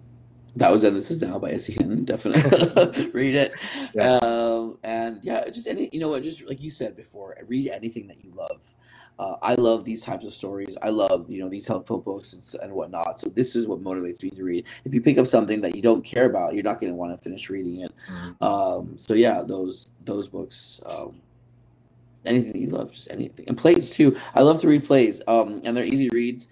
that 0.57 0.71
was 0.71 0.85
and 0.85 0.97
this 0.97 1.11
is 1.11 1.23
now 1.23 1.39
by 1.39 1.51
S.E. 1.53 1.73
Hinton 1.73 2.05
Definitely 2.05 3.11
read 3.15 3.35
it. 3.35 3.53
Yeah. 3.95 4.17
Um, 4.17 4.79
and 4.83 5.21
yeah, 5.23 5.49
just 5.49 5.67
any 5.67 5.89
you 5.93 6.01
know 6.01 6.09
what, 6.09 6.23
just 6.23 6.47
like 6.47 6.63
you 6.63 6.71
said 6.71 6.97
before, 6.97 7.37
read 7.47 7.71
anything 7.71 8.07
that 8.09 8.25
you 8.25 8.33
love. 8.35 8.75
Uh, 9.19 9.37
I 9.43 9.55
love 9.55 9.85
these 9.85 10.03
types 10.03 10.27
of 10.27 10.33
stories. 10.33 10.77
I 10.83 10.89
love 10.89 11.31
you 11.31 11.41
know 11.41 11.49
these 11.49 11.67
helpful 11.67 11.99
books 11.99 12.33
and, 12.33 12.63
and 12.63 12.73
whatnot. 12.73 13.21
So 13.21 13.29
this 13.29 13.57
is 13.57 13.67
what 13.67 13.83
motivates 13.83 14.23
me 14.23 14.31
to 14.31 14.45
read. 14.45 14.67
If 14.85 14.95
you 14.95 15.01
pick 15.01 15.19
up 15.19 15.27
something 15.27 15.61
that 15.63 15.75
you 15.75 15.83
don't 15.83 16.05
care 16.05 16.27
about, 16.27 16.55
you're 16.55 16.65
not 16.65 16.81
going 16.81 16.93
to 16.93 16.97
want 16.97 17.17
to 17.17 17.23
finish 17.23 17.49
reading 17.49 17.81
it. 17.83 17.93
Um, 18.41 18.95
so 18.99 19.15
yeah, 19.15 19.43
those 19.47 19.91
those 20.05 20.29
books. 20.29 20.81
Um, 20.85 21.15
anything 22.25 22.53
that 22.53 22.59
you 22.59 22.69
love, 22.69 22.93
just 22.93 23.11
anything. 23.11 23.47
And 23.49 23.59
plays 23.59 23.91
too. 23.91 24.17
I 24.35 24.43
love 24.43 24.61
to 24.61 24.69
read 24.69 24.85
plays. 24.85 25.23
Um, 25.27 25.61
and 25.65 25.77
they're 25.77 25.85
easy 25.85 26.09
reads. 26.11 26.49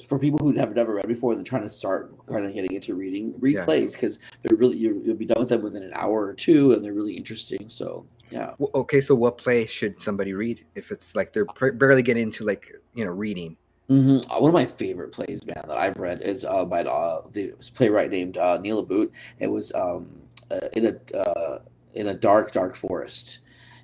For 0.00 0.18
people 0.18 0.38
who 0.38 0.52
have 0.58 0.74
never 0.74 0.94
read 0.94 1.08
before 1.08 1.34
they're 1.34 1.44
trying 1.44 1.62
to 1.62 1.70
start 1.70 2.14
kind 2.26 2.44
of 2.44 2.54
getting 2.54 2.72
into 2.72 2.94
reading. 2.94 3.34
Read 3.38 3.54
Yeah. 3.56 3.64
plays 3.64 3.94
because 3.94 4.18
they're 4.42 4.56
really 4.56 4.78
you 4.78 5.02
you'll 5.04 5.16
be 5.16 5.26
done 5.26 5.40
with 5.40 5.48
them 5.48 5.62
within 5.62 5.82
an 5.82 5.92
hour 5.94 6.26
or 6.26 6.34
two, 6.34 6.72
and 6.72 6.84
they're 6.84 6.94
really 6.94 7.14
interesting. 7.14 7.68
So 7.68 8.06
yeah. 8.30 8.54
Okay, 8.74 9.00
so 9.00 9.14
what 9.14 9.36
play 9.36 9.66
should 9.66 10.00
somebody 10.00 10.32
read 10.32 10.64
if 10.74 10.90
it's 10.90 11.14
like 11.14 11.32
they're 11.32 11.44
pr- 11.44 11.72
barely 11.72 12.02
getting 12.02 12.22
into 12.24 12.44
like 12.44 12.72
you 12.94 13.04
know 13.04 13.10
reading? 13.10 13.56
hmm 13.88 14.18
One 14.38 14.48
of 14.48 14.54
my 14.54 14.64
favorite 14.64 15.12
plays, 15.12 15.44
man, 15.44 15.62
that 15.68 15.76
I've 15.76 15.98
read 15.98 16.22
is 16.22 16.44
uh, 16.44 16.64
by 16.64 16.82
uh, 16.84 17.22
the 17.32 17.52
playwright 17.74 18.10
named 18.10 18.38
uh, 18.38 18.58
Neil 18.58 18.86
LaBute. 18.86 19.10
It 19.38 19.48
was 19.48 19.72
um, 19.74 20.08
uh, 20.50 20.68
in 20.72 20.86
a 20.86 21.16
uh, 21.18 21.58
in 21.94 22.06
a 22.06 22.14
dark, 22.14 22.52
dark 22.52 22.74
forest. 22.74 23.40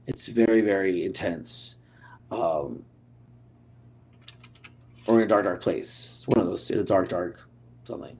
It's 0.06 0.26
very, 0.28 0.62
very 0.62 1.04
intense, 1.04 1.76
um, 2.30 2.84
or 5.08 5.18
in 5.18 5.24
a 5.24 5.28
dark, 5.28 5.44
dark 5.44 5.60
place. 5.62 6.22
One 6.26 6.38
of 6.38 6.46
those 6.46 6.70
in 6.70 6.78
a 6.78 6.84
dark, 6.84 7.08
dark 7.08 7.48
something. 7.84 8.16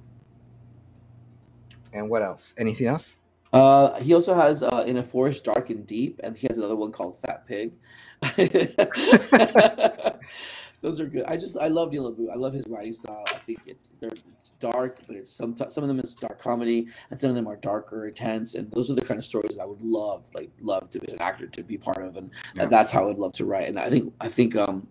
And 1.93 2.09
what 2.09 2.23
else? 2.23 2.55
Anything 2.59 2.87
else? 2.87 3.19
Uh, 3.53 3.99
he 4.01 4.15
also 4.15 4.35
has 4.35 4.63
uh, 4.63 4.85
in 4.87 4.97
a 4.99 5.03
forest 5.03 5.45
dark 5.45 5.71
and 5.71 5.87
deep, 5.87 6.21
and 6.23 6.37
he 6.37 6.47
has 6.49 6.59
another 6.59 6.77
one 6.77 6.93
called 6.93 7.17
Fat 7.19 7.47
Pig. 7.47 7.73
Those 10.81 11.01
are 11.01 11.07
good. 11.07 11.25
I 11.27 11.37
just 11.37 11.59
I 11.59 11.67
love 11.69 11.91
Neil 11.91 12.13
LaBute. 12.15 12.31
I 12.31 12.37
love 12.37 12.53
his 12.53 12.65
writing 12.69 12.93
style. 12.93 13.25
I 13.27 13.39
think 13.39 13.59
it's 13.67 13.91
they're 14.01 14.11
it's 14.11 14.51
dark, 14.61 15.01
but 15.09 15.17
it's 15.17 15.31
some 15.31 15.57
some 15.57 15.83
of 15.83 15.89
them 15.89 15.99
is 15.99 16.15
dark 16.15 16.39
comedy, 16.39 16.87
and 17.11 17.19
some 17.19 17.31
of 17.31 17.37
them 17.37 17.49
are 17.49 17.57
darker, 17.57 18.07
intense, 18.07 18.55
and 18.55 18.71
those 18.71 18.89
are 18.91 18.95
the 18.95 19.03
kind 19.03 19.19
of 19.19 19.25
stories 19.25 19.57
that 19.57 19.63
I 19.63 19.67
would 19.67 19.83
love 19.83 20.31
like 20.35 20.51
love 20.61 20.89
to 20.91 21.01
be 21.01 21.11
an 21.13 21.21
actor 21.21 21.49
to 21.49 21.63
be 21.65 21.79
part 21.79 21.99
of, 22.05 22.17
and, 22.17 22.31
Yeah. 22.55 22.63
and 22.65 22.73
that's 22.73 22.93
how 22.93 23.03
I 23.03 23.07
would 23.07 23.19
love 23.19 23.33
to 23.35 23.45
write. 23.45 23.69
And 23.69 23.79
I 23.79 23.91
think 23.91 24.15
I 24.21 24.29
think 24.29 24.55
um, 24.55 24.87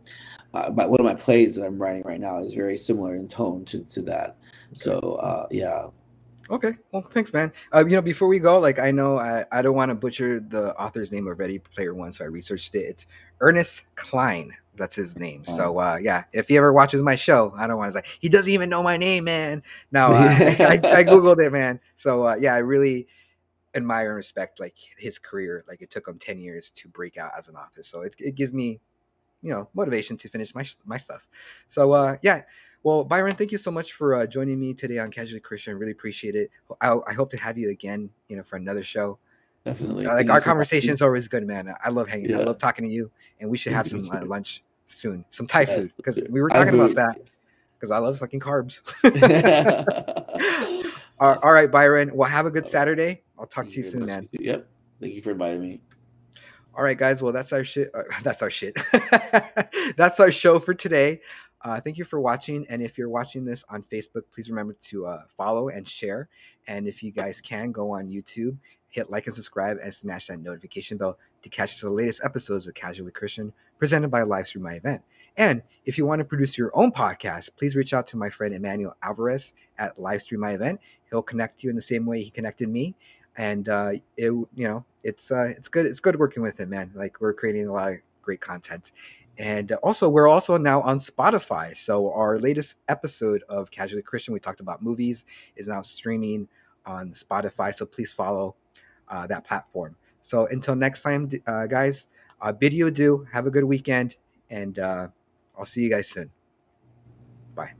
uh, 0.65 0.71
my, 0.71 0.85
one 0.85 0.99
of 0.99 1.05
my 1.05 1.15
plays 1.15 1.55
that 1.55 1.65
I'm 1.65 1.81
writing 1.81 2.03
right 2.03 2.19
now 2.19 2.39
is 2.39 2.53
very 2.53 2.77
similar 2.77 3.15
in 3.15 3.27
tone 3.27 3.65
to 3.65 3.83
to 3.83 4.01
that. 4.03 4.37
So 4.73 4.99
uh, 5.21 5.47
yeah, 5.51 5.87
Okay, 6.49 6.73
well, 6.91 7.01
thanks, 7.01 7.33
man. 7.33 7.51
Uh, 7.73 7.85
you 7.85 7.95
know, 7.95 8.01
before 8.01 8.27
we 8.27 8.39
go, 8.39 8.59
like 8.59 8.79
I 8.79 8.89
know 8.89 9.17
I, 9.17 9.45
I 9.51 9.61
don't 9.61 9.75
want 9.75 9.89
to 9.89 9.95
butcher 9.95 10.39
the 10.39 10.73
author's 10.79 11.11
name 11.11 11.27
of 11.27 11.39
Ready 11.39 11.59
Player 11.59 11.93
One, 11.93 12.11
so 12.13 12.23
I 12.23 12.27
researched 12.27 12.73
it. 12.75 12.79
It's 12.79 13.07
Ernest 13.41 13.83
Cline. 13.95 14.55
That's 14.75 14.95
his 14.95 15.17
name. 15.17 15.43
So 15.43 15.79
uh, 15.79 15.97
yeah, 15.99 16.23
if 16.33 16.47
he 16.47 16.57
ever 16.57 16.71
watches 16.71 17.01
my 17.01 17.15
show, 17.15 17.53
I 17.57 17.67
don't 17.67 17.77
want 17.77 17.91
to 17.93 17.99
say 17.99 18.05
he 18.19 18.29
doesn't 18.29 18.51
even 18.51 18.69
know 18.69 18.81
my 18.81 18.95
name, 18.95 19.25
man. 19.25 19.61
No, 19.91 20.07
uh, 20.07 20.35
I, 20.39 20.79
I, 20.83 20.99
I 20.99 21.03
googled 21.03 21.43
it, 21.45 21.51
man. 21.51 21.79
So 21.95 22.27
uh, 22.27 22.35
yeah, 22.39 22.53
I 22.53 22.59
really 22.59 23.07
admire 23.75 24.09
and 24.09 24.15
respect 24.15 24.59
like 24.59 24.75
his 24.97 25.19
career. 25.19 25.65
Like 25.67 25.81
it 25.81 25.89
took 25.89 26.07
him 26.07 26.17
ten 26.17 26.39
years 26.39 26.69
to 26.71 26.87
break 26.87 27.17
out 27.17 27.31
as 27.37 27.49
an 27.49 27.55
author, 27.55 27.83
so 27.83 28.01
it, 28.01 28.15
it 28.19 28.35
gives 28.35 28.53
me, 28.53 28.79
you 29.47 29.53
know, 29.53 29.69
motivation 29.73 30.17
to 30.17 30.27
finish 30.27 30.53
my 30.53 30.65
my 30.85 30.97
stuff. 30.97 31.25
So 31.67 31.93
uh, 31.93 32.17
yeah. 32.21 32.41
Well, 32.83 33.03
Byron, 33.03 33.35
thank 33.35 33.51
you 33.51 33.57
so 33.57 33.71
much 33.71 33.93
for 33.93 34.15
uh, 34.15 34.27
joining 34.27 34.59
me 34.59 34.73
today 34.73 34.99
on 34.99 35.09
Casually 35.09 35.39
Christian. 35.39 35.77
Really 35.77 35.91
appreciate 35.91 36.35
it. 36.35 36.51
I, 36.79 36.95
I 37.07 37.13
hope 37.13 37.29
to 37.31 37.37
have 37.37 37.57
you 37.57 37.69
again, 37.69 38.09
you 38.29 38.37
know, 38.37 38.43
for 38.43 38.55
another 38.55 38.83
show. 38.83 39.17
definitely. 39.65 40.05
Uh, 40.05 40.13
like 40.15 40.29
our 40.29 40.39
conversations 40.39 41.01
always 41.01 41.27
good, 41.27 41.45
man. 41.45 41.73
I 41.83 41.89
love 41.89 42.07
hanging. 42.07 42.33
I 42.35 42.39
love 42.39 42.59
talking 42.59 42.85
to 42.85 42.91
you, 42.91 43.09
and 43.39 43.49
we 43.49 43.57
should 43.57 43.73
have 43.73 43.87
some 43.87 44.03
uh, 44.11 44.25
lunch 44.25 44.63
soon, 44.85 45.25
some 45.29 45.47
Thai 45.47 45.65
food 45.65 45.91
because 45.97 46.21
we 46.29 46.41
were 46.41 46.49
talking 46.49 46.75
about 46.75 46.95
that 46.95 47.17
because 47.77 47.91
I 47.91 47.97
love 47.97 48.19
fucking 48.19 48.39
carbs. 48.39 48.81
all, 51.19 51.37
all 51.43 51.51
right, 51.51 51.71
Byron. 51.71 52.11
Well, 52.13 52.29
have 52.29 52.45
a 52.45 52.51
good 52.51 52.67
Saturday. 52.67 53.21
I'll 53.39 53.47
talk 53.47 53.65
to 53.69 53.71
you 53.71 53.83
soon, 53.83 54.05
man. 54.05 54.29
Yep. 54.31 54.67
Thank 54.99 55.15
you 55.15 55.21
for 55.21 55.31
inviting 55.31 55.61
me. 55.61 55.81
All 56.77 56.83
right, 56.83 56.97
guys. 56.97 57.23
Well, 57.23 57.33
that's 57.33 57.51
our 57.53 57.63
shit. 57.63 57.89
Uh, 57.91 58.03
that's 58.23 58.43
our 58.43 58.51
shit. 58.51 58.77
that's 59.97 60.19
our 60.19 60.31
show 60.31 60.59
for 60.59 60.75
today. 60.75 61.21
Uh, 61.61 61.81
thank 61.81 61.97
you 61.97 62.05
for 62.05 62.19
watching. 62.19 62.67
And 62.69 62.83
if 62.83 62.99
you're 62.99 63.09
watching 63.09 63.45
this 63.45 63.65
on 63.67 63.81
Facebook, 63.91 64.21
please 64.31 64.47
remember 64.47 64.73
to 64.81 65.07
uh, 65.07 65.23
follow 65.35 65.69
and 65.69 65.89
share. 65.89 66.29
And 66.67 66.87
if 66.87 67.01
you 67.01 67.11
guys 67.11 67.41
can, 67.41 67.71
go 67.71 67.89
on 67.89 68.07
YouTube, 68.09 68.57
hit 68.89 69.09
like 69.09 69.25
and 69.25 69.33
subscribe, 69.33 69.77
and 69.81 69.91
smash 69.91 70.27
that 70.27 70.39
notification 70.39 70.97
bell 70.97 71.17
to 71.41 71.49
catch 71.49 71.81
the 71.81 71.89
latest 71.89 72.21
episodes 72.23 72.67
of 72.67 72.75
Casually 72.75 73.11
Christian 73.11 73.51
presented 73.79 74.09
by 74.09 74.21
Livestream 74.21 74.61
My 74.61 74.73
Event. 74.73 75.01
And 75.35 75.63
if 75.85 75.97
you 75.97 76.05
want 76.05 76.19
to 76.19 76.25
produce 76.25 76.59
your 76.59 76.71
own 76.75 76.91
podcast, 76.91 77.49
please 77.57 77.75
reach 77.75 77.93
out 77.93 78.07
to 78.07 78.17
my 78.17 78.29
friend 78.29 78.53
Emmanuel 78.53 78.95
Alvarez 79.01 79.55
at 79.79 79.97
Livestream 79.97 80.37
My 80.39 80.51
Event. 80.51 80.79
He'll 81.09 81.23
connect 81.23 81.63
you 81.63 81.71
in 81.71 81.75
the 81.75 81.81
same 81.81 82.05
way 82.05 82.21
he 82.21 82.29
connected 82.29 82.69
me 82.69 82.95
and 83.37 83.69
uh, 83.69 83.91
it 84.17 84.31
you 84.31 84.47
know 84.55 84.83
it's 85.03 85.31
uh, 85.31 85.45
it's 85.45 85.67
good 85.67 85.85
it's 85.85 85.99
good 85.99 86.19
working 86.19 86.43
with 86.43 86.59
him 86.59 86.69
man. 86.69 86.91
Like 86.95 87.21
we're 87.21 87.33
creating 87.33 87.67
a 87.67 87.73
lot 87.73 87.91
of 87.91 87.97
great 88.21 88.41
content. 88.41 88.91
And 89.37 89.71
uh, 89.71 89.75
also 89.83 90.09
we're 90.09 90.27
also 90.27 90.57
now 90.57 90.81
on 90.81 90.99
spotify. 90.99 91.77
So 91.77 92.11
our 92.11 92.39
latest 92.39 92.77
episode 92.87 93.43
of 93.47 93.71
casually 93.71 94.01
christian 94.01 94.33
we 94.33 94.39
talked 94.39 94.59
about 94.59 94.81
movies 94.81 95.25
is 95.55 95.67
now 95.67 95.81
streaming 95.81 96.47
on 96.85 97.11
spotify. 97.11 97.73
So 97.73 97.85
please 97.85 98.11
follow 98.11 98.55
uh, 99.07 99.27
that 99.27 99.45
platform. 99.45 99.95
So 100.21 100.47
until 100.47 100.75
next 100.75 101.03
time 101.03 101.29
uh, 101.45 101.67
guys 101.67 102.07
uh, 102.41 102.51
bid 102.51 102.73
you 102.73 102.87
adieu. 102.87 103.27
Have 103.31 103.47
a 103.47 103.51
good 103.51 103.63
weekend 103.65 104.17
and 104.49 104.77
uh, 104.79 105.07
i'll 105.57 105.65
see 105.65 105.81
you 105.81 105.89
guys 105.89 106.07
soon. 106.07 106.31
Bye 107.55 107.73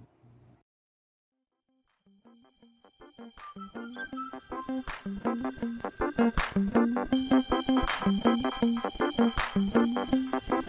Thank 4.68 5.78
you. 10.52 10.67